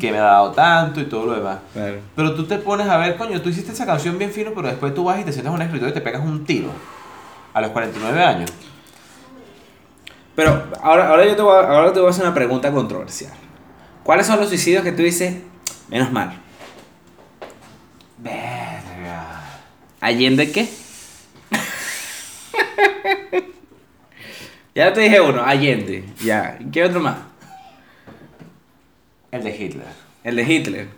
que 0.00 0.12
me 0.12 0.18
ha 0.18 0.22
dado 0.22 0.52
tanto 0.52 1.00
y 1.00 1.04
todo 1.04 1.26
lo 1.26 1.34
demás. 1.34 1.58
Claro. 1.72 1.96
Pero 2.16 2.34
tú 2.34 2.44
te 2.46 2.58
pones 2.58 2.88
a 2.88 2.96
ver, 2.98 3.16
coño, 3.16 3.40
tú 3.40 3.48
hiciste 3.48 3.72
esa 3.72 3.84
canción 3.86 4.16
bien 4.18 4.30
fino, 4.30 4.50
pero 4.54 4.68
después 4.68 4.94
tú 4.94 5.04
vas 5.04 5.18
y 5.20 5.24
te 5.24 5.32
sientas 5.32 5.50
en 5.52 5.56
un 5.56 5.62
escritorio 5.62 5.90
y 5.90 5.94
te 5.94 6.00
pegas 6.00 6.22
un 6.24 6.44
tiro. 6.44 6.68
A 7.54 7.60
los 7.60 7.70
49 7.70 8.22
años. 8.22 8.50
Pero 10.38 10.70
ahora, 10.80 11.08
ahora 11.08 11.26
yo 11.26 11.34
te 11.34 11.42
voy 11.42 11.52
a, 11.52 11.68
ahora 11.68 11.92
te 11.92 11.98
voy 11.98 12.06
a 12.06 12.10
hacer 12.10 12.22
una 12.22 12.32
pregunta 12.32 12.70
controversial. 12.70 13.32
¿Cuáles 14.04 14.24
son 14.24 14.38
los 14.38 14.48
suicidios 14.48 14.84
que 14.84 14.92
tú 14.92 15.02
dices, 15.02 15.34
menos 15.88 16.12
mal? 16.12 16.38
Verga. 18.18 19.58
¿Allende 19.98 20.52
qué? 20.52 20.68
ya 24.76 24.92
te 24.92 25.00
dije 25.00 25.20
uno, 25.20 25.42
Allende. 25.44 26.04
Ya. 26.22 26.56
¿Qué 26.70 26.84
otro 26.84 27.00
más? 27.00 27.16
El 29.32 29.42
de 29.42 29.56
Hitler. 29.56 29.88
El 30.22 30.36
de 30.36 30.42
Hitler. 30.44 30.88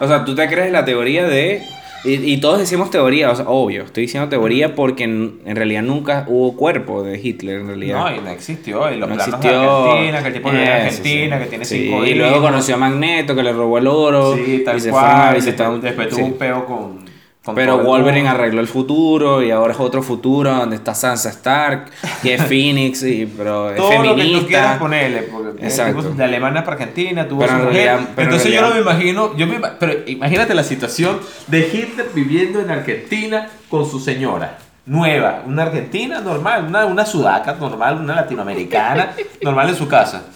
O 0.00 0.08
sea, 0.08 0.24
tú 0.24 0.34
te 0.34 0.48
crees 0.48 0.72
la 0.72 0.86
teoría 0.86 1.26
de... 1.26 1.68
Y, 2.04 2.14
y 2.32 2.36
todos 2.40 2.58
decimos 2.60 2.90
teoría, 2.90 3.30
o 3.30 3.34
sea, 3.36 3.46
obvio, 3.48 3.82
estoy 3.84 4.02
diciendo 4.02 4.28
teoría 4.28 4.74
porque 4.76 5.04
en, 5.04 5.40
en 5.44 5.56
realidad 5.56 5.82
nunca 5.82 6.24
hubo 6.28 6.54
cuerpo 6.56 7.02
de 7.02 7.18
Hitler, 7.20 7.60
en 7.60 7.66
realidad. 7.66 7.98
No, 7.98 8.16
y 8.16 8.20
no 8.20 8.30
existió. 8.30 8.92
Y 8.92 8.96
los 8.98 9.08
No 9.08 9.16
planos 9.16 9.34
existió. 9.34 9.50
de 9.60 9.66
Argentina, 9.66 10.22
que 10.22 10.28
el 10.28 10.34
tipo 10.34 10.48
Eso, 10.52 10.72
Argentina, 10.72 11.36
sí. 11.38 11.42
que 11.42 11.48
tiene 11.50 11.64
Sí, 11.64 11.84
cinco 11.88 12.04
Y 12.06 12.14
luego 12.14 12.40
conoció 12.40 12.74
a 12.76 12.78
Magneto, 12.78 13.34
que 13.34 13.42
le 13.42 13.52
robó 13.52 13.78
el 13.78 13.86
oro. 13.88 14.36
Sí, 14.36 14.62
tal 14.64 14.76
y 14.76 14.80
se 14.80 14.90
cual. 14.90 15.04
fue 15.04 15.10
a 15.14 15.22
después, 15.24 15.44
visitar 15.44 15.70
un- 15.70 15.80
después 15.80 16.08
tuvo 16.08 16.24
un 16.26 16.32
peo 16.34 16.64
con. 16.66 17.05
Pero 17.54 17.78
Wolverine 17.78 18.28
arregló 18.28 18.60
el 18.60 18.66
futuro 18.68 19.42
y 19.42 19.50
ahora 19.50 19.72
es 19.72 19.78
otro 19.80 20.02
futuro 20.02 20.52
donde 20.52 20.76
está 20.76 20.94
Sansa 20.94 21.30
Stark, 21.30 21.90
que 22.22 22.34
es 22.34 22.42
Phoenix, 22.48 23.02
y, 23.02 23.26
pero 23.26 23.70
es 23.70 23.76
Todo 23.76 23.90
lo 23.92 24.02
que 24.02 24.08
tú 24.08 24.16
feminista. 24.16 24.46
quieras 24.48 24.78
ponerle, 24.78 25.22
porque 25.22 25.64
Exacto. 25.64 26.02
tuvo 26.02 26.14
de 26.14 26.24
Alemania 26.24 26.64
para 26.64 26.76
Argentina, 26.76 27.28
tuvo 27.28 27.40
Pero 27.40 27.52
su 27.52 27.58
en 27.58 27.64
mujer. 27.66 27.84
realidad- 27.84 28.08
pero 28.16 28.28
en 28.28 28.34
Entonces 28.34 28.52
yo 28.54 28.60
no 28.68 28.74
me 28.74 28.80
imagino, 28.80 29.36
yo 29.36 29.46
me 29.46 29.60
pero 29.78 29.92
imagínate 30.06 30.54
la 30.54 30.64
situación 30.64 31.18
de 31.46 31.60
Hitler 31.60 32.10
viviendo 32.14 32.60
en 32.60 32.70
Argentina 32.70 33.48
con 33.68 33.88
su 33.88 34.00
señora. 34.00 34.58
Nueva, 34.86 35.42
una 35.46 35.64
argentina 35.64 36.20
normal, 36.20 36.66
una, 36.68 36.84
una 36.86 37.04
sudaca 37.04 37.54
normal, 37.54 37.98
una 38.00 38.14
latinoamericana 38.14 39.12
normal 39.42 39.68
en 39.70 39.74
su 39.76 39.88
casa. 39.88 40.26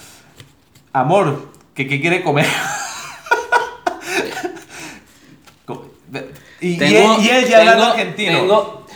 Amor, 0.92 1.48
¿qué, 1.74 1.86
qué 1.86 2.00
quiere 2.00 2.22
comer? 2.22 2.46
Y, 6.60 6.74
y 6.74 6.78
Tengo- 6.78 7.16
él, 7.16 7.24
y 7.24 7.28
él 7.30 7.48
ya 7.48 7.58
hablando 7.60 7.86
argentino. 7.86 8.38
tengo- 8.38 8.86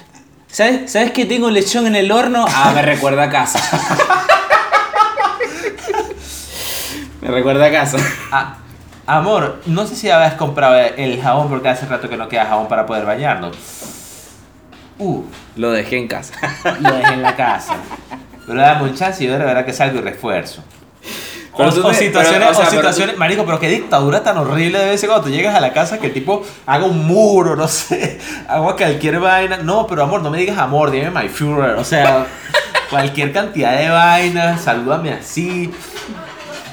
¿sabes, 0.48 0.92
¿Sabes 0.92 1.12
que 1.12 1.24
tengo 1.24 1.50
lechón 1.50 1.86
en 1.86 1.96
el 1.96 2.10
horno? 2.12 2.44
Ah, 2.48 2.72
me 2.74 2.82
recuerda 2.82 3.24
a 3.24 3.30
casa. 3.30 3.58
me 7.20 7.28
recuerda 7.28 7.66
a 7.66 7.70
casa. 7.72 7.96
Ah, 8.30 8.56
amor, 9.06 9.60
no 9.66 9.86
sé 9.86 9.96
si 9.96 10.10
habías 10.10 10.34
comprado 10.34 10.76
el 10.76 11.20
jabón 11.22 11.48
porque 11.48 11.68
hace 11.68 11.86
rato 11.86 12.08
que 12.08 12.16
no 12.16 12.28
queda 12.28 12.46
jabón 12.46 12.68
para 12.68 12.84
poder 12.86 13.04
bañarnos. 13.06 13.56
Uh, 14.98 15.22
Lo 15.56 15.70
dejé 15.72 15.98
en 15.98 16.08
casa. 16.08 16.34
lo 16.80 16.94
dejé 16.94 17.14
en 17.14 17.22
la 17.22 17.34
casa. 17.34 17.74
Pero 18.46 18.60
dame 18.60 18.84
un 18.84 18.94
chance 18.94 19.24
y 19.24 19.26
yo 19.26 19.32
de 19.32 19.38
verdad 19.44 19.64
que 19.64 19.72
salgo 19.72 19.98
y 19.98 20.02
refuerzo. 20.02 20.62
Pero 21.56 21.68
o, 21.68 21.72
tú 21.72 21.86
o 21.86 21.94
situaciones, 21.94 22.40
pero, 22.40 22.50
o 22.50 22.54
sea, 22.54 22.64
o 22.64 22.70
pero 22.70 22.80
situaciones, 22.82 23.16
marico, 23.16 23.44
pero 23.44 23.60
qué 23.60 23.68
dictadura 23.68 24.22
tan 24.22 24.38
horrible 24.38 24.78
debe 24.78 24.98
ser 24.98 25.08
cuando 25.08 25.26
tú 25.26 25.32
llegas 25.32 25.54
a 25.54 25.60
la 25.60 25.72
casa 25.72 26.00
que 26.00 26.08
el 26.08 26.12
tipo 26.12 26.44
haga 26.66 26.84
un 26.84 27.06
muro, 27.06 27.54
no 27.54 27.68
sé, 27.68 28.18
haga 28.48 28.74
cualquier 28.74 29.20
vaina. 29.20 29.58
No, 29.58 29.86
pero 29.86 30.02
amor, 30.02 30.22
no 30.22 30.30
me 30.30 30.38
digas 30.38 30.58
amor, 30.58 30.90
dime 30.90 31.10
my 31.10 31.28
Führer, 31.28 31.76
o 31.76 31.84
sea, 31.84 32.26
cualquier 32.90 33.32
cantidad 33.32 33.76
de 33.78 33.88
vainas, 33.88 34.62
salúdame 34.62 35.12
así. 35.12 35.70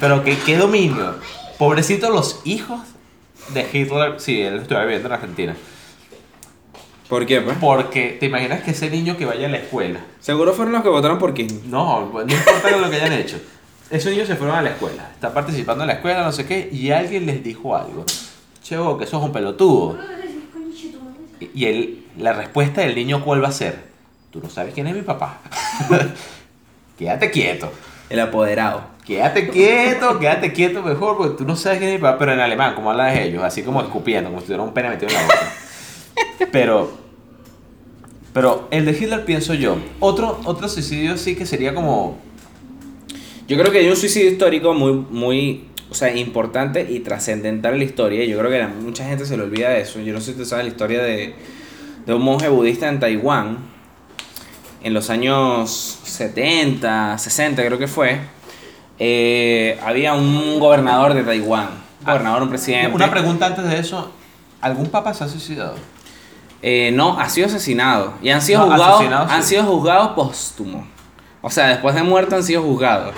Pero 0.00 0.24
que 0.24 0.36
qué 0.38 0.56
dominio. 0.56 1.14
Pobrecitos 1.58 2.10
los 2.10 2.40
hijos 2.44 2.80
de 3.54 3.68
Hitler, 3.72 4.14
sí, 4.18 4.42
él 4.42 4.56
estuvo 4.56 4.80
viviendo 4.80 5.06
en 5.06 5.14
Argentina. 5.14 5.56
¿Por 7.08 7.24
qué, 7.26 7.40
pues? 7.40 7.56
Porque 7.60 8.16
te 8.18 8.26
imaginas 8.26 8.62
que 8.62 8.72
ese 8.72 8.90
niño 8.90 9.16
que 9.16 9.26
vaya 9.26 9.46
a 9.46 9.50
la 9.50 9.58
escuela, 9.58 10.00
Seguro 10.18 10.54
fueron 10.54 10.72
los 10.72 10.82
que 10.82 10.88
votaron 10.88 11.18
por 11.18 11.34
King. 11.34 11.60
no, 11.66 12.10
no 12.12 12.20
importa 12.22 12.76
lo 12.76 12.90
que 12.90 12.96
hayan 12.96 13.12
hecho. 13.12 13.38
Esos 13.92 14.10
niños 14.10 14.26
se 14.26 14.36
fueron 14.36 14.56
a 14.56 14.62
la 14.62 14.70
escuela, 14.70 15.10
están 15.12 15.34
participando 15.34 15.84
en 15.84 15.88
la 15.88 15.92
escuela, 15.94 16.22
no 16.22 16.32
sé 16.32 16.46
qué, 16.46 16.70
y 16.72 16.90
alguien 16.92 17.26
les 17.26 17.44
dijo 17.44 17.76
algo. 17.76 18.06
Che, 18.64 18.78
vos, 18.78 18.98
que 18.98 19.06
sos 19.06 19.22
un 19.22 19.32
pelotudo. 19.32 19.98
Y- 21.54 21.66
él, 21.66 22.06
la 22.16 22.32
respuesta 22.32 22.80
del 22.80 22.94
niño, 22.94 23.22
¿cuál 23.22 23.44
va 23.44 23.48
a 23.48 23.52
ser? 23.52 23.84
Tú 24.30 24.40
no 24.42 24.48
sabes 24.48 24.72
quién 24.72 24.86
es 24.86 24.94
mi 24.94 25.02
papá. 25.02 25.40
quédate 26.98 27.30
quieto. 27.30 27.70
El 28.08 28.20
apoderado. 28.20 28.82
Quédate 29.04 29.50
quieto, 29.50 30.18
quédate 30.18 30.54
quieto 30.54 30.82
mejor, 30.82 31.18
porque 31.18 31.36
tú 31.36 31.44
no 31.44 31.54
sabes 31.54 31.78
quién 31.78 31.90
es 31.90 31.96
mi 31.96 32.02
papá. 32.02 32.18
Pero 32.18 32.32
en 32.32 32.40
alemán, 32.40 32.74
como 32.74 32.90
hablan 32.90 33.14
ellos, 33.18 33.44
así 33.44 33.62
como 33.62 33.82
escupiendo, 33.82 34.30
como 34.30 34.40
si 34.40 34.46
tuviera 34.46 34.62
un 34.62 34.72
pene 34.72 34.88
metido 34.88 35.08
en 35.10 35.16
la 35.16 35.22
boca. 35.24 35.52
Pero, 36.50 36.92
pero 38.32 38.68
el 38.70 38.86
de 38.86 38.92
Hitler 38.92 39.26
pienso 39.26 39.52
yo. 39.52 39.76
Otro, 40.00 40.40
otro 40.44 40.66
suicidio 40.68 41.18
sí 41.18 41.36
que 41.36 41.44
sería 41.44 41.74
como 41.74 42.16
Yo 43.52 43.58
creo 43.58 43.70
que 43.72 43.78
hay 43.80 43.88
un 43.88 43.96
suicidio 43.96 44.30
histórico 44.30 44.72
muy, 44.72 44.92
muy, 45.10 45.64
o 45.90 45.94
sea, 45.94 46.14
importante 46.16 46.86
y 46.90 47.00
trascendental 47.00 47.74
en 47.74 47.78
la 47.80 47.84
historia. 47.84 48.24
Y 48.24 48.28
yo 48.28 48.38
creo 48.38 48.50
que 48.50 48.62
a 48.62 48.68
mucha 48.68 49.04
gente 49.04 49.26
se 49.26 49.36
le 49.36 49.42
olvida 49.42 49.68
de 49.70 49.80
eso. 49.82 50.00
Yo 50.00 50.14
no 50.14 50.20
sé 50.20 50.32
si 50.32 50.38
tú 50.38 50.44
sabes 50.46 50.64
la 50.64 50.70
historia 50.70 51.02
de, 51.02 51.34
de 52.06 52.14
un 52.14 52.22
monje 52.22 52.48
budista 52.48 52.88
en 52.88 52.98
Taiwán 52.98 53.58
en 54.82 54.94
los 54.94 55.10
años 55.10 55.98
70, 56.04 57.18
60 57.18 57.64
creo 57.66 57.78
que 57.78 57.86
fue. 57.88 58.20
eh, 58.98 59.78
había 59.84 60.14
un 60.14 60.58
gobernador 60.58 61.12
de 61.14 61.22
Taiwán. 61.22 61.68
Un 62.00 62.06
gobernador, 62.06 62.42
un 62.42 62.48
presidente. 62.48 62.94
Una 62.94 63.10
pregunta 63.10 63.46
antes 63.46 63.64
de 63.68 63.78
eso. 63.78 64.10
¿Algún 64.60 64.86
papa 64.88 65.12
se 65.14 65.24
ha 65.24 65.28
suicidado? 65.28 65.74
Eh, 66.62 66.90
no, 66.94 67.18
ha 67.18 67.28
sido 67.28 67.48
asesinado. 67.48 68.14
Y 68.22 68.30
han 68.30 68.40
sido 68.40 68.60
No, 68.60 68.70
juzgados. 68.72 69.00
sí. 69.00 69.06
Han 69.34 69.42
sido 69.42 69.64
juzgados 69.64 70.08
póstumo. 70.12 70.86
O 71.42 71.50
sea, 71.50 71.66
después 71.68 71.94
de 71.94 72.02
muerto 72.02 72.36
han 72.36 72.42
sido 72.44 72.62
juzgados. 72.62 73.14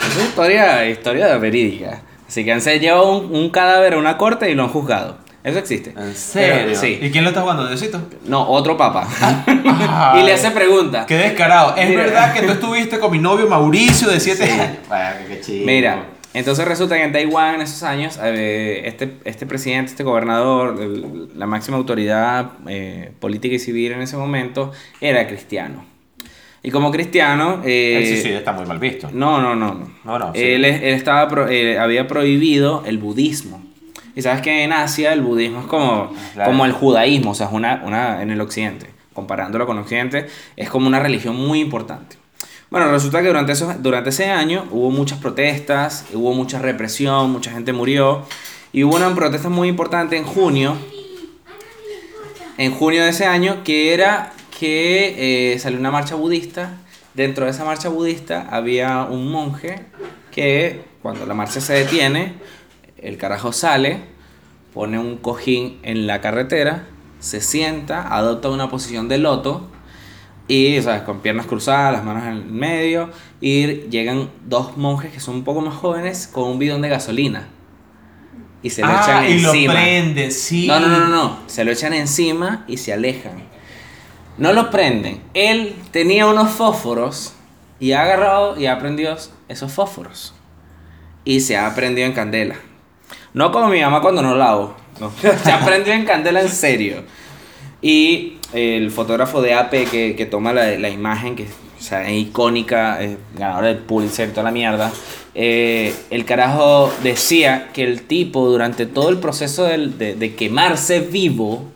Es 0.00 0.24
historia, 0.24 0.88
historia 0.88 1.36
verídica. 1.38 2.02
Así 2.26 2.44
que 2.44 2.52
han 2.52 2.60
se 2.60 2.78
llevado 2.78 3.18
un, 3.18 3.34
un 3.34 3.50
cadáver 3.50 3.94
a 3.94 3.98
una 3.98 4.18
corte 4.18 4.50
y 4.50 4.54
lo 4.54 4.64
han 4.64 4.68
juzgado. 4.68 5.18
Eso 5.44 5.58
existe. 5.58 5.94
¿En 5.96 6.14
serio? 6.14 6.54
Pero, 6.66 6.74
sí. 6.78 6.98
¿Y 7.00 7.10
quién 7.10 7.24
lo 7.24 7.30
está 7.30 7.40
jugando? 7.40 7.66
¿Diosito? 7.66 8.02
No, 8.26 8.46
otro 8.50 8.76
papa. 8.76 9.08
Ay. 9.46 10.20
y 10.20 10.26
le 10.26 10.32
hace 10.34 10.50
pregunta. 10.50 11.06
Qué 11.06 11.16
descarado. 11.16 11.74
¿Es 11.76 11.88
Mira. 11.88 12.02
verdad 12.02 12.34
que 12.34 12.42
tú 12.42 12.52
estuviste 12.52 12.98
con 12.98 13.10
mi 13.12 13.18
novio 13.18 13.48
Mauricio 13.48 14.08
de 14.10 14.20
7 14.20 14.44
años? 14.44 14.76
Qué 15.28 15.40
chido. 15.40 15.64
Mira, 15.66 16.04
entonces 16.34 16.66
resulta 16.68 16.96
que 16.96 17.04
en 17.04 17.12
Taiwán 17.12 17.54
en 17.54 17.60
esos 17.62 17.82
años, 17.82 18.18
eh, 18.22 18.82
este, 18.84 19.14
este 19.24 19.46
presidente, 19.46 19.92
este 19.92 20.02
gobernador, 20.04 20.76
el- 20.82 21.30
la 21.38 21.46
máxima 21.46 21.78
autoridad 21.78 22.50
eh, 22.68 23.12
política 23.18 23.54
y 23.54 23.58
civil 23.58 23.92
en 23.92 24.02
ese 24.02 24.16
momento, 24.18 24.72
era 25.00 25.26
cristiano. 25.28 25.84
Y 26.62 26.70
como 26.70 26.90
cristiano... 26.90 27.62
eh, 27.64 27.98
El 28.02 28.06
suicidio 28.08 28.38
está 28.38 28.52
muy 28.52 28.66
mal 28.66 28.78
visto. 28.78 29.08
No, 29.12 29.40
no, 29.40 29.54
no. 29.54 29.74
no. 29.74 29.90
No, 30.04 30.18
no, 30.18 30.32
sí. 30.34 30.40
Él, 30.42 30.64
él 30.64 30.82
estaba 30.94 31.28
pro- 31.28 31.48
eh, 31.48 31.78
había 31.78 32.06
prohibido 32.08 32.82
el 32.86 32.98
budismo. 32.98 33.62
Y 34.16 34.22
sabes 34.22 34.42
que 34.42 34.64
en 34.64 34.72
Asia 34.72 35.12
el 35.12 35.20
budismo 35.22 35.60
es 35.60 35.66
como, 35.66 36.12
Claro. 36.34 36.50
como 36.50 36.64
el 36.64 36.72
judaísmo, 36.72 37.30
o 37.30 37.34
sea, 37.34 37.46
es 37.46 37.52
una, 37.52 37.82
una 37.84 38.20
en 38.22 38.30
el 38.30 38.40
occidente. 38.40 38.86
Comparándolo 39.14 39.66
con 39.66 39.78
occidente, 39.78 40.26
es 40.56 40.68
como 40.68 40.86
una 40.88 40.98
religión 41.00 41.36
muy 41.36 41.60
importante. 41.60 42.16
Bueno, 42.70 42.90
resulta 42.90 43.20
que 43.22 43.28
durante, 43.28 43.52
esos, 43.52 43.82
durante 43.82 44.10
ese 44.10 44.26
año 44.30 44.66
hubo 44.70 44.90
muchas 44.90 45.18
protestas, 45.18 46.04
hubo 46.12 46.34
mucha 46.34 46.58
represión, 46.58 47.30
mucha 47.30 47.50
gente 47.52 47.72
murió. 47.72 48.22
Y 48.72 48.84
hubo 48.84 48.96
una 48.96 49.14
protesta 49.14 49.48
muy 49.48 49.68
importante 49.68 50.16
en 50.16 50.24
junio, 50.24 50.76
en 52.58 52.72
junio 52.72 53.02
de 53.04 53.10
ese 53.10 53.24
año, 53.26 53.62
que 53.64 53.94
era 53.94 54.32
que 54.58 55.52
eh, 55.52 55.58
salió 55.58 55.78
una 55.78 55.90
marcha 55.90 56.14
budista. 56.14 56.78
Dentro 57.14 57.44
de 57.44 57.50
esa 57.50 57.64
marcha 57.64 57.88
budista 57.88 58.48
había 58.50 59.04
un 59.04 59.30
monje 59.30 59.86
que 60.30 60.82
cuando 61.02 61.26
la 61.26 61.34
marcha 61.34 61.60
se 61.60 61.74
detiene, 61.74 62.34
el 62.98 63.16
carajo 63.16 63.52
sale, 63.52 64.00
pone 64.74 64.98
un 64.98 65.16
cojín 65.16 65.78
en 65.82 66.06
la 66.06 66.20
carretera, 66.20 66.86
se 67.20 67.40
sienta, 67.40 68.14
adopta 68.14 68.48
una 68.50 68.70
posición 68.70 69.08
de 69.08 69.18
loto 69.18 69.68
y, 70.46 70.80
¿sabes? 70.82 71.02
Con 71.02 71.20
piernas 71.20 71.46
cruzadas, 71.46 71.92
las 71.92 72.04
manos 72.04 72.24
en 72.24 72.32
el 72.32 72.44
medio, 72.44 73.10
y 73.40 73.88
llegan 73.88 74.30
dos 74.46 74.76
monjes 74.76 75.12
que 75.12 75.20
son 75.20 75.36
un 75.36 75.44
poco 75.44 75.60
más 75.60 75.74
jóvenes 75.74 76.26
con 76.26 76.44
un 76.44 76.58
bidón 76.58 76.82
de 76.82 76.88
gasolina. 76.88 77.48
Y 78.62 78.70
se 78.70 78.82
lo 78.82 78.88
ah, 78.88 79.02
echan 79.02 79.24
y 79.28 79.32
encima. 79.32 79.74
lo 79.74 79.80
prende, 79.80 80.30
sí. 80.30 80.66
No, 80.66 80.80
no, 80.80 80.88
no, 80.88 80.98
no, 81.00 81.08
no. 81.08 81.38
Se 81.46 81.64
lo 81.64 81.70
echan 81.70 81.92
encima 81.92 82.64
y 82.66 82.78
se 82.78 82.92
alejan. 82.92 83.57
No 84.38 84.52
lo 84.52 84.70
prenden. 84.70 85.20
Él 85.34 85.74
tenía 85.90 86.26
unos 86.26 86.50
fósforos 86.50 87.34
y 87.80 87.92
ha 87.92 88.02
agarrado 88.02 88.58
y 88.58 88.66
ha 88.66 88.78
prendido 88.78 89.16
esos 89.48 89.72
fósforos. 89.72 90.34
Y 91.24 91.40
se 91.40 91.56
ha 91.56 91.74
prendido 91.74 92.06
en 92.06 92.14
candela. 92.14 92.56
No 93.34 93.52
como 93.52 93.68
mi 93.68 93.80
mamá 93.80 94.00
cuando 94.00 94.22
no 94.22 94.34
lavo. 94.34 94.74
No. 95.00 95.12
se 95.44 95.50
ha 95.52 95.64
prendido 95.64 95.94
en 95.94 96.04
candela 96.04 96.40
en 96.40 96.48
serio. 96.48 97.02
Y 97.82 98.38
el 98.52 98.90
fotógrafo 98.90 99.42
de 99.42 99.54
AP 99.54 99.70
que, 99.90 100.14
que 100.16 100.26
toma 100.26 100.52
la, 100.52 100.66
la 100.78 100.88
imagen, 100.88 101.36
que 101.36 101.46
sea, 101.78 102.08
es 102.08 102.18
icónica, 102.18 103.00
es 103.02 103.16
ganador 103.36 103.64
del 103.66 103.78
Pulitzer 103.78 104.30
toda 104.30 104.44
la 104.44 104.50
mierda, 104.50 104.90
eh, 105.34 105.94
el 106.10 106.24
carajo 106.24 106.92
decía 107.04 107.68
que 107.72 107.84
el 107.84 108.02
tipo 108.02 108.48
durante 108.48 108.86
todo 108.86 109.10
el 109.10 109.18
proceso 109.18 109.62
del- 109.64 109.96
de, 109.96 110.16
de 110.16 110.34
quemarse 110.34 110.98
vivo, 110.98 111.66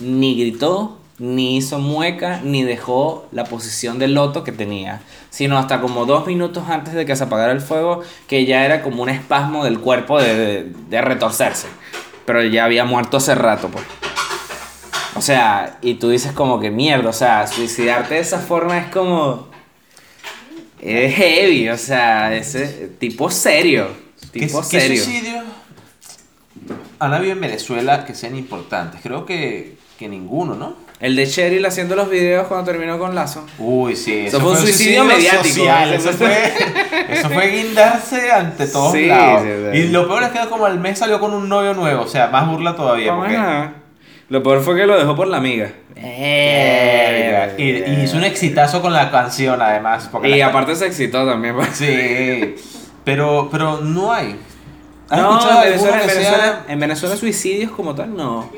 ni 0.00 0.34
gritó, 0.40 0.98
ni 1.18 1.56
hizo 1.56 1.78
mueca, 1.78 2.40
ni 2.42 2.64
dejó 2.64 3.26
la 3.32 3.44
posición 3.44 3.98
del 3.98 4.14
loto 4.14 4.42
que 4.42 4.50
tenía, 4.52 5.00
sino 5.30 5.58
hasta 5.58 5.80
como 5.80 6.06
dos 6.06 6.26
minutos 6.26 6.64
antes 6.68 6.94
de 6.94 7.06
que 7.06 7.14
se 7.14 7.24
apagara 7.24 7.52
el 7.52 7.60
fuego, 7.60 8.02
que 8.26 8.44
ya 8.46 8.64
era 8.64 8.82
como 8.82 9.02
un 9.02 9.08
espasmo 9.08 9.64
del 9.64 9.78
cuerpo 9.80 10.20
de, 10.20 10.34
de- 10.34 10.72
de 10.88 11.00
retorcerse. 11.02 11.68
Pero 12.26 12.42
ya 12.42 12.64
había 12.64 12.84
muerto 12.84 13.18
hace 13.18 13.34
rato, 13.34 13.68
pues. 13.68 13.84
O 15.16 15.20
sea, 15.22 15.78
y 15.82 15.94
tú 15.94 16.08
dices 16.10 16.32
como 16.32 16.58
que 16.58 16.70
mierda, 16.72 17.10
o 17.10 17.12
sea, 17.12 17.46
suicidarte 17.46 18.14
de 18.14 18.20
esa 18.20 18.40
forma 18.40 18.78
es 18.78 18.86
como... 18.92 19.48
Es 20.80 21.14
heavy, 21.14 21.68
o 21.68 21.78
sea, 21.78 22.34
ese 22.34 22.88
tipo 22.98 23.30
serio. 23.30 23.88
¿Qué, 24.32 24.40
Tipo 24.46 24.60
qué 24.68 24.80
serio. 24.80 25.02
suicidios 25.04 25.44
han 26.98 27.12
habido 27.14 27.32
en 27.32 27.40
Venezuela 27.40 28.04
que 28.04 28.14
sean 28.14 28.36
importantes? 28.36 29.00
Creo 29.02 29.24
que, 29.24 29.76
que 29.98 30.08
ninguno, 30.08 30.54
¿no? 30.54 30.74
El 31.04 31.16
de 31.16 31.26
Cheryl 31.26 31.64
haciendo 31.66 31.94
los 31.96 32.08
videos 32.08 32.46
cuando 32.46 32.64
terminó 32.70 32.98
con 32.98 33.14
Lazo. 33.14 33.44
Uy, 33.58 33.94
sí. 33.94 34.24
Eso 34.26 34.40
fue 34.40 34.52
un 34.52 34.56
suicidio 34.56 35.04
mediático. 35.04 35.54
social, 35.56 35.92
Eso 35.92 36.12
fue, 36.12 36.52
eso 37.10 37.28
fue 37.28 37.46
guindarse 37.48 38.32
ante 38.32 38.66
todos 38.66 38.92
Sí, 38.92 39.06
lados. 39.06 39.42
sí, 39.42 39.48
sí. 39.72 39.78
Y 39.80 39.88
lo 39.88 40.08
peor 40.08 40.22
es 40.22 40.28
que 40.30 40.48
como 40.48 40.64
al 40.64 40.80
mes 40.80 40.98
salió 40.98 41.20
con 41.20 41.34
un 41.34 41.46
novio 41.48 41.74
nuevo. 41.74 42.02
O 42.04 42.08
sea, 42.08 42.28
más 42.28 42.48
burla 42.48 42.74
todavía. 42.74 43.10
Vamos 43.12 43.26
porque- 43.26 43.36
a- 43.36 43.72
Lo 44.30 44.42
peor 44.42 44.62
fue 44.62 44.76
que 44.76 44.86
lo 44.86 44.98
dejó 44.98 45.14
por 45.14 45.26
la 45.26 45.36
amiga. 45.36 45.72
Verga. 45.94 47.52
Y, 47.58 47.62
y 47.70 48.00
hizo 48.04 48.16
un 48.16 48.24
exitazo 48.24 48.80
con 48.80 48.92
la 48.92 49.10
canción, 49.10 49.60
además. 49.60 50.08
porque 50.10 50.30
Y 50.30 50.38
la- 50.38 50.46
aparte 50.46 50.74
se 50.74 50.86
excitó 50.86 51.26
también. 51.26 51.54
pues. 51.54 51.68
Sí. 51.74 52.54
Pero, 53.04 53.48
pero 53.52 53.80
no 53.82 54.10
hay. 54.12 54.36
¿Has 55.10 55.20
No, 55.20 55.32
escuchado 55.38 55.62
en 55.64 55.68
Venezuela, 55.68 55.96
alguno 55.96 56.02
en, 56.02 56.08
que 56.08 56.14
Venezuela, 56.14 56.44
sea- 56.44 56.64
en 56.72 56.80
Venezuela 56.80 57.16
suicidios 57.16 57.70
como 57.72 57.94
tal 57.94 58.16
no. 58.16 58.50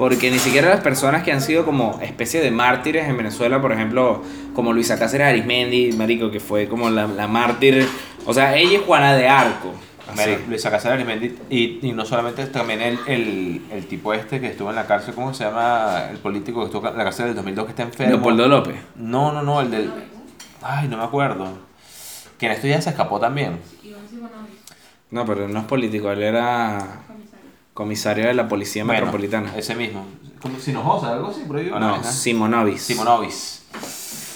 Porque 0.00 0.30
ni 0.30 0.38
siquiera 0.38 0.70
las 0.70 0.80
personas 0.80 1.22
que 1.22 1.30
han 1.30 1.42
sido 1.42 1.66
como 1.66 2.00
especie 2.00 2.40
de 2.40 2.50
mártires 2.50 3.06
en 3.06 3.18
Venezuela, 3.18 3.60
por 3.60 3.70
ejemplo, 3.70 4.22
como 4.54 4.72
Luisa 4.72 4.98
Cáceres 4.98 5.26
Arismendi, 5.28 5.92
marico, 5.92 6.30
que 6.30 6.40
fue 6.40 6.68
como 6.68 6.88
la, 6.88 7.06
la 7.06 7.26
mártir. 7.28 7.86
O 8.24 8.32
sea, 8.32 8.56
ella 8.56 8.78
es 8.78 8.84
Juana 8.84 9.14
de 9.14 9.28
Arco. 9.28 9.74
Mary- 10.16 10.38
Luisa 10.48 10.70
Cáceres 10.70 10.94
Arismendi, 10.94 11.36
y, 11.50 11.86
y 11.86 11.92
no 11.92 12.06
solamente 12.06 12.46
también 12.46 12.80
el, 12.80 12.98
el, 13.06 13.62
el 13.70 13.86
tipo 13.86 14.14
este 14.14 14.40
que 14.40 14.46
estuvo 14.48 14.70
en 14.70 14.76
la 14.76 14.86
cárcel, 14.86 15.12
¿cómo 15.14 15.34
se 15.34 15.44
llama? 15.44 16.06
El 16.10 16.16
político 16.16 16.60
que 16.60 16.66
estuvo 16.66 16.88
en 16.88 16.96
la 16.96 17.04
cárcel 17.04 17.26
del 17.26 17.34
2002 17.36 17.66
que 17.66 17.70
está 17.72 17.82
enfermo. 17.82 18.12
Leopoldo 18.14 18.48
López. 18.48 18.76
No, 18.96 19.30
no, 19.32 19.42
no, 19.42 19.60
el 19.60 19.70
del... 19.70 19.92
Ay, 20.62 20.88
no 20.88 20.96
me 20.96 21.04
acuerdo. 21.04 21.46
Que 22.38 22.46
en 22.46 22.52
esto 22.52 22.66
ya 22.66 22.80
se 22.80 22.88
escapó 22.90 23.20
también. 23.20 23.58
No, 25.10 25.26
pero 25.26 25.46
no 25.46 25.58
es 25.60 25.64
político, 25.66 26.10
él 26.10 26.22
era 26.22 27.02
comisario 27.80 28.26
de 28.26 28.34
la 28.34 28.46
Policía 28.46 28.84
Bueno, 28.84 29.00
Metropolitana. 29.00 29.56
Ese 29.56 29.74
mismo. 29.74 30.06
¿Cómo? 30.42 30.58
Sinojosa, 30.60 31.12
algo 31.14 31.28
así, 31.30 31.40
por 31.46 31.56
ahí. 31.56 31.66
No, 31.70 31.80
vaina. 31.80 32.02
Simonovis. 32.04 32.82
Simonovis. 32.82 33.62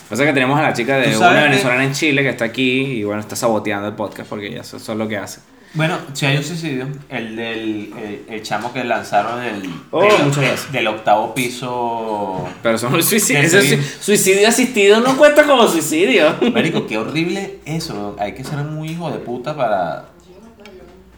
Pasa 0.08 0.24
que 0.24 0.32
tenemos 0.32 0.58
a 0.58 0.62
la 0.62 0.72
chica 0.72 0.96
de 0.96 1.04
¿Tú 1.08 1.18
una 1.18 1.18
sabes 1.18 1.42
que- 1.42 1.48
venezolana 1.50 1.84
en 1.84 1.92
Chile 1.92 2.22
que 2.22 2.30
está 2.30 2.46
aquí 2.46 2.80
y 2.80 3.04
bueno, 3.04 3.20
está 3.20 3.36
saboteando 3.36 3.86
el 3.88 3.94
podcast 3.94 4.28
porque 4.30 4.50
ya 4.50 4.60
eso, 4.62 4.78
eso 4.78 4.92
es 4.92 4.98
lo 4.98 5.06
que 5.08 5.18
hace. 5.18 5.40
Bueno, 5.74 5.98
si 6.12 6.24
hay 6.24 6.36
un 6.36 6.44
suicidio, 6.44 6.86
el 7.08 7.34
del 7.36 7.92
el, 7.98 8.24
el 8.28 8.42
chamo 8.42 8.72
que 8.72 8.84
lanzaron 8.84 9.40
del, 9.42 9.68
Oh, 9.90 10.02
del, 10.04 10.72
del 10.72 10.86
octavo 10.86 11.34
piso. 11.34 12.46
Pero 12.62 12.78
no 12.90 12.96
es 12.98 13.04
suicidio. 13.06 13.82
Suicidio 14.00 14.46
asistido 14.48 15.00
no 15.00 15.16
cuenta 15.18 15.44
como 15.44 15.66
suicidio. 15.66 16.34
Marico, 16.52 16.86
qué 16.86 16.96
horrible 16.96 17.58
eso. 17.64 18.14
Hay 18.20 18.34
que 18.34 18.44
ser 18.44 18.58
muy 18.58 18.90
hijo 18.90 19.10
de 19.10 19.18
puta 19.18 19.56
para. 19.56 20.13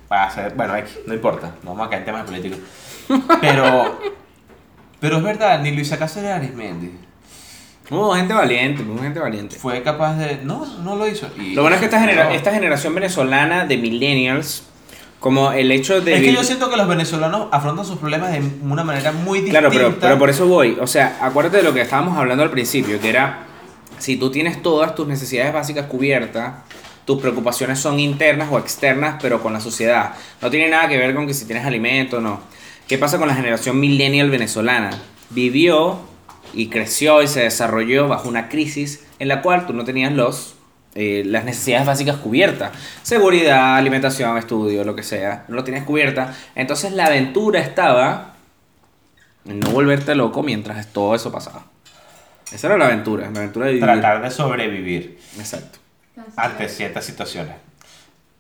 Para 0.09 0.25
hacer. 0.27 0.55
Bueno, 0.55 0.75
no 1.07 1.15
importa. 1.15 1.53
No 1.63 1.71
vamos 1.71 1.87
a 1.87 1.91
caer 1.91 2.01
en 2.03 2.07
temas 2.07 2.25
políticos. 2.25 2.59
Pero. 3.41 3.99
Pero 5.01 5.17
es 5.19 5.23
verdad, 5.23 5.61
ni 5.61 5.73
Luisa 5.73 5.99
Cáceres 5.99 6.31
Arismendi 6.33 6.91
Hubo 7.91 8.15
gente 8.15 8.33
valiente, 8.35 8.83
hubo 8.83 9.01
gente 9.01 9.21
valiente. 9.21 9.57
fue 9.57 9.83
capaz 9.83 10.15
de. 10.17 10.39
No, 10.43 10.65
no 10.83 10.97
lo 10.97 11.07
hizo. 11.07 11.29
Y- 11.39 11.55
Lo 11.55 11.63
bueno 11.63 11.77
es 11.77 11.81
que 11.81 11.87
esta, 11.87 12.01
genera- 12.01 12.25
No. 12.25 12.31
esta 12.31 12.51
generación 12.53 12.95
venezolana 12.95 13.65
de 13.67 13.77
millennials, 13.77 14.65
como 15.21 15.53
el 15.53 15.71
hecho 15.71 16.01
de... 16.01 16.15
Es 16.15 16.21
que 16.23 16.33
yo 16.33 16.43
siento 16.43 16.69
que 16.69 16.77
los 16.77 16.89
venezolanos 16.89 17.49
afrontan 17.53 17.85
sus 17.85 17.99
problemas 17.99 18.33
de 18.33 18.43
una 18.63 18.83
manera 18.83 19.13
muy 19.13 19.39
distinta. 19.41 19.61
Claro, 19.61 19.73
pero, 19.75 19.97
pero 20.01 20.19
por 20.19 20.31
eso 20.31 20.49
voy. 20.49 20.77
O 20.81 20.87
sea, 20.89 21.19
acuérdate 21.21 21.59
de 21.59 21.63
lo 21.63 21.73
que 21.73 21.81
estábamos 21.83 22.19
hablando 22.19 22.43
al 22.43 22.51
principio, 22.51 23.01
que 23.01 23.09
era, 23.09 23.45
si 23.99 24.17
tú 24.17 24.31
tienes 24.33 24.63
todas 24.63 24.95
tus 24.97 25.07
necesidades 25.07 25.53
básicas 25.53 25.87
cubiertas, 25.87 26.55
tus 27.07 27.21
preocupaciones 27.21 27.79
son 27.79 28.01
internas 28.01 28.49
o 28.51 28.59
externas, 28.59 29.17
pero 29.23 29.41
con 29.41 29.53
la 29.53 29.61
sociedad. 29.61 30.15
No 30.43 30.51
tiene 30.51 30.69
nada 30.69 30.89
que 30.89 30.99
ver 30.99 31.15
con 31.15 31.27
que 31.27 31.33
si 31.33 31.47
tienes 31.47 31.65
alimento 31.65 32.19
o 32.19 32.21
no. 32.21 32.41
¿Qué 32.89 32.99
pasa 32.99 33.17
con 33.17 33.29
la 33.29 33.35
generación 33.35 33.81
millennial 33.81 34.29
venezolana? 34.29 34.91
Vivió 35.31 36.01
y 36.53 36.67
creció 36.67 37.23
y 37.23 37.29
se 37.29 37.43
desarrolló 37.43 38.09
bajo 38.09 38.29
una 38.29 38.49
crisis 38.49 39.05
en 39.19 39.29
la 39.29 39.41
cual 39.41 39.67
tú 39.67 39.73
no 39.73 39.85
tenías 39.85 40.13
los 40.13 40.57
eh, 40.97 41.25
las 41.27 41.45
necesidades 41.45 41.87
básicas 41.87 42.17
cubiertas. 42.17 42.73
Seguridad, 43.03 43.77
alimentación, 43.77 44.37
estudio, 44.39 44.83
lo 44.83 44.97
que 44.97 45.03
sea. 45.03 45.45
No 45.47 45.55
lo 45.55 45.63
tenías 45.63 45.85
cubierta. 45.85 46.35
Entonces 46.55 46.93
la 46.93 47.07
aventura 47.07 47.61
estaba 47.61 48.35
en 49.45 49.61
no 49.61 49.71
volverte 49.71 50.15
loco 50.15 50.43
mientras 50.43 50.87
todo 50.93 51.15
eso 51.15 51.31
pasaba. 51.31 51.67
Esa 52.51 52.67
era 52.67 52.79
la 52.79 52.87
aventura, 52.87 53.31
la 53.31 53.41
aventura 53.41 53.67
de 53.67 53.73
vivir. 53.73 53.85
Tratar 53.85 54.23
de 54.23 54.31
sobrevivir 54.31 55.19
Exacto. 55.39 55.86
Ante 56.37 56.69
ciertas 56.69 57.05
situaciones. 57.05 57.55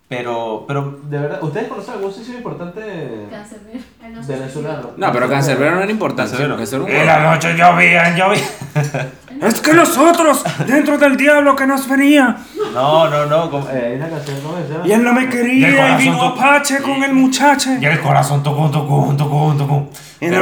Pero, 0.08 0.64
pero, 0.68 1.00
de 1.02 1.18
verdad, 1.18 1.42
¿ustedes 1.42 1.66
conocen 1.66 1.94
algún 1.94 2.12
suicidio 2.14 2.38
importante 2.38 3.26
Cancerbero. 3.28 3.80
No 4.12 4.24
venezolano? 4.24 4.90
No, 4.96 5.12
pero 5.12 5.28
Cancerbero 5.28 5.74
no 5.74 5.80
era 5.82 5.90
importante. 5.90 6.30
Cancerbero. 6.36 6.84
un- 6.84 6.90
En 6.90 7.06
la 7.06 7.32
noche 7.32 7.56
llovía, 7.56 8.16
llovía. 8.16 8.44
Es 9.42 9.60
que 9.60 9.74
nosotros, 9.74 10.42
dentro 10.66 10.96
del 10.96 11.14
diablo 11.16 11.54
que 11.54 11.66
nos 11.66 11.86
venía, 11.86 12.38
No, 12.72 13.10
no, 13.10 13.26
no. 13.26 13.50
como- 13.50 13.68
eh, 13.68 13.88
hay 13.88 13.96
una 13.96 14.08
canción, 14.08 14.40
¿cómo 14.40 14.56
se 14.56 14.72
llama? 14.72 14.86
y 14.86 14.92
él 14.92 15.02
no 15.04 15.12
me 15.12 15.28
quería, 15.28 15.68
y 15.68 15.74
corazón 15.76 15.98
vino 15.98 16.18
to- 16.18 16.24
Apache 16.28 16.78
con 16.82 17.02
el 17.02 17.12
muchacho. 17.12 17.70
Y 17.78 17.84
el 17.84 18.00
corazón 18.00 18.42
tocó, 18.42 18.70
tocó, 18.70 19.12
tocó, 19.14 19.54
tocó. 19.58 19.90
Y 20.20 20.28
no, 20.28 20.40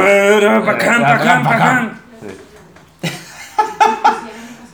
bacán, 0.63 1.01
bacán, 1.01 1.43
bacán. 1.43 2.01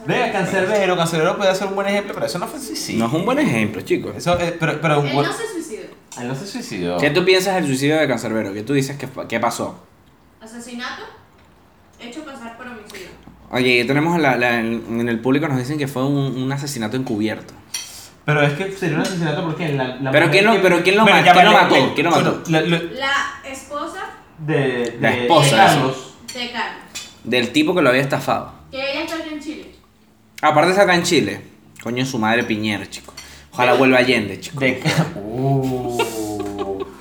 Vea, 0.07 0.31
Cancerbero, 0.31 0.97
Cancerbero 0.97 1.37
puede 1.37 1.53
ser 1.55 1.67
un 1.67 1.75
buen 1.75 1.87
ejemplo, 1.87 2.13
pero 2.13 2.25
eso 2.25 2.39
no 2.39 2.47
fue 2.47 2.59
suicidio. 2.59 2.99
No 2.99 3.07
es 3.07 3.13
un 3.13 3.25
buen 3.25 3.39
ejemplo, 3.39 3.81
chicos. 3.81 4.15
Eso, 4.15 4.39
eh, 4.39 4.55
pero, 4.59 4.79
pero 4.81 4.99
un 4.99 5.07
Él 5.07 5.13
buen- 5.13 5.27
no 5.27 5.33
se 5.33 5.47
suicidó. 5.47 5.83
Él 6.19 6.27
no 6.27 6.35
se 6.35 6.47
suicidó. 6.47 6.97
¿Qué 6.97 7.09
tú 7.11 7.23
piensas 7.25 7.55
del 7.55 7.65
suicidio 7.67 7.97
de 7.97 8.07
Cancerbero? 8.07 8.53
¿Qué 8.53 8.63
tú 8.63 8.73
dices 8.73 8.97
que, 8.97 9.07
fa- 9.07 9.27
que 9.27 9.39
pasó? 9.39 9.83
Asesinato, 10.41 11.03
hecho 11.99 12.23
pasar 12.25 12.57
por 12.57 12.67
homicidio. 12.67 13.07
Oye, 13.51 13.77
ya 13.79 13.85
tenemos 13.87 14.19
la, 14.19 14.35
la- 14.37 14.59
en 14.59 14.83
en 14.99 15.09
el 15.09 15.19
público 15.19 15.47
nos 15.47 15.57
dicen 15.57 15.77
que 15.77 15.87
fue 15.87 16.05
un, 16.05 16.15
un 16.41 16.51
asesinato 16.51 16.97
encubierto. 16.97 17.53
Pero 18.25 18.41
es 18.43 18.53
que 18.53 18.71
sería 18.71 18.95
un 18.97 19.01
asesinato 19.01 19.43
porque 19.45 19.69
la, 19.69 19.95
la 19.97 20.11
Pero 20.11 20.27
mujer 20.27 20.31
¿quién 20.31 20.45
lo- 20.45 20.51
que- 20.53 20.59
pero 20.59 20.83
quién 20.83 20.95
lo 20.97 21.03
Bueno, 21.03 21.17
ma- 21.19 21.25
ya 21.25 21.33
quién 21.33 21.45
lo 21.45 21.51
mató? 21.53 21.93
¿Quién 21.93 22.05
lo 22.05 22.11
mató? 22.11 22.43
la- 22.47 22.61
la- 22.61 22.81
La 22.81 23.49
esposa 23.49 23.99
de, 24.39 24.55
de 24.57 24.97
La 24.99 25.15
esposa, 25.17 25.49
de. 25.55 25.55
Carlos. 25.67 26.13
de 26.33 26.51
Carlos, 26.51 26.83
Del 27.23 27.51
tipo 27.51 27.75
que 27.75 27.81
lo 27.81 27.89
había 27.89 28.01
estafado. 28.01 28.53
que 28.71 28.77
ella 28.91 29.03
está 29.03 29.15
aquí 29.17 29.33
en 29.33 29.39
Chile. 29.41 29.71
Aparte 30.41 30.71
está 30.71 30.83
acá 30.83 30.95
en 30.95 31.03
Chile. 31.03 31.41
Coño, 31.83 32.05
su 32.05 32.17
madre 32.19 32.43
Piñera, 32.43 32.89
chico. 32.89 33.13
Ojalá 33.53 33.73
vuelva 33.73 33.97
Allende, 33.99 34.39
chico. 34.39 34.59
De 34.59 34.81
Uh. 35.15 35.97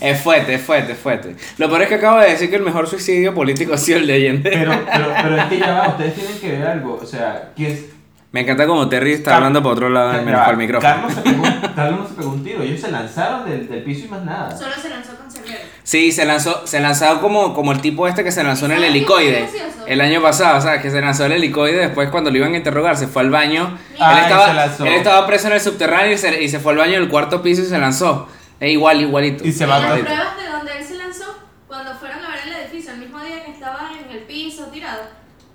Es 0.00 0.20
fuerte, 0.20 0.54
es 0.54 0.62
fuerte, 0.62 0.92
es 0.92 0.98
fuerte. 0.98 1.36
Lo 1.58 1.68
peor 1.68 1.82
es 1.82 1.88
que 1.88 1.94
acabo 1.94 2.18
de 2.18 2.30
decir 2.30 2.50
que 2.50 2.56
el 2.56 2.62
mejor 2.62 2.88
suicidio 2.88 3.32
político 3.32 3.72
ha 3.74 3.78
sido 3.78 3.98
el 4.00 4.08
de 4.08 4.14
Allende. 4.14 4.50
Pero, 4.50 4.72
pero, 4.92 5.06
pero 5.22 5.36
es 5.36 5.44
que 5.44 5.58
ya 5.60 5.72
va, 5.74 5.88
ustedes 5.90 6.14
tienen 6.16 6.38
que 6.40 6.50
ver 6.50 6.66
algo. 6.66 6.98
O 7.00 7.06
sea, 7.06 7.52
que 7.54 7.70
es. 7.72 7.84
Me 8.32 8.40
encanta 8.40 8.66
como 8.66 8.88
Terry 8.88 9.12
está 9.12 9.30
Car- 9.30 9.34
hablando 9.36 9.62
por 9.62 9.74
otro 9.74 9.90
lado 9.90 10.14
Ya 10.14 10.22
menos 10.22 10.40
va, 10.40 10.44
por 10.46 10.54
el 10.54 10.58
micrófono. 10.58 10.92
Carlos 10.92 11.12
se, 11.14 11.20
pegó, 11.20 11.44
Carlos 11.76 12.08
se 12.08 12.14
pegó 12.14 12.30
un 12.32 12.42
tiro. 12.42 12.62
Ellos 12.64 12.80
se 12.80 12.90
lanzaron 12.90 13.48
del, 13.48 13.68
del 13.68 13.82
piso 13.84 14.06
y 14.06 14.08
más 14.08 14.24
nada. 14.24 14.56
Solo 14.56 14.72
se 14.80 14.88
lanzó. 14.88 15.12
Sí, 15.84 16.12
se 16.12 16.24
lanzó, 16.24 16.66
se 16.66 16.78
lanzó 16.80 17.20
como, 17.20 17.54
como 17.54 17.72
el 17.72 17.80
tipo 17.80 18.06
este 18.06 18.22
que 18.22 18.30
se 18.30 18.44
lanzó 18.44 18.66
en 18.66 18.72
el 18.72 18.78
¿Sabes 18.78 18.92
qué 18.92 19.06
fue 19.06 19.22
helicoide. 19.22 19.48
El 19.86 20.00
año 20.00 20.22
pasado, 20.22 20.60
¿sabes? 20.60 20.80
Que 20.80 20.90
se 20.90 21.00
lanzó 21.00 21.26
el 21.26 21.32
helicoide 21.32 21.76
después 21.76 22.08
cuando 22.10 22.30
lo 22.30 22.36
iban 22.36 22.54
a 22.54 22.56
interrogar, 22.56 22.96
se 22.96 23.08
fue 23.08 23.22
al 23.22 23.30
baño. 23.30 23.78
Ah, 23.98 24.12
él, 24.12 24.24
estaba, 24.24 24.46
se 24.46 24.54
lanzó. 24.54 24.86
él 24.86 24.92
estaba 24.94 25.26
preso 25.26 25.46
en 25.48 25.52
el 25.54 25.60
subterráneo 25.60 26.12
y 26.12 26.18
se, 26.18 26.42
y 26.42 26.48
se 26.48 26.60
fue 26.60 26.72
al 26.72 26.78
baño 26.78 26.92
del 26.92 27.08
cuarto 27.08 27.42
piso 27.42 27.62
y 27.62 27.66
se 27.66 27.78
lanzó. 27.78 28.28
Es 28.60 28.70
igual, 28.70 29.00
igualito. 29.00 29.46
Y 29.46 29.52
se 29.52 29.66
mató. 29.66 29.88
las 29.88 29.98
pruebas 29.98 30.36
de 30.36 30.48
donde 30.48 30.78
él 30.78 30.84
se 30.84 30.94
lanzó, 30.94 31.24
cuando 31.66 31.94
fueron 31.94 32.24
a 32.24 32.28
ver 32.28 32.40
el 32.46 32.52
edificio, 32.52 32.92
el 32.92 32.98
mismo 33.00 33.18
día 33.20 33.44
que 33.44 33.50
estaba 33.50 33.90
en 33.92 34.08
el 34.08 34.22
piso 34.22 34.66
tirado, 34.66 35.02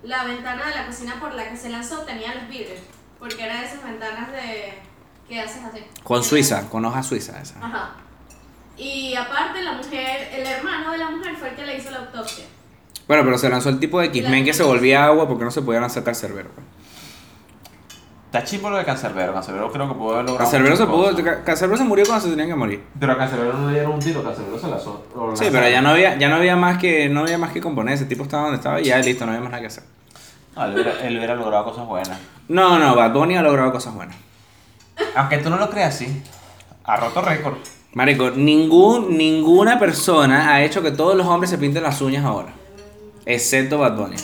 la 0.03 0.25
ventana 0.25 0.67
de 0.67 0.75
la 0.75 0.85
cocina 0.87 1.15
por 1.21 1.33
la 1.33 1.49
que 1.49 1.55
se 1.55 1.69
lanzó 1.69 1.99
tenía 1.99 2.35
los 2.35 2.49
vidrios. 2.49 2.79
Porque 3.17 3.43
era 3.43 3.61
de 3.61 3.65
esas 3.65 3.81
ventanas 3.83 4.29
de. 4.33 4.73
que 5.29 5.39
haces 5.39 5.63
así. 5.63 5.83
Con 6.03 6.21
Suiza, 6.23 6.69
con 6.69 6.83
hoja 6.83 7.01
suiza 7.01 7.41
esa. 7.41 7.55
Ajá. 7.65 7.95
Y 8.77 9.15
aparte, 9.15 9.61
la 9.63 9.73
mujer, 9.73 10.29
el 10.33 10.45
hermano 10.45 10.91
de 10.91 10.97
la 10.99 11.09
mujer 11.09 11.35
fue 11.35 11.49
el 11.49 11.55
que 11.55 11.65
le 11.65 11.77
hizo 11.77 11.91
la 11.91 11.99
autopsia. 11.99 12.45
Bueno, 13.07 13.23
pero 13.23 13.37
se 13.37 13.49
lanzó 13.49 13.69
el 13.69 13.79
tipo 13.79 13.99
de 13.99 14.07
X-Men 14.07 14.45
que 14.45 14.53
se 14.53 14.63
volvía 14.63 15.05
agua 15.05 15.27
porque 15.27 15.45
no 15.45 15.51
se 15.51 15.61
podían 15.61 15.89
sacar 15.89 16.13
Cerbero. 16.13 16.49
Está 18.27 18.43
chimbo 18.43 18.69
lo 18.69 18.77
de 18.77 18.83
Cancerbero. 18.83 19.33
Cancerbero 19.33 19.71
creo 19.71 19.87
que 19.87 19.95
pudo 19.95 20.15
haber 20.15 20.25
logrado. 20.25 20.39
Cancerbero 20.39 20.75
se 20.75 20.85
pudo, 20.85 21.43
Cancerbero 21.45 21.85
murió 21.85 22.05
cuando 22.05 22.25
se 22.25 22.29
tenían 22.29 22.49
que 22.49 22.55
morir. 22.55 22.83
Pero 22.99 23.13
a 23.13 23.17
Cancerbero 23.17 23.53
no 23.53 23.67
le 23.67 23.73
dieron 23.75 23.93
un 23.93 23.99
tiro. 23.99 24.21
Cancerbero 24.21 24.59
se 24.59 24.67
lanzó. 24.67 25.05
Sí, 25.35 25.45
pero 25.49 25.69
ya 25.69 25.81
no 25.81 25.89
había, 25.91 26.17
ya 26.17 26.27
no 26.27 26.35
había 26.35 26.57
más 26.57 26.77
que, 26.77 27.07
no 27.07 27.21
había 27.21 27.37
más 27.37 27.53
que 27.53 27.61
componer. 27.61 27.93
Ese 27.93 28.03
tipo 28.03 28.23
estaba 28.23 28.43
donde 28.43 28.57
estaba 28.57 28.81
y 28.81 28.85
ya 28.85 28.99
listo, 28.99 29.25
no 29.25 29.31
había 29.31 29.41
más 29.41 29.51
nada 29.51 29.61
que 29.61 29.67
hacer. 29.67 29.83
No, 30.57 30.65
él, 30.65 30.73
hubiera, 30.73 31.07
él 31.07 31.17
hubiera 31.17 31.35
logrado 31.35 31.63
cosas 31.63 31.87
buenas. 31.87 32.19
No, 32.49 32.77
no, 32.77 32.95
Bad 32.95 33.13
Bunny 33.13 33.37
ha 33.37 33.41
logrado 33.41 33.71
cosas 33.71 33.93
buenas. 33.93 34.17
Aunque 35.15 35.37
tú 35.37 35.49
no 35.49 35.55
lo 35.55 35.69
creas, 35.69 35.95
sí. 35.95 36.21
Ha 36.83 36.97
roto 36.97 37.21
récord. 37.21 37.55
Marico, 37.93 38.31
ningún, 38.31 39.17
ninguna 39.17 39.79
persona 39.79 40.53
ha 40.53 40.63
hecho 40.63 40.81
que 40.83 40.91
todos 40.91 41.15
los 41.15 41.25
hombres 41.27 41.49
se 41.49 41.57
pinten 41.57 41.83
las 41.83 41.99
uñas 42.01 42.23
ahora. 42.25 42.53
Excepto 43.25 43.79
Bad 43.79 43.95
Bunny. 43.97 44.17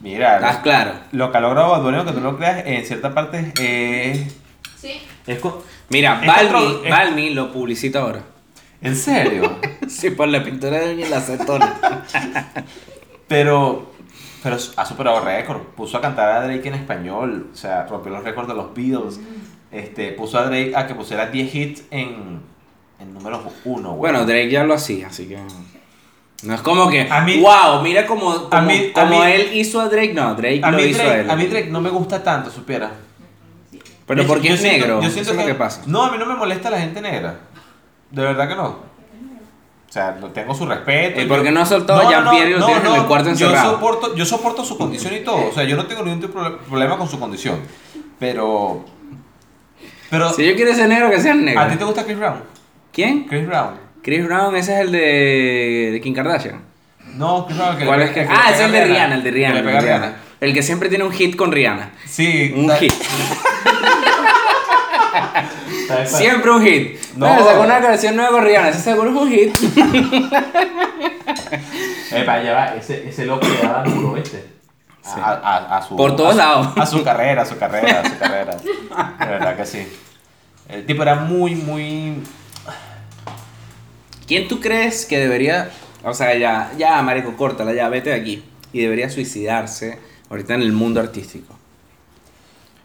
Mira, 0.00 0.36
¿Estás 0.36 0.56
lo, 0.56 0.62
claro? 0.62 0.92
lo 1.12 1.32
que 1.32 1.38
ha 1.38 1.40
logrado 1.40 1.70
Bad 1.70 1.82
Bunny, 1.82 1.96
aunque 1.96 2.12
tú 2.12 2.20
no 2.20 2.32
lo 2.32 2.36
creas, 2.38 2.62
en 2.66 2.84
cierta 2.86 3.12
parte 3.14 3.52
eh, 3.60 4.28
¿Sí? 4.76 4.92
es 5.26 5.38
con- 5.40 5.56
Mira, 5.88 6.20
Es 6.20 6.26
Balmi, 6.26 6.50
control- 6.52 6.80
es- 6.84 6.90
Balmi 6.90 7.30
lo 7.30 7.52
publicita 7.52 8.00
ahora. 8.00 8.20
¿En 8.80 8.94
serio? 8.96 9.56
Sí, 9.88 10.10
por 10.10 10.28
la 10.28 10.44
pintura 10.44 10.78
de 10.80 10.92
uñas 10.94 11.08
y 11.08 11.10
la 11.10 11.16
acetona. 11.16 12.04
pero, 13.26 13.90
pero 14.42 14.56
ha 14.76 14.84
superado 14.84 15.20
récord. 15.24 15.62
Puso 15.74 15.96
a 15.96 16.00
cantar 16.02 16.28
a 16.28 16.42
Drake 16.46 16.68
en 16.68 16.74
español. 16.74 17.48
O 17.52 17.56
sea, 17.56 17.86
rompió 17.86 18.12
los 18.12 18.22
récords 18.22 18.48
de 18.48 18.54
los 18.54 18.74
Beatles. 18.74 19.18
Este, 19.70 20.12
puso 20.12 20.38
a 20.38 20.44
Drake 20.44 20.72
a 20.74 20.86
que 20.86 20.94
pusiera 20.94 21.26
10 21.26 21.54
hits 21.54 21.82
en, 21.90 22.40
en 22.98 23.14
números 23.14 23.40
1. 23.64 23.92
Bueno, 23.96 24.24
Drake 24.24 24.50
ya 24.50 24.64
lo 24.64 24.74
hacía, 24.74 25.08
así 25.08 25.26
que. 25.26 25.38
No 26.44 26.54
es 26.54 26.60
como 26.62 26.88
que. 26.88 27.02
A 27.10 27.20
mí- 27.22 27.40
wow, 27.40 27.82
mira 27.82 28.06
como, 28.06 28.48
como, 28.48 28.62
mí- 28.62 28.92
a 28.94 29.00
como 29.00 29.24
mí- 29.24 29.32
él 29.32 29.50
hizo 29.54 29.80
a 29.80 29.88
Drake. 29.88 30.14
No, 30.14 30.34
Drake 30.34 30.60
a 30.62 30.70
lo 30.70 30.76
mí, 30.78 30.84
hizo 30.84 31.02
a 31.02 31.04
Drake, 31.06 31.20
él. 31.22 31.30
a 31.30 31.36
mí 31.36 31.46
Drake 31.46 31.68
no 31.70 31.80
me 31.80 31.90
gusta 31.90 32.22
tanto, 32.22 32.50
supiera. 32.50 32.92
Pero 34.06 34.22
Yo- 34.22 34.28
porque 34.28 34.48
yo 34.48 34.54
es 34.54 34.60
siento- 34.60 34.86
negro. 34.86 35.02
Yo 35.02 35.10
siento 35.10 35.32
eso 35.32 35.32
que, 35.32 35.40
es 35.42 35.46
lo 35.48 35.52
que 35.52 35.58
pasa. 35.58 35.82
No, 35.86 36.04
a 36.04 36.10
mí 36.12 36.16
no 36.18 36.24
me 36.26 36.34
molesta 36.34 36.70
la 36.70 36.78
gente 36.80 37.00
negra. 37.02 37.40
De 38.10 38.22
verdad 38.22 38.48
que 38.48 38.54
no. 38.54 38.66
O 38.68 39.90
sea, 39.92 40.16
no 40.20 40.28
tengo 40.28 40.54
su 40.54 40.64
respeto. 40.64 41.20
¿Y 41.20 41.24
yo- 41.24 41.28
por 41.28 41.42
qué 41.42 41.50
no 41.50 41.60
ha 41.60 41.66
soltado 41.66 42.00
a 42.00 42.10
Jean-Pierre 42.10 42.50
y 42.50 42.54
lo 42.54 42.64
tienes 42.66 42.84
en 42.86 42.94
el 42.94 43.04
cuarto 43.06 43.24
yo 43.26 43.30
encerrado? 43.32 43.72
soporto, 43.72 44.14
yo 44.14 44.24
soporto 44.24 44.64
su 44.64 44.78
condición 44.78 45.14
y 45.14 45.20
todo. 45.20 45.48
O 45.48 45.52
sea, 45.52 45.64
yo 45.64 45.76
no 45.76 45.86
tengo 45.86 46.02
ningún 46.04 46.20
tipo 46.20 46.42
de 46.42 46.50
problema 46.52 46.96
con 46.96 47.08
su 47.08 47.18
condición. 47.18 47.58
Pero. 48.18 48.84
Pero, 50.10 50.32
Si 50.32 50.44
yo 50.46 50.54
quiero 50.54 50.74
ser 50.74 50.88
negro, 50.88 51.10
que 51.10 51.20
sean 51.20 51.44
negros. 51.44 51.64
¿a 51.64 51.68
ti 51.68 51.76
te 51.76 51.84
gusta 51.84 52.04
Chris 52.04 52.18
Brown? 52.18 52.42
¿Quién? 52.92 53.24
Chris 53.24 53.46
Brown. 53.46 53.74
Chris 54.02 54.24
Brown, 54.24 54.56
ese 54.56 54.74
es 54.74 54.80
el 54.80 54.92
de, 54.92 55.90
de 55.92 56.00
Kim 56.02 56.14
Kardashian. 56.14 56.60
No, 57.16 57.44
Chris 57.46 57.58
Brown. 57.58 57.76
que 57.76 57.84
¿Cuál 57.84 57.98
le 58.00 58.04
es 58.06 58.10
que? 58.12 58.20
pega- 58.26 58.40
Ah, 58.46 58.50
es 58.52 58.60
el 58.60 58.72
de 58.72 58.84
Rihanna, 58.84 59.14
el 59.16 59.22
de 59.22 59.30
Rihanna. 59.30 59.52
Que 59.54 59.58
el 59.60 59.64
le 59.66 59.70
de 59.72 59.76
pega 59.78 59.78
a 59.78 59.82
Rihanna. 59.82 60.06
Rihanna. 60.06 60.22
El 60.40 60.54
que 60.54 60.62
siempre 60.62 60.88
tiene 60.88 61.04
un 61.04 61.12
hit 61.12 61.36
con 61.36 61.50
Rihanna. 61.52 61.90
Sí. 62.06 62.52
Un 62.56 62.70
hit. 62.76 62.92
Siempre 66.06 66.50
un 66.50 66.62
hit. 66.62 66.98
No. 67.16 67.34
No. 67.36 67.44
sacó 67.44 67.62
una 67.62 67.80
canción 67.80 68.14
nueva 68.16 68.30
con 68.30 68.44
Rihanna, 68.44 68.68
ese 68.70 68.80
seguro 68.80 69.10
es 69.10 69.16
un 69.16 69.30
hit. 69.30 69.56
Epa, 72.12 72.42
ya 72.42 72.52
va, 72.54 72.66
ese, 72.76 73.08
ese 73.08 73.26
loco 73.26 73.46
le 73.46 73.66
daba 73.66 73.82
duro, 73.84 74.12
¿viste? 74.12 74.44
A, 75.16 75.32
a- 75.32 75.76
a 75.78 75.82
su, 75.82 75.96
Por 75.96 76.16
todos 76.16 76.36
lados. 76.36 76.68
A 76.76 76.86
su 76.86 77.02
carrera, 77.02 77.42
a 77.42 77.44
su 77.44 77.56
carrera, 77.58 78.00
a 78.00 78.08
su 78.10 78.18
carrera. 78.18 78.56
De 78.56 79.26
verdad 79.26 79.56
que 79.56 79.66
sí. 79.66 79.86
El 80.68 80.84
tipo 80.86 81.02
era 81.02 81.14
muy, 81.16 81.54
muy. 81.54 82.22
¿Quién 84.26 84.46
tú 84.48 84.60
crees 84.60 85.06
que 85.06 85.18
debería, 85.18 85.70
o 86.04 86.12
sea, 86.12 86.36
ya, 86.36 86.70
ya, 86.76 87.00
marico, 87.02 87.34
córtala, 87.36 87.72
ya, 87.72 87.88
vete 87.88 88.10
de 88.10 88.16
aquí, 88.20 88.44
y 88.72 88.80
debería 88.82 89.08
suicidarse 89.08 89.98
ahorita 90.28 90.54
en 90.54 90.62
el 90.62 90.72
mundo 90.72 91.00
artístico? 91.00 91.54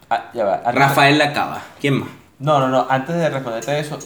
Ah, 0.08 0.30
ya 0.32 0.44
va. 0.44 0.54
antes- 0.64 0.74
Rafael 0.74 1.18
Lacaba, 1.18 1.62
¿quién 1.80 2.00
más? 2.00 2.08
No, 2.38 2.60
no, 2.60 2.68
no. 2.68 2.86
Antes 2.88 3.14
de 3.16 3.28
responderte 3.28 3.78
eso, 3.78 3.98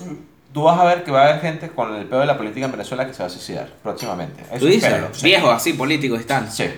tú 0.53 0.63
vas 0.65 0.79
a 0.81 0.85
ver 0.85 1.05
que 1.05 1.11
va 1.13 1.23
a 1.23 1.29
haber 1.29 1.41
gente 1.41 1.69
con 1.71 1.95
el 1.95 2.07
peor 2.07 2.23
de 2.23 2.27
la 2.27 2.37
política 2.37 2.67
en 2.67 2.73
Venezuela 2.73 3.07
que 3.07 3.15
se 3.15 3.23
va 3.23 3.27
a 3.27 3.31
suicidar 3.31 3.69
próximamente. 3.83 4.43
Eso 4.51 4.59
¿Tú 4.59 4.67
dices? 4.67 4.85
espéralo, 4.85 5.15
sí. 5.15 5.25
Viejos 5.27 5.51
así, 5.55 5.73
políticos 5.75 6.19
están. 6.21 6.51
Sí, 6.51 6.69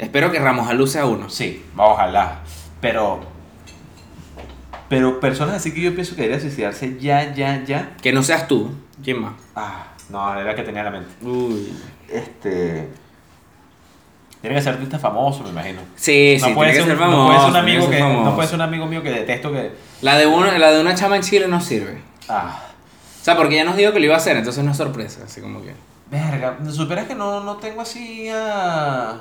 Espero 0.00 0.32
que 0.32 0.38
Ramos 0.38 0.68
Alú 0.68 0.86
sea 0.86 1.04
uno. 1.06 1.28
sí, 1.30 1.64
ojalá. 1.76 2.40
Pero. 2.80 3.20
Pero 4.88 5.20
personas 5.20 5.54
así 5.56 5.72
que 5.72 5.80
yo 5.82 5.94
pienso 5.94 6.16
que 6.16 6.22
debería 6.22 6.40
suicidarse 6.40 6.96
ya, 6.98 7.32
ya, 7.34 7.62
ya. 7.64 7.94
Que 8.02 8.12
no 8.12 8.22
seas 8.22 8.48
tú. 8.48 8.70
¿Quién 9.04 9.20
más? 9.20 9.34
Ah, 9.54 9.84
no, 10.08 10.36
era 10.38 10.54
que 10.54 10.62
tenía 10.62 10.80
en 10.80 10.84
la 10.86 10.90
mente. 10.90 11.10
Uy. 11.24 11.72
Este. 12.08 12.88
Tiene 14.40 14.56
que 14.56 14.62
ser 14.62 14.72
artista 14.74 14.98
famoso, 14.98 15.42
me 15.44 15.50
imagino. 15.50 15.80
Sí, 15.96 16.36
sí, 16.40 16.48
no, 16.48 16.54
puede 16.54 16.72
tiene 16.72 16.86
ser, 16.86 16.96
que 16.96 16.98
ser 17.02 17.08
un- 17.08 17.14
famoso. 17.14 17.22
no 17.22 17.26
puede 17.26 17.38
ser 17.38 17.46
un 17.46 17.52
tiene 17.52 17.58
amigo 17.58 17.90
que, 17.90 18.00
no 18.24 18.34
puede 18.34 18.48
ser 18.48 18.54
un 18.56 18.62
amigo 18.62 18.86
mío 18.86 19.02
que 19.02 19.10
detesto 19.10 19.52
que. 19.52 19.72
La 20.02 20.16
de, 20.16 20.26
una, 20.26 20.58
la 20.58 20.72
de 20.72 20.80
una 20.80 20.94
chama 20.94 21.16
en 21.16 21.22
Chile 21.22 21.46
no 21.46 21.60
sirve. 21.60 22.00
Ah, 22.28 22.58
O 23.20 23.24
sea, 23.24 23.36
porque 23.36 23.56
ya 23.56 23.64
nos 23.64 23.76
dijo 23.76 23.92
que 23.92 23.98
lo 24.00 24.06
iba 24.06 24.14
a 24.14 24.18
hacer, 24.18 24.36
entonces 24.38 24.64
no 24.64 24.70
es 24.70 24.76
sorpresa, 24.78 25.20
así 25.24 25.40
como 25.42 25.60
que... 25.62 25.74
verga. 26.10 26.56
Superas 26.72 27.06
que 27.06 27.14
no, 27.14 27.44
no 27.44 27.56
tengo 27.58 27.82
así 27.82 28.28
a. 28.30 29.20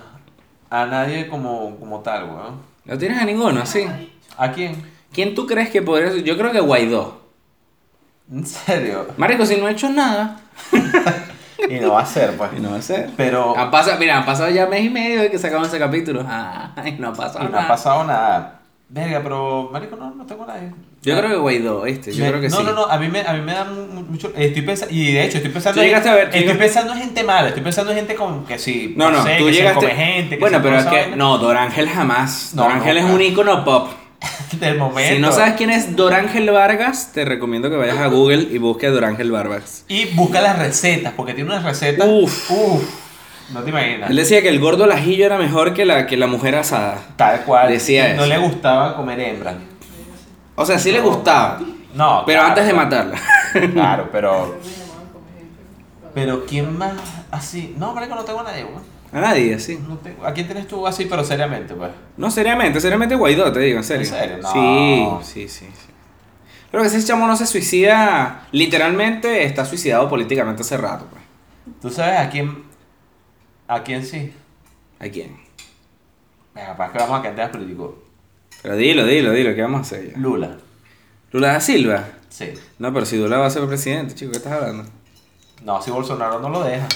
a 0.70 0.86
nadie 0.86 1.28
como, 1.28 1.76
como 1.78 2.00
tal, 2.00 2.26
weón. 2.26 2.62
¿No 2.86 2.98
tienes 2.98 3.20
a 3.20 3.26
ninguno, 3.26 3.62
así? 3.62 3.86
¿A 4.38 4.52
quién? 4.52 4.84
¿Quién 5.12 5.36
tú 5.36 5.46
crees 5.46 5.70
que 5.70 5.82
podría 5.82 6.12
ser? 6.12 6.24
Yo 6.24 6.38
creo 6.38 6.52
que 6.52 6.60
Guaidó. 6.60 7.22
¿En 8.32 8.46
serio? 8.46 9.08
Marico, 9.18 9.46
si 9.46 9.58
no 9.58 9.68
ha 9.68 9.72
hecho 9.72 9.90
nada. 9.90 10.40
Y 11.70 11.78
no 11.82 11.92
va 11.92 12.02
a 12.02 12.06
ser, 12.06 12.38
pues. 12.38 12.52
Y 12.58 12.62
no 12.62 12.72
va 12.72 12.78
a 12.78 12.82
ser. 12.82 13.12
Pero. 13.18 13.56
Han 13.58 13.70
pasado, 13.70 14.00
mira, 14.00 14.18
han 14.18 14.26
pasado 14.26 14.50
ya 14.50 14.66
mes 14.66 14.86
y 14.86 14.90
medio 14.90 15.22
de 15.22 15.30
que 15.30 15.38
sacamos 15.38 15.68
ese 15.68 15.78
capítulo. 15.78 16.26
Ay, 16.76 16.96
no 16.98 17.10
ha 17.10 17.14
pasado 17.14 17.42
Y 17.42 17.48
no 17.48 17.52
nada. 17.52 17.66
ha 17.66 17.68
pasado 17.68 18.04
nada. 18.06 18.59
Verga, 18.90 19.22
pero. 19.22 19.70
Marico, 19.72 19.96
no, 19.96 20.16
no 20.16 20.26
tengo 20.26 20.46
nadie. 20.46 20.72
Yo 21.04 21.16
creo 21.18 21.30
que 21.30 21.36
Guaidó, 21.38 21.86
este, 21.86 22.12
yo 22.12 22.24
Me- 22.24 22.30
creo 22.32 22.42
que 22.42 22.50
no, 22.50 22.58
sí. 22.58 22.64
no, 22.64 22.72
no, 22.74 22.86
a 22.88 22.98
mí 22.98 23.08
me, 23.08 23.22
a 23.22 23.34
mí 23.34 23.42
me 23.42 23.54
da 23.54 23.64
mu- 23.64 24.02
mucho. 24.04 24.34
Estoy 24.36 24.64
pensando, 24.64 24.94
y 24.94 25.12
de 25.14 25.26
hecho, 25.26 25.38
estoy 25.38 25.52
pensando. 25.52 25.82
Llegaste 25.82 26.10
a 26.10 26.16
ver- 26.16 26.24
estoy 26.26 26.42
llegaste- 26.42 26.60
pensando 26.60 26.94
en 26.94 27.00
gente 27.00 27.24
mala, 27.24 27.48
estoy 27.50 27.64
pensando 27.64 27.92
en 27.92 27.98
gente 28.00 28.16
con 28.16 28.46
que 28.46 28.58
sí. 28.58 28.96
No, 28.98 29.12
no, 29.12 29.24
sé, 29.24 29.36
tú 29.38 29.46
que 29.46 29.52
llegaste. 29.52 29.80
come 29.80 29.96
gente. 29.96 30.36
que 30.36 30.40
bueno, 30.42 30.60
pero 30.62 30.78
es 30.80 30.86
que. 30.88 31.16
No, 31.16 31.38
Dorángel 31.38 31.88
jamás. 31.88 32.52
No, 32.56 32.64
Dorángel 32.64 32.98
es 32.98 33.04
un 33.06 33.22
ícono 33.22 33.64
pop. 33.64 33.90
Del 34.60 34.78
momento. 34.78 35.14
Si 35.16 35.22
no 35.22 35.32
sabes 35.32 35.54
quién 35.54 35.70
es 35.70 35.96
Dorángel 35.96 36.50
Vargas, 36.50 37.12
te 37.14 37.24
recomiendo 37.24 37.70
que 37.70 37.78
vayas 37.78 37.98
a 38.00 38.08
Google 38.08 38.48
y 38.52 38.58
busques 38.58 38.92
Dorángel 38.92 39.32
Vargas. 39.32 39.86
Y 39.88 40.06
busca 40.16 40.42
las 40.42 40.58
recetas, 40.60 41.14
porque 41.16 41.34
tiene 41.36 41.52
unas 41.52 41.64
recetas. 41.64 42.06
Uf. 42.10 42.52
Uf. 42.52 42.84
No 43.54 43.62
te 43.62 43.70
imaginas. 43.70 44.10
Él 44.10 44.16
decía 44.16 44.42
que 44.42 44.50
el 44.50 44.60
gordo 44.60 44.84
al 44.84 44.92
ajillo 44.92 45.26
era 45.26 45.38
mejor 45.38 45.74
que 45.74 45.86
la, 45.86 46.06
que 46.06 46.18
la 46.18 46.28
mujer 46.28 46.56
asada. 46.56 47.00
Tal 47.16 47.42
cual. 47.46 47.70
Decía 47.70 48.14
No 48.14 48.24
eso. 48.24 48.28
le 48.28 48.38
gustaba 48.38 48.96
comer 48.96 49.20
hembra. 49.20 49.56
O 50.56 50.66
sea, 50.66 50.78
sí 50.78 50.92
le 50.92 51.00
gustaba, 51.00 51.60
No. 51.94 52.24
pero 52.26 52.40
claro, 52.42 52.48
antes 52.50 52.66
de 52.68 52.74
matarla. 52.74 53.20
Claro, 53.74 54.10
pero. 54.12 54.58
Pero 56.14 56.46
¿quién 56.46 56.78
más 56.78 56.94
así? 57.32 57.76
No, 57.78 57.94
marico, 57.94 58.16
no 58.16 58.24
tengo 58.24 58.40
a 58.42 58.44
nadie, 58.44 58.64
weón. 58.66 58.82
A 59.12 59.20
nadie, 59.22 59.56
así. 59.56 59.80
No 59.88 59.96
tengo- 59.98 60.26
¿A 60.26 60.34
quién 60.34 60.46
tienes 60.46 60.68
tú 60.68 60.86
así, 60.86 61.06
pero 61.06 61.24
seriamente, 61.24 61.74
pues? 61.74 61.92
No, 62.18 62.30
seriamente, 62.30 62.80
seriamente 62.82 63.16
Guaidó, 63.16 63.52
te 63.52 63.60
digo, 63.62 63.78
en 63.78 63.84
serio. 63.84 64.08
¿En 64.08 64.14
serio? 64.14 64.38
No. 64.42 65.22
Sí, 65.24 65.48
sí, 65.48 65.48
sí, 65.48 65.66
sí. 65.74 65.88
Creo 66.70 66.84
que 66.84 66.88
ese 66.90 67.04
chamo 67.04 67.26
no 67.26 67.36
se 67.36 67.48
suicida, 67.48 68.42
literalmente 68.52 69.44
está 69.46 69.66
suicidado 69.66 70.08
políticamente 70.10 70.62
hace 70.62 70.78
rato, 70.78 71.06
pues. 71.10 71.24
¿Tú 71.82 71.90
sabes 71.90 72.20
a 72.20 72.30
quién? 72.30 72.64
¿A 73.70 73.84
quién 73.84 74.04
sí? 74.04 74.34
¿A 75.00 75.08
quién? 75.10 75.38
Venga, 76.56 76.76
para 76.76 76.92
que 76.92 76.98
vamos 76.98 77.20
a 77.20 77.24
cantar 77.24 77.52
político. 77.52 78.04
Pero 78.64 78.76
dilo, 78.76 79.06
dilo, 79.06 79.32
dilo, 79.32 79.54
¿qué 79.56 79.62
vamos 79.62 79.78
a 79.80 79.82
hacer 79.82 80.12
ya? 80.12 80.18
Lula. 80.18 80.58
Lula 81.32 81.54
da 81.54 81.60
Silva. 81.60 82.04
Sí. 82.30 82.52
No, 82.80 82.92
pero 82.94 83.06
si 83.06 83.18
Lula 83.18 83.38
va 83.38 83.46
a 83.46 83.50
ser 83.52 83.66
presidente, 83.68 84.16
chico, 84.16 84.32
¿qué 84.32 84.38
estás 84.38 84.54
hablando? 84.54 84.86
No, 85.64 85.82
si 85.82 85.92
Bolsonaro 85.92 86.40
no 86.40 86.50
lo 86.50 86.64
deja. 86.64 86.88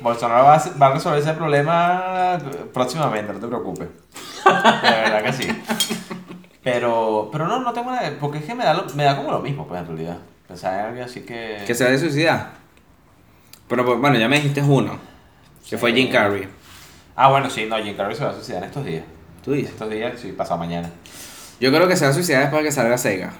Bolsonaro 0.00 0.44
va 0.44 0.54
a, 0.56 0.70
va 0.80 0.86
a 0.86 0.94
resolver 0.94 1.20
ese 1.20 1.32
problema 1.34 2.38
próximamente, 2.72 3.32
no 3.32 3.38
te 3.38 3.46
preocupes. 3.46 3.88
De 4.44 4.90
verdad 4.90 5.22
que 5.24 5.32
sí. 5.32 5.48
Pero, 6.62 7.28
pero 7.30 7.46
no, 7.46 7.60
no 7.60 7.72
tengo 7.74 7.90
nada, 7.90 8.10
porque 8.18 8.38
es 8.38 8.44
que 8.44 8.54
me 8.54 8.64
da, 8.64 8.72
lo- 8.72 8.86
me 8.94 9.04
da 9.04 9.16
como 9.16 9.30
lo 9.30 9.40
mismo, 9.40 9.66
pues 9.68 9.80
en 9.82 9.86
realidad. 9.88 10.16
Pensar 10.48 10.80
en 10.80 10.86
algo 10.86 11.04
así 11.04 11.20
que... 11.20 11.62
Que 11.66 11.74
se 11.74 11.84
va 11.84 11.90
a 11.94 11.98
suicidar. 11.98 12.52
Pero 13.68 13.84
pues, 13.84 13.98
bueno, 13.98 14.18
ya 14.18 14.28
me 14.28 14.36
dijiste 14.36 14.62
uno, 14.62 14.98
que 15.68 15.78
fue. 15.78 15.92
Jim 15.92 16.10
Carrey. 16.10 16.48
Ah, 17.16 17.30
bueno, 17.30 17.48
sí, 17.48 17.66
no, 17.66 17.76
Jim 17.76 17.96
Carrey 17.96 18.16
se 18.16 18.24
va 18.24 18.30
a 18.30 18.34
suicidar 18.34 18.62
en 18.62 18.68
estos 18.68 18.84
días. 18.84 19.04
Tú 19.44 19.52
dices. 19.52 19.70
Estos 19.70 19.90
días, 19.90 20.18
sí, 20.20 20.32
pasado 20.32 20.58
mañana. 20.58 20.90
Yo 21.60 21.70
creo 21.70 21.86
que 21.86 21.96
se 21.96 22.04
va 22.04 22.10
a 22.10 22.14
suicidar 22.14 22.42
después 22.42 22.62
de 22.62 22.68
que 22.68 22.72
salga 22.72 22.98
Sega. 22.98 23.32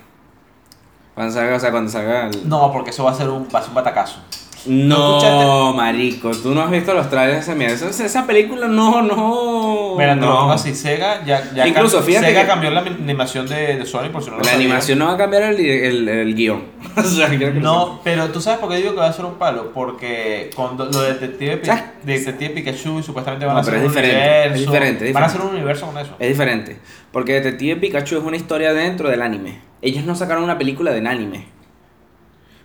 Cuando 1.14 1.32
salga, 1.32 1.56
o 1.56 1.60
sea, 1.60 1.70
cuando 1.70 1.90
salga 1.90 2.26
el... 2.26 2.48
No, 2.48 2.72
porque 2.72 2.90
eso 2.90 3.04
va 3.04 3.12
a 3.12 3.14
ser 3.14 3.28
un, 3.28 3.48
va 3.54 3.58
a 3.58 3.62
ser 3.62 3.70
un 3.70 3.74
batacazo. 3.74 4.18
No, 4.66 5.18
escuchaste? 5.18 5.76
marico, 5.76 6.30
tú 6.30 6.54
no 6.54 6.62
has 6.62 6.70
visto 6.70 6.94
los 6.94 7.10
trailers 7.10 7.34
de 7.36 7.40
esa 7.42 7.54
mierda. 7.54 7.74
Esa, 7.90 8.04
esa 8.06 8.26
película 8.26 8.66
no, 8.66 9.02
no. 9.02 9.94
Mira, 9.98 10.14
no. 10.16 10.50
así, 10.52 10.74
Sega 10.74 11.24
ya, 11.24 11.52
ya 11.54 11.66
Incluso, 11.66 12.00
cam- 12.00 12.04
fíjate 12.04 12.26
Sega 12.28 12.40
que- 12.42 12.46
cambió 12.46 12.70
la 12.70 12.80
animación 12.80 13.46
de, 13.46 13.76
de 13.76 13.86
Sony 13.86 14.08
por 14.10 14.22
si 14.22 14.30
no 14.30 14.38
lo 14.38 14.42
La 14.44 14.52
animación 14.52 14.98
no 14.98 15.06
va 15.06 15.14
a 15.14 15.16
cambiar 15.18 15.42
el, 15.42 15.60
el, 15.60 16.08
el 16.08 16.34
guion. 16.34 16.62
o 16.96 17.02
sea, 17.02 17.28
que 17.30 17.38
No, 17.52 18.00
pero 18.02 18.28
tú 18.30 18.40
sabes 18.40 18.58
por 18.58 18.70
qué 18.70 18.76
digo 18.76 18.92
que 18.92 19.00
va 19.00 19.08
a 19.08 19.12
ser 19.12 19.24
un 19.26 19.34
palo, 19.34 19.70
porque 19.72 20.50
con 20.56 20.76
lo 20.78 20.86
de 20.86 21.14
Detective, 21.14 21.60
¿Sabes? 21.64 21.84
Detective 22.04 22.50
Pikachu 22.54 23.02
supuestamente 23.02 23.44
van 23.46 23.54
No, 23.54 23.58
a 23.58 23.62
hacer 23.62 23.74
un 23.74 23.82
diferente, 23.88 24.16
universo. 24.16 24.54
es 24.54 24.60
diferente, 24.60 25.08
es 25.08 25.12
Van 25.14 25.22
a 25.22 25.26
diferente. 25.26 25.26
hacer 25.26 25.40
un 25.40 25.54
universo 25.56 25.86
con 25.86 25.98
eso. 25.98 26.16
Es 26.18 26.28
diferente. 26.28 26.78
Porque 27.12 27.34
Detective 27.34 27.76
Pikachu 27.76 28.16
es 28.18 28.24
una 28.24 28.36
historia 28.36 28.72
dentro 28.72 29.08
del 29.10 29.22
anime. 29.22 29.60
Ellos 29.82 30.04
no 30.04 30.14
sacaron 30.16 30.42
una 30.44 30.56
película 30.58 30.90
del 30.92 31.06
anime. 31.06 31.52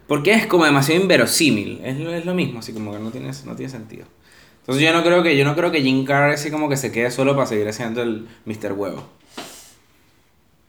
Porque 0.09 0.33
es 0.33 0.45
como 0.47 0.65
demasiado 0.65 0.99
inverosímil. 1.01 1.79
Es 1.85 1.97
lo, 1.97 2.11
es 2.13 2.25
lo 2.25 2.33
mismo, 2.33 2.59
así 2.59 2.73
como 2.73 2.91
que 2.91 2.99
no 2.99 3.11
tiene, 3.11 3.31
no 3.45 3.55
tiene 3.55 3.71
sentido. 3.71 4.05
Entonces 4.61 4.83
yo 4.83 4.91
no 4.91 5.03
creo 5.03 5.23
que 5.23 5.37
yo 5.37 5.45
no 5.45 5.55
creo 5.55 5.71
que 5.71 5.81
Jim 5.81 6.03
Carrey 6.05 6.33
así 6.33 6.51
como 6.51 6.67
que 6.67 6.75
se 6.77 6.91
quede 6.91 7.09
solo 7.11 7.33
para 7.35 7.47
seguir 7.47 7.67
haciendo 7.69 8.01
el 8.01 8.27
Mr. 8.45 8.73
Huevo. 8.73 9.03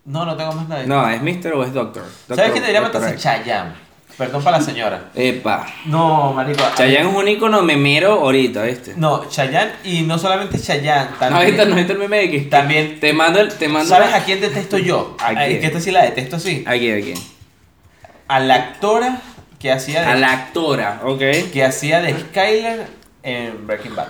No, 0.05 0.25
no 0.25 0.37
tengo 0.37 0.53
más 0.53 0.69
nadie. 0.69 0.87
No, 0.87 1.09
es 1.09 1.23
Mr. 1.23 1.53
o 1.55 1.65
es 1.65 1.73
Doctor. 1.73 2.05
¿Sabes 2.29 2.53
quién 2.53 2.63
debería 2.63 2.81
Doctor 2.81 3.01
matarse? 3.03 3.15
X. 3.15 3.23
Chayanne. 3.45 3.73
Perdón 4.17 4.43
para 4.45 4.59
la 4.59 4.65
señora. 4.65 5.11
Epa. 5.15 5.67
No, 5.87 6.33
marico. 6.35 6.63
Chayanne 6.75 7.09
es 7.11 7.15
un 7.17 7.29
icono 7.29 7.63
memero 7.63 8.13
ahorita, 8.21 8.63
¿viste? 8.65 8.95
No, 8.97 9.27
Chayanne 9.29 9.73
y 9.85 10.03
no 10.03 10.19
solamente 10.19 10.59
Chayanne, 10.61 11.11
¿No 11.13 11.17
también. 11.17 11.47
viste, 11.47 11.67
no 11.67 11.77
viste 11.77 11.93
el 11.93 11.99
meme 11.99 12.17
de 12.19 12.31
que- 12.31 12.41
También. 12.43 13.01
Te 13.01 13.13
mando 13.13 13.41
el... 13.41 13.49
Te 13.53 13.69
mando 13.69 13.89
¿Sabes 13.89 14.13
a 14.13 14.25
quién 14.25 14.41
detesto 14.41 14.77
yo? 14.79 15.17
¿A 15.21 15.29
A- 15.29 15.35
quién? 15.47 15.61
Que 15.61 15.67
esta 15.67 15.81
sí 15.81 15.91
la 15.91 16.03
detesto 16.03 16.37
así. 16.37 16.65
Aquí, 16.67 16.91
aquí. 16.91 17.15
A 18.29 18.41
la 18.41 18.55
actora 18.55 19.21
que 19.61 19.71
hacía 19.71 20.01
de, 20.01 20.07
A 20.07 20.15
la 20.17 20.33
actora, 20.33 21.01
ok. 21.05 21.21
que 21.53 21.63
hacía 21.65 22.01
de 22.01 22.19
Skyler 22.19 22.87
en 23.23 23.67
Breaking 23.67 23.95
Bad. 23.95 24.09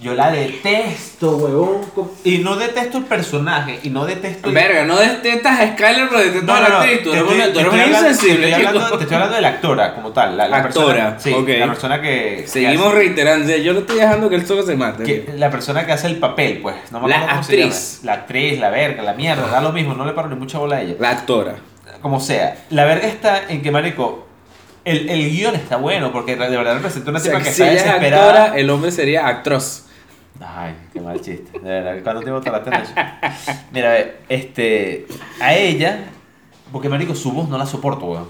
Yo 0.00 0.12
la 0.14 0.30
detesto, 0.30 1.38
huevón. 1.38 1.80
Y 2.22 2.38
no 2.38 2.56
detesto 2.56 2.98
el 2.98 3.04
personaje, 3.04 3.80
y 3.82 3.88
no 3.88 4.04
detesto 4.04 4.50
el... 4.50 4.54
Verga, 4.54 4.84
no 4.84 4.96
detestas 4.98 5.58
a 5.58 5.72
Skyler, 5.72 6.08
pero 6.10 6.20
detestas 6.20 6.44
No, 6.44 6.52
a 6.54 6.60
no, 6.60 6.62
la 6.62 6.68
no. 6.68 6.76
actriz. 6.80 7.02
Tú 7.02 7.10
te 7.12 7.16
eres 7.16 7.22
estoy- 7.30 7.34
una- 7.38 7.46
tú 7.46 7.52
te 7.54 7.60
eres 7.60 7.64
estoy 7.72 7.74
una 7.78 7.84
hablando- 7.84 8.08
insensible, 8.10 8.36
te 8.36 8.50
estoy 8.50 8.66
hablando- 8.66 8.86
chico. 8.86 8.98
Te 8.98 9.02
estoy 9.04 9.14
hablando 9.14 9.36
de 9.36 9.42
la 9.42 9.48
actora 9.48 9.94
como 9.94 10.12
tal. 10.12 10.36
La, 10.36 10.48
la 10.48 10.56
Actora, 10.58 10.86
persona, 11.16 11.18
sí, 11.18 11.32
ok. 11.32 11.48
la 11.58 11.66
persona 11.66 12.02
que... 12.02 12.36
que 12.42 12.46
Seguimos 12.46 12.86
hace- 12.88 12.96
reiterando. 12.96 13.56
Yo 13.56 13.72
no 13.72 13.78
estoy 13.80 13.96
dejando 13.96 14.28
que 14.28 14.36
él 14.36 14.46
solo 14.46 14.62
se 14.64 14.76
mate. 14.76 15.02
que- 15.02 15.32
la 15.34 15.50
persona 15.50 15.86
que 15.86 15.92
hace 15.92 16.06
el 16.08 16.16
papel, 16.18 16.58
pues. 16.62 16.76
No 16.92 17.00
me 17.00 17.08
La 17.08 17.16
acuerdo 17.16 17.34
cómo 17.36 17.42
se 17.44 17.52
actriz. 17.62 17.92
llama. 18.02 18.04
La 18.06 18.12
actriz, 18.20 18.60
la 18.60 18.70
verga, 18.70 19.02
la 19.02 19.14
mierda, 19.14 19.46
da 19.48 19.60
lo 19.62 19.72
mismo, 19.72 19.94
no 19.94 20.04
le 20.04 20.12
paro 20.12 20.28
ni 20.28 20.36
mucha 20.36 20.58
bola 20.58 20.76
a 20.76 20.82
ella. 20.82 20.94
La 21.00 21.10
actora. 21.10 21.54
Como 22.02 22.20
sea. 22.20 22.66
La 22.68 22.84
verga 22.84 23.08
está 23.08 23.44
en 23.48 23.62
que, 23.62 23.70
marico, 23.70 24.25
el, 24.86 25.10
el 25.10 25.30
guion 25.30 25.54
está 25.54 25.76
bueno, 25.76 26.12
porque 26.12 26.36
de 26.36 26.48
verdad 26.56 26.74
representa 26.76 27.10
una 27.10 27.18
O 27.18 27.22
sea, 27.22 27.32
tipa 27.32 27.42
que 27.44 27.50
que 27.50 27.54
si 27.54 27.62
está 27.62 27.72
ella 27.72 27.80
es 27.80 27.84
desesperada. 27.86 28.44
actora, 28.44 28.58
el 28.58 28.70
hombre 28.70 28.90
sería 28.92 29.26
actros. 29.26 29.82
Ay, 30.40 30.74
qué 30.92 31.00
mal 31.00 31.20
chiste. 31.20 31.58
De 31.58 31.68
verdad, 31.68 31.96
¿cuánto 32.02 32.22
tiempo 32.22 32.40
tardaste 32.40 32.70
en 32.70 32.82
eso? 32.82 32.92
Mira, 33.72 33.88
a 33.90 33.92
ver, 33.92 34.20
este, 34.28 35.06
a 35.40 35.54
ella 35.54 35.98
Porque, 36.72 36.88
marico, 36.88 37.14
su 37.14 37.32
voz 37.32 37.48
no 37.48 37.56
la 37.58 37.66
soporto, 37.66 38.06
weón. 38.06 38.28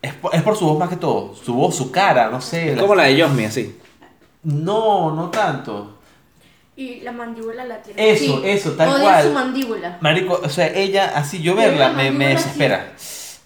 Es 0.00 0.14
por, 0.14 0.34
es 0.34 0.42
por 0.42 0.56
su 0.56 0.64
voz 0.66 0.78
más 0.78 0.88
que 0.88 0.96
todo. 0.96 1.34
Su 1.34 1.54
voz, 1.54 1.74
su 1.76 1.90
cara, 1.90 2.28
no 2.30 2.40
sé. 2.40 2.70
Es 2.70 2.76
la- 2.76 2.82
como 2.82 2.94
la 2.94 3.04
de 3.04 3.20
Josmi, 3.20 3.44
así. 3.44 3.76
No, 4.44 5.14
no 5.14 5.28
tanto. 5.30 5.98
Y 6.76 7.00
la 7.00 7.10
mandíbula 7.12 7.64
la 7.64 7.82
tiene. 7.82 8.10
Eso, 8.12 8.42
eso, 8.44 8.70
tal 8.72 8.88
Odia 8.90 9.00
cual. 9.02 9.24
su 9.24 9.32
mandíbula. 9.32 9.98
Marico, 10.00 10.40
o 10.42 10.48
sea, 10.48 10.68
ella, 10.68 11.12
así 11.16 11.42
yo 11.42 11.56
verla, 11.56 11.90
me, 11.90 12.12
me 12.12 12.28
desespera. 12.28 12.76
Viene 12.78 12.94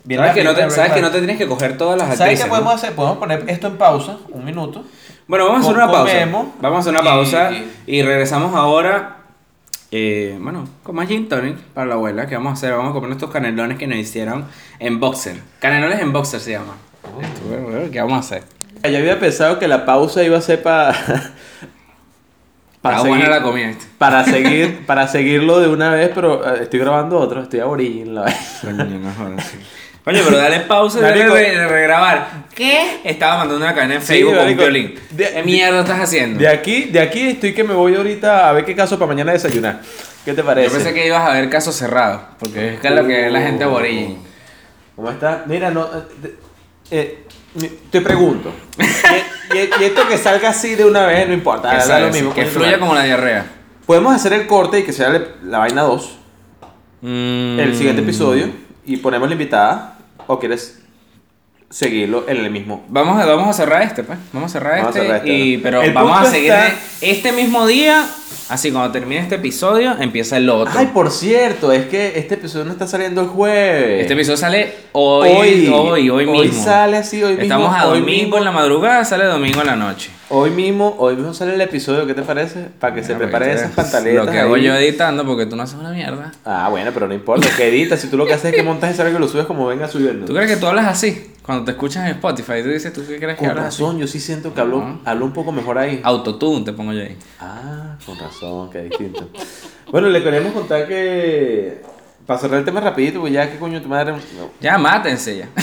¿Sabes, 0.09 0.33
que 0.35 0.45
no 0.45 0.55
te, 0.55 0.71
sabes 0.71 0.93
que 0.93 1.01
no 1.01 1.11
te 1.11 1.19
tienes 1.19 1.39
que 1.39 1.47
coger 1.47 1.77
todas 1.79 1.97
las 1.99 2.09
actrices. 2.11 2.19
¿Sabes 2.19 2.39
qué 2.41 2.45
¿no? 2.47 2.51
podemos 2.51 2.75
hacer? 2.75 2.93
Podemos 2.95 3.19
poner 3.19 3.45
esto 3.47 3.67
en 3.69 3.77
pausa, 3.79 4.17
un 4.31 4.45
minuto. 4.45 4.85
Bueno, 5.29 5.47
vamos 5.47 5.61
a 5.61 5.71
hacer 5.71 5.77
una 5.77 5.93
pausa. 5.93 6.13
Vamos 6.61 6.77
a 6.77 6.81
hacer 6.81 6.93
una 6.93 7.01
y- 7.01 7.05
pausa 7.05 7.53
y- 7.53 7.73
y, 7.87 8.03
regresamos 8.03 8.55
ahora. 8.55 9.17
eh, 9.93 10.37
bueno, 10.41 10.67
con 10.83 10.97
más 10.97 11.07
gin 11.07 11.29
tonic 11.29 11.57
para 11.75 11.87
la 11.87 11.95
abuela. 11.95 12.27
¿Qué 12.27 12.35
vamos 12.35 12.51
a 12.51 12.55
hacer? 12.55 12.73
Vamos 12.73 12.91
a 12.91 12.95
comer 12.95 13.13
estos 13.13 13.31
canelones 13.31 13.79
que 13.79 13.87
nos 13.87 13.99
hicieron 13.99 14.47
en 14.81 14.99
boxer. 14.99 15.37
Canelones 15.61 16.01
en 16.01 16.13
boxer 16.13 16.41
se 16.41 16.53
llama. 16.53 16.75
Bueno, 17.49 17.91
¿Qué 17.93 18.01
vamos 18.01 18.17
a 18.17 18.21
hacer? 18.21 18.45
Yo 18.91 18.99
había 18.99 19.21
pensado 19.21 19.59
que 19.61 19.69
la 19.69 19.85
pausa 19.87 20.23
iba 20.25 20.39
a 20.39 20.41
ser 20.41 20.63
para. 20.63 20.93
Está 22.85 23.03
buena 23.03 23.29
la 23.29 23.43
comida. 23.43 23.71
para 23.99 24.25
seguir 24.33 24.85
para 24.87 25.07
seguirlo 25.07 25.61
de 25.61 25.69
una 25.69 25.91
vez, 25.91 26.11
pero 26.13 26.45
eh, 26.55 26.63
estoy 26.63 26.81
grabando 26.81 27.17
otro, 27.19 27.43
estoy 27.43 27.61
a 27.61 27.67
origin 27.67 28.13
la 28.15 28.23
no 28.25 29.13
jodas, 29.13 29.45
sí. 29.47 29.59
Coño, 30.05 30.21
pero 30.25 30.37
dale 30.37 30.61
pausa 30.61 30.99
y 30.99 31.03
dale 31.03 31.29
re- 31.29 31.69
regrabar. 31.69 32.29
¿Qué? 32.55 33.01
Estaba 33.05 33.39
mandando 33.39 33.65
una 33.65 33.73
cadena 33.75 33.95
en 33.95 34.03
Facebook 34.03 34.31
con 34.33 34.39
un 34.41 34.45
marico. 34.45 34.63
violín. 34.63 34.95
De- 35.11 35.31
¿Qué 35.31 35.43
mierda 35.45 35.81
estás 35.81 36.01
haciendo? 36.01 36.41
De 36.41 36.49
aquí, 36.49 36.85
de 36.85 36.99
aquí 37.01 37.29
estoy 37.29 37.55
que 37.55 37.63
me 37.63 37.73
voy 37.75 37.95
ahorita 37.95 38.49
a 38.49 38.53
ver 38.53 38.65
qué 38.65 38.75
caso 38.75 38.99
para 38.99 39.09
mañana 39.09 39.31
desayunar. 39.33 39.81
¿Qué 40.25 40.33
te 40.35 40.43
parece? 40.43 40.69
Yo 40.71 40.75
pensé 40.75 40.93
que 40.93 41.07
ibas 41.07 41.29
a 41.29 41.33
ver 41.35 41.49
casos 41.49 41.77
cerrados, 41.77 42.21
porque 42.41 42.75
es 42.75 42.81
que 42.81 42.89
es 42.89 42.95
lo 42.95 43.07
que 43.07 43.27
es 43.27 43.33
la 43.33 43.41
gente 43.43 43.63
aborigen. 43.65 44.19
¿Cómo 44.97 45.11
está? 45.11 45.45
Mira, 45.47 45.71
no. 45.71 45.85
eh, 46.23 46.35
eh, 46.91 47.25
mi- 47.55 47.69
te 47.91 48.01
pregunto. 48.01 48.53
y, 48.79 49.57
y- 49.57 49.71
y 49.81 49.85
esto 49.85 50.07
que 50.09 50.19
salga 50.19 50.49
así 50.51 50.75
de 50.75 50.85
una 50.85 51.07
vez 51.07 51.29
no 51.29 51.35
importa. 51.35 51.71
Que, 51.79 51.89
da 51.89 52.01
lo 52.01 52.09
mismo, 52.13 52.35
que 52.35 52.43
coño, 52.43 52.53
fluya 52.53 52.67
madre. 52.71 52.81
como 52.81 52.95
la 52.95 53.05
diarrea. 53.05 53.47
Podemos 53.87 54.15
hacer 54.15 54.33
el 54.33 54.47
corte 54.49 54.81
y 54.81 54.83
que 54.83 54.93
sea 54.93 55.11
le- 55.11 55.27
la 55.45 55.59
vaina 55.59 55.83
2, 55.83 56.19
el 57.03 57.73
siguiente 57.77 58.03
Mm. 58.03 58.05
episodio, 58.05 58.47
y 58.85 58.97
ponemos 58.99 59.29
la 59.29 59.33
invitada. 59.35 59.92
¿O 60.27 60.39
quieres 60.39 60.82
seguirlo 61.73 62.25
en 62.29 62.37
el 62.37 62.51
mismo? 62.51 62.85
Vamos 62.89 63.21
a, 63.21 63.27
vamos 63.27 63.49
a 63.49 63.53
cerrar 63.55 63.83
este, 63.83 64.05
pues. 64.05 64.19
Vamos 64.33 64.51
a 64.51 64.53
cerrar 64.53 64.79
Vamos 64.81 64.87
a 64.95 64.99
este. 64.99 65.01
cerrar 65.03 65.17
este, 65.27 65.33
y, 65.39 65.57
¿no? 65.57 65.63
pero 65.63 65.83
El 65.83 65.93
vamos 65.93 66.21
a 66.21 66.31
seguir 66.31 66.53
está- 66.53 66.75
este 67.01 67.33
mismo 67.33 67.67
día. 67.67 68.07
Así, 68.49 68.71
cuando 68.71 68.91
termine 68.93 69.21
este 69.23 69.37
episodio, 69.37 69.97
empieza 69.99 70.37
el 70.37 70.51
otro. 70.51 70.75
Ay, 70.77 70.91
por 70.93 71.11
cierto, 71.11 71.73
es 71.73 71.87
que 71.87 72.19
este 72.19 72.35
episodio 72.35 72.67
no 72.67 72.73
está 72.73 72.87
saliendo 72.87 73.23
el 73.23 73.29
jueves. 73.29 74.03
Este 74.03 74.13
episodio 74.13 74.37
sale 74.37 74.75
hoy, 74.93 75.69
hoy, 75.73 76.11
hoy, 76.11 76.27
mismo. 76.27 76.39
Hoy 76.41 76.51
sale 76.53 76.99
así, 76.99 77.23
hoy 77.23 77.31
mismo. 77.31 77.43
Estamos 77.45 77.75
a 77.75 77.89
hoy 77.89 78.01
domingo 78.01 78.21
mismo. 78.23 78.39
en 78.39 78.45
la 78.45 78.51
madrugada, 78.53 79.05
sale 79.07 79.25
domingo 79.25 79.61
en 79.63 79.67
la 79.69 79.77
noche. 79.77 80.11
Hoy 80.29 80.51
mismo, 80.51 80.97
hoy 80.99 81.17
mismo 81.17 81.33
sale 81.33 81.55
el 81.55 81.61
episodio, 81.63 82.07
¿qué 82.07 82.13
te 82.13 82.23
parece? 82.23 82.67
Para 82.79 82.95
que 82.95 83.03
se 83.05 83.15
preparen 83.15 83.49
porque 83.51 83.63
esas 83.65 83.75
pantaletas. 83.75 84.27
Lo 84.27 84.31
que 84.33 84.39
hago 84.39 84.55
ahí. 84.57 84.65
yo 84.65 84.75
editando, 84.75 85.25
porque 85.25 85.47
tú 85.47 85.57
no 85.57 85.63
haces 85.63 85.79
una 85.79 85.91
mierda. 85.91 86.33
Ah, 86.45 86.69
bueno, 86.69 86.91
pero 86.93 87.09
no 87.09 87.15
importa, 87.15 87.49
que 87.57 87.69
editas. 87.69 88.01
Si 88.01 88.09
tú 88.09 88.19
lo 88.19 88.27
que 88.27 88.35
haces 88.35 88.51
es 88.51 88.57
que 88.57 88.63
montas 88.63 88.91
ese 88.91 89.01
algo 89.01 89.17
y 89.17 89.21
lo 89.21 89.29
subes 89.29 89.47
como 89.47 89.67
venga 89.67 89.89
subiendo. 89.89 90.27
¿Tú 90.27 90.35
crees 90.35 90.51
que 90.51 90.57
tú 90.59 90.67
hablas 90.67 90.87
así? 90.87 91.32
Cuando 91.43 91.65
te 91.65 91.73
escuchas 91.73 92.05
en 92.05 92.13
Spotify, 92.13 92.63
tú 92.63 92.69
dices, 92.69 92.93
¿tú 92.93 93.03
qué 93.07 93.19
crees 93.19 93.35
que 93.35 93.41
Con 93.41 93.51
hablas 93.51 93.65
razón, 93.65 93.99
yo 93.99 94.07
sí 94.07 94.21
siento 94.21 94.55
que 94.55 94.61
hablo, 94.61 94.81
Ajá. 94.81 94.97
hablo 95.05 95.25
un 95.25 95.33
poco 95.33 95.51
mejor 95.51 95.77
ahí. 95.79 96.01
Autotune 96.05 96.65
te 96.65 96.73
pongo 96.73 96.93
yo 96.93 97.01
ahí. 97.03 97.17
Ah, 97.41 97.97
con 98.07 98.17
razón, 98.19 98.71
qué 98.71 98.83
distinto. 98.85 99.29
bueno, 99.91 100.09
le 100.09 100.23
queremos 100.23 100.53
contar 100.53 100.87
que. 100.87 101.83
Para 102.27 102.39
cerrar 102.39 102.61
el 102.61 102.65
tema 102.65 102.81
rapidito, 102.81 103.21
pues 103.21 103.33
ya 103.33 103.51
que 103.51 103.59
coño 103.59 103.83
tu 103.83 103.89
madre. 103.89 104.15
Ya, 104.61 104.79
mátense 104.79 105.39
ya. 105.39 105.49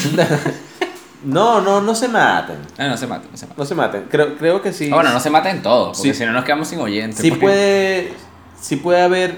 No, 1.21 1.59
no, 1.59 1.81
no 1.81 1.93
se 1.95 2.07
maten. 2.07 2.55
No, 2.77 2.87
no 2.87 2.95
se 2.95 3.05
maten, 3.05 3.29
no 3.31 3.35
se 3.37 3.45
maten. 3.45 3.57
No 3.59 3.65
se 3.65 3.75
maten. 3.75 4.03
Creo, 4.09 4.37
creo 4.37 4.61
que 4.61 4.71
sí. 4.71 4.89
Ah, 4.89 4.95
bueno, 4.95 5.11
no 5.11 5.19
se 5.19 5.29
maten 5.29 5.61
todos, 5.61 5.97
porque 5.97 6.13
Sí. 6.13 6.19
si 6.19 6.25
no 6.25 6.31
nos 6.31 6.45
quedamos 6.45 6.69
sin 6.69 6.79
oyentes. 6.79 7.19
Sí 7.19 7.29
porque- 7.31 7.45
puede, 7.45 8.13
sí 8.61 8.75
puede 8.77 9.01
haber 9.01 9.37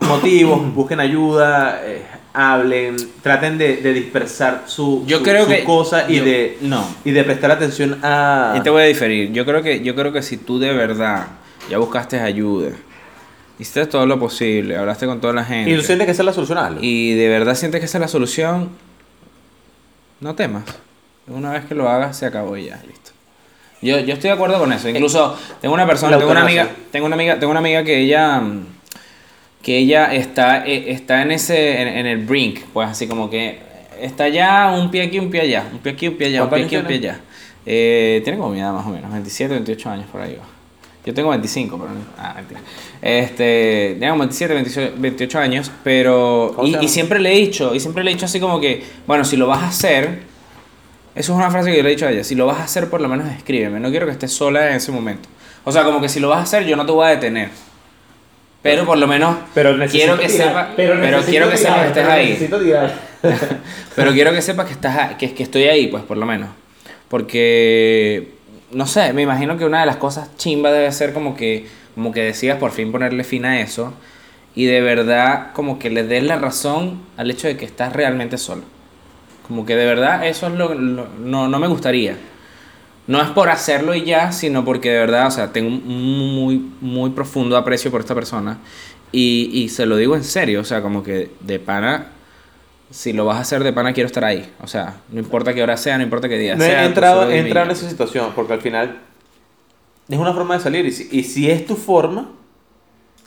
motivos, 0.00 0.72
busquen 0.72 1.00
ayuda, 1.00 1.80
eh, 1.84 2.04
hablen, 2.32 2.96
traten 3.22 3.58
de, 3.58 3.78
de 3.78 3.92
dispersar 3.92 4.64
su, 4.66 5.04
Yo 5.06 5.18
su- 5.18 5.24
creo 5.24 5.46
que- 5.46 5.64
cosas 5.64 6.08
y 6.08 6.16
yo- 6.16 6.24
de 6.24 6.58
no. 6.60 6.86
y 7.04 7.10
de 7.10 7.24
prestar 7.24 7.50
atención 7.50 7.98
a 8.02 8.54
Y 8.56 8.60
te 8.62 8.70
voy 8.70 8.82
a 8.82 8.86
diferir. 8.86 9.32
Yo 9.32 9.44
creo 9.44 9.62
que, 9.62 9.80
yo 9.82 9.94
creo 9.94 10.12
que 10.12 10.22
si 10.22 10.36
tú 10.36 10.58
de 10.58 10.72
verdad 10.72 11.26
ya 11.68 11.78
buscaste 11.78 12.20
ayuda, 12.20 12.70
hiciste 13.58 13.84
todo 13.86 14.06
lo 14.06 14.18
posible, 14.18 14.76
hablaste 14.76 15.06
con 15.06 15.20
toda 15.20 15.32
la 15.34 15.44
gente. 15.44 15.70
y 15.70 15.76
tú 15.76 15.82
sientes 15.82 16.06
que 16.06 16.12
esa 16.12 16.22
es 16.22 16.26
la 16.26 16.32
solución 16.32 16.58
hazlo. 16.58 16.78
y 16.80 17.14
de 17.14 17.28
verdad 17.28 17.54
sientes 17.54 17.80
que 17.80 17.86
esa 17.86 17.98
es 17.98 18.02
la 18.02 18.08
solución, 18.08 18.70
no 20.20 20.34
temas. 20.34 20.64
Una 21.26 21.52
vez 21.52 21.64
que 21.64 21.74
lo 21.74 21.88
hagas, 21.88 22.16
se 22.16 22.26
acabó 22.26 22.56
y 22.56 22.66
ya, 22.66 22.76
listo. 22.86 23.10
Yo, 23.82 23.98
yo 24.00 24.12
estoy 24.14 24.28
de 24.28 24.34
acuerdo 24.34 24.58
con 24.58 24.72
eso. 24.72 24.88
Incluso 24.88 25.38
tengo 25.60 25.74
una 25.74 25.86
persona, 25.86 26.18
tengo 26.18 26.30
una 26.30 26.42
amiga, 26.42 26.68
tengo 26.92 27.06
una 27.06 27.14
amiga, 27.14 27.38
tengo 27.38 27.50
una 27.50 27.60
amiga 27.60 27.82
que 27.84 27.98
ella 28.00 28.38
mm, 28.40 28.66
que 29.62 29.78
ella 29.78 30.14
está, 30.14 30.66
eh, 30.66 30.90
está 30.92 31.22
en 31.22 31.32
ese, 31.32 31.80
en, 31.82 31.88
en 31.88 32.06
el 32.06 32.18
brink, 32.24 32.60
pues 32.72 32.88
así 32.88 33.06
como 33.06 33.28
que 33.28 33.58
está 34.00 34.28
ya 34.28 34.72
un 34.72 34.90
pie 34.90 35.02
aquí, 35.02 35.18
un 35.18 35.30
pie 35.30 35.42
allá, 35.42 35.64
un 35.72 35.78
pie 35.78 35.92
aquí, 35.92 36.08
un 36.08 36.16
pie 36.16 36.26
allá, 36.28 36.42
un 36.44 36.48
¿Cuántos 36.48 36.68
pie 36.70 36.78
aquí, 36.78 36.82
un 36.82 37.00
pie 37.00 37.08
allá. 37.10 37.20
Eh, 37.66 38.20
tiene 38.24 38.38
como 38.38 38.52
mi 38.52 38.60
edad 38.60 38.72
más 38.72 38.86
o 38.86 38.90
menos, 38.90 39.10
27, 39.12 39.52
28 39.54 39.90
años 39.90 40.06
por 40.10 40.20
ahí 40.22 40.34
va. 40.40 40.44
Yo 41.04 41.14
tengo 41.14 41.30
25, 41.30 41.78
pero 41.78 41.90
no- 41.90 42.00
ah, 42.18 42.34
mentira. 42.36 42.60
Este, 43.00 43.96
tengo 44.00 44.16
27, 44.18 44.54
28, 44.54 44.92
28 44.98 45.38
años, 45.38 45.70
pero 45.82 46.52
¿Cómo 46.54 46.66
y, 46.68 46.76
y 46.84 46.88
siempre 46.88 47.18
le 47.20 47.32
he 47.32 47.38
dicho, 47.38 47.74
y 47.74 47.80
siempre 47.80 48.04
le 48.04 48.10
he 48.10 48.14
dicho 48.14 48.26
así 48.26 48.38
como 48.40 48.60
que, 48.60 48.82
bueno, 49.06 49.24
si 49.24 49.36
lo 49.36 49.46
vas 49.46 49.62
a 49.62 49.68
hacer, 49.68 50.20
eso 51.14 51.32
es 51.32 51.38
una 51.38 51.50
frase 51.50 51.70
que 51.70 51.76
yo 51.78 51.82
le 51.82 51.90
he 51.90 51.92
dicho 51.92 52.06
a 52.06 52.10
ella, 52.10 52.22
si 52.24 52.34
lo 52.34 52.46
vas 52.46 52.58
a 52.58 52.64
hacer 52.64 52.88
por 52.88 53.00
lo 53.00 53.08
menos 53.08 53.28
escríbeme, 53.28 53.80
no 53.80 53.90
quiero 53.90 54.06
que 54.06 54.12
estés 54.12 54.32
sola 54.32 54.70
en 54.70 54.76
ese 54.76 54.92
momento. 54.92 55.28
O 55.64 55.72
sea, 55.72 55.84
como 55.84 56.00
que 56.00 56.08
si 56.08 56.20
lo 56.20 56.28
vas 56.28 56.38
a 56.38 56.42
hacer 56.42 56.64
yo 56.66 56.76
no 56.76 56.86
te 56.86 56.92
voy 56.92 57.06
a 57.06 57.10
detener. 57.10 57.50
Pero 58.62 58.84
por 58.84 58.98
lo 58.98 59.06
menos 59.06 59.36
pero 59.54 59.76
quiero 59.90 60.18
que 60.18 60.28
sepa, 60.48 60.68
pero, 60.76 60.94
quiero 61.30 61.46
que 61.50 61.56
sepas 61.56 61.80
que 61.82 61.86
estés 61.88 62.04
ahí. 62.12 62.36
Pero 63.96 64.12
quiero 64.12 64.32
que 64.32 64.42
sepas 64.42 64.66
que 64.66 64.72
estás 64.72 65.14
que, 65.16 65.34
que 65.34 65.42
estoy 65.42 65.64
ahí, 65.64 65.86
pues, 65.88 66.02
por 66.04 66.16
lo 66.16 66.24
menos. 66.26 66.48
Porque, 67.08 68.30
no 68.72 68.86
sé, 68.86 69.12
me 69.12 69.22
imagino 69.22 69.58
que 69.58 69.64
una 69.64 69.80
de 69.80 69.86
las 69.86 69.96
cosas 69.96 70.34
chimba 70.36 70.70
debe 70.72 70.90
ser 70.92 71.12
como 71.12 71.36
que, 71.36 71.66
como 71.94 72.12
que 72.12 72.22
decidas 72.22 72.58
por 72.58 72.70
fin 72.72 72.92
ponerle 72.92 73.24
fin 73.24 73.44
a 73.44 73.60
eso 73.60 73.92
y 74.54 74.64
de 74.66 74.80
verdad 74.80 75.48
como 75.52 75.78
que 75.78 75.90
le 75.90 76.02
des 76.04 76.22
la 76.22 76.36
razón 76.38 77.02
al 77.16 77.30
hecho 77.30 77.46
de 77.48 77.56
que 77.56 77.64
estás 77.64 77.92
realmente 77.92 78.38
solo. 78.38 78.62
Como 79.46 79.66
que 79.66 79.76
de 79.76 79.84
verdad 79.86 80.26
eso 80.26 80.46
es 80.46 80.52
lo, 80.54 80.72
lo- 80.74 81.08
no, 81.18 81.48
no 81.48 81.58
me 81.58 81.66
gustaría. 81.66 82.16
No 83.10 83.20
es 83.20 83.28
por 83.30 83.48
hacerlo 83.48 83.94
y 83.94 84.04
ya, 84.04 84.30
sino 84.30 84.64
porque 84.64 84.90
de 84.90 84.98
verdad, 85.00 85.26
o 85.26 85.30
sea, 85.32 85.52
tengo 85.52 85.68
un 85.68 86.34
muy, 86.34 86.70
muy 86.80 87.10
profundo 87.10 87.56
aprecio 87.56 87.90
por 87.90 88.00
esta 88.00 88.14
persona 88.14 88.58
y, 89.10 89.50
y 89.52 89.68
se 89.68 89.84
lo 89.86 89.96
digo 89.96 90.14
en 90.14 90.22
serio, 90.22 90.60
o 90.60 90.64
sea, 90.64 90.80
como 90.80 91.02
que 91.02 91.30
de 91.40 91.58
pana, 91.58 92.06
si 92.90 93.12
lo 93.12 93.24
vas 93.24 93.38
a 93.38 93.40
hacer 93.40 93.64
de 93.64 93.72
pana, 93.72 93.92
quiero 93.92 94.06
estar 94.06 94.24
ahí. 94.24 94.52
O 94.62 94.68
sea, 94.68 94.98
no 95.10 95.18
importa 95.18 95.52
qué 95.54 95.62
hora 95.62 95.76
sea, 95.76 95.96
no 95.96 96.04
importa 96.04 96.28
qué 96.28 96.38
día 96.38 96.54
No 96.54 96.64
sea. 96.64 96.84
he 96.84 96.86
entrado, 96.86 97.28
he 97.28 97.38
entrado 97.38 97.66
en 97.66 97.72
esa 97.72 97.88
situación 97.88 98.30
porque 98.34 98.52
al 98.52 98.60
final 98.60 98.98
es 100.08 100.18
una 100.18 100.32
forma 100.32 100.54
de 100.54 100.60
salir 100.60 100.86
y 100.86 100.92
si, 100.92 101.08
y 101.10 101.24
si 101.24 101.50
es 101.50 101.66
tu 101.66 101.74
forma, 101.76 102.30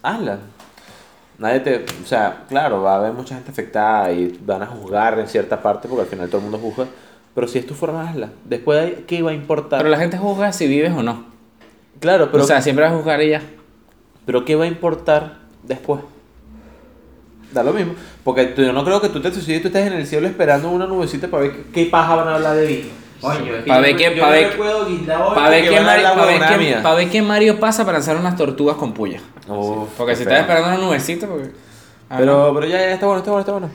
hazla. 0.02 0.40
Nadie 1.40 1.60
te, 1.62 1.86
o 2.04 2.06
sea, 2.08 2.46
claro, 2.48 2.82
va 2.84 2.94
a 2.94 2.98
haber 3.00 3.12
mucha 3.14 3.36
gente 3.36 3.52
afectada 3.52 4.12
y 4.14 4.40
van 4.46 4.62
a 4.62 4.68
juzgar 4.68 5.20
en 5.20 5.28
cierta 5.28 5.62
parte 5.62 5.88
porque 5.90 6.04
al 6.04 6.08
final 6.08 6.30
todo 6.30 6.38
el 6.38 6.44
mundo 6.44 6.58
juzga, 6.60 6.88
pero 7.36 7.48
si 7.48 7.60
es 7.60 7.66
tu 7.68 7.74
forma, 7.74 8.10
hazla. 8.10 8.30
Después, 8.46 8.80
de 8.80 8.86
ahí, 8.86 9.04
¿qué 9.08 9.22
va 9.22 9.32
a 9.32 9.34
importar? 9.34 9.80
Pero 9.80 9.90
la 9.90 9.98
gente 9.98 10.18
juzga 10.18 10.52
si 10.54 10.68
vives 10.68 10.92
o 10.94 11.04
no. 11.04 11.26
claro, 12.00 12.30
pero, 12.32 12.44
o 12.44 12.48
sea, 12.48 12.62
siempre 12.62 12.84
vas 12.86 12.94
a 12.94 12.98
juzgar 12.98 13.22
ya. 13.22 13.42
pero 14.26 14.46
¿qué 14.46 14.56
va 14.56 14.66
a 14.66 14.68
importar 14.68 15.38
después? 15.64 16.02
Da 17.52 17.62
lo 17.64 17.72
mismo, 17.74 17.94
porque 18.24 18.46
tú- 18.46 18.64
yo 18.64 18.74
no 18.74 18.84
creo 18.84 19.00
que 19.00 19.10
tú 19.10 19.22
te 19.22 19.32
suicides 19.32 19.60
y 19.60 19.62
tú 19.62 19.68
estés 19.68 19.86
en 19.88 19.94
el 19.94 20.08
cielo 20.08 20.28
esperando 20.28 20.70
una 20.70 20.88
nubecita 20.88 21.28
para 21.28 21.44
ver 21.44 21.52
qué, 21.52 21.64
qué 21.72 21.86
paja 21.86 22.16
van 22.16 22.28
a 22.28 22.36
hablar 22.36 22.56
de 22.56 22.68
mí. 22.68 22.90
Coño, 23.22 23.56
es 23.56 23.64
Pa' 23.66 23.76
yo 23.78 23.82
ver 23.82 23.92
no- 23.94 23.98
qué- 23.98 24.16
yo 24.16 24.22
pa' 24.22 24.28
no 24.28 24.32
ver- 24.34 24.58
Para 26.82 26.96
ver, 26.96 27.10
qué 27.10 27.22
Mario, 27.22 27.60
pasa 27.60 27.86
para 27.86 28.00
lanzar 28.00 28.18
unas 28.18 28.36
tortugas 28.36 28.76
con 28.76 28.94
puya. 28.94 29.20
Uf, 29.48 29.88
Porque 29.98 30.16
si 30.16 30.24
feo. 30.24 30.34
estás 30.34 30.42
esperando 30.50 30.70
una 30.78 30.88
nubecita, 30.88 31.28
porque... 31.28 31.52
Ah, 32.10 32.16
no. 32.16 32.20
Pero, 32.20 32.52
pero 32.56 32.66
ya, 32.68 32.78
ya 32.80 32.94
está 32.94 33.06
bueno, 33.06 33.20
está 33.20 33.32
bueno, 33.32 33.40
está 33.42 33.52
bueno. 33.54 33.70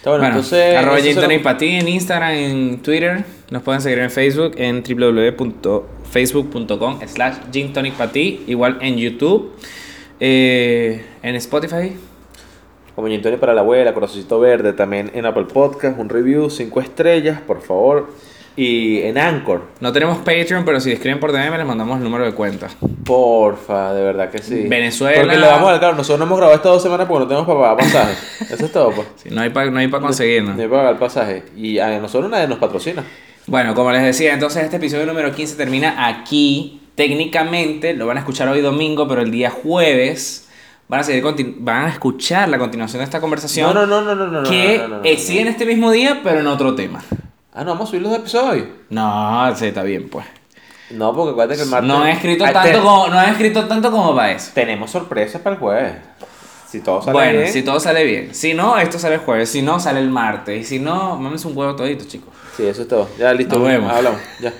Está 0.00 0.10
bueno, 0.10 0.22
Bueno, 0.24 0.36
entonces. 0.36 0.76
arroba 0.76 0.96
se 0.98 1.02
lo- 1.02 1.08
en 1.76 1.88
Instagram, 1.88 2.32
en 2.32 2.78
Twitter. 2.82 3.24
Nos 3.50 3.62
pueden 3.62 3.80
seguir 3.82 3.98
en 3.98 4.10
Facebook 4.10 4.52
en 4.56 4.82
www.facebook.com 4.82 7.00
slash 7.06 7.34
Gin 7.52 7.72
Tonic 7.74 7.94
pa' 7.94 8.10
ti. 8.10 8.42
Igual 8.46 8.78
en 8.80 8.96
YouTube. 8.96 9.52
Eh, 10.18 11.04
en 11.22 11.34
Spotify. 11.36 11.92
Como 12.94 13.08
Gin 13.08 13.38
para 13.38 13.52
la 13.54 13.60
abuela, 13.60 13.92
Corazoncito 13.94 14.40
Verde, 14.40 14.72
también 14.72 15.10
en 15.14 15.24
Apple 15.26 15.44
Podcast, 15.52 15.98
un 15.98 16.08
review, 16.08 16.48
5 16.50 16.80
estrellas, 16.80 17.40
por 17.46 17.60
favor. 17.62 18.10
Y 18.56 19.02
en 19.02 19.16
Anchor. 19.16 19.68
No 19.80 19.92
tenemos 19.92 20.18
Patreon, 20.18 20.64
pero 20.64 20.80
si 20.80 20.92
escriben 20.92 21.20
por 21.20 21.32
DM 21.32 21.56
les 21.56 21.66
mandamos 21.66 21.98
el 21.98 22.04
número 22.04 22.24
de 22.24 22.32
cuenta. 22.32 22.68
Porfa, 23.04 23.94
de 23.94 24.02
verdad 24.02 24.30
que 24.30 24.38
sí. 24.38 24.66
Venezuela. 24.68 25.20
Porque 25.20 25.36
le 25.36 25.46
vamos 25.46 25.68
a 25.68 25.72
dar, 25.72 25.80
claro, 25.80 25.96
nosotros 25.96 26.18
no 26.18 26.24
hemos 26.26 26.38
grabado 26.38 26.56
estas 26.56 26.72
dos 26.72 26.82
semanas 26.82 27.06
porque 27.08 27.20
no 27.20 27.28
tenemos 27.28 27.46
para 27.46 27.60
pagar 27.60 27.76
pasaje. 27.76 28.14
Eso 28.54 28.66
es 28.66 28.72
todo, 28.72 28.90
pues. 28.90 29.06
Sí, 29.16 29.30
no 29.30 29.40
hay 29.40 29.50
para 29.50 29.70
no 29.70 29.78
hay 29.78 29.88
pa 29.88 30.00
conseguirnos. 30.00 30.56
No 30.56 30.62
hay 30.62 30.68
para 30.68 30.82
pagar 30.82 30.98
pasaje. 30.98 31.44
Y 31.56 31.78
a 31.78 31.98
nosotros 31.98 32.30
nadie 32.30 32.48
nos 32.48 32.58
patrocina. 32.58 33.04
Bueno, 33.46 33.74
como 33.74 33.92
les 33.92 34.02
decía, 34.02 34.34
entonces 34.34 34.64
este 34.64 34.76
episodio 34.76 35.06
número 35.06 35.32
15 35.32 35.56
termina 35.56 36.06
aquí. 36.06 36.82
Técnicamente 36.94 37.94
lo 37.94 38.06
van 38.06 38.18
a 38.18 38.20
escuchar 38.20 38.48
hoy 38.48 38.60
domingo, 38.60 39.08
pero 39.08 39.22
el 39.22 39.30
día 39.30 39.50
jueves 39.50 40.48
van 40.90 41.00
a 41.00 41.02
seguir 41.04 41.24
van 41.58 41.84
a 41.84 41.88
escuchar 41.88 42.48
la 42.48 42.58
continuación 42.58 42.98
de 42.98 43.04
esta 43.04 43.20
conversación. 43.20 43.72
No, 43.72 43.86
no, 43.86 44.02
no, 44.02 44.14
no, 44.14 44.26
no, 44.26 44.42
no. 44.42 44.50
que 44.50 44.78
no, 44.78 44.88
no, 44.88 44.96
no, 44.98 45.04
eh, 45.04 45.14
no. 45.14 45.20
sigue 45.20 45.40
en 45.40 45.48
este 45.48 45.64
mismo 45.64 45.90
día, 45.92 46.20
pero 46.22 46.40
en 46.40 46.48
otro 46.48 46.74
tema. 46.74 47.02
Ah, 47.52 47.64
no, 47.64 47.72
vamos 47.72 47.88
a 47.88 47.90
subir 47.90 48.02
los 48.02 48.14
episodios. 48.14 48.66
No, 48.90 49.54
sí, 49.56 49.66
está 49.66 49.82
bien, 49.82 50.08
pues. 50.08 50.24
No, 50.90 51.14
porque 51.14 51.32
acuérdate 51.32 51.56
que 51.56 51.62
el 51.64 51.68
martes. 51.68 51.88
No 51.88 52.04
he 52.06 52.12
escrito 52.12 52.44
tanto 52.44 52.60
te- 52.70 52.78
como, 52.78 53.08
no 53.08 53.20
he 53.20 53.30
escrito 53.30 53.64
tanto 53.66 53.90
como 53.90 54.14
para 54.14 54.32
eso. 54.32 54.50
Tenemos 54.54 54.90
sorpresas 54.90 55.40
para 55.40 55.54
el 55.56 55.60
jueves. 55.60 55.94
Si 56.68 56.80
todo 56.80 57.00
sale 57.00 57.12
Bueno, 57.12 57.38
bien. 57.40 57.52
si 57.52 57.62
todo 57.62 57.80
sale 57.80 58.04
bien. 58.04 58.34
Si 58.34 58.54
no, 58.54 58.78
esto 58.78 58.98
sale 58.98 59.16
el 59.16 59.20
jueves. 59.22 59.50
Si 59.50 59.62
no, 59.62 59.80
sale 59.80 59.98
el 60.00 60.10
martes. 60.10 60.60
Y 60.60 60.64
si 60.64 60.78
no, 60.78 61.16
mames 61.16 61.44
un 61.44 61.56
huevo 61.56 61.74
todito, 61.74 62.04
chicos. 62.06 62.32
Sí, 62.56 62.64
eso 62.66 62.82
es 62.82 62.88
todo. 62.88 63.08
Ya, 63.18 63.32
listo. 63.32 63.58
Nos 63.58 63.66
vemos. 63.68 63.92
Hablamos. 63.92 64.20
Ya. 64.40 64.52